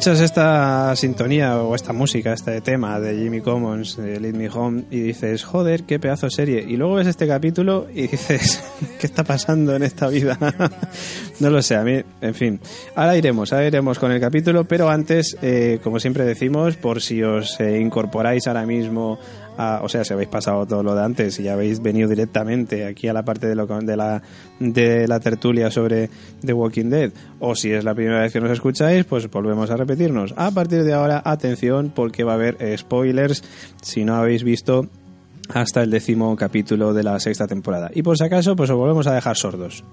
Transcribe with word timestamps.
Escuchas 0.00 0.20
esta 0.22 0.96
sintonía 0.96 1.58
o 1.58 1.74
esta 1.74 1.92
música, 1.92 2.32
este 2.32 2.62
tema 2.62 2.98
de 3.00 3.18
Jimmy 3.18 3.42
Commons, 3.42 3.98
de 3.98 4.18
Lead 4.18 4.32
Me 4.32 4.48
Home, 4.48 4.84
y 4.90 4.98
dices, 5.00 5.44
joder, 5.44 5.82
qué 5.82 5.98
pedazo 5.98 6.24
de 6.24 6.30
serie. 6.30 6.64
Y 6.66 6.78
luego 6.78 6.94
ves 6.94 7.06
este 7.06 7.28
capítulo 7.28 7.86
y 7.94 8.06
dices, 8.06 8.64
¿qué 8.98 9.06
está 9.06 9.24
pasando 9.24 9.76
en 9.76 9.82
esta 9.82 10.08
vida? 10.08 10.38
no 11.40 11.50
lo 11.50 11.60
sé, 11.60 11.76
a 11.76 11.82
mí, 11.82 12.00
en 12.22 12.34
fin. 12.34 12.60
Ahora 12.94 13.14
iremos, 13.14 13.52
ahora 13.52 13.66
iremos 13.66 13.98
con 13.98 14.10
el 14.10 14.22
capítulo, 14.22 14.64
pero 14.64 14.88
antes, 14.88 15.36
eh, 15.42 15.80
como 15.84 16.00
siempre 16.00 16.24
decimos, 16.24 16.76
por 16.76 17.02
si 17.02 17.22
os 17.22 17.60
eh, 17.60 17.78
incorporáis 17.78 18.46
ahora 18.46 18.64
mismo 18.64 19.18
o 19.82 19.88
sea, 19.88 20.04
si 20.04 20.12
habéis 20.12 20.28
pasado 20.28 20.66
todo 20.66 20.82
lo 20.82 20.94
de 20.94 21.02
antes 21.02 21.38
y 21.38 21.44
ya 21.44 21.52
habéis 21.52 21.82
venido 21.82 22.08
directamente 22.08 22.86
aquí 22.86 23.08
a 23.08 23.12
la 23.12 23.24
parte 23.24 23.46
de, 23.46 23.54
lo, 23.54 23.66
de, 23.66 23.96
la, 23.96 24.22
de 24.58 25.06
la 25.06 25.20
tertulia 25.20 25.70
sobre 25.70 26.08
The 26.44 26.52
Walking 26.52 26.90
Dead, 26.90 27.12
o 27.38 27.54
si 27.54 27.72
es 27.72 27.84
la 27.84 27.94
primera 27.94 28.20
vez 28.20 28.32
que 28.32 28.40
nos 28.40 28.50
escucháis, 28.50 29.04
pues 29.04 29.30
volvemos 29.30 29.70
a 29.70 29.76
repetirnos. 29.76 30.34
A 30.36 30.50
partir 30.50 30.84
de 30.84 30.94
ahora, 30.94 31.22
atención, 31.24 31.92
porque 31.94 32.24
va 32.24 32.32
a 32.32 32.36
haber 32.36 32.78
spoilers 32.78 33.42
si 33.82 34.04
no 34.04 34.14
habéis 34.16 34.44
visto 34.44 34.86
hasta 35.52 35.82
el 35.82 35.90
décimo 35.90 36.34
capítulo 36.36 36.94
de 36.94 37.02
la 37.02 37.18
sexta 37.20 37.46
temporada. 37.46 37.90
Y 37.94 38.02
por 38.02 38.16
si 38.16 38.24
acaso, 38.24 38.56
pues 38.56 38.70
os 38.70 38.76
volvemos 38.76 39.06
a 39.06 39.14
dejar 39.14 39.36
sordos. 39.36 39.84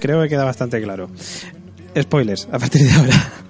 Creo 0.00 0.22
que 0.22 0.28
queda 0.28 0.44
bastante 0.44 0.80
claro. 0.82 1.10
Spoilers, 2.00 2.48
a 2.52 2.58
partir 2.58 2.82
de 2.82 2.92
ahora. 2.92 3.47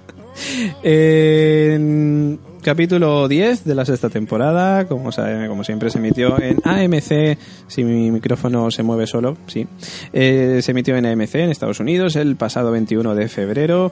En 0.83 2.39
capítulo 2.61 3.27
10 3.27 3.63
de 3.65 3.75
la 3.75 3.85
sexta 3.85 4.09
temporada, 4.09 4.85
como, 4.85 5.11
sabe- 5.11 5.47
como 5.47 5.63
siempre 5.63 5.89
se 5.89 5.97
emitió 5.97 6.39
en 6.41 6.57
AMC, 6.63 7.37
si 7.67 7.83
mi 7.83 8.11
micrófono 8.11 8.69
se 8.69 8.83
mueve 8.83 9.07
solo, 9.07 9.37
sí. 9.47 9.65
Eh, 10.13 10.59
se 10.61 10.71
emitió 10.71 10.95
en 10.97 11.05
AMC 11.05 11.35
en 11.35 11.51
Estados 11.51 11.79
Unidos 11.79 12.15
el 12.15 12.35
pasado 12.35 12.71
21 12.71 13.15
de 13.15 13.27
febrero. 13.29 13.91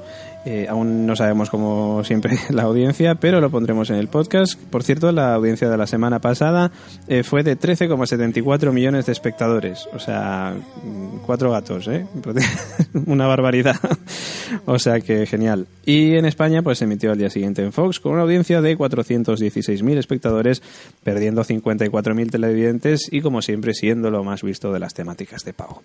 Eh, 0.50 0.66
aún 0.69 1.06
no 1.06 1.13
sabemos 1.18 1.50
como 1.50 2.06
siempre 2.06 2.40
la 2.52 2.63
audiencia, 2.63 3.16
pero 3.16 3.41
lo 3.41 3.50
pondremos 3.50 3.90
en 3.90 3.97
el 3.97 4.08
podcast. 4.08 4.58
Por 4.58 4.81
cierto, 4.81 5.12
la 5.12 5.34
audiencia 5.34 5.69
de 5.69 5.75
la 5.75 5.88
semana 5.88 6.19
pasada 6.19 6.72
eh, 7.09 7.24
fue 7.24 7.44
de 7.44 7.59
13,74 7.59 8.72
millones 8.72 9.08
de 9.08 9.12
espectadores. 9.12 9.90
O 9.91 10.00
sea, 10.00 10.56
mm, 10.56 11.18
cuatro 11.25 11.52
gatos, 11.52 11.90
¿eh? 11.90 12.08
Una 13.08 13.28
barbaridad. 13.28 13.75
o 14.66 14.80
sea 14.80 15.02
que 15.02 15.25
genial. 15.25 15.68
Y 15.85 16.13
en 16.13 16.24
España, 16.24 16.62
pues 16.62 16.78
se 16.78 16.85
emitió 16.85 17.12
al 17.12 17.18
día 17.18 17.29
siguiente 17.29 17.62
en 17.62 17.74
Fox 17.74 18.00
con 18.00 18.14
una 18.14 18.22
audiencia 18.22 18.62
de 18.62 18.78
416.000 18.78 19.97
espectadores, 19.97 20.64
perdiendo 21.03 21.44
54.000 21.44 22.31
televidentes 22.31 23.09
y, 23.12 23.19
como 23.19 23.41
siempre, 23.41 23.74
siendo 23.74 24.12
lo 24.12 24.24
más 24.24 24.44
visto 24.44 24.72
de 24.72 24.79
las 24.79 24.94
temáticas 24.94 25.44
de 25.44 25.52
pago. 25.52 25.84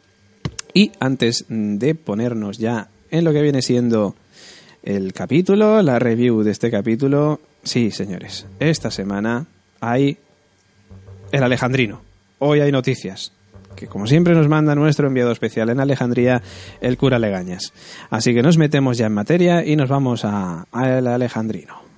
Y 0.72 0.92
antes 1.00 1.46
de 1.48 1.96
ponernos 1.96 2.58
ya 2.58 2.90
en 3.10 3.24
lo 3.24 3.32
que 3.32 3.42
viene 3.42 3.60
siendo 3.60 4.14
el 4.82 5.12
capítulo, 5.12 5.82
la 5.82 5.98
review 5.98 6.42
de 6.42 6.50
este 6.50 6.70
capítulo, 6.70 7.40
sí, 7.62 7.90
señores, 7.90 8.46
esta 8.58 8.90
semana 8.90 9.46
hay 9.80 10.18
el 11.30 11.42
Alejandrino. 11.42 12.02
Hoy 12.38 12.60
hay 12.60 12.72
noticias 12.72 13.32
que 13.76 13.86
como 13.86 14.06
siempre 14.06 14.34
nos 14.34 14.48
manda 14.48 14.74
nuestro 14.74 15.06
enviado 15.06 15.32
especial 15.32 15.70
en 15.70 15.80
Alejandría, 15.80 16.42
el 16.80 16.96
cura 16.96 17.18
Legañas. 17.18 17.72
Así 18.10 18.34
que 18.34 18.42
nos 18.42 18.58
metemos 18.58 18.98
ya 18.98 19.06
en 19.06 19.14
materia 19.14 19.64
y 19.64 19.76
nos 19.76 19.88
vamos 19.88 20.24
a, 20.24 20.66
a 20.70 20.98
Alejandrino. 20.98 21.91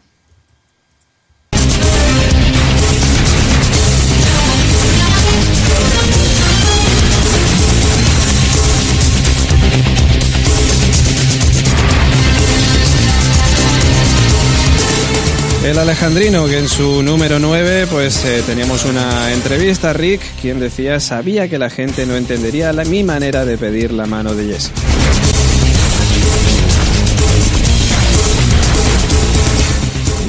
El 15.64 15.78
Alejandrino, 15.78 16.46
que 16.46 16.58
en 16.58 16.68
su 16.68 17.02
número 17.02 17.38
9, 17.38 17.86
pues 17.90 18.22
eh, 18.26 18.42
teníamos 18.44 18.84
una 18.84 19.32
entrevista 19.32 19.94
Rick, 19.94 20.20
quien 20.42 20.60
decía, 20.60 21.00
sabía 21.00 21.48
que 21.48 21.56
la 21.56 21.70
gente 21.70 22.04
no 22.04 22.16
entendería 22.16 22.70
la, 22.74 22.84
mi 22.84 23.02
manera 23.02 23.46
de 23.46 23.56
pedir 23.56 23.90
la 23.90 24.04
mano 24.04 24.34
de 24.34 24.52
Jesse. 24.52 24.70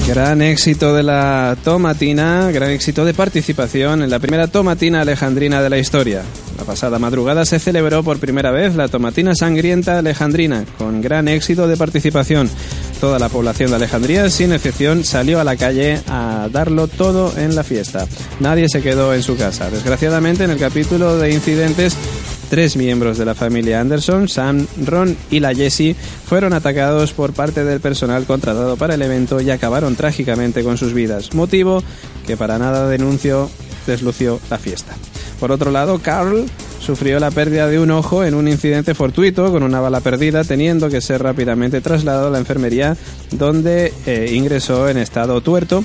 Gran 0.07 0.41
éxito 0.41 0.93
de 0.93 1.03
la 1.03 1.57
tomatina, 1.65 2.51
gran 2.51 2.69
éxito 2.69 3.03
de 3.03 3.13
participación 3.13 4.03
en 4.03 4.09
la 4.09 4.19
primera 4.19 4.47
tomatina 4.47 5.01
alejandrina 5.01 5.61
de 5.61 5.69
la 5.69 5.79
historia. 5.79 6.21
La 6.57 6.63
pasada 6.63 6.99
madrugada 6.99 7.43
se 7.43 7.59
celebró 7.59 8.03
por 8.03 8.19
primera 8.19 8.51
vez 8.51 8.75
la 8.75 8.87
tomatina 8.87 9.33
sangrienta 9.35 9.97
alejandrina, 9.97 10.63
con 10.77 11.01
gran 11.01 11.27
éxito 11.27 11.67
de 11.67 11.75
participación. 11.75 12.49
Toda 12.99 13.19
la 13.19 13.29
población 13.29 13.69
de 13.69 13.75
Alejandría, 13.75 14.29
sin 14.29 14.53
excepción, 14.53 15.03
salió 15.03 15.39
a 15.39 15.43
la 15.43 15.57
calle 15.57 16.01
a 16.07 16.47
darlo 16.51 16.87
todo 16.87 17.33
en 17.37 17.55
la 17.55 17.63
fiesta. 17.63 18.07
Nadie 18.39 18.69
se 18.69 18.81
quedó 18.81 19.13
en 19.13 19.21
su 19.21 19.35
casa. 19.35 19.69
Desgraciadamente, 19.69 20.43
en 20.45 20.51
el 20.51 20.57
capítulo 20.57 21.17
de 21.17 21.31
incidentes, 21.31 21.95
Tres 22.49 22.77
miembros 22.77 23.17
de 23.17 23.25
la 23.25 23.33
familia 23.33 23.81
Anderson, 23.81 24.29
Sam, 24.29 24.67
Ron 24.85 25.17
y 25.31 25.39
la 25.39 25.55
Jessie, 25.55 25.95
fueron 25.95 26.53
atacados 26.53 27.11
por 27.11 27.33
parte 27.33 27.65
del 27.65 27.79
personal 27.79 28.25
contratado 28.25 28.77
para 28.77 28.93
el 28.93 29.01
evento 29.01 29.41
y 29.41 29.49
acabaron 29.49 29.95
trágicamente 29.95 30.63
con 30.63 30.77
sus 30.77 30.93
vidas, 30.93 31.33
motivo 31.33 31.83
que 32.27 32.37
para 32.37 32.59
nada 32.59 32.87
denunció 32.87 33.49
deslució 33.87 34.39
la 34.49 34.57
fiesta. 34.57 34.93
Por 35.39 35.51
otro 35.51 35.71
lado, 35.71 35.99
Carl 35.99 36.45
sufrió 36.85 37.19
la 37.19 37.31
pérdida 37.31 37.67
de 37.67 37.79
un 37.79 37.89
ojo 37.89 38.23
en 38.23 38.35
un 38.35 38.47
incidente 38.47 38.93
fortuito 38.93 39.51
con 39.51 39.63
una 39.63 39.79
bala 39.79 40.01
perdida, 40.01 40.43
teniendo 40.43 40.89
que 40.89 41.01
ser 41.01 41.23
rápidamente 41.23 41.81
trasladado 41.81 42.27
a 42.27 42.29
la 42.29 42.37
enfermería, 42.37 42.95
donde 43.31 43.91
eh, 44.05 44.31
ingresó 44.33 44.87
en 44.87 44.97
estado 44.97 45.41
tuerto 45.41 45.83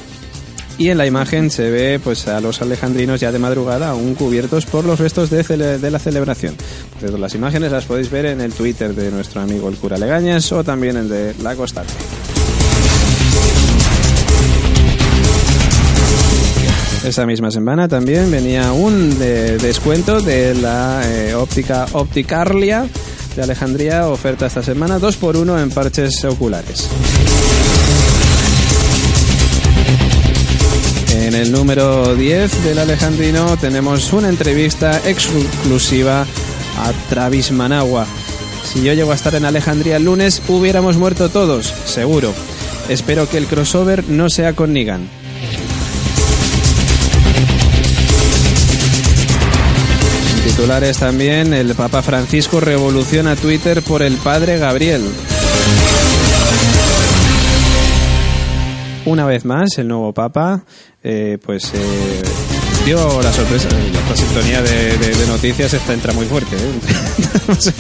y 0.76 0.88
en 0.88 0.99
la 0.99 1.06
imagen 1.06 1.50
se 1.50 1.70
ve 1.70 2.00
pues 2.02 2.29
a 2.29 2.41
los 2.41 2.61
alejandrinos 2.62 3.20
ya 3.20 3.32
de 3.32 3.38
madrugada 3.38 3.91
aún 3.91 4.14
cubiertos 4.14 4.67
por 4.67 4.85
los 4.85 4.99
restos 4.99 5.31
de, 5.31 5.91
la 5.91 5.99
celebración. 5.99 6.55
Las 7.19 7.35
imágenes 7.35 7.73
las 7.73 7.85
podéis 7.85 8.11
ver 8.11 8.26
en 8.26 8.41
el 8.41 8.52
Twitter 8.52 8.94
de 8.94 9.11
nuestro 9.11 9.41
amigo 9.41 9.69
el 9.69 9.76
cura 9.76 9.99
Legañas 9.99 10.50
o 10.52 10.64
también 10.64 10.97
el 10.97 11.08
de 11.08 11.35
La 11.43 11.55
Constante. 11.55 11.93
Esa 17.05 17.25
misma 17.25 17.50
semana 17.50 17.88
también 17.88 18.31
venía 18.31 18.73
un 18.73 19.19
de- 19.19 19.56
descuento 19.58 20.20
de 20.20 20.55
la 20.55 21.00
eh, 21.06 21.35
óptica 21.35 21.87
Opticarlia 21.93 22.87
de 23.35 23.43
Alejandría, 23.43 24.08
oferta 24.08 24.47
esta 24.47 24.62
semana 24.62 24.99
2 24.99 25.17
por 25.17 25.37
1 25.37 25.61
en 25.61 25.70
parches 25.70 26.25
oculares. 26.25 26.88
En 31.14 31.35
el 31.35 31.50
número 31.52 32.14
10 32.14 32.64
del 32.64 32.79
Alejandrino 32.79 33.56
tenemos 33.56 34.12
una 34.12 34.29
entrevista 34.29 35.00
exclusiva 35.08 36.23
a 36.23 36.93
Travis 37.08 37.50
Managua. 37.50 38.06
Si 38.73 38.82
yo 38.82 38.93
llego 38.93 39.12
a 39.12 39.14
estar 39.14 39.35
en 39.35 39.44
Alejandría 39.47 39.97
el 39.97 40.05
lunes, 40.05 40.43
hubiéramos 40.49 40.97
muerto 40.97 41.29
todos, 41.31 41.73
seguro. 41.87 42.32
Espero 42.88 43.29
que 43.29 43.38
el 43.38 43.47
crossover 43.47 44.05
no 44.08 44.29
sea 44.29 44.55
con 44.55 44.73
Negan. 44.73 45.08
Titulares 50.61 50.99
también, 50.99 51.55
el 51.55 51.75
Papa 51.75 52.03
Francisco 52.03 52.61
revoluciona 52.61 53.35
Twitter 53.35 53.81
por 53.81 54.03
el 54.03 54.19
padre 54.19 54.59
Gabriel. 54.59 55.01
Una 59.07 59.25
vez 59.25 59.47
más, 59.47 59.79
el 59.79 59.89
nuevo 59.89 60.12
Papa, 60.12 60.62
eh, 61.03 61.39
pues 61.43 61.73
eh, 61.73 62.23
dio 62.85 63.23
la 63.23 63.33
sorpresa. 63.33 63.69
La 64.11 64.15
sintonía 64.15 64.61
de, 64.61 64.99
de- 64.99 65.15
de 65.17 65.27
noticias 65.29 65.73
esta 65.73 65.95
entra 65.95 66.12
muy 66.12 66.27
fuerte. 66.27 66.55
¿eh? 66.57 67.73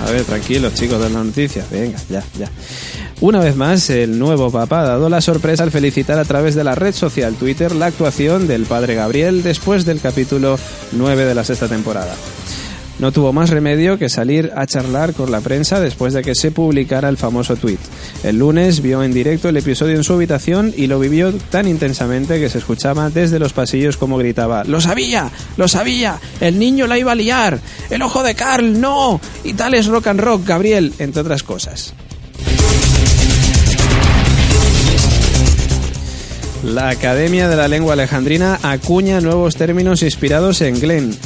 A 0.06 0.10
ver, 0.10 0.24
tranquilos 0.24 0.72
chicos 0.72 0.98
de 0.98 1.10
las 1.10 1.22
noticias. 1.22 1.68
Venga, 1.70 1.98
ya, 2.08 2.24
ya. 2.38 2.48
Una 3.20 3.40
vez 3.40 3.56
más, 3.56 3.88
el 3.88 4.18
nuevo 4.18 4.50
Papa 4.50 4.82
ha 4.82 4.88
dado 4.88 5.08
la 5.08 5.22
sorpresa 5.22 5.62
al 5.62 5.70
felicitar 5.70 6.18
a 6.18 6.26
través 6.26 6.54
de 6.54 6.64
la 6.64 6.74
red 6.74 6.94
social 6.94 7.34
Twitter 7.34 7.74
la 7.74 7.86
actuación 7.86 8.46
del 8.46 8.66
Padre 8.66 8.94
Gabriel 8.94 9.42
después 9.42 9.86
del 9.86 10.00
capítulo 10.02 10.58
9 10.92 11.24
de 11.24 11.34
la 11.34 11.42
sexta 11.42 11.66
temporada. 11.66 12.14
No 12.98 13.12
tuvo 13.12 13.32
más 13.32 13.48
remedio 13.48 13.98
que 13.98 14.10
salir 14.10 14.52
a 14.54 14.66
charlar 14.66 15.14
con 15.14 15.30
la 15.30 15.40
prensa 15.40 15.80
después 15.80 16.12
de 16.12 16.22
que 16.22 16.34
se 16.34 16.50
publicara 16.50 17.08
el 17.08 17.16
famoso 17.16 17.56
tweet. 17.56 17.78
El 18.22 18.38
lunes 18.38 18.82
vio 18.82 19.02
en 19.02 19.14
directo 19.14 19.48
el 19.48 19.56
episodio 19.56 19.96
en 19.96 20.04
su 20.04 20.12
habitación 20.12 20.74
y 20.76 20.86
lo 20.86 20.98
vivió 20.98 21.32
tan 21.32 21.68
intensamente 21.68 22.38
que 22.38 22.50
se 22.50 22.58
escuchaba 22.58 23.08
desde 23.08 23.38
los 23.38 23.54
pasillos 23.54 23.96
como 23.96 24.18
gritaba 24.18 24.64
¡Lo 24.64 24.82
sabía! 24.82 25.30
¡Lo 25.56 25.68
sabía! 25.68 26.20
¡El 26.40 26.58
niño 26.58 26.86
la 26.86 26.98
iba 26.98 27.12
a 27.12 27.16
liar! 27.16 27.60
¡El 27.88 28.02
ojo 28.02 28.22
de 28.22 28.34
Carl! 28.34 28.78
¡No! 28.78 29.20
Y 29.42 29.54
tal 29.54 29.72
es 29.72 29.86
rock 29.86 30.08
and 30.08 30.20
rock, 30.20 30.46
Gabriel, 30.46 30.92
entre 30.98 31.22
otras 31.22 31.42
cosas. 31.42 31.94
La 36.66 36.88
Academia 36.88 37.48
de 37.48 37.54
la 37.54 37.68
Lengua 37.68 37.92
Alejandrina 37.92 38.58
acuña 38.60 39.20
nuevos 39.20 39.54
términos 39.54 40.02
inspirados 40.02 40.60
en 40.62 40.80
Glenn. 40.80 41.16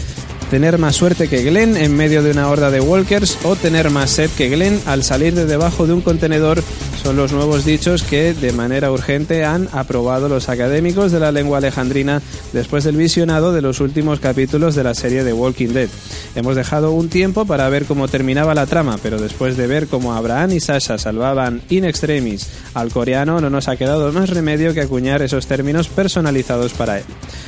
Tener 0.51 0.77
más 0.77 0.97
suerte 0.97 1.29
que 1.29 1.43
Glenn 1.43 1.79
en 1.79 1.97
medio 1.97 2.23
de 2.23 2.33
una 2.33 2.49
horda 2.49 2.71
de 2.71 2.83
walkers 2.83 3.39
o 3.45 3.57
tener 3.57 3.89
más 3.89 4.11
sed 4.11 4.29
que 4.37 4.51
Glenn 4.51 4.79
al 4.85 5.03
salir 5.03 5.35
de 5.35 5.47
debajo 5.47 5.87
de 5.87 5.95
un 5.95 6.03
contenedor 6.03 6.63
son 7.03 7.17
los 7.17 7.33
nuevos 7.33 7.65
dichos 7.65 8.03
que 8.03 8.35
de 8.35 8.53
manera 8.53 8.91
urgente 8.91 9.45
han 9.45 9.69
aprobado 9.73 10.29
los 10.29 10.49
académicos 10.49 11.13
de 11.13 11.21
la 11.21 11.33
lengua 11.33 11.59
alejandrina 11.59 12.21
después 12.53 12.85
del 12.85 12.97
visionado 12.97 13.53
de 13.53 13.63
los 13.63 13.81
últimos 13.81 14.21
capítulos 14.21 14.75
de 14.75 14.85
la 14.85 14.95
serie 14.95 15.25
de 15.25 15.33
Walking 15.33 15.69
Dead. 15.69 15.89
Hemos 16.35 16.57
dejado 16.57 16.93
un 16.93 17.09
tiempo 17.09 17.47
para 17.47 17.69
ver 17.69 17.87
cómo 17.87 18.09
terminaba 18.09 18.55
la 18.55 18.67
trama, 18.67 18.99
pero 19.03 19.21
después 19.21 19.57
de 19.57 19.67
ver 19.67 19.87
cómo 19.87 20.15
Abraham 20.15 20.53
y 20.53 20.61
Sasha 20.61 20.99
salvaban 20.99 21.63
in 21.71 21.85
extremis 21.85 22.49
al 22.75 22.91
coreano, 22.91 23.41
no 23.41 23.51
nos 23.51 23.69
ha 23.69 23.77
quedado 23.77 24.13
más 24.13 24.31
remedio 24.31 24.75
que 24.75 24.83
acuñar 24.83 25.23
esos 25.23 25.47
términos 25.47 25.89
personalizados 25.89 26.73
para 26.73 26.99
él. 26.99 27.05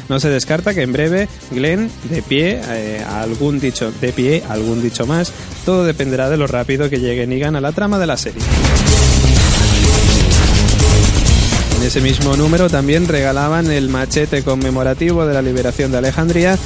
No 0.09 0.21
se 0.21 0.29
descarta 0.29 0.75
que 0.75 0.83
en 0.83 0.93
breve 0.93 1.29
Glenn, 1.51 1.91
de 2.11 2.23
pie, 2.23 2.61
eh, 2.69 3.05
algún 3.09 3.61
dicho, 3.61 3.93
de 4.01 4.13
pie, 4.13 4.43
algún 4.49 4.83
dicho 4.83 5.07
más, 5.07 5.33
todo 5.65 5.85
dependerá 5.85 6.31
de 6.31 6.37
lo 6.37 6.47
rápido 6.47 6.89
que 6.89 7.01
llegue 7.01 7.27
Negan 7.27 7.57
a 7.57 7.61
la 7.61 7.73
trama 7.73 7.99
de 7.99 8.07
la 8.07 8.17
serie. 8.17 8.43
En 11.83 11.89
ese 11.89 12.01
mismo 12.01 12.37
número 12.37 12.71
también 12.71 13.09
regalaban 13.09 13.69
el 13.69 13.89
machete 13.89 14.45
conmemorativo 14.45 15.27
de 15.27 15.35
la 15.35 15.43
liberación 15.43 15.91
de 15.91 15.99
Alejandría 15.99 16.57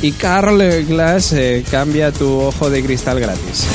y 0.00 0.12
Carl 0.12 0.58
Glass 0.86 1.34
eh, 1.34 1.62
cambia 1.70 2.10
tu 2.10 2.40
ojo 2.40 2.70
de 2.70 2.82
cristal 2.82 3.20
gratis. 3.20 3.66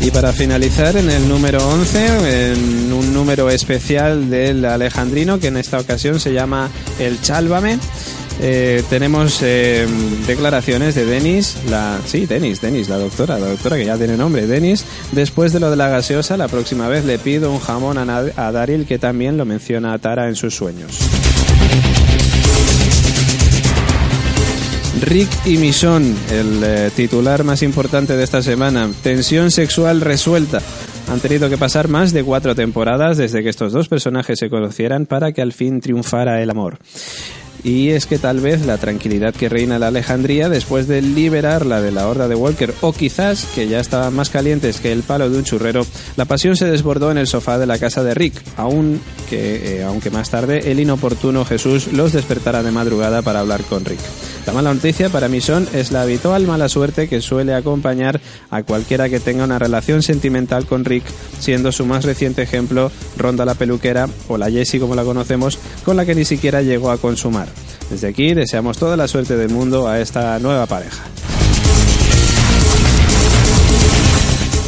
Y 0.00 0.10
para 0.10 0.32
finalizar, 0.32 0.96
en 0.96 1.10
el 1.10 1.28
número 1.28 1.58
11, 1.68 2.52
en 2.52 2.90
un 2.90 3.12
número 3.12 3.50
especial 3.50 4.30
del 4.30 4.64
Alejandrino, 4.64 5.38
que 5.38 5.48
en 5.48 5.58
esta 5.58 5.78
ocasión 5.78 6.18
se 6.18 6.32
llama 6.32 6.70
El 6.98 7.20
Chálvame, 7.20 7.78
eh, 8.46 8.82
tenemos 8.90 9.38
eh, 9.42 9.86
declaraciones 10.26 10.94
de 10.94 11.06
Denis, 11.06 11.56
la, 11.70 11.98
sí, 12.04 12.26
Denis, 12.26 12.60
Denis, 12.60 12.90
la 12.90 12.98
doctora, 12.98 13.38
la 13.38 13.46
doctora 13.48 13.76
que 13.76 13.86
ya 13.86 13.96
tiene 13.96 14.18
nombre, 14.18 14.46
Denis. 14.46 14.84
Después 15.12 15.54
de 15.54 15.60
lo 15.60 15.70
de 15.70 15.76
la 15.76 15.88
gaseosa, 15.88 16.36
la 16.36 16.48
próxima 16.48 16.86
vez 16.88 17.06
le 17.06 17.18
pido 17.18 17.50
un 17.50 17.58
jamón 17.58 17.96
a, 17.96 18.04
Na- 18.04 18.30
a 18.36 18.52
Daryl, 18.52 18.84
que 18.84 18.98
también 18.98 19.38
lo 19.38 19.46
menciona 19.46 19.94
a 19.94 19.98
Tara 19.98 20.28
en 20.28 20.36
sus 20.36 20.54
sueños. 20.54 20.98
Rick 25.00 25.28
y 25.46 25.56
Michonne, 25.56 26.14
el 26.30 26.62
eh, 26.64 26.90
titular 26.94 27.44
más 27.44 27.62
importante 27.62 28.16
de 28.16 28.24
esta 28.24 28.42
semana. 28.42 28.90
Tensión 29.02 29.50
sexual 29.50 30.00
resuelta. 30.00 30.60
Han 31.10 31.20
tenido 31.20 31.50
que 31.50 31.58
pasar 31.58 31.88
más 31.88 32.12
de 32.12 32.24
cuatro 32.24 32.54
temporadas 32.54 33.16
desde 33.18 33.42
que 33.42 33.48
estos 33.50 33.72
dos 33.72 33.88
personajes 33.88 34.38
se 34.38 34.48
conocieran 34.48 35.04
para 35.06 35.32
que 35.32 35.42
al 35.42 35.52
fin 35.52 35.80
triunfara 35.80 36.40
el 36.42 36.48
amor. 36.50 36.78
Y 37.62 37.90
es 37.90 38.06
que 38.06 38.18
tal 38.18 38.40
vez 38.40 38.66
la 38.66 38.78
tranquilidad 38.78 39.34
que 39.34 39.48
reina 39.48 39.78
la 39.78 39.88
Alejandría 39.88 40.48
después 40.48 40.86
de 40.86 41.00
liberarla 41.00 41.80
de 41.80 41.92
la 41.92 42.08
horda 42.08 42.28
de 42.28 42.34
Walker, 42.34 42.74
o 42.80 42.92
quizás 42.92 43.46
que 43.54 43.68
ya 43.68 43.80
estaban 43.80 44.14
más 44.14 44.30
calientes 44.30 44.80
que 44.80 44.92
el 44.92 45.02
palo 45.02 45.30
de 45.30 45.38
un 45.38 45.44
churrero, 45.44 45.86
la 46.16 46.26
pasión 46.26 46.56
se 46.56 46.66
desbordó 46.66 47.10
en 47.10 47.18
el 47.18 47.26
sofá 47.26 47.58
de 47.58 47.66
la 47.66 47.78
casa 47.78 48.02
de 48.02 48.14
Rick, 48.14 48.34
aun 48.56 49.00
que, 49.30 49.78
eh, 49.78 49.84
aunque 49.84 50.10
más 50.10 50.30
tarde 50.30 50.70
el 50.70 50.80
inoportuno 50.80 51.44
Jesús 51.44 51.92
los 51.92 52.12
despertara 52.12 52.62
de 52.62 52.70
madrugada 52.70 53.22
para 53.22 53.40
hablar 53.40 53.62
con 53.62 53.84
Rick. 53.84 54.00
La 54.46 54.52
mala 54.52 54.74
noticia 54.74 55.08
para 55.08 55.28
Michonne 55.28 55.66
es 55.72 55.90
la 55.90 56.02
habitual 56.02 56.46
mala 56.46 56.68
suerte 56.68 57.08
que 57.08 57.22
suele 57.22 57.54
acompañar 57.54 58.20
a 58.50 58.62
cualquiera 58.62 59.08
que 59.08 59.20
tenga 59.20 59.44
una 59.44 59.58
relación 59.58 60.02
sentimental 60.02 60.66
con 60.66 60.84
Rick, 60.84 61.04
siendo 61.40 61.72
su 61.72 61.86
más 61.86 62.04
reciente 62.04 62.42
ejemplo 62.42 62.92
Ronda 63.16 63.44
la 63.44 63.54
peluquera 63.54 64.08
o 64.28 64.36
la 64.36 64.50
Jessie 64.50 64.80
como 64.80 64.94
la 64.94 65.04
conocemos, 65.04 65.58
con 65.84 65.96
la 65.96 66.04
que 66.04 66.14
ni 66.14 66.24
siquiera 66.24 66.62
llegó 66.62 66.90
a 66.90 66.98
consumar. 66.98 67.43
Desde 67.90 68.08
aquí 68.08 68.34
deseamos 68.34 68.78
toda 68.78 68.96
la 68.96 69.08
suerte 69.08 69.36
del 69.36 69.50
mundo 69.50 69.88
a 69.88 70.00
esta 70.00 70.38
nueva 70.38 70.66
pareja. 70.66 71.04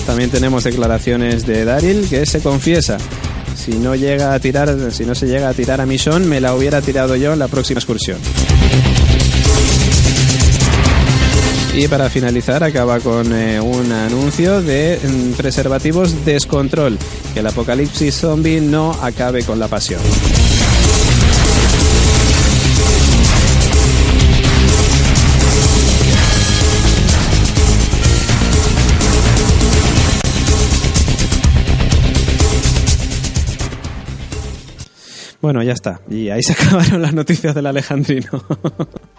También 0.07 0.31
tenemos 0.31 0.63
declaraciones 0.63 1.47
de 1.47 1.65
Daryl 1.65 2.09
que 2.09 2.25
se 2.27 2.41
confiesa. 2.41 2.99
Si 3.57 3.73
no 3.73 3.97
llega 3.97 4.35
a 4.35 4.39
tirar, 4.39 4.93
si 4.93 5.05
no 5.05 5.15
se 5.15 5.27
llega 5.27 5.49
a 5.49 5.55
tirar 5.55 5.81
a 5.81 5.87
Michonne, 5.87 6.27
me 6.27 6.41
la 6.41 6.55
hubiera 6.55 6.81
tirado 6.81 7.17
yo 7.17 7.33
en 7.33 7.41
la 7.41 7.49
próxima 7.49 7.81
excursión. 7.81 8.19
Y 11.75 11.89
para 11.89 12.09
finalizar 12.09 12.63
acaba 12.65 13.01
con 13.01 13.35
eh, 13.35 13.61
un 13.61 13.93
anuncio 13.93 14.63
de 14.63 14.99
mm, 15.03 15.33
preservativos 15.33 16.25
descontrol, 16.25 16.99
que 17.35 17.41
el 17.41 17.47
apocalipsis 17.47 18.15
zombie 18.15 18.63
no 18.63 18.93
acabe 19.03 19.43
con 19.43 19.59
la 19.59 19.69
pasión. 19.69 20.01
Bueno, 35.47 35.63
ya 35.63 35.75
está. 35.75 36.01
Y 36.11 36.29
ahí 36.31 36.43
se 36.43 36.53
acabaron 36.61 37.01
las 37.01 37.15
noticias 37.15 37.55
del 37.55 37.67
Alejandrino. 37.67 38.43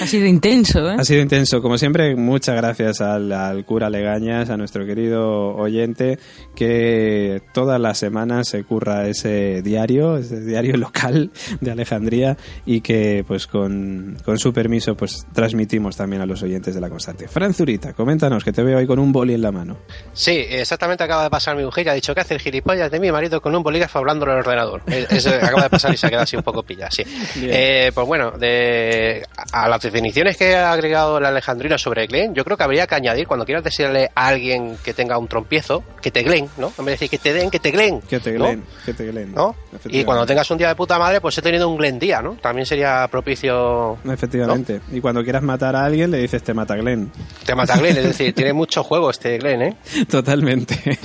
Ha 0.00 0.06
sido 0.06 0.26
intenso, 0.26 0.88
¿eh? 0.90 0.96
Ha 0.98 1.04
sido 1.04 1.22
intenso. 1.22 1.60
Como 1.60 1.78
siempre, 1.78 2.14
muchas 2.16 2.56
gracias 2.56 3.00
al, 3.00 3.32
al, 3.32 3.64
cura 3.64 3.90
Legañas, 3.90 4.50
a 4.50 4.56
nuestro 4.56 4.86
querido 4.86 5.54
oyente, 5.56 6.18
que 6.54 7.42
todas 7.52 7.80
las 7.80 7.98
semanas 7.98 8.48
se 8.48 8.64
curra 8.64 9.08
ese 9.08 9.62
diario, 9.62 10.16
ese 10.16 10.40
diario 10.40 10.76
local 10.78 11.30
de 11.60 11.70
Alejandría, 11.70 12.36
y 12.64 12.80
que, 12.80 13.24
pues, 13.26 13.46
con, 13.46 14.16
con 14.24 14.38
su 14.38 14.52
permiso, 14.52 14.96
pues, 14.96 15.26
transmitimos 15.32 15.96
también 15.96 16.22
a 16.22 16.26
los 16.26 16.42
oyentes 16.42 16.74
de 16.74 16.80
la 16.80 16.88
constante. 16.88 17.28
Fran 17.28 17.54
Zurita, 17.54 17.92
coméntanos, 17.92 18.44
que 18.44 18.52
te 18.52 18.62
veo 18.62 18.78
ahí 18.78 18.86
con 18.86 18.98
un 18.98 19.12
boli 19.12 19.34
en 19.34 19.42
la 19.42 19.52
mano. 19.52 19.78
Sí, 20.12 20.44
exactamente 20.48 21.04
acaba 21.04 21.24
de 21.24 21.30
pasar 21.30 21.56
mi 21.56 21.64
mujer 21.64 21.86
y 21.86 21.90
ha 21.90 21.94
dicho 21.94 22.14
que 22.14 22.20
hace 22.20 22.34
el 22.34 22.40
gilipollas 22.40 22.90
de 22.90 23.00
mi 23.00 23.10
marido 23.10 23.40
con 23.40 23.54
un 23.54 23.62
bolígrafo 23.62 23.98
hablando 23.98 24.24
en 24.26 24.32
el 24.32 24.38
ordenador. 24.38 24.82
Eso 24.86 25.30
acaba 25.30 25.62
de 25.64 25.70
pasar 25.70 25.94
y 25.94 25.96
se 25.96 26.06
ha 26.06 26.10
quedado 26.10 26.24
así 26.24 26.36
un 26.36 26.42
poco 26.42 26.62
pillado, 26.62 26.90
sí. 26.90 27.02
Eh, 27.40 27.90
pues 27.94 28.06
bueno, 28.06 28.32
de, 28.32 29.22
a 29.52 29.67
las 29.68 29.82
definiciones 29.82 30.36
que 30.36 30.56
ha 30.56 30.72
agregado 30.72 31.20
la 31.20 31.28
Alejandrina 31.28 31.78
sobre 31.78 32.06
Glenn, 32.06 32.34
yo 32.34 32.44
creo 32.44 32.56
que 32.56 32.64
habría 32.64 32.86
que 32.86 32.94
añadir, 32.94 33.26
cuando 33.26 33.44
quieras 33.44 33.64
decirle 33.64 34.10
a 34.14 34.28
alguien 34.28 34.76
que 34.82 34.94
tenga 34.94 35.18
un 35.18 35.28
trompiezo, 35.28 35.82
que 36.00 36.10
te 36.10 36.22
Glenn, 36.22 36.48
¿no? 36.56 36.72
En 36.78 36.84
vez 36.84 36.86
de 36.86 36.90
decir 36.92 37.10
que 37.10 37.18
te 37.18 37.32
den, 37.32 37.50
que 37.50 37.58
te 37.58 37.70
Glenn. 37.70 38.00
Que 38.02 38.20
te 38.20 38.32
Glenn, 38.32 38.60
¿no? 38.60 38.84
que 38.84 38.94
te 38.94 39.06
Glenn. 39.06 39.32
¿no? 39.34 39.54
Y 39.86 40.04
cuando 40.04 40.26
tengas 40.26 40.50
un 40.50 40.58
día 40.58 40.68
de 40.68 40.74
puta 40.74 40.98
madre, 40.98 41.20
pues 41.20 41.36
he 41.38 41.42
tenido 41.42 41.68
un 41.68 41.76
Glenn 41.76 41.98
día, 41.98 42.22
¿no? 42.22 42.34
También 42.34 42.66
sería 42.66 43.06
propicio. 43.10 43.98
Efectivamente. 44.04 44.80
¿no? 44.88 44.96
Y 44.96 45.00
cuando 45.00 45.22
quieras 45.22 45.42
matar 45.42 45.76
a 45.76 45.84
alguien, 45.84 46.10
le 46.10 46.18
dices 46.18 46.42
te 46.42 46.54
mata 46.54 46.76
Glenn. 46.76 47.10
Te 47.44 47.54
mata 47.54 47.76
Glenn, 47.76 47.96
es 47.96 48.04
decir, 48.04 48.34
tiene 48.34 48.52
mucho 48.52 48.82
juego 48.82 49.10
este 49.10 49.38
Glenn, 49.38 49.62
¿eh? 49.62 49.76
Totalmente. 50.10 50.98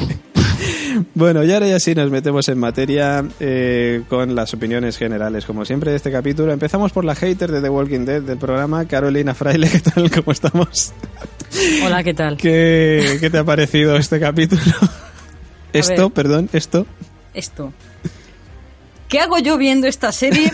Bueno, 1.13 1.43
y 1.43 1.51
ahora 1.51 1.67
ya 1.67 1.79
sí 1.79 1.95
nos 1.95 2.09
metemos 2.11 2.47
en 2.49 2.59
materia 2.59 3.23
eh, 3.39 4.03
con 4.09 4.35
las 4.35 4.53
opiniones 4.53 4.97
generales, 4.97 5.45
como 5.45 5.65
siempre, 5.65 5.91
de 5.91 5.97
este 5.97 6.11
capítulo. 6.11 6.51
Empezamos 6.51 6.91
por 6.91 7.05
la 7.05 7.15
hater 7.15 7.51
de 7.51 7.61
The 7.61 7.69
Walking 7.69 8.05
Dead 8.05 8.21
del 8.21 8.37
programa, 8.37 8.85
Carolina 8.85 9.33
Fraile. 9.33 9.69
¿Qué 9.71 9.79
tal? 9.79 10.09
¿Cómo 10.11 10.31
estamos? 10.31 10.93
Hola, 11.85 12.03
¿qué 12.03 12.13
tal? 12.13 12.37
¿Qué, 12.37 13.17
qué 13.19 13.29
te 13.29 13.37
ha 13.37 13.43
parecido 13.43 13.95
este 13.95 14.19
capítulo? 14.19 14.61
esto, 15.73 16.09
ver, 16.09 16.11
perdón, 16.11 16.49
esto. 16.53 16.85
Esto. 17.33 17.73
¿Qué 19.07 19.19
hago 19.19 19.37
yo 19.37 19.57
viendo 19.57 19.85
esta 19.85 20.11
serie 20.11 20.51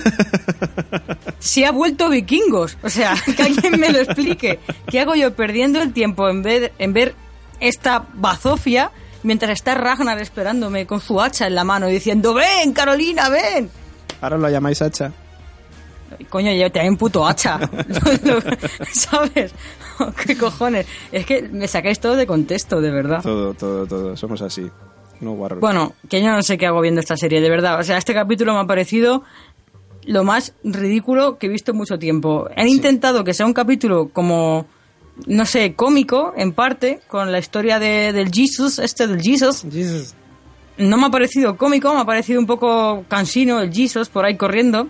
si 1.39 1.63
ha 1.63 1.71
vuelto 1.71 2.09
vikingos? 2.09 2.77
O 2.83 2.89
sea, 2.89 3.15
que 3.37 3.43
alguien 3.43 3.79
me 3.79 3.89
lo 3.89 3.99
explique. 3.99 4.59
¿Qué 4.87 4.99
hago 4.99 5.15
yo 5.15 5.33
perdiendo 5.33 5.81
el 5.81 5.93
tiempo 5.93 6.27
en 6.29 6.43
ver, 6.43 6.73
en 6.77 6.91
ver 6.91 7.15
esta 7.61 8.05
bazofia 8.15 8.91
mientras 9.23 9.51
está 9.51 9.75
Ragnar 9.75 10.19
esperándome 10.19 10.85
con 10.85 10.99
su 10.99 11.21
hacha 11.21 11.47
en 11.47 11.55
la 11.55 11.63
mano 11.63 11.87
diciendo 11.87 12.33
¡Ven, 12.33 12.73
Carolina, 12.73 13.29
ven! 13.29 13.69
Ahora 14.21 14.37
lo 14.37 14.49
llamáis 14.49 14.81
hacha. 14.81 15.11
Coño, 16.29 16.51
yo 16.51 16.71
te 16.71 16.79
hay 16.79 16.89
un 16.89 16.97
puto 16.97 17.25
hacha. 17.27 17.59
¿Sabes? 18.91 19.53
¿Qué 20.25 20.37
cojones? 20.37 20.87
Es 21.11 21.25
que 21.25 21.43
me 21.43 21.67
sacáis 21.67 21.99
todo 21.99 22.15
de 22.15 22.25
contexto, 22.25 22.81
de 22.81 22.91
verdad. 22.91 23.21
Todo, 23.21 23.53
todo, 23.53 23.85
todo. 23.85 24.17
Somos 24.17 24.41
así. 24.41 24.69
No 25.21 25.33
guarros. 25.33 25.59
Bueno, 25.59 25.93
que 26.09 26.21
yo 26.21 26.29
no 26.29 26.41
sé 26.41 26.57
qué 26.57 26.65
hago 26.65 26.81
viendo 26.81 26.99
esta 27.01 27.17
serie, 27.17 27.41
de 27.41 27.49
verdad. 27.49 27.79
O 27.79 27.83
sea, 27.83 27.97
este 27.97 28.13
capítulo 28.13 28.53
me 28.53 28.59
ha 28.59 28.65
parecido 28.65 29.23
lo 30.03 30.23
más 30.23 30.53
ridículo 30.63 31.37
que 31.37 31.47
he 31.47 31.49
visto 31.49 31.71
en 31.71 31.77
mucho 31.77 31.99
tiempo. 31.99 32.47
Han 32.55 32.67
sí. 32.67 32.75
intentado 32.75 33.23
que 33.23 33.33
sea 33.33 33.45
un 33.45 33.53
capítulo 33.53 34.09
como 34.09 34.65
no 35.27 35.45
sé, 35.45 35.73
cómico, 35.73 36.33
en 36.35 36.53
parte, 36.53 37.01
con 37.07 37.31
la 37.31 37.39
historia 37.39 37.79
de, 37.79 38.13
del 38.13 38.31
Jesus, 38.31 38.79
este 38.79 39.07
del 39.07 39.21
Jesus. 39.21 39.63
Jesus. 39.71 40.13
No 40.77 40.97
me 40.97 41.07
ha 41.07 41.09
parecido 41.09 41.57
cómico, 41.57 41.93
me 41.93 42.01
ha 42.01 42.05
parecido 42.05 42.39
un 42.39 42.45
poco 42.45 43.03
cansino 43.07 43.59
el 43.59 43.73
Jesus 43.73 44.09
por 44.09 44.25
ahí 44.25 44.37
corriendo. 44.37 44.87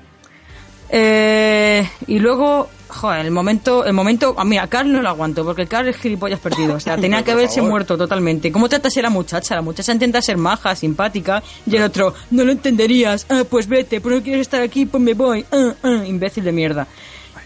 Eh, 0.92 1.88
y 2.08 2.20
luego, 2.20 2.68
joder, 2.88 3.26
el 3.26 3.32
momento, 3.32 3.86
el 3.86 3.94
momento, 3.94 4.36
a 4.38 4.44
mí 4.44 4.58
a 4.58 4.68
Carl 4.68 4.92
no 4.92 5.02
lo 5.02 5.10
aguanto, 5.10 5.46
porque 5.46 5.68
Carl 5.68 5.88
es 5.88 5.98
gilipollas 5.98 6.40
perdido, 6.40 6.76
o 6.76 6.80
sea, 6.80 6.98
tenía 7.02 7.24
que 7.24 7.32
haberse 7.32 7.62
muerto 7.62 7.98
totalmente. 7.98 8.52
¿Cómo 8.52 8.70
tratas 8.70 8.98
a 8.98 9.02
la 9.02 9.10
muchacha? 9.10 9.56
La 9.56 9.62
muchacha 9.62 9.94
intenta 9.94 10.22
ser 10.22 10.38
maja, 10.38 10.76
simpática, 10.76 11.44
y 11.66 11.76
el 11.76 11.84
otro, 11.84 12.14
no 12.32 12.44
lo 12.44 12.52
entenderías, 12.52 13.26
ah, 13.30 13.44
pues 13.50 13.68
vete, 13.68 14.02
pero 14.02 14.16
no 14.16 14.24
quieres 14.24 14.42
estar 14.42 14.62
aquí, 14.62 14.86
pues 14.86 15.02
me 15.02 15.14
voy, 15.14 15.46
ah, 15.52 15.74
ah, 15.84 16.04
imbécil 16.06 16.44
de 16.44 16.52
mierda. 16.52 16.88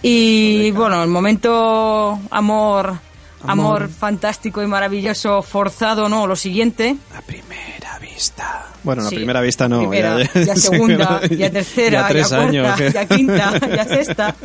Y 0.05 0.69
bueno, 0.72 1.01
el 1.01 1.10
momento 1.10 2.19
amor, 2.29 2.88
amor, 2.89 3.00
amor, 3.43 3.89
fantástico 3.89 4.62
y 4.62 4.67
maravilloso, 4.67 5.41
forzado, 5.41 6.10
no, 6.10 6.27
lo 6.27 6.36
siguiente. 6.36 6.98
La 7.13 7.22
primera 7.22 8.00
vista. 8.00 8.67
Bueno, 8.83 9.03
la 9.03 9.10
sí, 9.10 9.15
primera 9.15 9.39
vista 9.39 9.69
no. 9.69 9.79
Primera, 9.79 10.22
ya, 10.22 10.41
ya, 10.45 10.55
segunda, 10.57 11.22
ya 11.27 11.50
tercera, 11.50 12.01
ya, 12.01 12.07
tres 12.10 12.29
ya 12.29 12.36
cuarta, 12.36 12.74
años, 12.74 12.93
ya 12.93 13.05
quinta, 13.05 13.67
ya 13.75 13.86
sexta. 13.86 14.36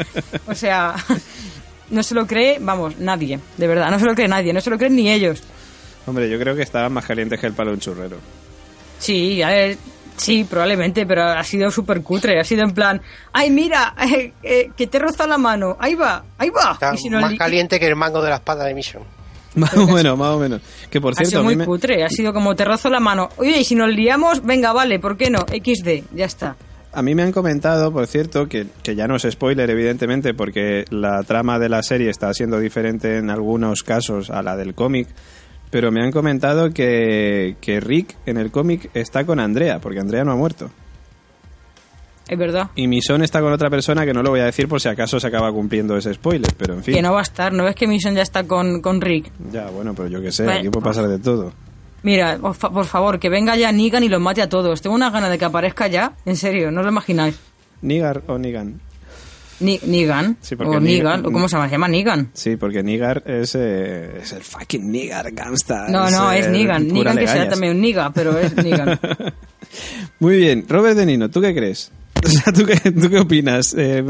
O 0.46 0.54
sea, 0.54 0.94
no 1.90 2.04
se 2.04 2.14
lo 2.14 2.24
cree, 2.24 2.58
vamos, 2.60 2.96
nadie, 2.98 3.40
de 3.56 3.66
verdad, 3.66 3.90
no 3.90 3.98
se 3.98 4.04
lo 4.04 4.14
cree 4.14 4.28
nadie, 4.28 4.52
no 4.52 4.60
se 4.60 4.70
lo 4.70 4.78
creen 4.78 4.94
ni 4.94 5.10
ellos. 5.10 5.42
Hombre, 6.06 6.30
yo 6.30 6.38
creo 6.38 6.54
que 6.54 6.62
estaban 6.62 6.92
más 6.92 7.04
calientes 7.04 7.40
que 7.40 7.48
el 7.48 7.52
palo 7.52 7.70
de 7.70 7.74
un 7.74 7.80
churrero. 7.80 8.16
Sí, 9.00 9.42
a 9.42 9.48
ver, 9.48 9.76
Sí, 10.18 10.44
probablemente, 10.44 11.06
pero 11.06 11.24
ha 11.24 11.44
sido 11.44 11.70
súper 11.70 12.02
cutre. 12.02 12.38
Ha 12.38 12.44
sido 12.44 12.64
en 12.64 12.72
plan, 12.72 13.00
ay, 13.32 13.50
mira, 13.50 13.94
eh, 14.00 14.32
eh, 14.42 14.70
que 14.76 14.86
te 14.86 14.98
roza 14.98 15.26
la 15.26 15.38
mano. 15.38 15.76
Ahí 15.80 15.94
va, 15.94 16.24
ahí 16.36 16.50
va. 16.50 16.72
Está 16.72 16.94
y 16.94 16.98
si 16.98 17.08
no 17.08 17.20
más 17.20 17.34
caliente 17.34 17.80
que 17.80 17.86
el 17.86 17.96
mango 17.96 18.20
de 18.20 18.30
la 18.30 18.36
espada 18.36 18.64
de 18.64 18.74
Mission. 18.74 19.02
Más 19.54 19.74
o 19.74 19.86
menos, 19.88 20.16
más 20.16 20.36
o 20.36 20.38
menos. 20.38 20.60
Que 20.88 21.00
por 21.00 21.14
ha 21.14 21.16
cierto. 21.16 21.30
sido 21.30 21.42
muy 21.42 21.56
me... 21.56 21.64
cutre. 21.64 22.04
Ha 22.04 22.10
sido 22.10 22.32
como 22.32 22.54
te 22.54 22.64
rozo 22.64 22.90
la 22.90 23.00
mano. 23.00 23.30
Oye, 23.38 23.58
y 23.58 23.64
si 23.64 23.74
nos 23.74 23.88
liamos, 23.88 24.44
venga, 24.44 24.72
vale, 24.72 25.00
¿por 25.00 25.16
qué 25.16 25.30
no? 25.30 25.40
XD, 25.40 26.14
ya 26.14 26.26
está. 26.26 26.54
A 26.92 27.02
mí 27.02 27.14
me 27.14 27.22
han 27.22 27.32
comentado, 27.32 27.90
por 27.90 28.06
cierto, 28.06 28.46
que, 28.46 28.66
que, 28.82 28.94
ya 28.94 29.08
no 29.08 29.16
es 29.16 29.26
spoiler, 29.28 29.68
evidentemente, 29.68 30.32
porque 30.32 30.84
la 30.90 31.22
trama 31.24 31.58
de 31.58 31.70
la 31.70 31.82
serie 31.82 32.08
está 32.08 32.32
siendo 32.34 32.60
diferente 32.60 33.16
en 33.16 33.30
algunos 33.30 33.82
casos 33.82 34.30
a 34.30 34.42
la 34.42 34.54
del 34.56 34.74
cómic. 34.74 35.08
Pero 35.70 35.90
me 35.92 36.02
han 36.02 36.12
comentado 36.12 36.70
que, 36.70 37.56
que 37.60 37.80
Rick 37.80 38.16
en 38.26 38.38
el 38.38 38.50
cómic 38.50 38.90
está 38.94 39.24
con 39.24 39.38
Andrea, 39.40 39.80
porque 39.80 40.00
Andrea 40.00 40.24
no 40.24 40.32
ha 40.32 40.36
muerto. 40.36 40.70
Es 42.28 42.38
verdad. 42.38 42.70
Y 42.74 42.86
Mison 42.88 43.22
está 43.22 43.40
con 43.40 43.52
otra 43.52 43.70
persona 43.70 44.04
que 44.04 44.12
no 44.12 44.22
lo 44.22 44.30
voy 44.30 44.40
a 44.40 44.44
decir 44.44 44.68
por 44.68 44.80
si 44.80 44.88
acaso 44.88 45.18
se 45.18 45.26
acaba 45.26 45.50
cumpliendo 45.50 45.96
ese 45.96 46.12
spoiler, 46.12 46.52
pero 46.56 46.74
en 46.74 46.84
fin. 46.84 46.94
Que 46.94 47.02
no 47.02 47.12
va 47.14 47.20
a 47.20 47.22
estar, 47.22 47.52
¿no 47.52 47.64
ves 47.64 47.74
que 47.74 47.86
Mison 47.86 48.14
ya 48.14 48.22
está 48.22 48.44
con, 48.44 48.82
con 48.82 49.00
Rick? 49.00 49.32
Ya, 49.50 49.68
bueno, 49.70 49.94
pero 49.94 50.08
yo 50.08 50.20
qué 50.20 50.30
sé, 50.30 50.44
bueno, 50.44 50.60
aquí 50.60 50.68
puede 50.68 50.84
pasar 50.84 51.08
de 51.08 51.18
todo. 51.18 51.52
Mira, 52.02 52.38
por 52.38 52.84
favor, 52.84 53.18
que 53.18 53.28
venga 53.28 53.56
ya 53.56 53.72
Negan 53.72 54.04
y 54.04 54.08
los 54.08 54.20
mate 54.20 54.42
a 54.42 54.48
todos. 54.48 54.80
Tengo 54.82 54.94
una 54.94 55.10
gana 55.10 55.28
de 55.28 55.38
que 55.38 55.44
aparezca 55.46 55.88
ya, 55.88 56.12
en 56.26 56.36
serio, 56.36 56.70
no 56.70 56.82
lo 56.82 56.90
imagináis. 56.90 57.38
¿Nigar 57.80 58.22
o 58.26 58.38
Negan? 58.38 58.80
Ni 59.60 59.80
Negan. 59.84 60.36
Sí, 60.40 60.54
o 60.58 60.80
Negan, 60.80 61.26
o 61.26 61.32
¿cómo 61.32 61.48
se 61.48 61.56
llama? 61.56 61.66
Se 61.68 61.72
llama 61.72 61.88
Negan. 61.88 62.30
Sí, 62.32 62.56
porque 62.56 62.82
Nigar 62.82 63.22
es, 63.26 63.54
eh, 63.56 64.18
es 64.22 64.32
el 64.32 64.42
fucking 64.42 64.90
Nigar 64.90 65.32
gangsta. 65.32 65.88
No, 65.88 66.10
no, 66.10 66.30
es, 66.30 66.48
Negan. 66.48 66.86
Negan 66.86 67.16
que 67.18 67.26
será 67.26 67.48
también 67.48 67.74
un 67.74 67.80
Niga, 67.80 68.12
pero 68.12 68.38
es 68.38 68.54
Negan. 68.54 68.98
Muy 70.20 70.36
bien. 70.36 70.64
Robert 70.68 70.96
De 70.96 71.06
Nino, 71.06 71.30
¿tú 71.30 71.40
qué 71.40 71.54
crees? 71.54 71.92
O 72.24 72.28
sea, 72.28 72.52
¿tú 72.52 72.66
qué, 72.66 72.90
tú 72.90 73.08
qué 73.08 73.20
opinas 73.20 73.74
eh, 73.78 74.02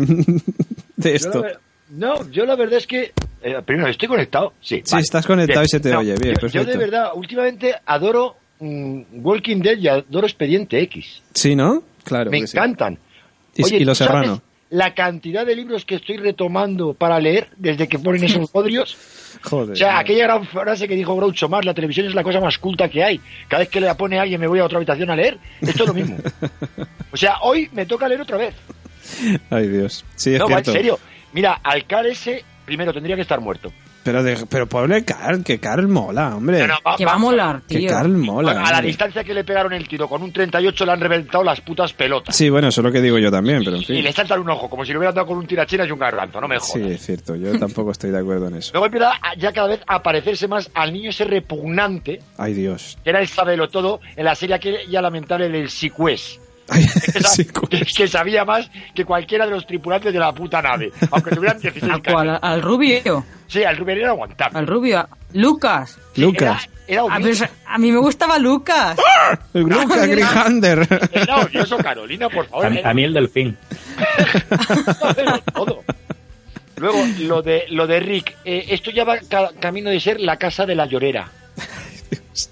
de 0.97 1.15
esto? 1.15 1.43
Yo 1.43 1.59
no, 1.91 2.31
yo 2.31 2.47
la 2.47 2.57
verdad 2.57 2.79
es 2.79 2.87
que... 2.87 3.13
Eh, 3.43 3.57
primero, 3.65 3.89
¿estoy 3.89 4.09
conectado? 4.09 4.55
Sí. 4.61 4.83
Sí, 4.85 4.93
vale. 4.93 5.03
estás 5.03 5.27
conectado 5.27 5.61
bien. 5.61 5.67
y 5.67 5.69
se 5.69 5.81
te 5.81 5.91
no, 5.91 5.99
oye. 5.99 6.15
Bien, 6.15 6.35
yo, 6.35 6.41
perfecto. 6.41 6.67
yo 6.67 6.73
de 6.73 6.79
verdad, 6.79 7.11
últimamente 7.15 7.75
adoro 7.85 8.37
mmm, 8.61 9.03
Walking 9.13 9.61
Dead 9.61 9.77
y 9.77 9.89
adoro 9.89 10.27
Expediente 10.27 10.81
X. 10.83 11.23
Sí, 11.35 11.55
¿no? 11.55 11.83
Claro. 12.05 12.31
Me 12.31 12.39
encantan. 12.39 12.99
Sí. 13.53 13.63
Y, 13.63 13.65
Oye, 13.65 13.77
y 13.79 13.85
Los 13.85 13.99
Serrano 13.99 14.43
la 14.71 14.95
cantidad 14.95 15.47
de 15.47 15.57
libros 15.57 15.85
que 15.85 15.97
estoy 15.97 16.17
retomando 16.19 16.95
para 16.95 17.19
leer 17.21 17.49
desde 17.57 17.89
que 17.89 17.99
ponen 17.99 18.25
esos 18.25 18.51
podrios. 18.53 18.97
Joder. 19.43 19.73
O 19.73 19.77
sea, 19.77 19.99
aquella 19.99 20.25
gran 20.25 20.47
frase 20.47 20.89
que 20.89 20.95
dijo 20.95 21.17
Groucho 21.17 21.49
Marx, 21.49 21.67
la 21.67 21.75
televisión 21.75 22.07
es 22.07 22.15
la 22.15 22.23
cosa 22.23 22.41
más 22.41 22.59
culta 22.59 22.89
que 22.89 23.03
hay. 23.03 23.21
Cada 23.47 23.61
vez 23.61 23.69
que 23.69 23.81
le 23.81 23.95
pone 23.95 24.19
alguien 24.19 24.41
me 24.41 24.47
voy 24.47 24.59
a 24.59 24.65
otra 24.65 24.79
habitación 24.79 25.11
a 25.11 25.17
leer. 25.17 25.39
Esto 25.61 25.85
es 25.85 25.89
lo 25.89 25.95
mismo. 25.95 26.17
O 27.11 27.17
sea, 27.17 27.39
hoy 27.41 27.71
me 27.73 27.87
toca 27.87 28.07
leer 28.07 28.21
otra 28.21 28.37
vez. 28.37 28.55
Ay, 29.49 29.67
Dios. 29.67 30.05
Sí, 30.15 30.35
es 30.35 30.39
no, 30.39 30.47
cierto. 30.47 30.73
en 30.73 30.77
serio. 30.77 31.01
Mira, 31.33 31.61
al 31.65 31.87
ese, 32.05 32.45
primero 32.67 32.93
tendría 32.93 33.17
que 33.17 33.23
estar 33.23 33.41
muerto. 33.41 33.73
Pero, 34.09 34.23
de, 34.23 34.47
pero 34.49 34.67
pobre 34.67 35.05
Carl, 35.05 35.45
que 35.45 35.59
Carl 35.61 35.87
mola, 35.87 36.35
hombre. 36.35 36.61
No, 36.61 36.69
no, 36.69 36.75
va, 36.87 36.97
que 36.97 37.05
va 37.05 37.13
a 37.13 37.19
molar, 37.19 37.61
tío. 37.61 37.79
Que 37.79 37.87
Carl 37.87 38.17
mola. 38.17 38.55
Bueno, 38.55 38.67
a 38.67 38.73
la 38.73 38.81
distancia 38.81 39.23
que 39.23 39.35
le 39.35 39.45
pegaron 39.45 39.75
el 39.75 39.87
tiro 39.87 40.09
con 40.09 40.23
un 40.23 40.33
38 40.33 40.87
le 40.87 40.93
han 40.93 41.01
reventado 41.01 41.45
las 41.45 41.61
putas 41.61 41.93
pelotas. 41.93 42.35
Sí, 42.35 42.49
bueno, 42.49 42.69
eso 42.69 42.81
es 42.81 42.87
lo 42.87 42.91
que 42.91 43.03
digo 43.03 43.19
yo 43.19 43.31
también, 43.31 43.63
pero 43.63 43.77
en 43.77 43.85
fin. 43.85 43.97
Y 43.97 44.03
le 44.03 44.11
saltan 44.11 44.41
un 44.41 44.49
ojo, 44.49 44.71
como 44.71 44.83
si 44.87 44.93
le 44.93 44.99
hubieran 44.99 45.15
dado 45.15 45.27
con 45.27 45.37
un 45.37 45.47
tirachina 45.47 45.85
y 45.85 45.91
un 45.91 45.99
garganto, 45.99 46.41
no 46.41 46.49
me 46.49 46.59
jodas. 46.59 46.73
Sí, 46.73 46.91
es 46.91 47.05
cierto, 47.05 47.37
yo 47.37 47.59
tampoco 47.59 47.91
estoy 47.91 48.11
de 48.11 48.19
acuerdo 48.19 48.49
en 48.49 48.55
eso. 48.55 48.71
Luego 48.73 48.87
empieza 48.87 49.13
ya 49.37 49.53
cada 49.53 49.69
vez 49.69 49.81
a 49.87 50.03
parecerse 50.03 50.49
más 50.49 50.71
al 50.73 50.91
niño 50.91 51.11
ese 51.11 51.25
repugnante. 51.25 52.23
Ay, 52.39 52.55
Dios. 52.55 52.97
Que 53.05 53.11
era 53.11 53.21
el 53.21 53.29
sabelo 53.29 53.69
todo 53.69 54.01
en 54.17 54.25
la 54.25 54.35
serie 54.35 54.55
aquella 54.55 55.03
lamentable 55.03 55.51
del 55.51 55.69
Sicués. 55.69 56.41
Ay, 56.71 56.85
que, 56.87 57.21
sí, 57.23 57.45
que, 57.47 57.81
que, 57.85 58.09
sabía 58.09 58.45
más 58.45 58.71
que 58.95 59.05
cualquiera 59.05 59.47
de 59.47 59.53
los 59.53 59.67
tripulantes 59.67 60.13
de 60.13 60.19
la 60.19 60.33
puta 60.33 60.61
nave, 60.61 60.93
aunque 61.11 61.31
tuvieran 61.31 61.59
16 61.59 61.93
¿Al 61.93 62.03
cual? 62.03 62.29
años. 62.29 62.41
¿Al 62.43 62.63
rubio? 62.63 63.25
Sí, 63.47 63.65
al 63.65 63.77
rubio 63.77 63.95
era 63.97 64.11
aguantable. 64.11 64.59
Al 64.59 64.67
rubio. 64.67 65.09
Lucas. 65.33 65.99
Sí, 66.15 66.21
Lucas. 66.21 66.69
Era, 66.87 67.03
era 67.05 67.15
a, 67.15 67.19
mí, 67.19 67.31
a, 67.67 67.79
mí, 67.79 67.93
me 67.93 67.99
gustaba 67.99 68.39
Lucas. 68.39 68.99
¡Ah! 68.99 69.39
Lucas 69.55 70.07
Grihander. 70.09 70.87
Era 71.13 71.37
odioso, 71.39 71.77
Carolina, 71.79 72.29
por 72.29 72.47
favor. 72.47 72.67
A, 72.85 72.91
a 72.91 72.95
mí 72.95 73.05
el 73.05 73.13
delfín. 73.15 73.57
todo. 75.55 75.85
Luego, 76.77 76.99
lo 77.21 77.43
de, 77.43 77.65
lo 77.71 77.87
de 77.87 78.01
Rick. 78.01 78.37
eh, 78.45 78.67
esto 78.69 78.91
ya 78.91 79.05
va 79.05 79.19
ca- 79.29 79.51
camino 79.59 79.91
de 79.91 79.99
ser 80.01 80.21
la 80.21 80.37
casa 80.37 80.65
de 80.65 80.75
la 80.77 80.87
llorera. 80.87 81.29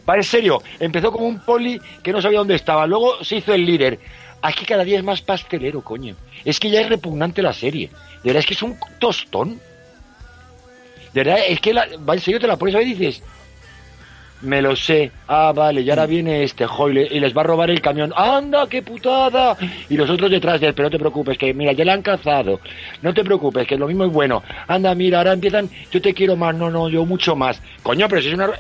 Va 0.09 0.17
en 0.17 0.23
serio. 0.25 0.63
Empezó 0.81 1.13
como 1.13 1.27
un 1.27 1.39
poli 1.41 1.81
que 2.03 2.13
no 2.13 2.21
sabía 2.23 2.39
dónde 2.39 2.55
estaba. 2.55 2.87
Luego 2.87 3.23
se 3.25 3.37
hizo 3.37 3.53
el 3.55 3.65
líder. 3.65 3.99
Aquí 4.43 4.65
cada 4.65 4.85
día 4.85 4.99
es 4.99 5.05
más 5.05 5.21
pastelero, 5.23 5.81
coño. 5.83 6.15
Es 6.45 6.61
que 6.61 6.71
ya 6.71 6.81
es 6.81 6.89
repugnante 6.89 7.43
la 7.43 7.53
serie. 7.53 7.89
De 8.23 8.31
verdad, 8.31 8.41
es 8.41 8.47
que 8.47 8.55
es 8.55 8.63
un 8.63 8.77
tostón. 8.99 9.61
De 11.13 11.25
verdad, 11.25 11.39
es 11.49 11.61
que 11.61 11.73
la, 11.73 11.87
va 12.09 12.15
en 12.15 12.21
serio, 12.21 12.39
te 12.41 12.47
la 12.47 12.57
pones 12.57 12.75
a 12.75 12.79
ver 12.79 12.87
y 12.89 12.95
dices... 12.95 13.23
Me 14.43 14.61
lo 14.61 14.77
sé. 14.77 15.11
Ah, 15.29 15.51
vale, 15.57 15.81
y 15.81 15.89
ahora 15.89 16.05
viene 16.05 16.43
este 16.45 16.67
jo, 16.67 16.91
y, 16.91 16.93
le- 16.93 17.09
les 17.21 17.35
va 17.35 17.41
a 17.41 17.45
robar 17.45 17.71
el 17.71 17.81
camión. 17.81 18.13
¡Anda, 18.15 18.67
qué 18.69 18.83
putada! 18.83 19.57
Y 19.89 19.97
los 19.97 20.11
otros 20.11 20.31
detrás 20.31 20.61
de 20.61 20.67
él, 20.69 20.75
pero 20.75 20.87
no 20.87 20.91
te 20.91 20.99
preocupes, 20.99 21.39
que 21.39 21.55
mira, 21.55 21.73
ya 21.73 21.87
la 21.87 21.95
han 21.95 22.03
cazado. 22.03 22.61
No 23.01 23.15
te 23.15 23.25
preocupes, 23.25 23.67
que 23.67 23.79
lo 23.79 23.87
mismo 23.87 24.05
es 24.05 24.13
bueno. 24.13 24.43
Anda, 24.69 24.95
mira, 24.95 25.19
ahora 25.19 25.33
empiezan, 25.33 25.71
yo 25.91 26.03
te 26.03 26.13
quiero 26.13 26.37
más, 26.37 26.55
no, 26.55 26.71
no, 26.71 26.91
yo 26.91 27.07
mucho 27.07 27.35
más. 27.35 27.63
Coño, 27.83 28.09
pero 28.11 28.21
si 28.21 28.29
es 28.29 28.35
una... 28.35 28.51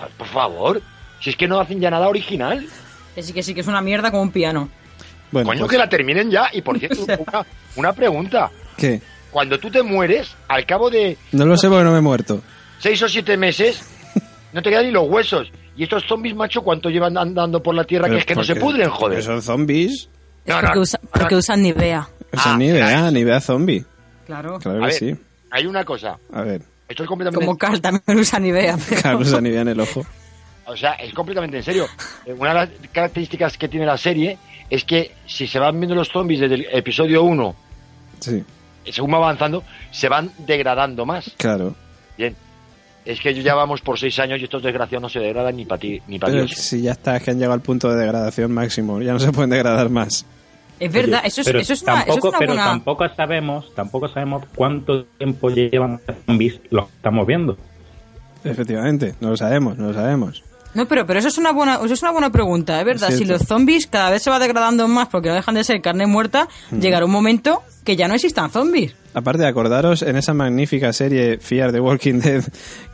Joder, 0.00 0.12
por 0.16 0.26
favor, 0.28 0.82
si 1.20 1.30
es 1.30 1.36
que 1.36 1.46
no 1.46 1.60
hacen 1.60 1.80
ya 1.80 1.90
nada 1.90 2.08
original. 2.08 2.66
Que 3.14 3.22
sí, 3.22 3.32
que 3.32 3.42
sí, 3.42 3.54
que 3.54 3.60
es 3.60 3.66
una 3.66 3.80
mierda 3.82 4.10
como 4.10 4.22
un 4.22 4.30
piano. 4.32 4.68
Bueno, 5.30 5.46
Coño, 5.48 5.60
pues, 5.60 5.70
que 5.72 5.78
la 5.78 5.88
terminen 5.88 6.30
ya. 6.30 6.48
Y 6.52 6.62
por 6.62 6.78
cierto, 6.80 7.04
una, 7.04 7.46
una 7.76 7.92
pregunta. 7.92 8.50
¿qué? 8.76 9.00
Cuando 9.30 9.58
tú 9.60 9.70
te 9.70 9.82
mueres, 9.82 10.34
al 10.48 10.66
cabo 10.66 10.90
de 10.90 11.16
No 11.32 11.46
lo 11.46 11.56
sé 11.56 11.68
porque 11.68 11.84
no 11.84 11.92
me 11.92 11.98
he 11.98 12.02
muerto. 12.02 12.42
seis 12.78 13.00
o 13.02 13.08
siete 13.08 13.36
meses, 13.36 13.82
no 14.52 14.62
te 14.62 14.70
quedan 14.70 14.86
ni 14.86 14.90
los 14.92 15.08
huesos. 15.08 15.52
Y 15.76 15.84
estos 15.84 16.04
zombies, 16.06 16.34
macho, 16.34 16.62
¿cuánto 16.62 16.88
llevan 16.90 17.16
andando 17.16 17.62
por 17.62 17.74
la 17.74 17.84
tierra? 17.84 18.08
que 18.08 18.18
es 18.18 18.24
que 18.26 18.34
no 18.34 18.42
se 18.44 18.56
pudren, 18.56 18.90
joder. 18.90 19.22
Son 19.22 19.40
zombies. 19.40 20.08
Es 20.44 20.54
No, 20.54 20.60
porque, 20.60 20.74
no, 20.76 20.80
usa- 20.82 21.00
porque 21.12 21.34
no. 21.34 21.38
usan 21.38 21.62
Nivea. 21.62 22.08
Son 22.32 22.52
Ah, 22.54 22.56
ni 22.58 22.66
idea, 22.66 23.10
ni 23.10 23.20
idea 23.20 23.40
zombie. 23.40 23.84
Claro. 24.26 24.58
Claro 24.58 24.84
A 24.84 24.88
que 24.88 25.04
ver, 25.06 25.16
sí. 25.16 25.24
hay 25.50 25.66
una 25.66 25.84
cosa. 25.84 26.16
A 26.32 26.42
ver, 26.42 26.62
Esto 26.90 27.04
es 27.04 27.08
completamente... 27.08 27.46
Como 27.46 27.56
Carl 27.56 27.80
también 27.80 28.18
usa 28.18 28.38
Nivea. 28.38 28.76
pero- 28.88 29.00
Carlos 29.00 29.32
a 29.32 29.40
nivel 29.40 29.60
en 29.60 29.68
el 29.68 29.80
ojo. 29.80 30.04
O 30.66 30.76
sea, 30.76 30.92
es 30.94 31.12
completamente 31.14 31.56
en 31.56 31.62
serio. 31.62 31.86
Eh, 32.26 32.32
Una 32.38 32.50
de 32.50 32.54
las 32.54 32.68
características 32.92 33.56
que 33.56 33.68
tiene 33.68 33.86
la 33.86 33.96
serie 33.96 34.36
es 34.68 34.84
que 34.84 35.12
si 35.26 35.46
se 35.46 35.58
van 35.58 35.78
viendo 35.80 35.94
los 35.94 36.08
zombies 36.08 36.40
desde 36.40 36.56
el 36.56 36.66
episodio 36.72 37.22
1, 37.22 37.54
Sí, 38.20 38.44
según 38.90 39.12
va 39.12 39.16
avanzando, 39.16 39.64
se 39.90 40.08
van 40.08 40.30
degradando 40.38 41.06
más. 41.06 41.30
claro. 41.38 41.74
Bien. 42.18 42.36
Es 43.04 43.18
que 43.18 43.32
ya 43.42 43.54
vamos 43.54 43.80
por 43.80 43.98
seis 43.98 44.18
años 44.18 44.38
y 44.40 44.44
estos 44.44 44.62
desgraciados 44.62 45.00
no 45.02 45.08
se 45.08 45.20
degradan 45.20 45.56
ni 45.56 45.64
para 45.64 45.80
ti, 45.80 46.02
ni 46.06 46.18
para 46.18 46.34
Dios. 46.34 46.50
si 46.52 46.82
ya 46.82 46.92
está, 46.92 47.16
es 47.16 47.22
que 47.22 47.30
han 47.30 47.38
llegado 47.38 47.54
al 47.54 47.62
punto 47.62 47.88
de 47.90 47.96
degradación 47.96 48.52
máximo. 48.52 49.00
Ya 49.00 49.12
no 49.14 49.18
se 49.18 49.32
pueden 49.32 49.48
degradar 49.50 49.88
más. 49.88 50.26
Es 50.80 50.90
verdad, 50.92 51.20
eso 51.24 51.42
es, 51.42 51.46
pero 51.46 51.60
eso 51.60 51.72
es 51.74 51.82
una, 51.82 52.00
eso 52.00 52.00
es 52.00 52.06
tampoco, 52.14 52.28
una 52.30 52.38
pero 52.38 52.52
buena... 52.52 52.64
tampoco 52.70 53.08
sabemos, 53.14 53.74
tampoco 53.74 54.08
sabemos 54.08 54.42
cuánto 54.54 55.04
tiempo 55.04 55.50
llevan 55.50 56.00
los 56.06 56.16
zombies 56.26 56.60
los 56.70 56.86
que 56.88 56.96
estamos 56.96 57.26
viendo. 57.26 57.56
Efectivamente, 58.44 59.14
no 59.20 59.30
lo 59.30 59.36
sabemos, 59.36 59.76
no 59.76 59.88
lo 59.88 59.94
sabemos. 59.94 60.42
No, 60.72 60.86
pero, 60.86 61.04
pero 61.04 61.18
eso 61.18 61.28
es 61.28 61.36
una 61.36 61.52
buena, 61.52 61.74
eso 61.84 61.92
es 61.92 62.02
una 62.02 62.12
buena 62.12 62.30
pregunta, 62.30 62.78
es 62.78 62.86
verdad. 62.86 63.10
Es 63.10 63.18
Si 63.18 63.24
los 63.24 63.42
zombies 63.42 63.86
cada 63.88 64.10
vez 64.10 64.22
se 64.22 64.30
va 64.30 64.38
degradando 64.38 64.86
más 64.88 65.08
porque 65.08 65.28
no 65.28 65.34
dejan 65.34 65.56
de 65.56 65.64
ser 65.64 65.80
carne 65.82 66.06
muerta, 66.06 66.48
Mm. 66.70 66.78
llegará 66.78 67.04
un 67.04 67.10
momento 67.10 67.62
que 67.84 67.96
ya 67.96 68.08
no 68.08 68.14
existan 68.14 68.50
zombies. 68.50 68.94
Aparte 69.14 69.44
acordaros 69.46 70.02
en 70.02 70.16
esa 70.16 70.34
magnífica 70.34 70.92
serie 70.92 71.38
Fear 71.38 71.72
the 71.72 71.80
Walking 71.80 72.20
Dead 72.20 72.44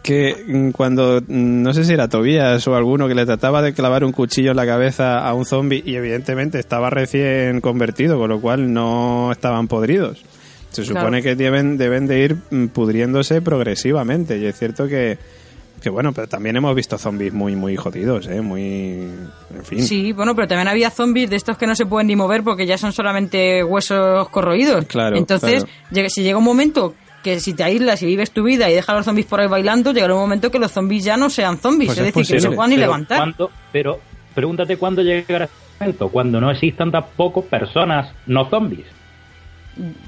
que 0.03 0.35
mm, 0.47 0.71
cuando 0.71 1.21
mm, 1.21 1.63
no 1.63 1.75
sé 1.75 1.85
si 1.85 1.93
era 1.93 2.09
Tobías 2.09 2.67
o 2.69 2.75
alguno 2.75 3.07
que 3.09 3.15
le 3.15 3.27
trataba 3.27 3.61
de 3.63 3.75
clavar 3.75 4.05
un 4.05 4.13
cuchillo 4.13 4.53
en 4.53 4.57
la 4.57 4.65
cabeza 4.67 5.19
a 5.27 5.35
un 5.35 5.45
zombie 5.45 5.83
y 5.85 5.97
evidentemente 5.97 6.59
estaba 6.59 6.89
recién 6.89 7.61
convertido, 7.61 8.19
con 8.19 8.31
lo 8.31 8.41
cual 8.41 8.73
no 8.73 9.31
estaban 9.33 9.69
podridos. 9.69 10.25
Se 10.71 10.83
Claro. 10.83 11.01
supone 11.01 11.23
que 11.23 11.37
deben, 11.37 11.77
deben 11.79 12.07
de 12.07 12.21
ir 12.21 12.37
mm, 12.51 12.67
pudriéndose 12.69 13.43
progresivamente 13.43 14.39
y 14.39 14.47
es 14.47 14.59
cierto 14.59 14.87
que, 14.89 15.19
que 15.87 15.91
bueno, 15.91 16.13
pero 16.13 16.27
también 16.27 16.57
hemos 16.57 16.75
visto 16.75 16.99
zombies 16.99 17.33
muy 17.33 17.55
muy 17.55 17.77
jodidos, 17.77 18.27
¿eh? 18.27 18.41
Muy... 18.41 19.09
En 19.55 19.65
fin. 19.65 19.81
Sí, 19.85 20.11
bueno, 20.13 20.35
pero 20.35 20.49
también 20.49 20.67
había 20.67 20.91
zombies 20.91 21.31
de 21.31 21.37
estos 21.37 21.57
que 21.57 21.65
no 21.69 21.77
se 21.77 21.87
pueden 21.87 22.09
ni 22.09 22.17
mover 22.17 22.43
porque 22.43 22.67
ya 22.67 22.77
son 22.77 22.93
solamente 22.93 23.63
huesos 23.63 24.29
corroídos. 24.31 24.85
Claro, 24.87 25.17
Entonces, 25.17 25.65
claro. 25.93 26.09
si 26.11 26.25
llega 26.25 26.39
un 26.39 26.43
momento 26.45 26.95
que 27.23 27.39
si 27.39 27.55
te 27.55 27.63
aíslas 27.63 28.03
y 28.03 28.07
vives 28.07 28.33
tu 28.33 28.43
vida 28.43 28.69
y 28.69 28.75
dejas 28.75 28.89
a 28.89 28.95
los 28.97 29.05
zombies 29.05 29.29
por 29.29 29.39
ahí 29.39 29.47
bailando, 29.47 29.93
llegará 29.93 30.15
un 30.15 30.21
momento 30.23 30.51
que 30.51 30.59
los 30.59 30.73
zombies 30.73 31.05
ya 31.05 31.17
no 31.17 31.31
sean 31.31 31.59
zombies, 31.59 31.91
Pues 31.91 31.99
es 31.99 32.07
es 32.09 32.15
decir, 32.15 32.27
que 32.27 32.35
no 32.43 32.51
se 32.51 32.57
puedan 32.57 32.71
ni 32.71 32.77
Pero 32.77 32.87
levantar. 32.89 33.19
¿cuándo- 33.19 33.51
pero 33.71 34.01
pregúntate 34.35 34.77
cuándo 34.77 35.03
llegará 35.03 35.45
ese 35.45 35.53
momento, 35.79 36.09
cuando 36.09 36.41
no 36.41 36.51
existan 36.51 36.91
tampoco 36.91 37.43
personas 37.43 38.13
no 38.27 38.51
zombies. 38.51 38.87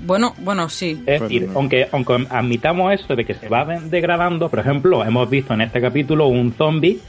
Bueno, 0.04 0.34
bueno, 0.38 0.68
sí. 0.68 1.02
Es 1.06 1.20
decir, 1.20 1.48
no. 1.48 1.58
aunque, 1.58 1.88
aunque 1.92 2.26
admitamos 2.30 2.92
eso 2.92 3.14
de 3.14 3.24
que 3.24 3.34
se 3.34 3.48
va 3.48 3.64
de- 3.64 3.80
degradando, 3.88 4.48
por 4.48 4.58
ejemplo, 4.60 5.04
hemos 5.04 5.28
visto 5.28 5.52
en 5.54 5.60
este 5.62 5.80
capítulo 5.80 6.26
un 6.28 6.52
zombie 6.54 7.00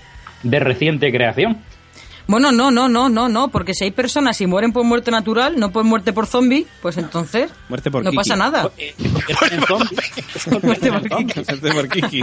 de 0.43 0.59
reciente 0.59 1.11
creación. 1.11 1.57
Bueno, 2.27 2.51
no, 2.51 2.69
no, 2.69 2.87
no, 2.87 3.09
no, 3.09 3.27
no, 3.27 3.47
porque 3.47 3.73
si 3.73 3.85
hay 3.85 3.91
personas 3.91 4.39
y 4.39 4.45
mueren 4.45 4.71
por 4.71 4.83
muerte 4.83 5.09
natural, 5.09 5.59
no 5.59 5.71
por 5.71 5.83
muerte 5.83 6.13
por 6.13 6.27
zombie, 6.27 6.67
pues 6.79 6.97
entonces 6.97 7.49
Muerte 7.69 7.89
por 7.89 8.03
no 8.03 8.11
Kiki. 8.11 8.17
pasa 8.17 8.35
nada. 8.35 8.69
Eh, 8.77 8.93
en 9.51 9.61
zombie. 9.63 9.97
Muerte 10.61 10.91
por 11.71 11.89
Kiki. 11.89 12.21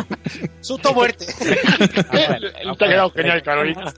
Susto 0.61 0.94
muerte. 0.94 1.27
Vamos 2.12 2.29
a 2.29 2.33
ver, 2.38 2.53
Te 2.79 2.85
ha 2.85 2.88
quedado 2.88 3.11
genial, 3.11 3.42
Carolina. 3.42 3.92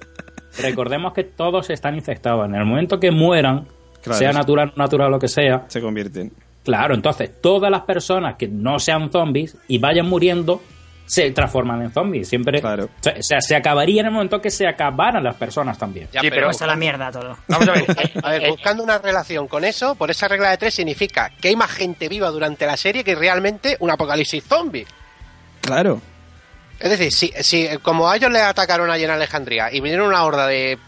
Recordemos 0.63 1.13
que 1.13 1.25
todos 1.25 1.69
están 1.71 1.95
infectados. 1.97 2.47
En 2.49 2.55
el 2.55 2.65
momento 2.65 2.99
que 2.99 3.11
mueran, 3.11 3.67
Claro. 4.03 4.19
sea 4.19 4.33
natural 4.33 4.73
natural 4.77 5.11
lo 5.11 5.19
que 5.19 5.29
sea, 5.29 5.65
Se 5.69 5.81
convierten. 5.81 6.33
claro, 6.65 6.95
entonces 6.95 7.41
todas 7.41 7.71
las 7.71 7.83
personas 7.83 8.37
que 8.37 8.49
no 8.49 8.79
sean 8.79 9.11
zombies 9.11 9.57
y 9.69 9.79
vayan 9.79 10.07
muriendo 10.09 10.63
se 11.07 11.31
transforman 11.31 11.81
en 11.81 11.91
zombies. 11.91 12.29
Siempre, 12.29 12.61
Claro. 12.61 12.85
o 12.85 13.23
sea, 13.23 13.41
se 13.41 13.57
acabaría 13.57 14.01
en 14.03 14.09
el 14.09 14.13
momento 14.13 14.43
que 14.43 14.51
se 14.51 14.67
acabaran 14.69 15.25
las 15.25 15.37
personas 15.37 15.79
también. 15.79 16.07
Ya, 16.13 16.21
Sí, 16.21 16.29
pero, 16.29 16.49
pero- 16.51 16.65
a 16.65 16.67
la 16.67 16.77
mierda 16.77 17.11
todo. 17.11 17.35
Vamos 17.49 17.67
a 17.69 17.73
ver. 17.73 17.85
a 18.23 18.31
ver, 18.31 18.45
Eh, 18.45 18.51
buscando 18.51 18.83
una 18.85 18.99
relación 18.99 19.49
con 19.49 19.65
eso, 19.65 19.95
por 19.95 20.11
esa 20.11 20.29
regla 20.29 20.51
de 20.51 20.59
tres 20.59 20.75
significa 20.75 21.31
que 21.41 21.49
hay 21.49 21.57
más 21.57 21.71
gente 21.71 22.11
viva 22.11 22.29
durante 22.29 22.67
la 22.67 22.77
serie 22.77 23.05
que 23.05 23.15
realmente 23.15 23.77
un 23.81 23.91
apocalipsis 23.91 24.45
zombie. 24.45 24.87
Claro. 25.63 26.01
Es 26.79 26.91
decir, 26.91 27.11
si, 27.11 27.33
si 27.43 27.69
como 27.83 28.09
a 28.09 28.17
ellos 28.17 28.31
les 28.31 28.43
atacaron 28.43 28.91
allí 28.91 29.05
en 29.05 29.11
Alejandría 29.11 29.73
y 29.73 29.81
vinieron 29.81 30.09
una 30.09 30.23
horda 30.25 30.47
de 30.47 30.79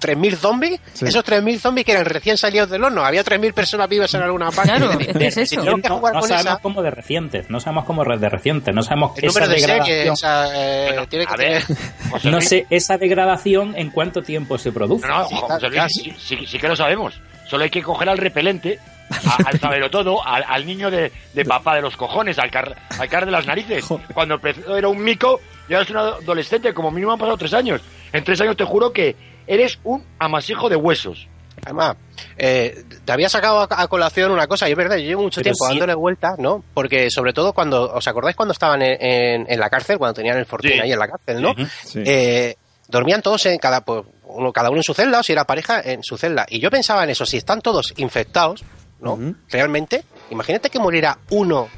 3.000 0.00 0.36
zombies, 0.36 0.80
Sí. 0.92 1.06
esos 1.06 1.24
3.000 1.24 1.58
zombies 1.58 1.84
que 1.86 1.92
eran 1.92 2.04
recién 2.04 2.36
salidos 2.36 2.68
del 2.70 2.84
horno, 2.84 3.04
había 3.04 3.24
3.000 3.24 3.52
personas 3.54 3.88
vivas 3.88 4.12
en 4.14 4.22
alguna 4.22 4.50
parte. 4.50 4.70
Claro, 4.76 4.90
Es 5.00 5.14
decir, 5.14 5.42
es 5.42 5.48
si 5.50 5.56
eso. 5.56 5.76
que 5.76 5.88
no, 5.88 5.96
jugar 5.96 6.14
no 6.14 6.20
con 6.20 6.28
sabemos 6.28 6.52
esa, 6.52 6.62
cómo 6.62 6.82
de 6.82 6.90
recientes, 6.90 7.50
no 7.50 7.60
sabemos 7.60 7.84
cómo 7.84 8.04
de 8.04 8.28
recientes, 8.28 8.74
no 8.74 8.82
sabemos 8.82 9.16
el 9.18 9.24
esa 9.24 9.46
de 9.46 9.54
degradación. 9.54 10.14
esa, 10.14 10.48
eh, 10.54 10.86
Bueno, 10.88 11.08
tiene 11.08 11.26
que 11.26 11.32
a 11.32 11.36
ver, 11.36 11.62
No 12.24 12.40
sé 12.40 12.66
esa 12.70 12.98
degradación 12.98 13.74
en 13.76 13.90
cuánto 13.90 14.22
tiempo 14.22 14.58
se 14.58 14.72
produce. 14.72 15.06
No, 15.06 15.18
no, 15.22 15.28
Sí, 15.28 15.36
José 15.40 15.68
Luis, 15.68 15.82
sí, 15.88 16.14
sí- 16.18 16.46
sí 16.46 16.58
que 16.58 16.68
lo 16.68 16.76
sabemos. 16.76 17.18
Solo 17.48 17.64
hay 17.64 17.70
que 17.70 17.82
coger 17.82 18.08
al 18.08 18.18
repelente, 18.18 18.78
a- 19.10 19.48
al 19.48 19.58
sabelo 19.60 19.90
todo, 19.90 20.24
al, 20.26 20.44
al 20.46 20.64
niño 20.66 20.90
de, 20.90 21.10
de 21.34 21.44
papá 21.44 21.74
de 21.76 21.82
los 21.82 21.96
cojones, 21.96 22.38
al 22.38 22.50
car, 22.50 22.76
al 22.98 23.08
car 23.08 23.24
de 23.26 23.32
las 23.32 23.46
narices. 23.46 23.84
Cuando 24.14 24.34
empezó 24.34 24.76
era 24.76 24.88
un 24.88 25.02
mico 25.02 25.40
y 25.68 25.74
ahora 25.74 25.84
es 25.84 25.90
un 25.90 25.96
adolescente, 25.98 26.72
como 26.74 26.90
mínimo 26.90 27.12
han 27.12 27.18
pasado 27.18 27.36
tres 27.36 27.54
años. 27.54 27.80
En 28.12 28.24
tres 28.24 28.40
años 28.42 28.56
te 28.56 28.64
juro 28.64 28.92
que 28.92 29.16
eres 29.46 29.78
un 29.84 30.04
amasijo 30.18 30.68
de 30.68 30.76
huesos. 30.76 31.28
Además, 31.64 31.96
eh, 32.38 32.82
te 33.04 33.12
había 33.12 33.28
sacado 33.28 33.60
a, 33.60 33.68
a 33.70 33.86
colación 33.86 34.32
una 34.32 34.46
cosa, 34.48 34.68
y 34.68 34.72
es 34.72 34.76
verdad, 34.76 34.96
yo 34.96 35.04
llevo 35.04 35.22
mucho 35.22 35.40
Pero 35.42 35.52
tiempo 35.54 35.64
sí. 35.66 35.70
dándole 35.72 35.94
vueltas, 35.94 36.32
¿no? 36.38 36.64
Porque 36.74 37.08
sobre 37.10 37.32
todo 37.32 37.52
cuando, 37.52 37.92
¿os 37.92 38.08
acordáis 38.08 38.34
cuando 38.34 38.52
estaban 38.52 38.82
en, 38.82 38.96
en- 39.00 39.46
en 39.48 39.60
la 39.60 39.70
cárcel, 39.70 39.98
cuando 39.98 40.14
tenían 40.14 40.38
el 40.38 40.46
fortín 40.46 40.72
Sí. 40.72 40.80
ahí 40.80 40.92
en 40.92 40.98
la 40.98 41.08
cárcel, 41.08 41.40
¿no? 41.40 41.54
Sí. 41.84 42.02
Eh, 42.04 42.56
dormían 42.88 43.22
todos 43.22 43.46
en 43.46 43.58
cada, 43.58 43.82
pues, 43.84 44.02
uno, 44.24 44.52
cada 44.52 44.70
uno 44.70 44.78
en 44.78 44.82
su 44.82 44.92
celda, 44.94 45.20
o 45.20 45.22
si 45.22 45.32
era 45.32 45.44
pareja, 45.44 45.80
en 45.82 46.02
su 46.02 46.16
celda. 46.18 46.46
Y 46.48 46.58
yo 46.58 46.70
pensaba 46.70 47.04
en 47.04 47.10
eso, 47.10 47.24
si 47.26 47.36
están 47.36 47.60
todos 47.60 47.92
infectados, 47.96 48.64
¿no? 49.00 49.18
Realmente, 49.48 50.04
imagínate 50.30 50.68
que 50.68 50.78
muriera 50.80 51.18
uno 51.30 51.68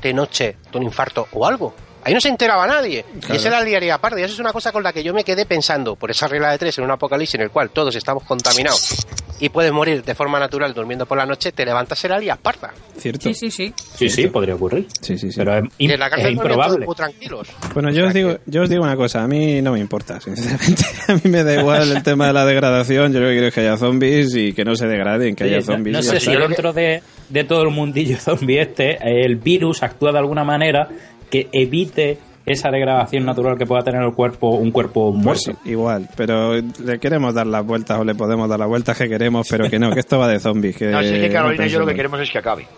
de 0.00 0.12
noche 0.14 0.56
de 0.70 0.78
un 0.78 0.84
infarto 0.84 1.26
o 1.32 1.46
algo. 1.46 1.74
Ahí 2.04 2.14
no 2.14 2.20
se 2.20 2.28
enteraba 2.28 2.66
nadie. 2.66 3.04
Claro. 3.20 3.34
Y 3.34 3.36
esa 3.36 3.50
la 3.50 3.62
liaría 3.62 3.98
parda. 3.98 4.20
Y 4.20 4.24
eso 4.24 4.34
es 4.34 4.40
una 4.40 4.52
cosa 4.52 4.72
con 4.72 4.82
la 4.82 4.92
que 4.92 5.02
yo 5.04 5.14
me 5.14 5.24
quedé 5.24 5.46
pensando, 5.46 5.94
por 5.96 6.10
esa 6.10 6.26
regla 6.28 6.50
de 6.50 6.58
tres, 6.58 6.76
en 6.78 6.84
un 6.84 6.90
apocalipsis 6.90 7.36
en 7.36 7.42
el 7.42 7.50
cual 7.50 7.70
todos 7.70 7.94
estamos 7.96 8.24
contaminados 8.24 9.06
y 9.40 9.48
puedes 9.48 9.72
morir 9.72 10.04
de 10.04 10.14
forma 10.14 10.38
natural 10.38 10.72
durmiendo 10.72 11.04
por 11.04 11.18
la 11.18 11.26
noche, 11.26 11.50
te 11.50 11.64
levantas 11.64 12.02
la 12.04 12.18
lías 12.18 12.38
parda. 12.38 12.72
¿Cierto? 12.96 13.22
Sí, 13.22 13.34
sí, 13.34 13.50
sí. 13.50 13.74
Sí, 13.96 14.08
sí, 14.08 14.26
podría 14.28 14.54
ocurrir. 14.54 14.86
Sí, 15.00 15.18
sí, 15.18 15.32
sí. 15.32 15.38
Pero 15.38 15.56
es, 15.56 15.98
la 15.98 16.06
es 16.06 16.30
improbable. 16.30 16.86
muy 16.86 16.94
tranquilos. 16.94 17.48
Bueno, 17.74 17.88
O 17.88 17.92
yo 17.92 17.98
sea 18.02 18.08
os, 18.08 18.14
digo, 18.14 18.36
yo 18.46 18.62
os 18.62 18.68
digo 18.68 18.82
una 18.84 18.94
cosa, 18.96 19.22
a 19.22 19.26
mí 19.28 19.60
no 19.60 19.72
me 19.72 19.80
importa, 19.80 20.20
sinceramente. 20.20 20.84
A 21.08 21.14
mí 21.14 21.20
me 21.24 21.42
da 21.42 21.54
igual 21.60 21.90
el 21.90 22.02
tema 22.04 22.28
de 22.28 22.32
la 22.32 22.44
degradación, 22.44 23.12
yo 23.12 23.18
lo 23.20 23.26
que 23.26 23.32
quiero 23.32 23.46
es 23.48 23.54
que 23.54 23.60
haya 23.62 23.76
zombies 23.76 24.34
y 24.36 24.52
que 24.52 24.64
no 24.64 24.76
se 24.76 24.86
degraden, 24.86 25.34
que 25.34 25.44
haya 25.44 25.56
no- 25.56 25.62
zombies. 25.62 25.94
no 25.94 26.00
y 26.00 26.02
ya 26.04 26.10
sé 26.12 26.20
si 26.20 26.36
dentro 26.36 26.72
de, 26.72 27.02
de 27.28 27.44
todo 27.44 27.62
el 27.62 27.70
mundillo 27.70 28.16
zombie 28.20 28.60
este, 28.60 28.98
el 29.24 29.36
virus 29.36 29.82
actúa 29.82 30.12
de 30.12 30.18
alguna 30.18 30.44
manera 30.44 30.88
que 31.32 31.48
evite 31.52 32.18
esa 32.44 32.70
degradación 32.72 33.24
natural 33.24 33.56
que 33.56 33.64
pueda 33.66 33.82
tener 33.84 34.02
el 34.02 34.12
cuerpo, 34.14 34.50
un 34.56 34.72
cuerpo 34.72 35.12
Pues 35.22 35.46
muerto. 35.46 35.62
igual, 35.64 36.08
pero 36.16 36.54
le 36.56 36.98
queremos 36.98 37.32
dar 37.32 37.46
las 37.46 37.64
vueltas 37.64 38.00
o 38.00 38.04
le 38.04 38.16
podemos 38.16 38.48
dar 38.48 38.58
las 38.58 38.66
vueltas 38.66 38.98
que 38.98 39.08
queremos, 39.08 39.46
pero 39.48 39.70
que 39.70 39.78
no, 39.78 39.92
que 39.92 40.00
esto 40.00 40.18
va 40.18 40.26
de 40.26 40.40
zombies. 40.40 40.76
Que 40.76 40.86
No, 40.86 41.00
si 41.02 41.06
es 41.14 41.20
que 41.20 41.30
Carolina 41.30 41.66
y 41.66 41.70
yo 41.70 41.78
lo 41.78 41.86
que 41.86 41.94
queremos 41.94 42.20
es 42.20 42.30
que 42.30 42.38
acabe. 42.38 42.66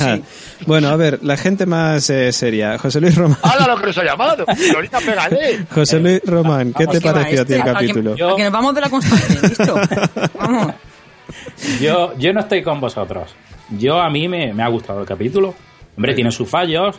Ya. 0.00 0.18
Bueno, 0.66 0.88
a 0.88 0.96
ver, 0.96 1.20
la 1.22 1.36
gente 1.36 1.66
más 1.66 2.10
eh, 2.10 2.32
seria. 2.32 2.76
José 2.78 3.00
Luis 3.00 3.14
Román. 3.14 3.38
¡Hala 3.42 3.68
lo 3.68 3.80
que 3.80 3.86
nos 3.86 3.98
ha 3.98 4.04
llamado! 4.04 4.44
Carolina, 4.44 4.98
pégale. 4.98 5.66
José 5.72 6.00
Luis 6.00 6.20
Román, 6.24 6.72
¿qué 6.76 6.86
te 6.88 6.98
¿Qué 6.98 7.06
va 7.06 7.14
pareció 7.14 7.42
a 7.42 7.44
ti 7.44 7.52
el 7.52 7.58
este? 7.60 7.70
¿A 7.70 7.74
que- 7.74 7.86
capítulo? 7.86 8.16
Yo- 8.16 8.30
a 8.32 8.36
que 8.36 8.42
nos 8.44 8.52
vamos 8.52 8.74
de 8.74 8.80
la 8.80 8.90
constante, 8.90 9.48
¿listo? 9.48 9.74
Vamos. 10.40 10.74
Yo, 11.80 12.12
yo 12.18 12.32
no 12.32 12.40
estoy 12.40 12.62
con 12.62 12.80
vosotros. 12.80 13.34
Yo 13.78 14.00
a 14.00 14.10
mí 14.10 14.28
me, 14.28 14.52
me 14.52 14.62
ha 14.62 14.68
gustado 14.68 15.00
el 15.00 15.06
capítulo. 15.06 15.54
Hombre, 15.96 16.14
tiene 16.14 16.30
sus 16.30 16.48
fallos, 16.48 16.96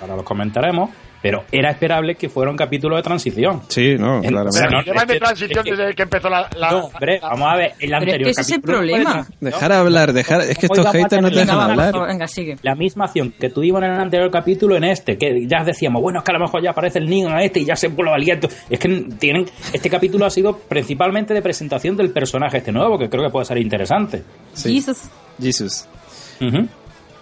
ahora 0.00 0.16
los 0.16 0.24
comentaremos, 0.24 0.90
pero 1.20 1.44
era 1.50 1.70
esperable 1.70 2.14
que 2.14 2.28
fuera 2.28 2.48
un 2.50 2.56
capítulo 2.56 2.94
de 2.94 3.02
transición. 3.02 3.62
Sí, 3.68 3.96
no, 3.98 4.16
En- 4.22 4.28
claramente. 4.30 4.58
Pero 4.60 4.70
no, 4.70 4.82
Llevan 4.84 5.02
es 5.02 5.08
de 5.08 5.18
transición 5.18 5.58
es 5.58 5.64
que- 5.64 5.76
desde 5.82 5.94
que 5.96 6.02
empezó 6.04 6.28
la... 6.30 6.48
la- 6.56 6.70
No, 6.70 6.78
hombre, 6.86 7.18
vamos 7.20 7.48
a 7.52 7.56
ver, 7.56 7.72
el 7.72 7.76
Pero 7.78 7.90
es 7.96 8.00
anterior 8.02 8.24
que 8.26 8.30
ese 8.30 8.40
es 8.42 8.50
el 8.52 8.60
problema. 8.60 9.26
Dejar 9.40 9.72
hablar, 9.72 10.12
dejar. 10.12 10.42
Es 10.42 10.58
que 10.58 10.68
¿Cómo 10.68 10.80
estos 10.80 10.94
haters 10.94 11.22
no 11.22 11.30
te 11.30 11.40
dejan 11.40 11.58
hablar. 11.60 11.94
venga, 12.06 12.28
sigue. 12.28 12.56
La 12.62 12.76
misma 12.76 13.06
acción 13.06 13.32
que 13.38 13.50
tuvimos 13.50 13.82
en 13.82 13.90
el 13.90 14.00
anterior 14.00 14.30
capítulo 14.30 14.76
en 14.76 14.84
este, 14.84 15.18
que 15.18 15.44
ya 15.48 15.64
decíamos, 15.64 16.00
bueno, 16.02 16.20
es 16.20 16.24
que 16.24 16.30
a 16.30 16.34
lo 16.34 16.40
mejor 16.44 16.62
ya 16.62 16.70
aparece 16.70 17.00
el 17.00 17.10
niño 17.10 17.30
a 17.30 17.42
este 17.42 17.60
y 17.60 17.64
ya 17.64 17.74
se 17.74 17.88
vuelve 17.88 18.12
aliento. 18.14 18.48
Es 18.70 18.78
que 18.78 18.88
tienen. 19.18 19.44
Este 19.72 19.90
capítulo 19.90 20.24
ha 20.24 20.30
sido 20.30 20.56
principalmente 20.56 21.34
de 21.34 21.42
presentación 21.42 21.96
del 21.96 22.10
personaje 22.12 22.58
este 22.58 22.70
nuevo, 22.70 22.96
que 22.96 23.08
creo 23.10 23.24
que 23.24 23.30
puede 23.30 23.44
ser 23.44 23.58
interesante. 23.58 24.22
Sí. 24.52 24.72
Jesus. 24.74 25.10
Jesus. 25.42 25.88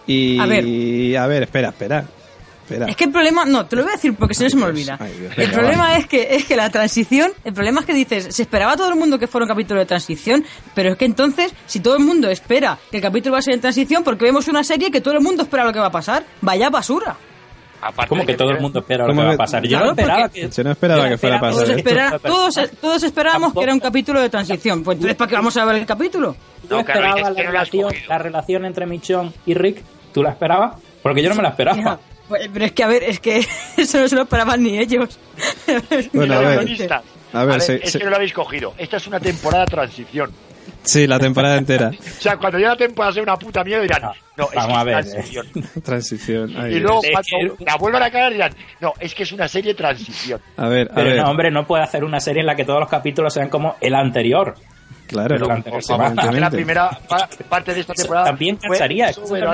Y. 0.07 0.39
A 0.39 0.47
ver. 0.47 0.65
A 1.19 1.27
ver, 1.27 1.43
espera, 1.45 1.69
espera. 1.69 2.05
Espera. 2.69 2.87
Es 2.87 2.97
que 2.97 3.05
el 3.05 3.13
problema, 3.13 3.45
no, 3.45 3.65
te 3.67 3.77
lo 3.77 3.83
voy 3.83 3.93
a 3.93 3.95
decir 3.95 4.15
porque 4.17 4.35
si 4.35 4.43
no 4.43 4.51
se 4.51 4.57
me 4.57 4.65
olvida. 4.65 4.97
Ay, 4.99 5.13
Dios. 5.19 5.31
el 5.33 5.37
Venga, 5.37 5.53
problema 5.53 5.97
es 5.99 6.07
que 6.09 6.35
es 6.35 6.45
que 6.47 6.57
la 6.57 6.69
transición, 6.71 7.31
el 7.45 7.53
problema 7.53 7.81
es 7.81 7.87
que 7.87 7.95
dices, 7.95 8.35
se 8.35 8.43
esperaba 8.43 8.77
todo 8.77 8.89
el 8.89 8.97
mundo 8.97 9.19
que 9.21 9.29
fuera 9.29 9.45
un 9.45 9.49
capítulo 9.49 9.79
de 9.79 9.87
transición, 9.87 10.45
pero 10.75 10.91
es 10.91 10.97
que 10.97 11.05
entonces, 11.05 11.53
si 11.67 11.79
todo 11.79 11.97
el 11.97 12.03
mundo 12.03 12.29
espera 12.29 12.77
que 12.91 12.97
el 12.97 13.03
capítulo 13.05 13.35
va 13.35 13.39
a 13.39 13.43
ser 13.43 13.55
en 13.55 13.61
transición, 13.61 14.03
porque 14.03 14.25
vemos 14.25 14.49
una 14.49 14.65
serie 14.65 14.91
que 14.91 15.01
todo 15.01 15.15
el 15.15 15.21
mundo 15.21 15.45
espera 15.45 15.65
lo 15.65 15.73
que 15.73 15.79
va 15.79 15.87
a 15.87 15.93
pasar, 15.93 16.25
vaya 16.41 16.69
basura. 16.71 17.17
Aparte 17.81 18.27
que 18.27 18.35
todo 18.35 18.51
el 18.51 18.61
mundo 18.61 18.81
espera 18.81 19.05
lo 19.05 19.11
¿Cómo 19.11 19.21
que 19.23 19.29
va 19.29 19.35
a 19.35 19.37
pasar. 19.37 19.63
Yo 19.63 19.69
Claro, 19.69 19.85
no 19.85 19.91
esperaba 19.93 20.29
que. 20.31 20.49
Yo 20.51 20.65
no 20.65 20.71
esperaba 20.73 21.03
yo 21.05 21.09
que 21.11 21.19
fuera 21.19 21.37
a 21.37 21.41
pasar 21.41 21.55
Todos, 21.55 21.69
esto. 21.69 21.89
espera- 21.89 22.19
todos, 22.19 22.71
todos 22.81 23.03
esperábamos 23.05 23.53
que 23.53 23.63
era 23.63 23.73
un 23.75 23.81
capítulo 23.81 24.21
de 24.21 24.29
transición. 24.31 24.83
Pues 24.83 24.97
entonces, 24.97 25.17
¿para 25.17 25.29
qué 25.29 25.37
vamos 25.37 25.57
a 25.57 25.65
ver 25.67 25.77
el 25.77 25.87
capítulo? 25.87 26.35
Yo 26.65 26.69
No, 26.71 26.81
esperaba 26.81 27.21
es 27.21 27.23
la 27.37 27.43
relación, 27.43 27.93
la 28.09 28.19
relación 28.19 28.65
entre 28.65 28.87
Michonne 28.87 29.31
y 29.45 29.55
Rick. 29.55 29.83
¿Tú 30.13 30.23
la 30.23 30.31
esperabas? 30.31 30.81
Porque 31.03 31.23
yo 31.23 31.29
no 31.29 31.37
me 31.37 31.43
la 31.43 31.51
esperaba. 31.51 32.01
Pues, 32.29 32.49
Pero 32.53 32.65
es 32.65 32.73
que, 32.73 32.83
a 32.83 32.87
ver, 32.89 33.03
es 33.05 33.21
que 33.21 33.39
eso 33.77 33.99
no 34.01 34.09
se 34.09 34.17
lo 34.17 34.23
esperaban 34.23 34.63
ni 34.63 34.79
ellos. 34.79 35.19
Bueno, 36.13 36.35
a 36.35 36.41
ver. 36.41 36.59
A 37.33 37.45
ver, 37.45 37.61
es 37.83 37.97
que 37.97 38.05
no 38.05 38.11
lo 38.11 38.17
habéis 38.17 38.33
cogido. 38.33 38.75
Esta 38.79 38.97
es 38.97 39.07
una 39.07 39.21
temporada 39.21 39.65
de 39.65 39.71
transición. 39.71 40.33
Sí, 40.83 41.07
la 41.07 41.19
temporada 41.19 41.57
entera. 41.59 41.91
O 42.19 42.21
sea, 42.23 42.37
cuando 42.39 42.59
llegue 42.59 42.71
la 42.71 42.77
temporada 42.77 43.13
sea 43.13 43.23
una 43.23 43.37
puta 43.37 43.63
mierda 43.63 43.83
dirán, 43.83 44.03
no, 44.37 44.45
es 44.45 44.55
Vamos 44.55 44.73
que 44.73 44.79
a 44.79 44.85
ver, 44.85 44.95
transición. 45.05 45.47
Transición. 45.85 46.55
Ay, 46.57 46.75
Y 46.75 46.81
luego 46.81 47.01
cuando 47.03 47.57
la 47.65 47.77
vuelvan 47.77 48.03
a 48.03 48.11
cagar 48.11 48.33
dirán, 48.33 48.53
no, 48.81 48.93
es 48.99 49.15
que 49.15 49.25
es 49.25 49.33
una 49.33 49.49
serie 49.49 49.73
de 49.73 49.77
transición. 49.77 50.41
A 50.57 50.69
ver, 50.69 50.89
a 50.91 50.95
Pero 50.95 51.11
ver. 51.11 51.17
no, 51.19 51.31
hombre, 51.31 51.51
no 51.51 51.67
puede 51.67 51.83
hacer 51.85 52.05
una 52.05 52.21
serie 52.21 52.41
en 52.41 52.47
la 52.47 52.57
que 52.57 52.65
todos 52.65 52.81
los 52.81 52.89
capítulos 52.89 53.35
sean 53.35 53.49
como 53.49 53.77
el 53.81 53.95
anterior. 53.95 54.55
Claro, 55.07 55.29
Pero 55.29 55.47
que 56.33 56.41
la 56.41 56.51
primera 56.51 56.91
pa- 57.09 57.29
parte 57.49 57.75
de 57.75 57.81
esta 57.81 57.95
temporada 57.95 58.27
también 58.27 58.59
fue 58.59 58.71
cansaría. 58.71 59.11
Pero 59.29 59.47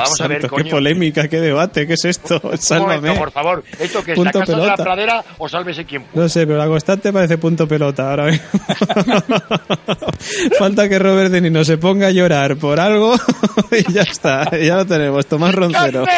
vamos 0.00 0.20
a 0.20 0.28
ver, 0.28 0.40
Santo, 0.40 0.54
coño. 0.54 0.64
qué 0.64 0.70
polémica, 0.70 1.28
qué 1.28 1.40
debate, 1.40 1.86
qué 1.86 1.94
es 1.94 2.04
esto. 2.04 2.34
Un 2.36 2.40
momento, 2.42 2.62
Sálvame. 2.62 3.12
por 3.18 3.30
favor. 3.30 3.64
¿Esto 3.78 4.02
que 4.02 4.12
es 4.12 4.16
Punto 4.16 4.38
la 4.38 4.44
casa 4.46 4.52
de 4.52 4.56
pelota. 4.62 4.76
la 4.78 4.84
pradera 4.84 5.24
o 5.38 5.48
sálvese 5.48 5.84
quien 5.84 6.02
pueda? 6.04 6.24
No 6.24 6.28
sé, 6.28 6.46
pero 6.46 6.58
la 6.58 6.66
constante 6.66 7.12
parece 7.12 7.38
punto 7.38 7.68
pelota 7.68 8.10
ahora 8.10 8.26
mismo. 8.26 8.44
Falta 10.58 10.88
que 10.88 10.98
Robert 10.98 11.30
De 11.30 11.40
Nino 11.40 11.64
se 11.64 11.78
ponga 11.78 12.08
a 12.08 12.10
llorar 12.10 12.56
por 12.56 12.80
algo 12.80 13.14
y 13.70 13.92
ya 13.92 14.02
está, 14.02 14.50
ya 14.58 14.76
lo 14.76 14.86
tenemos. 14.86 15.26
Tomás 15.26 15.54
Roncero. 15.54 16.04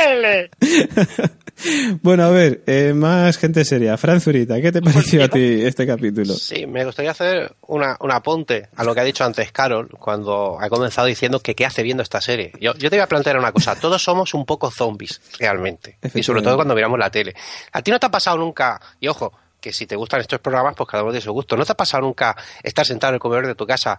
Bueno, 2.02 2.24
a 2.24 2.30
ver, 2.30 2.60
eh, 2.66 2.92
más 2.94 3.38
gente 3.38 3.64
seria. 3.64 3.96
Fran 3.96 4.20
Zurita, 4.20 4.60
¿qué 4.60 4.70
te 4.70 4.82
pareció 4.82 5.24
a 5.24 5.28
ti 5.28 5.62
este 5.62 5.86
capítulo? 5.86 6.34
Sí, 6.34 6.66
me 6.66 6.84
gustaría 6.84 7.12
hacer 7.12 7.50
una, 7.66 7.96
un 7.98 8.10
apunte 8.36 8.68
a 8.76 8.84
lo 8.84 8.94
que 8.94 9.00
ha 9.00 9.04
dicho 9.04 9.24
antes 9.24 9.50
Carol 9.50 9.88
cuando 9.98 10.58
ha 10.60 10.68
comenzado 10.68 11.06
diciendo 11.06 11.40
que 11.40 11.54
qué 11.54 11.64
hace 11.64 11.82
viendo 11.82 12.02
esta 12.02 12.20
serie. 12.20 12.52
Yo, 12.60 12.74
yo 12.74 12.90
te 12.90 12.96
voy 12.96 13.02
a 13.02 13.06
plantear 13.06 13.38
una 13.38 13.50
cosa. 13.50 13.74
Todos 13.80 14.02
somos 14.02 14.34
un 14.34 14.44
poco 14.44 14.70
zombies, 14.70 15.20
realmente. 15.38 15.98
Y 16.14 16.22
sobre 16.22 16.42
todo 16.42 16.56
cuando 16.56 16.74
miramos 16.74 16.98
la 16.98 17.10
tele. 17.10 17.34
A 17.72 17.80
ti 17.80 17.90
no 17.90 17.98
te 17.98 18.06
ha 18.06 18.10
pasado 18.10 18.36
nunca, 18.36 18.80
y 19.00 19.08
ojo, 19.08 19.32
que 19.60 19.72
si 19.72 19.86
te 19.86 19.96
gustan 19.96 20.20
estos 20.20 20.38
programas, 20.40 20.74
pues 20.76 20.88
cada 20.88 21.02
uno 21.02 21.12
de 21.12 21.20
su 21.20 21.32
gusto. 21.32 21.56
¿No 21.56 21.64
te 21.64 21.72
ha 21.72 21.76
pasado 21.76 22.02
nunca 22.02 22.36
estar 22.62 22.84
sentado 22.84 23.12
en 23.12 23.14
el 23.14 23.20
comedor 23.20 23.46
de 23.46 23.54
tu 23.54 23.66
casa 23.66 23.98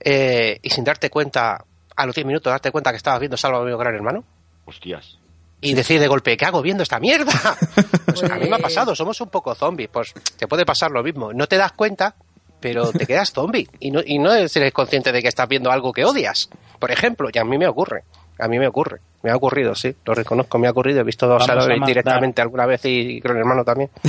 eh, 0.00 0.58
y 0.60 0.70
sin 0.70 0.82
darte 0.82 1.08
cuenta, 1.08 1.64
a 1.94 2.06
los 2.06 2.14
10 2.14 2.26
minutos, 2.26 2.50
darte 2.50 2.72
cuenta 2.72 2.90
que 2.90 2.96
estabas 2.96 3.20
viendo 3.20 3.36
Salva 3.36 3.58
a 3.58 3.76
Gran 3.76 3.94
Hermano? 3.94 4.24
Hostias. 4.64 5.18
y 5.60 5.74
decir 5.74 6.00
de 6.00 6.08
golpe, 6.08 6.36
¿qué 6.36 6.44
hago 6.44 6.62
viendo 6.62 6.82
esta 6.82 6.98
mierda? 6.98 7.32
Pues 8.08 8.22
a 8.22 8.36
mí 8.36 8.48
me 8.48 8.56
ha 8.56 8.58
pasado, 8.58 8.96
somos 8.96 9.20
un 9.20 9.28
poco 9.28 9.54
zombies, 9.54 9.90
pues 9.92 10.12
te 10.36 10.48
puede 10.48 10.64
pasar 10.64 10.90
lo 10.90 11.02
mismo. 11.02 11.32
No 11.32 11.46
te 11.46 11.56
das 11.56 11.72
cuenta, 11.72 12.16
pero 12.60 12.90
te 12.92 13.06
quedas 13.06 13.32
zombie 13.32 13.68
y 13.80 13.90
no, 13.90 14.00
y 14.04 14.18
no 14.18 14.32
eres 14.32 14.56
consciente 14.72 15.12
de 15.12 15.22
que 15.22 15.28
estás 15.28 15.48
viendo 15.48 15.70
algo 15.70 15.92
que 15.92 16.04
odias. 16.04 16.48
Por 16.78 16.90
ejemplo, 16.90 17.28
y 17.32 17.38
a 17.38 17.44
mí 17.44 17.58
me 17.58 17.66
ocurre, 17.66 18.04
a 18.38 18.48
mí 18.48 18.58
me 18.58 18.66
ocurre, 18.68 18.98
me 19.22 19.30
ha 19.30 19.36
ocurrido, 19.36 19.74
sí, 19.74 19.94
lo 20.04 20.14
reconozco, 20.14 20.58
me 20.58 20.68
ha 20.68 20.70
ocurrido, 20.70 21.00
he 21.00 21.04
visto 21.04 21.26
dos 21.26 21.46
mandar- 21.46 21.84
directamente 21.86 22.40
alguna 22.42 22.66
vez 22.66 22.80
y 22.84 23.20
con 23.20 23.32
el 23.32 23.38
hermano 23.38 23.64
también. 23.64 23.90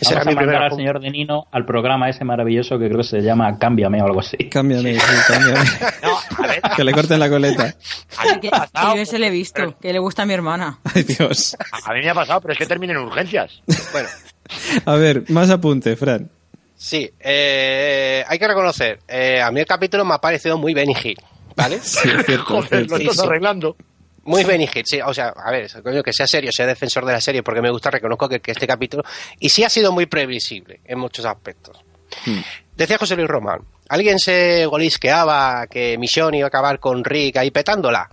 Ese 0.00 0.14
Vamos 0.14 0.20
era 0.20 0.20
a 0.20 0.24
mi 0.26 0.34
mandar 0.46 0.62
al 0.64 0.76
señor 0.76 1.00
de 1.00 1.10
Nino 1.10 1.46
al 1.50 1.64
programa 1.64 2.08
ese 2.10 2.22
maravilloso 2.22 2.78
que 2.78 2.84
creo 2.86 2.98
que 2.98 3.04
se 3.04 3.20
llama 3.22 3.58
Cámbiame 3.58 4.00
o 4.02 4.04
algo 4.04 4.20
así. 4.20 4.36
Cámbiame, 4.50 4.94
sí, 4.94 5.00
cámbiame. 5.26 5.64
No, 6.02 6.44
a 6.44 6.46
ver, 6.46 6.60
que 6.76 6.84
le 6.84 6.92
corten 6.92 7.18
la 7.18 7.28
coleta. 7.30 7.74
a 8.18 8.24
mí, 8.34 8.40
que, 8.40 8.50
pasado, 8.50 8.94
yo 8.96 9.02
ese 9.02 9.18
le 9.18 9.28
he 9.28 9.30
visto, 9.30 9.76
que 9.80 9.92
le 9.92 9.98
gusta 9.98 10.22
a 10.22 10.26
mi 10.26 10.34
hermana. 10.34 10.78
Ay, 10.94 11.02
Dios. 11.04 11.56
a 11.84 11.92
mí 11.94 12.00
me 12.02 12.10
ha 12.10 12.14
pasado, 12.14 12.40
pero 12.42 12.52
es 12.52 12.58
que 12.58 12.66
termina 12.66 12.92
en 12.92 12.98
urgencias. 12.98 13.60
Bueno, 13.92 14.08
A 14.84 14.94
ver, 14.96 15.24
más 15.30 15.48
apunte, 15.50 15.96
Fran. 15.96 16.30
Sí, 16.78 17.12
eh, 17.20 18.24
hay 18.26 18.38
que 18.38 18.48
reconocer, 18.48 19.00
eh, 19.06 19.42
a 19.42 19.50
mí 19.50 19.60
el 19.60 19.66
capítulo 19.66 20.04
me 20.06 20.14
ha 20.14 20.18
parecido 20.18 20.56
muy 20.56 20.72
Benny 20.72 20.94
Hill, 21.02 21.18
¿vale? 21.54 21.80
Sí, 21.82 22.08
Joder, 22.44 22.88
lo 22.88 22.96
estás 22.96 23.16
sí. 23.16 23.22
arreglando. 23.22 23.76
Muy 24.24 24.44
Benny 24.44 24.68
Hill, 24.72 24.84
sí. 24.84 25.00
O 25.00 25.14
sea, 25.14 25.28
a 25.28 25.50
ver, 25.50 25.70
coño, 25.82 26.02
que 26.02 26.12
sea 26.12 26.26
serio, 26.26 26.52
sea 26.52 26.66
defensor 26.66 27.04
de 27.04 27.12
la 27.12 27.20
serie, 27.20 27.42
porque 27.42 27.62
me 27.62 27.70
gusta, 27.70 27.90
reconozco 27.90 28.28
que, 28.28 28.40
que 28.40 28.50
este 28.52 28.66
capítulo. 28.66 29.02
Y 29.40 29.48
sí 29.48 29.64
ha 29.64 29.70
sido 29.70 29.90
muy 29.90 30.04
previsible 30.06 30.80
en 30.84 30.98
muchos 30.98 31.24
aspectos. 31.24 31.78
Hmm. 32.26 32.40
Decía 32.76 32.98
José 32.98 33.16
Luis 33.16 33.28
Román, 33.28 33.60
¿alguien 33.88 34.18
se 34.18 34.66
golisqueaba 34.66 35.66
que 35.66 35.96
Michonne 35.98 36.38
iba 36.38 36.46
a 36.46 36.48
acabar 36.48 36.78
con 36.78 37.02
Rick 37.04 37.38
ahí 37.38 37.50
petándola? 37.50 38.08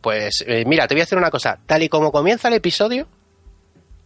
Pues 0.00 0.42
eh, 0.46 0.64
mira, 0.66 0.88
te 0.88 0.94
voy 0.94 1.02
a 1.02 1.04
decir 1.04 1.18
una 1.18 1.30
cosa. 1.30 1.58
Tal 1.66 1.82
y 1.82 1.88
como 1.88 2.10
comienza 2.10 2.48
el 2.48 2.54
episodio, 2.54 3.06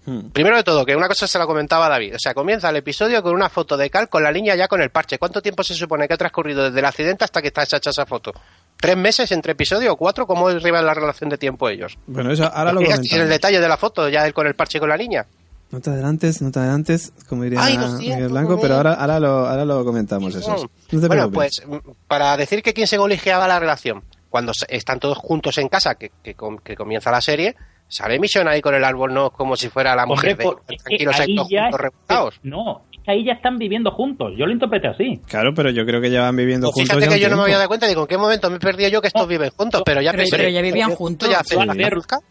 Hmm. 0.06 0.28
primero 0.32 0.56
de 0.56 0.62
todo, 0.62 0.84
que 0.84 0.94
una 0.94 1.08
cosa 1.08 1.26
se 1.26 1.38
la 1.38 1.46
comentaba 1.46 1.88
David. 1.88 2.16
O 2.16 2.18
sea, 2.18 2.34
comienza 2.34 2.68
el 2.68 2.76
episodio 2.76 3.22
con 3.22 3.34
una 3.34 3.48
foto 3.48 3.76
de 3.76 3.88
Cal 3.88 4.08
con 4.08 4.22
la 4.22 4.30
niña 4.32 4.54
ya 4.54 4.68
con 4.68 4.82
el 4.82 4.90
parche. 4.90 5.18
¿Cuánto 5.18 5.40
tiempo 5.40 5.62
se 5.62 5.74
supone 5.74 6.06
que 6.06 6.14
ha 6.14 6.18
transcurrido 6.18 6.64
desde 6.64 6.78
el 6.80 6.84
accidente 6.84 7.24
hasta 7.24 7.40
que 7.40 7.48
está 7.48 7.62
hecha 7.62 7.78
esa 7.90 8.04
foto? 8.04 8.32
¿Tres 8.78 8.96
meses 8.96 9.32
entre 9.32 9.52
episodio 9.52 9.92
o 9.92 9.96
cuatro? 9.96 10.26
¿Cómo 10.26 10.50
es 10.50 10.56
arriba 10.56 10.82
la 10.82 10.92
relación 10.92 11.30
de 11.30 11.38
tiempo 11.38 11.68
ellos? 11.70 11.96
Bueno, 12.06 12.30
eso 12.32 12.44
ahora 12.44 12.72
lo 12.72 12.80
¿Tienes 12.80 12.98
el 12.98 13.04
comentamos. 13.08 13.28
detalle 13.30 13.60
de 13.60 13.68
la 13.68 13.76
foto, 13.78 14.08
ya 14.10 14.26
él 14.26 14.34
con 14.34 14.46
el 14.46 14.54
parche 14.54 14.76
y 14.78 14.80
con 14.80 14.90
la 14.90 14.96
niña? 14.98 15.24
No 15.70 15.80
te 15.80 15.90
adelantes, 15.90 16.42
no 16.42 16.52
te 16.52 16.58
adelantes, 16.60 17.12
como 17.28 17.42
diría 17.44 17.62
Ay, 17.64 17.76
lo 17.78 17.88
siento, 17.96 18.16
Miguel 18.16 18.28
Blanco, 18.28 18.58
pero 18.60 18.74
ahora, 18.76 18.92
ahora, 18.94 19.18
lo, 19.18 19.46
ahora 19.48 19.64
lo 19.64 19.84
comentamos 19.84 20.34
eso. 20.34 20.50
No 20.92 21.00
te 21.00 21.06
bueno, 21.08 21.30
preocupes. 21.30 21.62
pues 21.66 21.82
mm, 21.82 21.90
para 22.06 22.36
decir 22.36 22.62
que 22.62 22.74
quién 22.74 22.86
se 22.86 22.98
goligeaba 22.98 23.48
la 23.48 23.58
relación, 23.58 24.04
cuando 24.28 24.52
se- 24.54 24.66
están 24.68 25.00
todos 25.00 25.16
juntos 25.18 25.56
en 25.58 25.68
casa, 25.68 25.94
que, 25.96 26.12
que 26.22 26.36
que 26.62 26.76
comienza 26.76 27.10
la 27.10 27.20
serie, 27.22 27.56
sale 27.94 28.18
Mission 28.18 28.48
ahí 28.48 28.60
con 28.60 28.74
el 28.74 28.82
árbol, 28.84 29.14
no 29.14 29.30
como 29.30 29.56
si 29.56 29.68
fuera 29.68 29.94
la 29.94 30.04
mujer 30.06 30.32
Hombre, 30.32 30.46
de 30.68 30.76
tranquilos 30.76 31.20
ahí 31.20 31.36
todos 31.36 31.48
ya 31.48 31.70
juntos. 31.70 32.40
No, 32.42 32.82
es 32.92 32.98
que 33.04 33.10
ahí 33.12 33.24
ya 33.24 33.34
están 33.34 33.56
viviendo 33.58 33.90
juntos. 33.92 34.32
Yo 34.36 34.46
lo 34.46 34.52
interpreté 34.52 34.88
así. 34.88 35.20
Claro, 35.28 35.54
pero 35.54 35.70
yo 35.70 35.86
creo 35.86 36.00
que 36.00 36.10
llevan 36.10 36.34
viviendo 36.34 36.66
Pues 36.68 36.74
juntos 36.74 36.96
fíjate 36.96 37.10
ya 37.10 37.14
que 37.16 37.22
yo 37.22 37.28
no 37.30 37.36
me 37.36 37.42
había 37.44 37.56
dado 37.58 37.68
cuenta, 37.68 37.86
digo, 37.86 38.00
¿en 38.02 38.06
qué 38.08 38.18
momento 38.18 38.50
me 38.50 38.56
he 38.56 38.60
perdido 38.60 38.88
yo 38.90 39.00
que 39.00 39.06
estos 39.08 39.22
No, 39.22 39.28
viven 39.28 39.50
juntos? 39.50 39.82
pero 39.86 40.02
ya 40.02 40.10
pero- 40.10 40.22
pensé, 40.22 40.36
pero 40.36 40.48
ya 40.48 40.60
vivían 40.62 40.90
juntos. 40.96 41.28
ya 41.30 41.42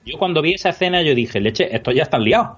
yo 0.06 0.18
cuando 0.18 0.42
vi 0.42 0.54
esa 0.56 0.70
escena 0.70 1.02
yo 1.02 1.16
dije, 1.16 1.40
leche, 1.40 1.74
estos 1.76 1.96
ya 1.96 2.04
están 2.04 2.24
liados. 2.24 2.58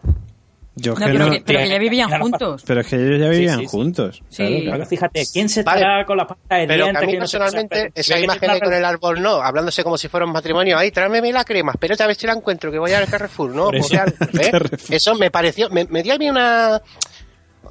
Yo 0.78 0.92
No, 0.94 1.00
que 1.00 1.06
pero, 1.06 1.20
no- 1.26 1.32
que, 1.32 1.42
pero 1.46 1.60
que 1.60 1.70
ya 1.70 1.78
vivían 1.78 2.10
no 2.10 2.18
pasa- 2.18 2.22
juntos. 2.24 2.64
pero 2.68 2.82
es 2.82 2.88
que 2.88 2.96
ellos 2.98 3.20
ya 3.22 3.30
vivían 3.30 3.60
sí, 3.60 3.62
sí. 3.66 3.68
juntos. 3.72 4.22
Sí. 4.28 4.36
Claro, 4.38 4.56
claro. 4.56 4.72
Pero 4.78 4.86
fíjate, 4.88 5.24
¿quién 5.32 5.48
se 5.50 5.64
Vale. 5.64 5.80
estará 5.80 6.06
con 6.06 6.18
la 6.18 6.28
pasta 6.28 6.56
de 6.58 6.68
Pero 6.68 6.86
que 6.92 6.98
a 6.98 7.02
mí 7.02 7.14
no 7.14 7.20
personalmente, 7.20 7.76
Pero- 7.78 7.92
esa 7.96 8.20
imagen 8.20 8.52
de 8.52 8.60
con 8.60 8.74
el 8.74 8.84
árbol 8.86 9.22
no, 9.22 9.36
hablándose 9.42 9.84
como 9.84 9.98
si 9.98 10.10
fuera 10.10 10.26
un 10.26 10.34
matrimonio, 10.34 10.78
ay, 10.78 10.92
tráeme 10.92 11.22
mi 11.22 11.32
lágrima, 11.32 11.72
espérate 11.72 12.04
a 12.04 12.08
ver 12.08 12.16
si 12.18 12.28
la 12.28 12.34
encuentro, 12.34 12.72
que 12.72 12.80
voy 12.80 12.92
al 12.92 13.08
Carrefour, 13.08 13.52
¿no? 13.56 13.70
Pues 13.72 13.86
eso. 13.86 13.94
ya, 13.94 14.06
¿eh? 14.42 14.52
Carrefour. 14.52 14.94
Eso 14.96 15.16
me 15.16 15.32
pareció, 15.32 15.70
me, 15.70 15.86
me 15.86 16.04
dio 16.04 16.14
a 16.14 16.18
mí 16.18 16.30
una, 16.30 16.82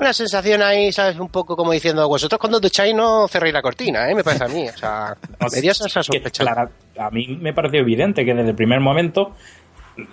una 0.00 0.12
sensación 0.14 0.62
ahí, 0.62 0.90
¿sabes? 0.90 1.18
Un 1.18 1.28
poco 1.28 1.54
como 1.56 1.72
diciendo, 1.72 2.08
vosotros 2.08 2.38
cuando 2.40 2.58
ducháis 2.58 2.94
no 2.94 3.28
cerréis 3.28 3.52
la 3.52 3.60
cortina, 3.60 4.10
¿eh? 4.10 4.14
Me 4.14 4.24
parece 4.24 4.44
a 4.44 4.48
mí, 4.48 4.66
o 4.66 4.76
sea, 4.78 5.14
me 5.52 5.60
dio 5.60 5.72
esa 5.72 5.84
que, 5.84 5.90
sospecha. 5.90 6.42
claro, 6.42 6.70
a 6.98 7.10
mí 7.10 7.38
me 7.40 7.52
pareció 7.52 7.80
evidente 7.80 8.24
que 8.24 8.32
desde 8.32 8.48
el 8.50 8.56
primer 8.56 8.80
momento 8.80 9.34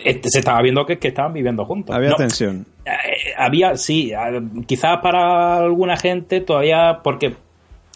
se 0.03 0.39
estaba 0.39 0.61
viendo 0.61 0.85
que, 0.85 0.97
que 0.99 1.09
estaban 1.09 1.33
viviendo 1.33 1.65
juntos. 1.65 1.95
Había 1.95 2.09
No, 2.09 2.15
tensión. 2.15 2.65
eh, 2.85 3.33
había, 3.37 3.75
sí, 3.77 4.11
eh, 4.11 4.41
quizás 4.65 4.99
para 5.01 5.57
alguna 5.57 5.97
gente 5.97 6.41
todavía, 6.41 6.99
porque 7.03 7.35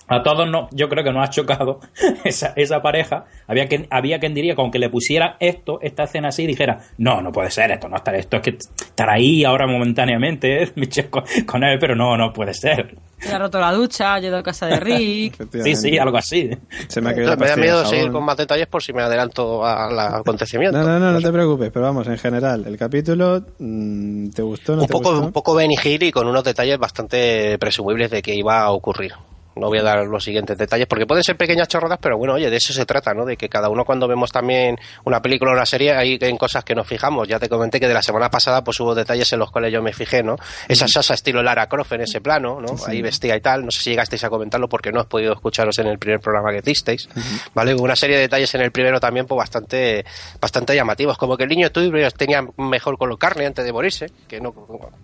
a 0.08 0.22
todos 0.22 0.48
no, 0.50 0.70
yo 0.72 0.88
creo 0.88 1.04
que 1.04 1.12
nos 1.12 1.28
ha 1.28 1.32
chocado 1.32 1.80
esa, 2.24 2.54
esa 2.56 2.82
pareja. 2.82 3.26
Había 3.48 3.68
quien, 3.68 3.88
había 3.90 4.20
quien 4.20 4.34
diría, 4.36 4.56
con 4.56 4.70
que 4.72 4.78
le 4.80 4.90
pusiera 4.90 5.36
esto, 5.40 5.80
esta 5.82 6.04
escena 6.04 6.28
así, 6.30 6.46
dijera, 6.46 6.80
no, 6.98 7.22
no 7.22 7.32
puede 7.32 7.50
ser 7.50 7.72
esto, 7.72 7.88
no 7.90 7.96
estar 7.98 8.14
esto, 8.16 8.38
es 8.38 8.44
que 8.44 8.50
estar 8.52 9.10
ahí 9.10 9.44
ahora 9.44 9.66
momentáneamente, 9.68 10.64
eh, 10.76 11.10
con 11.46 11.64
él, 11.64 11.78
pero 11.80 11.96
no, 11.96 12.16
no 12.18 12.32
puede 12.34 12.54
ser. 12.54 12.96
Le 13.24 13.32
ha 13.32 13.40
roto 13.40 13.60
la 13.60 13.72
ducha, 13.72 14.14
ha 14.16 14.20
llegado 14.20 14.40
a 14.42 14.44
casa 14.44 14.68
de 14.68 14.80
Rick. 14.80 15.46
Sí, 15.64 15.76
sí, 15.76 15.98
algo 15.98 16.18
así. 16.18 16.50
Se 16.88 17.02
me 17.02 17.10
ha 17.10 17.14
caído 17.16 17.32
Entonces, 17.34 17.58
me 17.58 17.68
da 17.68 17.74
miedo 17.74 17.84
de 17.84 17.86
seguir 17.88 18.12
con 18.12 18.24
más 18.24 18.38
detalles 18.38 18.68
por 18.68 18.84
si 18.84 18.94
me 18.94 19.02
adelanto 19.02 19.66
al 19.66 19.98
acontecimiento. 20.00 20.78
No, 20.78 20.84
no, 20.84 21.00
no, 21.00 21.12
no 21.12 21.22
te 21.22 21.32
preocupes, 21.32 21.72
pero 21.72 21.86
vamos, 21.86 22.08
en 22.08 22.18
general, 22.18 22.66
el 22.68 22.78
capítulo, 22.78 23.42
mm, 23.60 24.30
¿te 24.30 24.42
gustó? 24.42 24.76
No 24.76 24.82
un 24.82 24.88
te 24.88 24.92
poco, 24.92 25.12
gustó? 25.12 25.26
un 25.26 25.32
poco 25.32 25.56
Benny 25.56 25.76
Hill 25.82 26.04
y 26.04 26.12
con 26.12 26.28
unos 26.28 26.44
detalles 26.44 26.78
bastante 26.78 27.58
presumibles 27.58 28.12
de 28.12 28.22
que 28.22 28.36
iba 28.36 28.62
a 28.62 28.72
ocurrir. 28.72 29.14
No 29.56 29.68
voy 29.68 29.80
a 29.80 29.84
dar 29.84 30.06
los 30.06 30.24
siguientes 30.24 30.58
detalles 30.58 30.88
porque 30.88 31.06
pueden 31.06 31.24
ser 31.24 31.38
pequeñas 31.38 31.68
chorradas, 31.68 31.98
pero 32.02 32.18
bueno, 32.18 32.34
oye, 32.34 32.50
de 32.50 32.58
eso 32.58 32.74
se 32.74 32.86
trata, 32.86 33.14
¿no? 33.14 33.26
De 33.26 33.38
que 33.38 33.48
cada 33.50 33.70
uno 33.70 33.86
cuando 33.86 34.08
vemos 34.08 34.32
también 34.32 34.78
una 35.06 35.22
película 35.22 35.52
o 35.52 35.54
una 35.54 35.66
serie 35.66 35.94
hay 35.94 36.18
en 36.22 36.38
cosas 36.38 36.64
que 36.64 36.76
nos 36.76 36.86
fijamos. 36.88 37.28
Ya 37.28 37.40
te 37.40 37.48
comenté 37.50 37.80
que 37.80 37.88
de 37.88 37.94
la 37.94 38.02
semana 38.02 38.30
pasada 38.30 38.64
pues 38.64 38.80
hubo 38.80 38.94
detalles 38.94 39.32
en 39.34 39.40
los 39.40 39.52
cuales 39.52 39.72
yo 39.72 39.82
me 39.82 39.94
fijé, 39.94 40.24
¿no? 40.24 40.36
Esa 40.68 40.88
Sasa 40.88 41.14
estilo 41.14 41.42
Lara 41.42 41.68
Croft 41.68 41.94
en 41.94 42.02
ese 42.02 42.22
plano, 42.22 42.60
¿no? 42.62 42.76
Ahí 42.88 43.02
vestida 43.02 43.36
y 43.36 43.42
tal. 43.42 43.66
No 43.66 43.72
sé 43.72 43.82
si 43.82 43.90
llegasteis 43.92 44.24
a 44.24 44.30
comentarlo 44.30 44.68
porque 44.70 44.92
no 44.92 45.02
he 45.02 45.06
podido 45.06 45.34
escucharos 45.34 45.78
en 45.80 45.88
el 45.88 46.00
primer 46.00 46.20
programa 46.20 46.52
que 46.52 46.58
hicisteis, 46.60 47.08
¿vale? 47.54 47.74
Hubo 47.76 47.84
una 47.84 47.96
serie 47.96 48.16
de 48.18 48.24
detalles 48.24 48.54
en 48.56 48.62
el 48.62 48.72
primero 48.72 49.00
también 49.00 49.26
pues 49.26 49.38
bastante 49.38 50.06
bastante 50.42 50.76
llamativos, 50.76 51.18
como 51.18 51.38
que 51.38 51.44
el 51.44 51.50
niño 51.50 51.72
tuyo 51.72 51.92
tenía 52.12 52.46
mejor 52.58 52.98
con 52.98 53.16
carne 53.18 53.46
antes 53.46 53.64
de 53.64 53.72
morirse, 53.72 54.08
que 54.28 54.42
no 54.42 54.54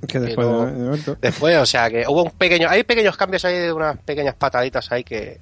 Que 0.07 0.19
después 0.19 0.47
no- 0.47 0.65
de. 0.65 1.15
Después, 1.21 1.57
o 1.57 1.65
sea, 1.65 1.89
que 1.89 2.03
hubo 2.07 2.23
un 2.23 2.31
pequeño, 2.31 2.67
hay 2.69 2.83
pequeños 2.83 3.15
cambios 3.15 3.45
ahí 3.45 3.57
de 3.57 3.71
unas 3.71 3.97
pequeñas 3.99 4.35
pataditas 4.41 4.91
ahí 4.91 5.03
que, 5.05 5.37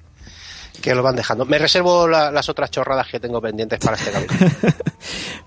que 0.80 0.94
lo 0.94 1.02
van 1.02 1.16
dejando. 1.16 1.44
Me 1.46 1.58
reservo 1.58 2.06
la- 2.06 2.30
las 2.30 2.48
otras 2.48 2.70
chorradas 2.70 3.08
que 3.08 3.18
tengo 3.18 3.40
pendientes 3.40 3.78
para 3.80 3.96
este 3.96 4.12
capítulo. 4.12 4.50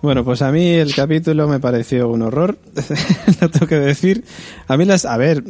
Bueno, 0.01 0.25
pues 0.25 0.41
a 0.41 0.51
mí 0.51 0.67
el 0.73 0.93
capítulo 0.93 1.47
me 1.47 1.61
pareció 1.61 2.09
un 2.09 2.23
horror, 2.23 2.57
lo 3.41 3.49
tengo 3.49 3.67
que 3.67 3.75
decir. 3.79 4.25
A 4.67 4.75
mí 4.75 4.83
las, 4.83 5.05
a 5.05 5.15
ver, 5.15 5.41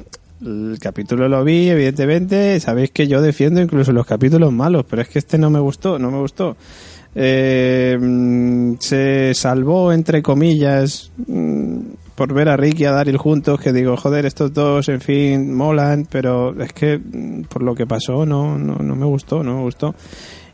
el 0.42 0.78
capítulo 0.80 1.28
lo 1.28 1.44
vi, 1.44 1.70
evidentemente, 1.70 2.60
sabéis 2.60 2.92
que 2.92 3.08
yo 3.08 3.20
defiendo 3.22 3.62
incluso 3.62 3.92
los 3.94 4.06
capítulos 4.06 4.52
malos, 4.54 4.86
pero 4.88 5.02
es 5.02 5.08
que 5.10 5.18
este 5.18 5.40
no 5.40 5.50
me 5.50 5.60
gustó, 5.60 5.98
no 5.98 6.12
me 6.12 6.20
gustó. 6.20 6.56
Eh, 7.16 7.98
mm, 8.00 8.76
se 8.80 9.34
salvó, 9.34 9.92
entre 9.92 10.22
comillas, 10.22 11.10
mm, 11.26 11.80
por 12.16 12.34
ver 12.34 12.50
a 12.50 12.58
Rick 12.58 12.80
y 12.80 12.86
a 12.86 12.92
Daryl 12.92 13.18
juntos, 13.18 13.60
que 13.60 13.74
digo, 13.74 13.98
joder, 13.98 14.26
estos 14.26 14.54
dos, 14.54 14.90
en 14.90 15.02
fin, 15.02 15.54
molan, 15.54 16.08
pero 16.10 16.60
es 16.62 16.74
que 16.74 16.98
mm, 16.98 17.44
por 17.44 17.64
lo 17.64 17.76
que 17.76 17.88
pasó 17.88 18.26
no, 18.26 18.58
no, 18.58 18.76
no 18.76 18.96
me 18.96 19.06
gustó, 19.06 19.44
no 19.44 19.58
me 19.58 19.62
gustó. 19.62 19.96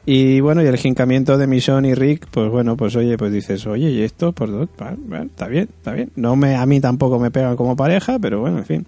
Y 0.05 0.39
bueno, 0.39 0.63
y 0.63 0.65
el 0.65 0.77
jincamiento 0.77 1.37
de 1.37 1.45
Michonne 1.45 1.89
y 1.89 1.93
Rick, 1.93 2.27
pues 2.31 2.49
bueno, 2.49 2.75
pues 2.75 2.95
oye, 2.95 3.17
pues 3.17 3.31
dices, 3.31 3.67
oye, 3.67 3.91
¿y 3.91 4.01
esto? 4.01 4.31
Por 4.31 4.49
dos, 4.49 4.69
Va, 4.81 4.95
va, 5.11 5.21
está 5.21 5.47
bien, 5.47 5.69
está 5.77 5.93
bien. 5.93 6.11
No 6.15 6.35
me, 6.35 6.55
a 6.55 6.65
mí 6.65 6.79
tampoco 6.79 7.19
me 7.19 7.29
pegan 7.29 7.55
como 7.55 7.75
pareja, 7.75 8.17
pero 8.17 8.39
bueno, 8.39 8.57
en 8.57 8.65
fin. 8.65 8.85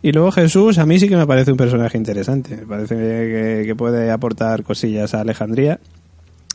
Y 0.00 0.12
luego 0.12 0.30
Jesús, 0.32 0.78
a 0.78 0.86
mí 0.86 0.98
sí 0.98 1.08
que 1.08 1.16
me 1.16 1.26
parece 1.26 1.50
un 1.50 1.56
personaje 1.56 1.98
interesante. 1.98 2.56
Me 2.56 2.66
parece 2.66 3.64
que 3.66 3.74
puede 3.74 4.10
aportar 4.10 4.62
cosillas 4.62 5.14
a 5.14 5.20
Alejandría. 5.20 5.80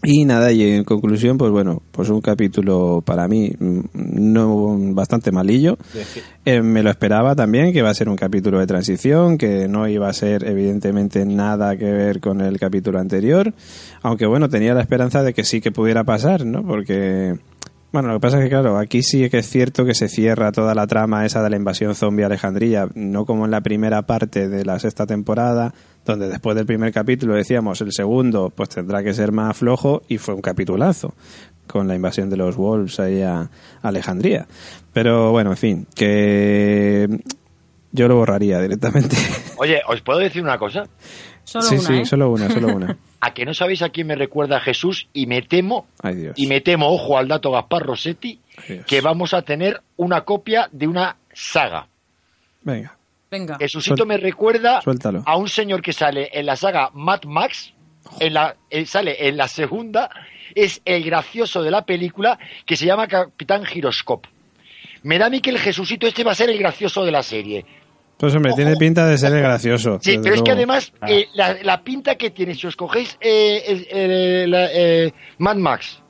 Y 0.02 0.24
nada, 0.24 0.52
y 0.52 0.64
en 0.64 0.86
conclusión, 0.86 1.38
pues 1.38 1.52
bueno, 1.52 1.82
pues 1.92 2.10
un 2.10 2.22
capítulo 2.22 3.04
para 3.06 3.28
mí 3.28 3.52
mm, 3.60 3.80
no 3.94 4.78
bastante 4.94 5.32
malillo. 5.32 5.78
Eh, 6.46 6.62
me 6.62 6.84
lo 6.84 6.90
esperaba 6.90 7.36
también, 7.36 7.74
que 7.74 7.80
iba 7.80 7.90
a 7.90 7.94
ser 7.94 8.08
un 8.08 8.16
capítulo 8.16 8.60
de 8.60 8.68
transición, 8.68 9.38
que 9.38 9.68
no 9.68 9.90
iba 9.90 10.08
a 10.08 10.14
ser 10.14 10.48
evidentemente 10.48 11.26
nada 11.26 11.76
que 11.76 11.92
ver 11.92 12.22
con 12.22 12.40
el 12.40 12.58
capítulo 12.58 12.98
anterior. 13.00 13.54
Aunque 14.02 14.26
bueno, 14.26 14.48
tenía 14.48 14.74
la 14.74 14.82
esperanza 14.82 15.22
de 15.22 15.34
que 15.34 15.44
sí 15.44 15.60
que 15.60 15.72
pudiera 15.72 16.06
pasar, 16.06 16.46
¿no? 16.46 16.66
Porque, 16.66 17.38
bueno, 17.92 18.08
lo 18.08 18.16
que 18.16 18.22
pasa 18.22 18.38
es 18.38 18.46
que 18.46 18.50
claro, 18.50 18.78
aquí 18.78 19.04
sí 19.04 19.30
que 19.30 19.40
es 19.40 19.50
cierto 19.50 19.84
que 19.84 19.96
se 19.96 20.08
cierra 20.08 20.54
toda 20.54 20.74
la 20.76 20.88
trama 20.88 21.26
esa 21.26 21.44
de 21.44 21.50
la 21.50 21.58
invasión 21.58 21.94
zombie 21.94 22.24
a 22.24 22.28
Alejandría, 22.28 22.88
no 22.96 23.26
como 23.26 23.44
en 23.44 23.52
la 23.52 23.60
primera 23.60 24.04
parte 24.04 24.48
de 24.48 24.64
la 24.64 24.80
sexta 24.80 25.06
temporada, 25.06 25.74
donde 26.06 26.28
después 26.28 26.56
del 26.56 26.66
primer 26.66 26.92
capítulo 26.92 27.36
decíamos 27.36 27.82
el 27.82 27.92
segundo 27.92 28.52
pues 28.56 28.70
tendrá 28.70 29.04
que 29.04 29.14
ser 29.14 29.32
más 29.32 29.58
flojo 29.58 30.02
y 30.08 30.18
fue 30.18 30.34
un 30.34 30.42
capitulazo 30.42 31.14
con 31.70 31.88
la 31.88 31.96
invasión 31.96 32.30
de 32.30 32.38
los 32.38 32.56
Wolves 32.56 33.00
ahí 33.00 33.22
a, 33.22 33.50
Alejandría. 33.82 34.48
Pero 34.92 35.32
bueno, 35.32 35.52
en 35.52 35.58
fin, 35.58 35.88
que 35.96 37.08
yo 37.92 38.08
lo 38.08 38.16
borraría 38.16 38.60
directamente. 38.60 39.16
Oye, 39.58 39.80
¿os 39.88 40.02
puedo 40.02 40.20
decir 40.20 40.42
una 40.42 40.58
cosa? 40.58 40.86
Solo 41.44 41.64
sí, 41.64 41.76
una, 41.76 41.88
sí, 41.88 41.94
¿eh? 41.94 42.06
solo 42.06 42.32
una, 42.32 42.50
solo 42.50 42.68
una. 42.76 42.98
A 43.22 43.34
que 43.34 43.46
no 43.46 43.54
sabéis 43.54 43.82
a 43.82 43.90
quién 43.90 44.08
me 44.08 44.16
recuerda 44.16 44.60
Jesús 44.60 45.08
y 45.14 45.28
me 45.28 45.42
temo, 45.42 45.88
Ay 46.02 46.16
Dios. 46.16 46.34
y 46.38 46.48
me 46.48 46.62
temo, 46.62 46.90
ojo 46.90 47.18
al 47.18 47.28
dato 47.28 47.52
Gaspar 47.52 47.84
Rossetti, 47.84 48.40
que 48.88 49.02
vamos 49.02 49.34
a 49.34 49.44
tener 49.44 49.82
una 49.98 50.22
copia 50.22 50.70
de 50.72 50.88
una 50.88 51.18
saga. 51.34 51.88
Venga, 52.64 52.98
Venga. 53.32 53.58
Jesucito 53.60 53.96
Suel- 53.98 54.08
me 54.08 54.18
recuerda 54.18 54.82
suéltalo. 54.82 55.24
a 55.26 55.36
un 55.38 55.48
señor 55.50 55.82
que 55.82 55.94
sale 55.94 56.30
en 56.34 56.46
la 56.46 56.56
saga 56.56 56.90
Mad 56.94 57.24
Max, 57.26 57.74
en 58.20 58.34
la, 58.34 58.56
eh, 58.70 58.86
sale 58.86 59.28
en 59.28 59.38
la 59.38 59.48
segunda, 59.48 60.10
es 60.56 60.82
el 60.86 61.04
gracioso 61.04 61.62
de 61.62 61.70
la 61.72 61.86
película 61.86 62.40
que 62.66 62.76
se 62.76 62.86
llama 62.86 63.08
Capitán 63.08 63.66
Giroscope. 63.66 64.28
Me 65.04 65.18
da 65.20 65.28
a 65.28 65.30
mí 65.30 65.42
que 65.42 65.52
el 65.52 65.60
Jesucito 65.60 66.08
este 66.08 66.24
va 66.24 66.32
a 66.32 66.36
ser 66.36 66.50
el 66.50 66.58
gracioso 66.58 67.06
de 67.06 67.12
la 67.12 67.22
serie. 67.24 67.66
Pues 68.18 68.36
hombre, 68.36 68.52
tiene 68.54 68.76
pinta 68.76 69.08
de 69.08 69.18
ser 69.18 69.32
el 69.34 69.42
gracioso. 69.42 69.98
Sí, 70.02 70.18
pero 70.22 70.36
es 70.36 70.42
que 70.42 70.52
además 70.52 70.92
eh, 71.08 71.28
la, 71.36 71.56
la 71.64 71.82
pinta 71.84 72.16
que 72.16 72.32
tiene, 72.32 72.54
si 72.56 72.68
os 72.68 72.76
cogéis 72.76 73.18
eh, 73.22 74.46
la, 74.48 74.68
eh, 74.74 75.14
Mad 75.38 75.56
Max, 75.56 76.02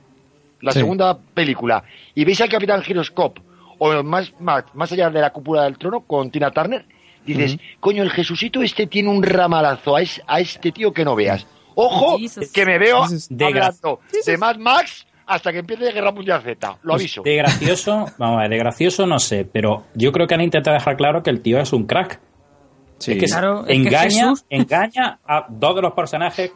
la 0.62 0.71
Sí. 0.71 0.79
segunda 0.79 1.15
película, 1.17 1.84
y 2.15 2.23
veis 2.25 2.41
al 2.41 2.49
Capitán 2.49 2.82
Giroscope, 2.82 3.41
o 3.77 4.01
más, 4.03 4.34
más, 4.39 4.63
más 4.73 4.91
allá 4.91 5.10
de 5.12 5.21
la 5.21 5.29
cúpula 5.32 5.63
del 5.65 5.77
trono, 5.77 6.01
con 6.01 6.32
Tina 6.32 6.49
Turner, 6.49 6.84
dices, 7.33 7.59
coño, 7.79 8.03
el 8.03 8.11
Jesucito 8.11 8.61
este 8.61 8.87
tiene 8.87 9.09
un 9.09 9.23
ramalazo 9.23 9.95
a, 9.95 10.01
es- 10.01 10.21
a 10.27 10.39
este 10.39 10.71
tío 10.71 10.91
que 10.93 11.03
no 11.05 11.15
veas. 11.15 11.45
Ojo, 11.75 12.17
Jesus. 12.17 12.51
que 12.51 12.65
me 12.65 12.77
veo 12.77 13.03
hablando 13.03 13.99
de 14.25 14.37
Mad 14.37 14.57
Max 14.57 15.05
hasta 15.25 15.51
que 15.51 15.59
empiece 15.59 15.91
Guerra 15.91 16.11
Mundial 16.11 16.41
Z, 16.41 16.77
lo 16.83 16.95
aviso. 16.95 17.21
De 17.21 17.35
gracioso, 17.35 18.05
vamos 18.17 18.37
a 18.37 18.41
ver, 18.41 18.49
de 18.49 18.57
gracioso 18.57 19.05
no 19.05 19.19
sé, 19.19 19.45
pero 19.45 19.85
yo 19.93 20.11
creo 20.11 20.25
que 20.27 20.33
han 20.35 20.41
intentado 20.41 20.73
dejar 20.73 20.97
claro 20.97 21.21
que 21.23 21.29
el 21.29 21.41
tío 21.41 21.59
es 21.59 21.71
un 21.71 21.85
crack. 21.85 22.19
Sí. 22.97 23.13
Es 23.13 23.17
que 23.19 23.25
Claro, 23.27 23.61
es 23.61 23.67
que 23.67 23.73
engaña, 23.75 24.33
engaña 24.49 25.19
a 25.25 25.45
dos 25.49 25.75
de 25.75 25.81
los 25.83 25.93
personajes. 25.93 26.51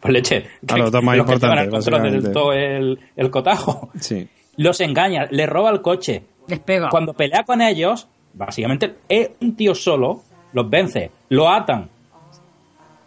pues 0.00 0.12
leche. 0.12 0.46
A 0.68 0.76
los 0.76 0.90
dos 0.92 1.02
más 1.02 1.14
que 1.16 1.22
llevan 1.22 1.34
importantes, 1.34 1.64
el 1.64 1.70
control 1.70 2.02
del 2.02 2.12
básicamente. 2.22 2.30
todo 2.30 2.52
el, 2.52 2.98
el 3.16 3.30
cotajo. 3.30 3.90
Sí. 4.00 4.28
Los 4.56 4.80
engaña, 4.80 5.26
le 5.30 5.46
roba 5.46 5.70
el 5.70 5.82
coche. 5.82 6.24
Despega. 6.46 6.88
Cuando 6.90 7.12
pelea 7.14 7.42
con 7.44 7.60
ellos, 7.60 8.08
básicamente 8.36 8.96
es 9.08 9.30
un 9.40 9.56
tío 9.56 9.74
solo, 9.74 10.22
los 10.52 10.70
vence, 10.70 11.10
lo 11.30 11.50
atan. 11.50 11.88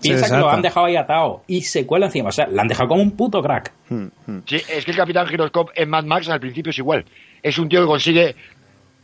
Piensa 0.01 0.29
que 0.29 0.37
lo 0.37 0.49
han 0.49 0.61
dejado 0.61 0.85
ahí 0.85 0.95
atado 0.95 1.43
y 1.45 1.61
se 1.61 1.85
cuela 1.85 2.05
encima. 2.05 2.29
O 2.29 2.31
sea, 2.31 2.47
lo 2.47 2.61
han 2.61 2.69
dejado 2.69 2.87
como 2.89 3.01
un 3.01 3.11
puto 3.11 3.41
crack. 3.41 3.73
Hmm, 3.89 4.07
hmm. 4.27 4.39
Sí, 4.45 4.55
es 4.55 4.85
que 4.85 4.91
el 4.91 4.97
Capitán 4.97 5.27
Giroscope 5.27 5.73
en 5.75 5.89
Mad 5.89 6.05
Max 6.05 6.29
al 6.29 6.39
principio 6.39 6.69
es 6.69 6.77
igual. 6.77 7.05
Es 7.43 7.57
un 7.57 7.67
tío 7.67 7.81
que 7.81 7.87
consigue 7.87 8.35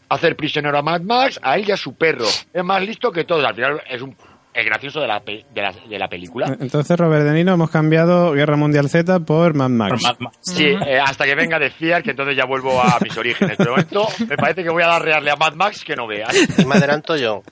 hacer 0.07 0.37
prisionero 0.37 0.77
a 0.77 0.81
Mad 0.81 1.01
Max, 1.01 1.37
a 1.43 1.57
él 1.57 1.67
y 1.67 1.71
a 1.71 1.77
su 1.77 1.95
perro. 1.95 2.25
Es 2.53 2.63
más 2.63 2.81
listo 2.81 3.11
que 3.11 3.25
todos. 3.25 3.43
Al 3.43 3.55
final 3.55 3.81
es 3.89 4.01
un 4.01 4.15
el 4.55 4.65
gracioso 4.65 4.99
de 5.01 5.07
la, 5.07 5.19
pe- 5.19 5.45
de 5.53 5.61
la, 5.61 5.71
de 5.71 5.99
la 5.99 6.07
película. 6.07 6.55
Entonces, 6.59 6.97
Robert 6.97 7.23
De 7.25 7.33
Niro, 7.33 7.53
hemos 7.53 7.69
cambiado 7.69 8.31
Guerra 8.31 8.55
Mundial 8.55 8.89
Z 8.89 9.19
por 9.19 9.53
Mad 9.53 9.69
Max. 9.69 9.91
Por 10.01 10.01
Mad 10.03 10.19
Max. 10.19 10.37
Sí, 10.41 10.65
eh, 10.65 10.99
hasta 10.99 11.25
que 11.25 11.35
venga 11.35 11.59
de 11.59 11.69
Fiat, 11.69 12.01
que 12.03 12.11
entonces 12.11 12.35
ya 12.37 12.45
vuelvo 12.45 12.79
a 12.81 12.97
mis 13.01 13.15
orígenes. 13.17 13.57
De 13.57 13.65
momento 13.65 14.07
me 14.27 14.37
parece 14.37 14.63
que 14.63 14.69
voy 14.69 14.83
a 14.83 14.87
darrearle 14.87 15.31
a 15.31 15.35
Mad 15.35 15.53
Max 15.55 15.83
que 15.83 15.95
no 15.95 16.07
veas. 16.07 16.33
Y 16.57 16.65
me 16.65 16.75
adelanto 16.75 17.15
yo. 17.17 17.43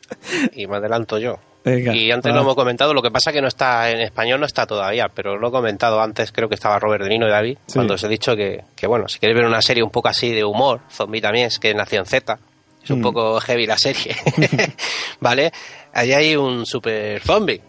Y 0.54 0.66
me 0.68 0.78
adelanto 0.78 1.18
yo. 1.20 1.36
Venga, 1.66 1.96
y 1.96 2.12
antes 2.12 2.30
va. 2.30 2.36
lo 2.36 2.42
hemos 2.42 2.56
comentado, 2.56 2.94
lo 2.94 3.02
que 3.02 3.10
pasa 3.10 3.32
que 3.32 3.42
no 3.42 3.48
está 3.48 3.90
en 3.90 4.02
español, 4.02 4.38
no 4.42 4.46
está 4.46 4.66
todavía, 4.68 5.06
pero 5.14 5.38
lo 5.38 5.48
he 5.48 5.52
comentado 5.52 6.02
antes, 6.02 6.34
creo 6.34 6.50
que 6.50 6.56
estaba 6.56 6.78
Robert 6.78 7.04
De 7.06 7.10
Niro 7.10 7.26
y 7.26 7.32
David, 7.32 7.58
Sí. 7.68 7.76
cuando 7.76 7.94
os 7.94 8.04
he 8.04 8.10
dicho 8.10 8.36
que, 8.36 8.66
que, 8.76 8.86
bueno, 8.86 9.08
si 9.08 9.18
queréis 9.18 9.38
ver 9.38 9.46
una 9.48 9.62
serie 9.62 9.82
un 9.82 9.90
poco 9.90 10.10
así 10.10 10.32
de 10.32 10.44
humor, 10.44 10.82
zombie 10.92 11.22
también, 11.22 11.46
es 11.48 11.60
que 11.60 11.70
es 11.70 11.76
Nación 11.78 12.06
Z, 12.06 12.38
es 12.84 12.90
un 12.90 13.00
Mm. 13.00 13.02
poco 13.04 13.40
heavy 13.40 13.66
la 13.66 13.78
serie, 13.78 14.14
¿vale? 15.22 15.54
Allí 15.94 16.14
hay 16.14 16.36
un 16.36 16.66
super 16.66 17.22
zombie, 17.22 17.62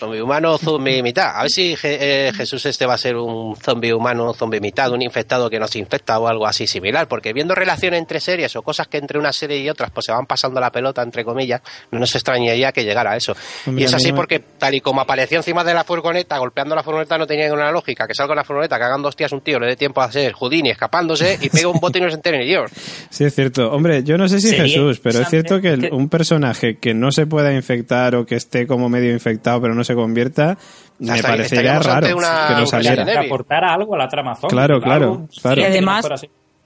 Zombie 0.00 0.22
humano, 0.22 0.56
zombie 0.56 1.02
mitad. 1.02 1.36
A 1.36 1.42
ver 1.42 1.50
si 1.50 1.76
Je- 1.76 1.98
eh, 2.00 2.32
Jesús 2.34 2.64
este 2.64 2.86
va 2.86 2.94
a 2.94 2.98
ser 2.98 3.16
un 3.16 3.54
zombie 3.54 3.92
humano, 3.92 4.32
zombie 4.32 4.58
mitad, 4.60 4.90
un 4.92 5.02
infectado 5.02 5.50
que 5.50 5.60
nos 5.60 5.76
infecta 5.76 6.18
o 6.18 6.26
algo 6.26 6.46
así 6.46 6.66
similar. 6.66 7.06
Porque 7.06 7.34
viendo 7.34 7.54
relaciones 7.54 7.98
entre 8.00 8.18
series 8.18 8.56
o 8.56 8.62
cosas 8.62 8.88
que 8.88 8.96
entre 8.96 9.18
una 9.18 9.30
serie 9.32 9.58
y 9.58 9.68
otras 9.68 9.90
pues 9.90 10.06
se 10.06 10.12
van 10.12 10.24
pasando 10.26 10.58
la 10.58 10.72
pelota, 10.72 11.02
entre 11.02 11.22
comillas, 11.24 11.60
no 11.90 11.98
nos 11.98 12.14
extrañaría 12.14 12.72
que 12.72 12.82
llegara 12.82 13.12
a 13.12 13.16
eso. 13.16 13.36
Y 13.76 13.84
es 13.84 13.92
así 13.94 14.12
porque 14.12 14.38
tal 14.38 14.74
y 14.74 14.80
como 14.80 15.02
apareció 15.02 15.36
encima 15.36 15.62
de 15.64 15.74
la 15.74 15.84
furgoneta, 15.84 16.38
golpeando 16.38 16.74
la 16.74 16.82
furgoneta 16.82 17.18
no 17.18 17.26
tenía 17.26 17.44
ninguna 17.44 17.70
lógica. 17.70 18.06
Que 18.08 18.14
salga 18.14 18.34
la 18.34 18.42
furgoneta, 18.44 18.78
que 18.78 18.84
hagan 18.84 19.02
dos 19.02 19.14
tías 19.14 19.30
un 19.32 19.42
tío, 19.42 19.60
le 19.60 19.66
dé 19.66 19.76
tiempo 19.76 20.00
a 20.00 20.06
hacer 20.06 20.32
Houdini 20.32 20.70
escapándose 20.70 21.38
y 21.42 21.50
pega 21.50 21.68
un 21.68 21.78
bote 21.78 21.98
y 21.98 22.02
no 22.02 22.08
se 22.08 22.16
entere 22.16 22.38
ni 22.38 22.46
Dios. 22.46 22.70
Sí, 23.10 23.24
es 23.24 23.34
cierto. 23.34 23.70
Hombre, 23.70 24.02
yo 24.02 24.16
no 24.16 24.28
sé 24.28 24.40
si 24.40 24.48
Sería 24.48 24.64
Jesús, 24.64 25.00
pero 25.00 25.20
es 25.20 25.28
cierto 25.28 25.60
que 25.60 25.68
el- 25.72 25.92
un 25.92 26.08
personaje 26.08 26.78
que 26.78 26.94
no 26.94 27.12
se 27.12 27.26
pueda 27.26 27.52
infectar 27.52 28.14
o 28.14 28.24
que 28.24 28.36
esté 28.36 28.66
como 28.66 28.88
medio 28.88 29.12
infectado 29.12 29.60
pero 29.60 29.74
no 29.74 29.84
se 29.84 29.89
convierta, 29.94 30.56
me 30.98 31.22
parecería 31.22 31.78
raro 31.78 32.16
una- 32.16 32.46
que 32.48 32.54
no 32.60 32.66
saliera. 32.66 33.04
Que 33.04 33.18
aportara 33.18 33.74
algo 33.74 33.94
a 33.94 33.98
la 33.98 34.08
trama 34.08 34.34
zombie. 34.34 34.50
Claro, 34.54 34.80
claro, 34.80 35.26
claro. 35.42 35.60
Y 35.60 35.64
además-. 35.64 36.06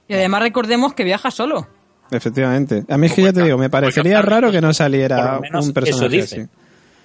Y 0.07 0.13
además 0.13 0.41
recordemos 0.41 0.93
que 0.93 1.03
viaja 1.03 1.31
solo. 1.31 1.67
Efectivamente. 2.11 2.83
A 2.87 2.97
mí 2.97 3.07
es 3.07 3.13
que 3.13 3.23
ya 3.23 3.33
te 3.33 3.41
digo, 3.43 3.57
me 3.57 3.69
parecería 3.69 4.21
raro 4.21 4.51
que 4.51 4.61
no 4.61 4.73
saliera 4.73 5.39
un 5.39 5.73
personaje 5.73 6.21
así. 6.21 6.45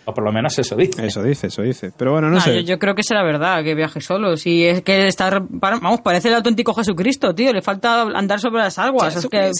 O 0.06 0.14
por 0.14 0.24
lo 0.24 0.32
menos 0.32 0.58
eso 0.58 0.74
dice. 0.76 1.06
Eso 1.06 1.22
dice, 1.22 1.48
eso 1.48 1.62
dice. 1.62 1.92
Pero 1.96 2.12
bueno, 2.12 2.30
no 2.30 2.38
Ah, 2.38 2.40
sé. 2.40 2.54
yo, 2.56 2.60
yo 2.60 2.78
creo 2.78 2.94
que 2.94 3.02
será 3.02 3.22
verdad 3.22 3.62
que 3.62 3.74
viaje 3.74 4.00
solo. 4.00 4.36
Si 4.36 4.64
es 4.64 4.82
que 4.82 5.06
está. 5.06 5.40
Vamos, 5.48 6.00
parece 6.00 6.28
el 6.28 6.34
auténtico 6.34 6.72
Jesucristo, 6.74 7.34
tío. 7.34 7.52
Le 7.52 7.60
falta 7.62 8.02
andar 8.02 8.40
sobre 8.40 8.62
las 8.62 8.78
aguas. 8.78 9.14
Es 9.16 9.26
que, 9.26 9.50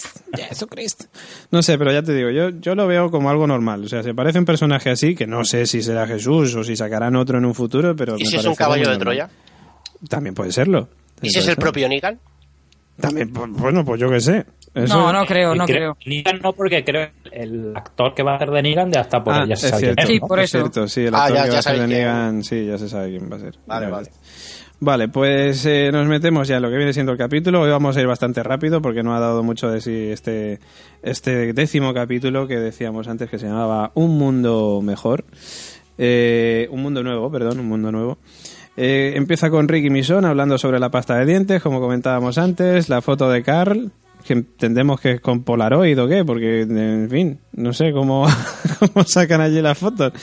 Jesucristo. 0.49 1.05
No 1.51 1.63
sé, 1.63 1.77
pero 1.79 1.93
ya 1.93 2.03
te 2.03 2.15
digo, 2.15 2.31
yo, 2.31 2.51
yo 2.59 2.75
lo 2.75 2.87
veo 2.87 3.11
como 3.11 3.29
algo 3.31 3.47
normal. 3.47 3.85
O 3.85 3.89
sea, 3.89 4.03
se 4.03 4.15
parece 4.15 4.39
un 4.39 4.45
personaje 4.47 4.91
así, 4.91 5.15
que 5.15 5.27
no 5.27 5.45
sé 5.45 5.67
si 5.67 5.83
será 5.83 6.07
Jesús 6.07 6.55
o 6.57 6.65
si 6.65 6.75
sacarán 6.75 7.17
otro 7.17 7.39
en 7.39 7.45
un 7.45 7.55
futuro, 7.55 7.95
pero. 7.95 8.17
¿Y 8.19 8.25
me 8.25 8.31
si 8.31 8.37
es 8.37 8.45
un 8.47 8.55
caballo 8.55 8.83
de 8.91 8.99
normal. 8.99 8.99
Troya? 8.99 9.31
También 10.09 10.35
puede 10.35 10.53
serlo. 10.53 10.89
¿Y 11.23 11.29
si 11.31 11.39
es 11.41 11.49
el 11.49 11.57
propio 11.57 11.87
Negan? 11.89 12.19
También, 13.01 13.33
pues, 13.33 13.51
bueno, 13.51 13.85
pues 13.85 14.01
yo 14.01 14.09
qué 14.11 14.21
sé. 14.21 14.47
Eso- 14.75 14.95
no, 14.99 15.13
no 15.13 15.27
creo, 15.27 15.55
no 15.55 15.65
creo. 15.67 15.97
Negan 16.07 16.41
no, 16.43 16.53
porque 16.53 16.85
creo 16.85 17.09
que 17.25 17.31
el 17.43 17.73
actor 17.77 18.15
que 18.15 18.23
va 18.23 18.33
a 18.33 18.37
hacer 18.37 18.51
de 18.51 18.63
Negan 18.63 18.93
ya 18.93 19.01
está 19.01 19.23
por 19.25 19.35
Ah, 19.35 19.45
ya 19.47 19.55
es 19.55 19.61
se 19.61 19.69
sabe 19.69 19.81
cierto. 19.81 19.97
quién 19.97 20.07
es, 20.07 20.15
Sí, 20.15 20.21
por 20.21 20.39
es 20.39 20.45
eso. 20.45 20.59
cierto, 20.59 20.89
sí, 20.89 21.01
el 21.07 21.15
Ah, 21.15 21.25
actor 21.25 21.37
ya- 21.37 21.45
que 21.45 21.51
va 21.51 21.59
a 21.59 21.63
ser 21.63 21.73
de 21.73 21.79
quién. 21.79 21.91
Negan, 21.91 22.45
sí, 22.45 22.67
ya 22.67 22.79
se 22.79 22.89
sabe 22.89 23.11
quién 23.11 23.31
va 23.31 23.37
a 23.37 23.41
ser. 23.41 23.59
Vale, 23.67 23.87
vale. 23.91 24.09
ves. 24.09 24.61
Vale, 24.83 25.09
pues 25.09 25.67
eh, 25.67 25.91
nos 25.93 26.07
metemos 26.07 26.49
ya 26.49 26.57
en 26.57 26.63
lo 26.63 26.71
que 26.71 26.77
viene 26.77 26.93
siendo 26.95 27.13
el 27.13 27.19
capítulo. 27.19 27.61
Hoy 27.61 27.71
vamos 27.71 27.97
a 27.97 28.01
ir 28.01 28.07
bastante 28.07 28.43
rápido 28.43 28.81
porque 28.81 29.03
no 29.03 29.15
ha 29.15 29.21
dado 29.21 29.43
mucho 29.43 29.69
de 29.71 29.81
sí 29.83 30.09
este, 30.11 30.59
este 31.03 31.53
décimo 31.53 31.93
capítulo 31.93 32.47
que 32.49 32.57
decíamos 32.57 33.07
antes 33.07 33.29
que 33.29 33.39
se 33.39 33.47
llamaba 33.47 33.91
Un 33.95 34.17
Mundo 34.17 34.81
Mejor. 34.83 35.25
Eh, 35.99 36.67
un 36.71 36.81
Mundo 36.83 37.03
Nuevo, 37.03 37.31
perdón, 37.31 37.61
Un 37.61 37.67
Mundo 37.69 37.93
Nuevo. 37.93 38.19
Eh, 38.83 39.13
empieza 39.17 39.51
con 39.51 39.69
Ricky 39.69 39.91
Mison 39.91 40.25
hablando 40.25 40.57
sobre 40.57 40.81
la 40.81 40.89
pasta 40.91 41.17
de 41.19 41.27
dientes, 41.27 41.63
como 41.63 41.81
comentábamos 41.83 42.39
antes, 42.39 42.89
la 42.89 43.03
foto 43.03 43.29
de 43.29 43.43
Carl, 43.43 43.91
que 44.25 44.33
entendemos 44.33 44.99
que 45.01 45.13
es 45.13 45.21
con 45.21 45.43
Polaroid 45.45 46.01
o 46.01 46.09
qué, 46.09 46.25
porque, 46.25 46.63
en 46.63 47.09
fin, 47.11 47.41
no 47.53 47.75
sé 47.75 47.93
cómo, 47.93 48.27
cómo 48.79 49.05
sacan 49.05 49.43
allí 49.43 49.61
las 49.61 49.77
fotos. 49.77 50.15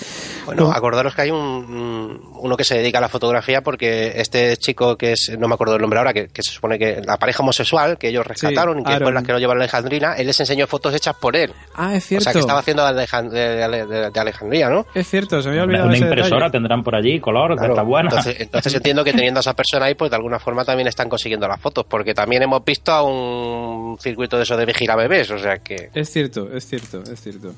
Bueno, 0.47 0.71
acordaros 0.71 1.13
que 1.13 1.21
hay 1.21 1.29
un- 1.29 2.19
uno 2.39 2.55
que 2.57 2.63
se 2.63 2.75
dedica 2.77 2.97
a 2.97 3.01
la 3.01 3.09
fotografía 3.09 3.61
porque 3.61 4.13
este 4.15 4.57
chico 4.57 4.97
que 4.97 5.13
es, 5.13 5.35
no 5.37 5.47
me 5.47 5.53
acuerdo 5.55 5.75
el 5.75 5.81
nombre 5.81 5.99
ahora, 5.99 6.13
que, 6.13 6.27
que 6.27 6.41
se 6.43 6.51
supone 6.51 6.77
que 6.79 7.01
la 7.05 7.17
pareja 7.17 7.43
homosexual 7.43 7.97
que 7.97 8.09
ellos 8.09 8.25
rescataron 8.25 8.79
y 8.79 8.83
que 8.83 8.97
fue 8.99 9.11
las 9.11 9.23
que 9.23 9.31
lo 9.33 9.39
llevaron 9.39 9.61
a 9.61 9.65
Alejandrina, 9.65 10.13
él 10.15 10.27
les 10.27 10.39
enseñó 10.39 10.67
fotos 10.67 10.93
hechas 10.93 11.15
por 11.15 11.35
él. 11.35 11.53
Ah, 11.75 11.95
es 11.95 12.03
O 12.05 12.07
cierto. 12.07 12.23
sea, 12.23 12.33
que 12.33 12.39
estaba 12.39 12.59
haciendo 12.59 12.85
de, 12.93 13.05
de- 13.29 13.85
de- 13.85 14.09
de 14.11 14.19
Alejandría, 14.19 14.69
¿no? 14.69 14.85
Es 14.93 15.07
cierto, 15.09 15.41
se 15.41 15.49
me 15.49 15.53
había 15.59 15.63
Una, 15.63 15.71
olvidado 15.83 15.87
una 15.89 15.95
ese 15.97 16.05
impresora 16.05 16.35
detalle. 16.45 16.51
tendrán 16.51 16.83
por 16.83 16.95
allí, 16.95 17.19
color, 17.19 17.55
Claro. 17.57 17.73
está 17.73 17.83
buena. 17.83 18.09
Entonces, 18.09 18.35
entonces 18.39 18.73
entiendo 18.73 19.03
que 19.03 19.11
teniendo 19.13 19.39
a 19.39 19.41
esa 19.41 19.53
persona 19.53 19.85
ahí, 19.85 19.95
pues 19.95 20.09
de 20.11 20.15
alguna 20.17 20.39
forma 20.39 20.63
también 20.65 20.87
están 20.87 21.09
consiguiendo 21.09 21.47
las 21.47 21.59
fotos, 21.59 21.85
porque 21.87 22.13
también 22.13 22.43
hemos 22.43 22.63
visto 22.63 22.91
a 22.91 23.03
un 23.03 23.97
circuito 23.99 24.37
de 24.37 24.43
eso 24.43 24.55
de 24.57 24.65
vigila 24.65 24.95
bebés, 24.95 25.29
o 25.31 25.37
sea 25.39 25.57
que... 25.59 25.89
Es 25.93 26.09
cierto, 26.11 26.49
es 26.53 26.65
cierto, 26.67 27.01
es 27.11 27.19
cierto. 27.21 27.53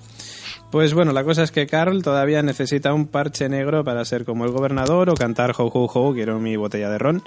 Pues 0.71 0.93
bueno, 0.93 1.13
la 1.13 1.23
cosa 1.23 1.41
es 1.41 1.51
que 1.51 1.65
Carl 1.65 2.03
todavía 2.03 2.43
necesita 2.43 2.93
un 2.93 3.07
parche 3.07 3.49
negro 3.49 3.83
para 3.83 4.05
ser 4.05 4.23
como 4.23 4.45
el 4.45 4.51
gobernador 4.51 5.09
o 5.09 5.15
cantar 5.15 5.55
ho 5.57 5.65
ho 5.65 5.85
ho, 5.91 6.13
quiero 6.13 6.39
mi 6.39 6.55
botella 6.57 6.91
de 6.91 6.99
ron. 6.99 7.23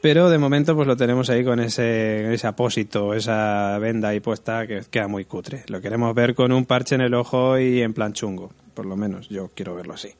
Pero 0.00 0.30
de 0.30 0.38
momento 0.38 0.76
pues 0.76 0.86
lo 0.86 0.96
tenemos 0.96 1.28
ahí 1.28 1.42
con 1.42 1.58
ese, 1.58 2.32
ese 2.32 2.46
apósito, 2.46 3.12
esa 3.12 3.76
venda 3.80 4.10
ahí 4.10 4.20
puesta 4.20 4.68
que 4.68 4.82
queda 4.88 5.08
muy 5.08 5.24
cutre. 5.24 5.64
Lo 5.66 5.80
queremos 5.80 6.14
ver 6.14 6.36
con 6.36 6.52
un 6.52 6.64
parche 6.64 6.94
en 6.94 7.00
el 7.00 7.14
ojo 7.14 7.58
y 7.58 7.82
en 7.82 7.92
plan 7.92 8.12
chungo, 8.12 8.52
por 8.72 8.86
lo 8.86 8.96
menos 8.96 9.28
yo 9.28 9.50
quiero 9.52 9.74
verlo 9.74 9.94
así. 9.94 10.10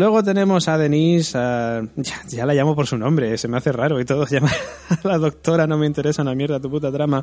Luego 0.00 0.22
tenemos 0.22 0.66
a 0.66 0.78
Denise, 0.78 1.32
ya, 1.96 2.22
ya 2.26 2.46
la 2.46 2.54
llamo 2.54 2.74
por 2.74 2.86
su 2.86 2.96
nombre, 2.96 3.36
se 3.36 3.48
me 3.48 3.58
hace 3.58 3.70
raro 3.70 4.00
y 4.00 4.06
todo. 4.06 4.24
Llamar 4.30 4.50
a 4.88 5.06
la 5.06 5.18
doctora 5.18 5.66
no 5.66 5.76
me 5.76 5.86
interesa 5.86 6.22
una 6.22 6.34
mierda 6.34 6.58
tu 6.58 6.70
puta 6.70 6.90
trama 6.90 7.22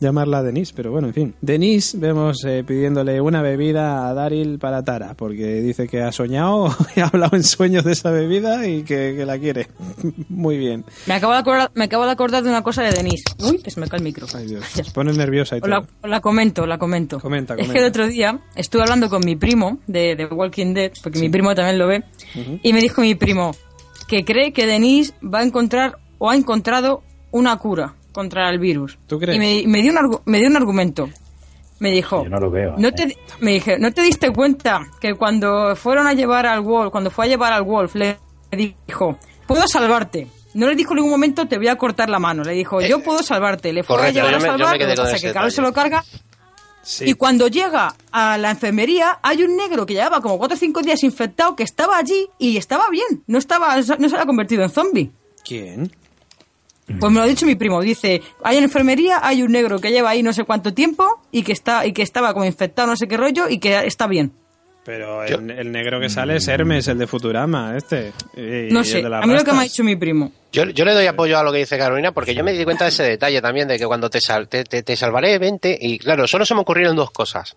llamarla 0.00 0.40
a 0.40 0.42
Denise, 0.42 0.74
pero 0.76 0.90
bueno, 0.90 1.08
en 1.08 1.14
fin. 1.14 1.34
Denise 1.40 1.96
vemos 1.96 2.44
eh, 2.44 2.62
pidiéndole 2.62 3.22
una 3.22 3.40
bebida 3.40 4.06
a 4.06 4.12
Daryl 4.12 4.58
para 4.58 4.84
Tara, 4.84 5.14
porque 5.14 5.62
dice 5.62 5.88
que 5.88 6.02
ha 6.02 6.12
soñado 6.12 6.76
y 6.94 7.00
ha 7.00 7.06
hablado 7.06 7.38
en 7.38 7.42
sueños 7.42 7.84
de 7.84 7.92
esa 7.92 8.10
bebida 8.10 8.66
y 8.68 8.82
que, 8.82 9.14
que 9.16 9.24
la 9.24 9.38
quiere. 9.38 9.68
Muy 10.28 10.58
bien. 10.58 10.84
Me 11.06 11.14
acabo, 11.14 11.32
de 11.32 11.38
acordar, 11.38 11.70
me 11.72 11.84
acabo 11.84 12.04
de 12.04 12.10
acordar 12.10 12.42
de 12.42 12.50
una 12.50 12.62
cosa 12.62 12.82
de 12.82 12.90
Denise. 12.92 13.24
Uy, 13.38 13.62
que 13.62 13.70
se 13.70 13.80
me 13.80 13.88
cae 13.88 13.96
el 13.96 14.04
micro. 14.04 14.26
Ay 14.34 14.44
Dios, 14.44 14.62
se 14.66 14.84
pone 14.92 15.10
nerviosa 15.14 15.56
y 15.56 15.60
la, 15.60 15.80
todo. 15.80 15.86
la 16.06 16.20
comento, 16.20 16.66
la 16.66 16.76
comento. 16.76 17.18
Comenta, 17.18 17.54
Es 17.54 17.60
comenta. 17.60 17.72
que 17.72 17.78
el 17.78 17.86
otro 17.86 18.06
día 18.08 18.40
estuve 18.56 18.82
hablando 18.82 19.08
con 19.08 19.22
mi 19.24 19.36
primo 19.36 19.78
de, 19.86 20.16
de 20.16 20.26
Walking 20.26 20.74
Dead, 20.74 20.92
porque 21.02 21.18
mi 21.18 21.30
primo 21.30 21.54
también 21.54 21.78
lo 21.78 21.86
ve, 21.86 22.04
y 22.34 22.72
me 22.72 22.80
dijo 22.80 23.00
mi 23.02 23.14
primo 23.14 23.52
que 24.08 24.24
cree 24.24 24.52
que 24.52 24.66
Denise 24.66 25.14
va 25.22 25.40
a 25.40 25.42
encontrar 25.42 25.98
o 26.18 26.30
ha 26.30 26.36
encontrado 26.36 27.02
una 27.30 27.56
cura 27.58 27.94
contra 28.12 28.50
el 28.50 28.58
virus. 28.58 28.98
¿Tú 29.06 29.18
crees? 29.18 29.36
Y 29.36 29.38
me, 29.38 29.62
me 29.66 29.82
dio, 29.82 29.92
un 29.92 30.20
me 30.24 30.38
dio 30.38 30.48
un 30.48 30.56
argumento. 30.56 31.08
Me 31.78 31.90
dijo, 31.90 32.24
Yo 32.24 32.28
no 32.28 32.38
lo 32.38 32.50
veo. 32.50 32.74
no 32.76 32.88
¿eh? 32.88 32.92
te, 32.92 33.16
me 33.40 33.52
dije, 33.52 33.78
¿no 33.78 33.90
te 33.92 34.02
diste 34.02 34.30
cuenta 34.32 34.86
que 35.00 35.14
cuando 35.14 35.74
fueron 35.76 36.06
a 36.06 36.12
llevar 36.12 36.44
al 36.44 36.60
Wolf, 36.60 36.90
cuando 36.90 37.10
fue 37.10 37.24
a 37.24 37.28
llevar 37.28 37.52
al 37.54 37.62
Wolf, 37.62 37.94
le 37.94 38.18
dijo, 38.52 39.18
puedo 39.46 39.66
salvarte? 39.66 40.26
No 40.52 40.68
le 40.68 40.74
dijo 40.74 40.92
en 40.92 40.96
ningún 40.96 41.12
momento, 41.12 41.46
te 41.46 41.56
voy 41.56 41.68
a 41.68 41.76
cortar 41.76 42.10
la 42.10 42.18
mano. 42.18 42.42
Le 42.42 42.52
dijo, 42.52 42.80
yo 42.80 43.02
puedo 43.02 43.22
salvarte. 43.22 43.72
Le 43.72 43.84
fue 43.84 43.96
correcto, 43.96 44.20
a 44.20 44.22
llevar 44.24 44.34
a 44.34 44.40
salvar, 44.40 44.78
lo 44.78 45.18
que 45.18 45.32
Carlos 45.32 45.54
se 45.54 45.62
lo 45.62 45.72
carga. 45.72 46.04
Y 47.00 47.14
cuando 47.14 47.48
llega 47.48 47.94
a 48.10 48.38
la 48.38 48.50
enfermería, 48.50 49.18
hay 49.22 49.42
un 49.42 49.56
negro 49.56 49.84
que 49.84 49.94
llevaba 49.94 50.20
como 50.20 50.38
4 50.38 50.54
o 50.54 50.58
5 50.58 50.82
días 50.82 51.02
infectado 51.02 51.54
que 51.54 51.62
estaba 51.62 51.98
allí 51.98 52.28
y 52.38 52.56
estaba 52.56 52.88
bien. 52.90 53.22
No 53.26 53.38
estaba 53.38 53.76
no 53.76 54.08
se 54.08 54.14
había 54.14 54.26
convertido 54.26 54.62
en 54.62 54.70
zombie. 54.70 55.10
¿Quién? 55.44 55.92
Pues 56.98 57.12
me 57.12 57.18
lo 57.18 57.24
ha 57.24 57.28
dicho 57.28 57.46
mi 57.46 57.54
primo. 57.54 57.80
Dice, 57.80 58.22
hay 58.42 58.56
en 58.56 58.64
enfermería, 58.64 59.20
hay 59.22 59.42
un 59.42 59.52
negro 59.52 59.78
que 59.78 59.90
lleva 59.90 60.10
ahí 60.10 60.22
no 60.22 60.32
sé 60.32 60.44
cuánto 60.44 60.74
tiempo 60.74 61.20
y 61.30 61.42
que 61.42 61.52
está 61.52 61.86
y 61.86 61.92
que 61.92 62.02
estaba 62.02 62.32
como 62.32 62.44
infectado 62.44 62.88
no 62.88 62.96
sé 62.96 63.06
qué 63.06 63.16
rollo 63.16 63.48
y 63.48 63.58
que 63.58 63.86
está 63.86 64.06
bien. 64.06 64.32
Pero 64.84 65.22
el, 65.24 65.50
el 65.50 65.70
negro 65.70 66.00
que 66.00 66.08
sale 66.08 66.36
es 66.36 66.48
Hermes, 66.48 66.88
el 66.88 66.98
de 66.98 67.06
Futurama, 67.06 67.76
este. 67.76 68.12
y- 68.36 68.72
No 68.72 68.80
y 68.80 68.84
sé, 68.84 68.98
el 68.98 69.04
de 69.04 69.10
las 69.10 69.22
a 69.22 69.26
mí 69.26 69.34
lo 69.34 69.44
que 69.44 69.52
me 69.52 69.58
ha 69.60 69.62
dicho 69.62 69.84
mi 69.84 69.94
primo. 69.96 70.32
Yo, 70.52 70.64
yo 70.64 70.84
le 70.84 70.94
doy 70.94 71.06
apoyo 71.06 71.38
a 71.38 71.42
lo 71.44 71.52
que 71.52 71.58
dice 71.58 71.76
Carolina 71.78 72.12
porque 72.12 72.34
yo 72.34 72.42
me 72.42 72.52
di 72.52 72.64
cuenta 72.64 72.84
de 72.84 72.88
ese 72.90 73.02
detalle 73.04 73.40
también 73.42 73.68
de 73.68 73.78
que 73.78 73.86
cuando 73.86 74.08
te, 74.10 74.20
sal- 74.20 74.48
te, 74.48 74.64
te- 74.64 74.82
te 74.82 74.96
salvaré 74.96 75.38
20 75.38 75.78
y 75.80 75.98
claro, 75.98 76.26
solo 76.26 76.44
se 76.46 76.54
me 76.54 76.60
ocurrieron 76.62 76.96
dos 76.96 77.10
cosas. 77.10 77.56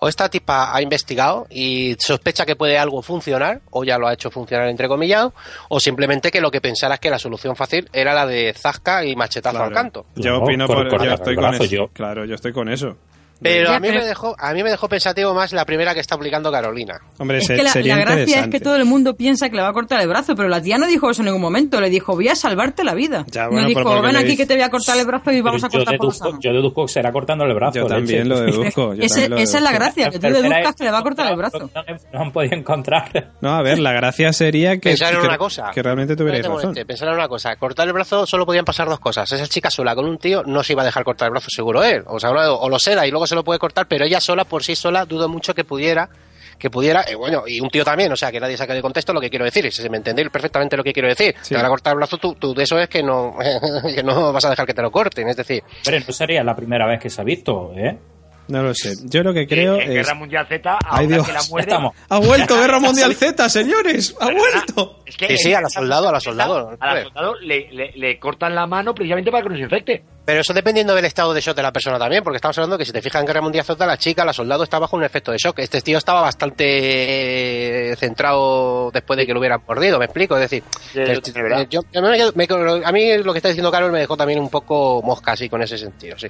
O 0.00 0.08
esta 0.08 0.28
tipa 0.30 0.74
ha 0.74 0.82
investigado 0.82 1.46
y 1.50 1.94
sospecha 2.00 2.44
que 2.44 2.56
puede 2.56 2.76
algo 2.78 3.02
funcionar, 3.02 3.60
o 3.70 3.84
ya 3.84 3.98
lo 3.98 4.08
ha 4.08 4.14
hecho 4.14 4.30
funcionar 4.32 4.66
entrecomillado, 4.68 5.32
o 5.68 5.78
simplemente 5.78 6.32
que 6.32 6.40
lo 6.40 6.50
que 6.50 6.60
pensara 6.60 6.94
es 6.94 7.00
que 7.00 7.10
la 7.10 7.20
solución 7.20 7.54
fácil 7.54 7.88
era 7.92 8.12
la 8.14 8.26
de 8.26 8.52
zasca 8.58 9.04
y 9.04 9.14
machetazo 9.14 9.52
Claro. 9.58 9.68
al 9.68 9.74
canto. 9.74 10.06
Yo 10.16 10.32
No, 10.32 10.38
opino 10.38 10.66
cor- 10.66 10.88
por, 10.88 11.04
yo 11.04 11.12
estoy 11.12 11.36
con 11.36 11.54
eso. 11.54 11.64
yo. 11.66 11.88
Claro, 11.92 12.24
yo 12.24 12.34
estoy 12.34 12.52
con 12.52 12.68
eso. 12.68 12.96
Pero, 13.42 13.70
Ya, 13.70 13.76
a, 13.76 13.80
mí 13.80 13.88
pero- 13.88 14.00
Me 14.00 14.06
dejó, 14.06 14.34
a 14.38 14.52
mí 14.52 14.62
me 14.62 14.70
dejó 14.70 14.88
pensativo 14.88 15.34
más 15.34 15.52
la 15.52 15.64
primera 15.64 15.94
que 15.94 16.00
está 16.00 16.14
aplicando 16.14 16.50
Carolina. 16.52 17.00
Hombre, 17.18 17.38
Es 17.38 17.46
se- 17.46 17.56
que 17.56 17.62
la, 17.62 17.70
sería 17.72 17.96
la 17.96 18.02
gracia 18.02 18.40
es 18.40 18.48
que 18.48 18.60
todo 18.60 18.76
el 18.76 18.84
mundo 18.84 19.14
piensa 19.16 19.48
que 19.50 19.56
le 19.56 19.62
va 19.62 19.68
a 19.68 19.72
cortar 19.72 20.00
el 20.00 20.08
brazo, 20.08 20.34
pero 20.36 20.48
la 20.48 20.60
tía 20.62 20.78
no 20.78 20.86
dijo 20.86 21.10
eso 21.10 21.22
en 21.22 21.26
ningún 21.26 21.40
momento. 21.42 21.80
Le 21.80 21.90
dijo, 21.90 22.14
voy 22.14 22.28
a 22.28 22.34
salvarte 22.36 22.84
la 22.84 22.94
vida. 22.94 23.24
Ya, 23.28 23.46
bueno, 23.48 23.62
no 23.62 23.68
dijo, 23.68 24.02
ven 24.02 24.16
aquí 24.16 24.36
que 24.36 24.46
te 24.46 24.54
voy 24.54 24.62
a 24.62 24.70
cortar 24.70 24.96
el 24.98 25.06
brazo 25.06 25.30
y 25.30 25.34
Pero 25.34 25.44
vamos 25.44 25.64
a 25.64 25.68
yo, 25.68 25.78
cortar 25.78 25.96
por 25.96 26.06
la 26.06 26.12
deduzco, 26.12 26.28
sano. 26.30 26.38
yo 26.40 26.52
deduzco 26.52 26.86
que 26.86 26.92
será 26.92 27.12
cortando 27.12 27.44
el 27.44 27.54
brazo. 27.54 27.78
Yo 27.78 27.86
también 27.86 28.28
leche. 28.28 28.40
lo 28.40 28.40
deduzco. 28.62 28.94
yo 28.94 29.02
Ese- 29.02 29.14
también 29.22 29.30
lo 29.30 29.36
esa 29.38 29.56
es 29.58 29.62
la 29.64 29.70
deduzco. 29.70 29.84
gracia, 29.84 30.10
que 30.10 30.18
tú 30.18 30.26
deduzcas 30.34 30.74
que 30.76 30.84
le 30.84 30.90
va 30.90 30.98
a 30.98 31.02
cortar 31.02 31.30
el 31.30 31.36
brazo. 31.36 31.70
No, 31.74 31.82
no 32.12 32.20
han 32.20 32.32
podido 32.32 32.54
encontrar. 32.56 33.30
No, 33.40 33.50
a 33.54 33.62
ver, 33.62 33.78
la 33.78 33.92
gracia 33.92 34.32
sería 34.32 34.72
que, 34.78 34.90
Pensar 34.90 35.14
en 35.14 35.20
que, 35.20 35.26
una 35.26 35.38
cosa. 35.38 35.70
que 35.74 35.82
realmente 35.82 36.16
tuvierais 36.16 36.44
No 36.46 36.56
te 36.56 36.66
razón. 36.66 36.84
Pensar 36.86 37.08
en 37.08 37.14
una 37.14 37.28
cosa. 37.28 37.56
Cortar 37.56 37.86
el 37.86 37.92
brazo 37.92 38.26
solo 38.26 38.46
podían 38.46 38.64
pasar 38.64 38.88
dos 38.88 39.00
cosas. 39.00 39.30
Esa 39.32 39.46
chica 39.46 39.70
sola 39.70 39.94
con 39.94 40.04
un 40.04 40.18
tío 40.18 40.42
no 40.46 40.62
se 40.62 40.72
iba 40.74 40.82
a 40.82 40.84
dejar 40.84 41.04
cortar 41.04 41.26
el 41.26 41.32
brazo 41.32 41.48
seguro 41.50 41.82
él. 41.82 42.02
O 42.06 42.18
sea, 42.20 42.30
o 42.30 42.62
o 42.62 42.68
lo 42.68 42.78
será 42.78 43.06
y 43.06 43.10
luego 43.10 43.26
se 43.32 43.36
lo 43.36 43.44
puede 43.44 43.58
cortar, 43.58 43.88
pero 43.88 44.04
ella 44.04 44.20
sola, 44.20 44.44
por 44.44 44.62
sí 44.62 44.76
sola, 44.76 45.06
dudo 45.06 45.26
mucho 45.28 45.54
que 45.54 45.64
pudiera 45.64 46.10
que 46.58 46.70
pudiera, 46.70 47.02
eh, 47.08 47.16
bueno, 47.16 47.42
y 47.46 47.60
un 47.60 47.70
tío 47.70 47.84
también, 47.84 48.12
o 48.12 48.16
sea, 48.16 48.30
que 48.30 48.38
nadie 48.38 48.56
saque 48.56 48.72
de 48.72 48.82
contexto 48.82 49.12
lo 49.12 49.20
que 49.20 49.28
quiero 49.28 49.44
decir, 49.44 49.64
si 49.72 49.82
se 49.82 49.90
me 49.90 49.96
entendéis 49.96 50.30
perfectamente 50.30 50.76
lo 50.76 50.84
que 50.84 50.92
quiero 50.92 51.08
decir. 51.08 51.34
Sí. 51.42 51.48
Te 51.48 51.56
van 51.56 51.64
a 51.66 51.68
cortar 51.68 51.94
el 51.94 51.96
brazo, 51.96 52.18
tú, 52.18 52.36
tú 52.36 52.54
de 52.54 52.62
eso 52.62 52.78
es 52.78 52.88
que 52.88 53.02
no, 53.02 53.36
que 53.94 54.02
no 54.04 54.32
vas 54.32 54.44
a 54.44 54.50
dejar 54.50 54.64
que 54.66 54.74
te 54.74 54.82
lo 54.82 54.92
corten, 54.92 55.28
es 55.28 55.36
decir, 55.36 55.64
Hombre, 55.84 56.04
no 56.06 56.12
sería 56.12 56.44
la 56.44 56.54
primera 56.54 56.86
vez 56.86 57.00
que 57.00 57.10
se 57.10 57.20
ha 57.20 57.24
visto, 57.24 57.72
¿eh? 57.74 57.98
No 58.48 58.62
lo 58.62 58.74
sé. 58.74 58.94
Yo 59.04 59.22
lo 59.22 59.32
que 59.32 59.46
creo 59.46 59.76
en 59.76 59.82
es... 59.82 59.88
Guerra 59.88 60.14
Mundial 60.14 60.46
Z, 60.48 60.78
Ay, 60.84 61.04
ahora 61.04 61.06
Dios. 61.06 61.26
que 61.26 61.32
la. 61.32 61.60
Estamos. 61.60 61.94
¡Ha 62.08 62.18
vuelto 62.18 62.56
Guerra 62.58 62.80
Mundial 62.80 63.14
Z, 63.14 63.48
señores! 63.48 64.14
¡Ha 64.20 64.30
vuelto! 64.30 64.98
Es 65.06 65.16
que 65.16 65.36
Sí, 65.38 65.54
a 65.54 65.60
la 65.60 65.68
soldado, 65.68 66.08
a 66.08 66.12
la 66.12 66.20
soldado. 66.20 66.76
A 66.80 66.94
la 66.94 67.02
soldado 67.04 67.34
le, 67.40 67.70
le- 67.72 67.92
le 67.94 68.18
cortan 68.18 68.54
la 68.54 68.66
mano 68.66 68.94
precisamente 68.94 69.30
para 69.30 69.42
que 69.44 69.48
no 69.50 69.56
se 69.56 69.62
infecte. 69.62 70.04
Pero 70.24 70.40
eso 70.40 70.52
dependiendo 70.52 70.94
del 70.94 71.04
estado 71.04 71.34
de 71.34 71.40
shock 71.40 71.56
de 71.56 71.62
la 71.62 71.72
persona 71.72 71.98
también, 71.98 72.22
porque 72.22 72.36
estamos 72.36 72.56
hablando 72.58 72.78
que 72.78 72.84
si 72.84 72.92
te 72.92 73.02
fijas 73.02 73.20
en 73.20 73.26
Guerra 73.26 73.40
Mundial 73.42 73.64
Z, 73.64 73.84
la 73.86 73.96
chica, 73.96 74.24
la 74.24 74.32
soldado, 74.32 74.62
está 74.64 74.78
bajo 74.78 74.96
un 74.96 75.04
efecto 75.04 75.32
de 75.32 75.38
shock. 75.38 75.58
Este 75.58 75.80
tío 75.80 75.98
estaba 75.98 76.20
bastante 76.20 77.90
eh, 77.92 77.96
centrado 77.96 78.90
después 78.92 79.16
de 79.16 79.26
que 79.26 79.32
lo 79.32 79.40
hubieran 79.40 79.60
mordido, 79.66 79.98
¿me 79.98 80.04
explico? 80.06 80.36
Es 80.36 80.42
decir, 80.42 80.62
Sí, 80.92 81.00
el- 81.00 81.68
yo- 81.68 81.80
a, 81.94 82.00
mí, 82.00 82.18
me- 82.34 82.84
a 82.84 82.92
mí 82.92 83.18
lo 83.18 83.32
que 83.32 83.38
está 83.38 83.48
diciendo 83.48 83.70
Carol 83.70 83.92
me 83.92 84.00
dejó 84.00 84.16
también 84.16 84.38
un 84.40 84.48
poco 84.50 85.00
mosca 85.02 85.32
así 85.32 85.48
con 85.48 85.62
ese 85.62 85.76
sentido, 85.78 86.16
sí. 86.18 86.28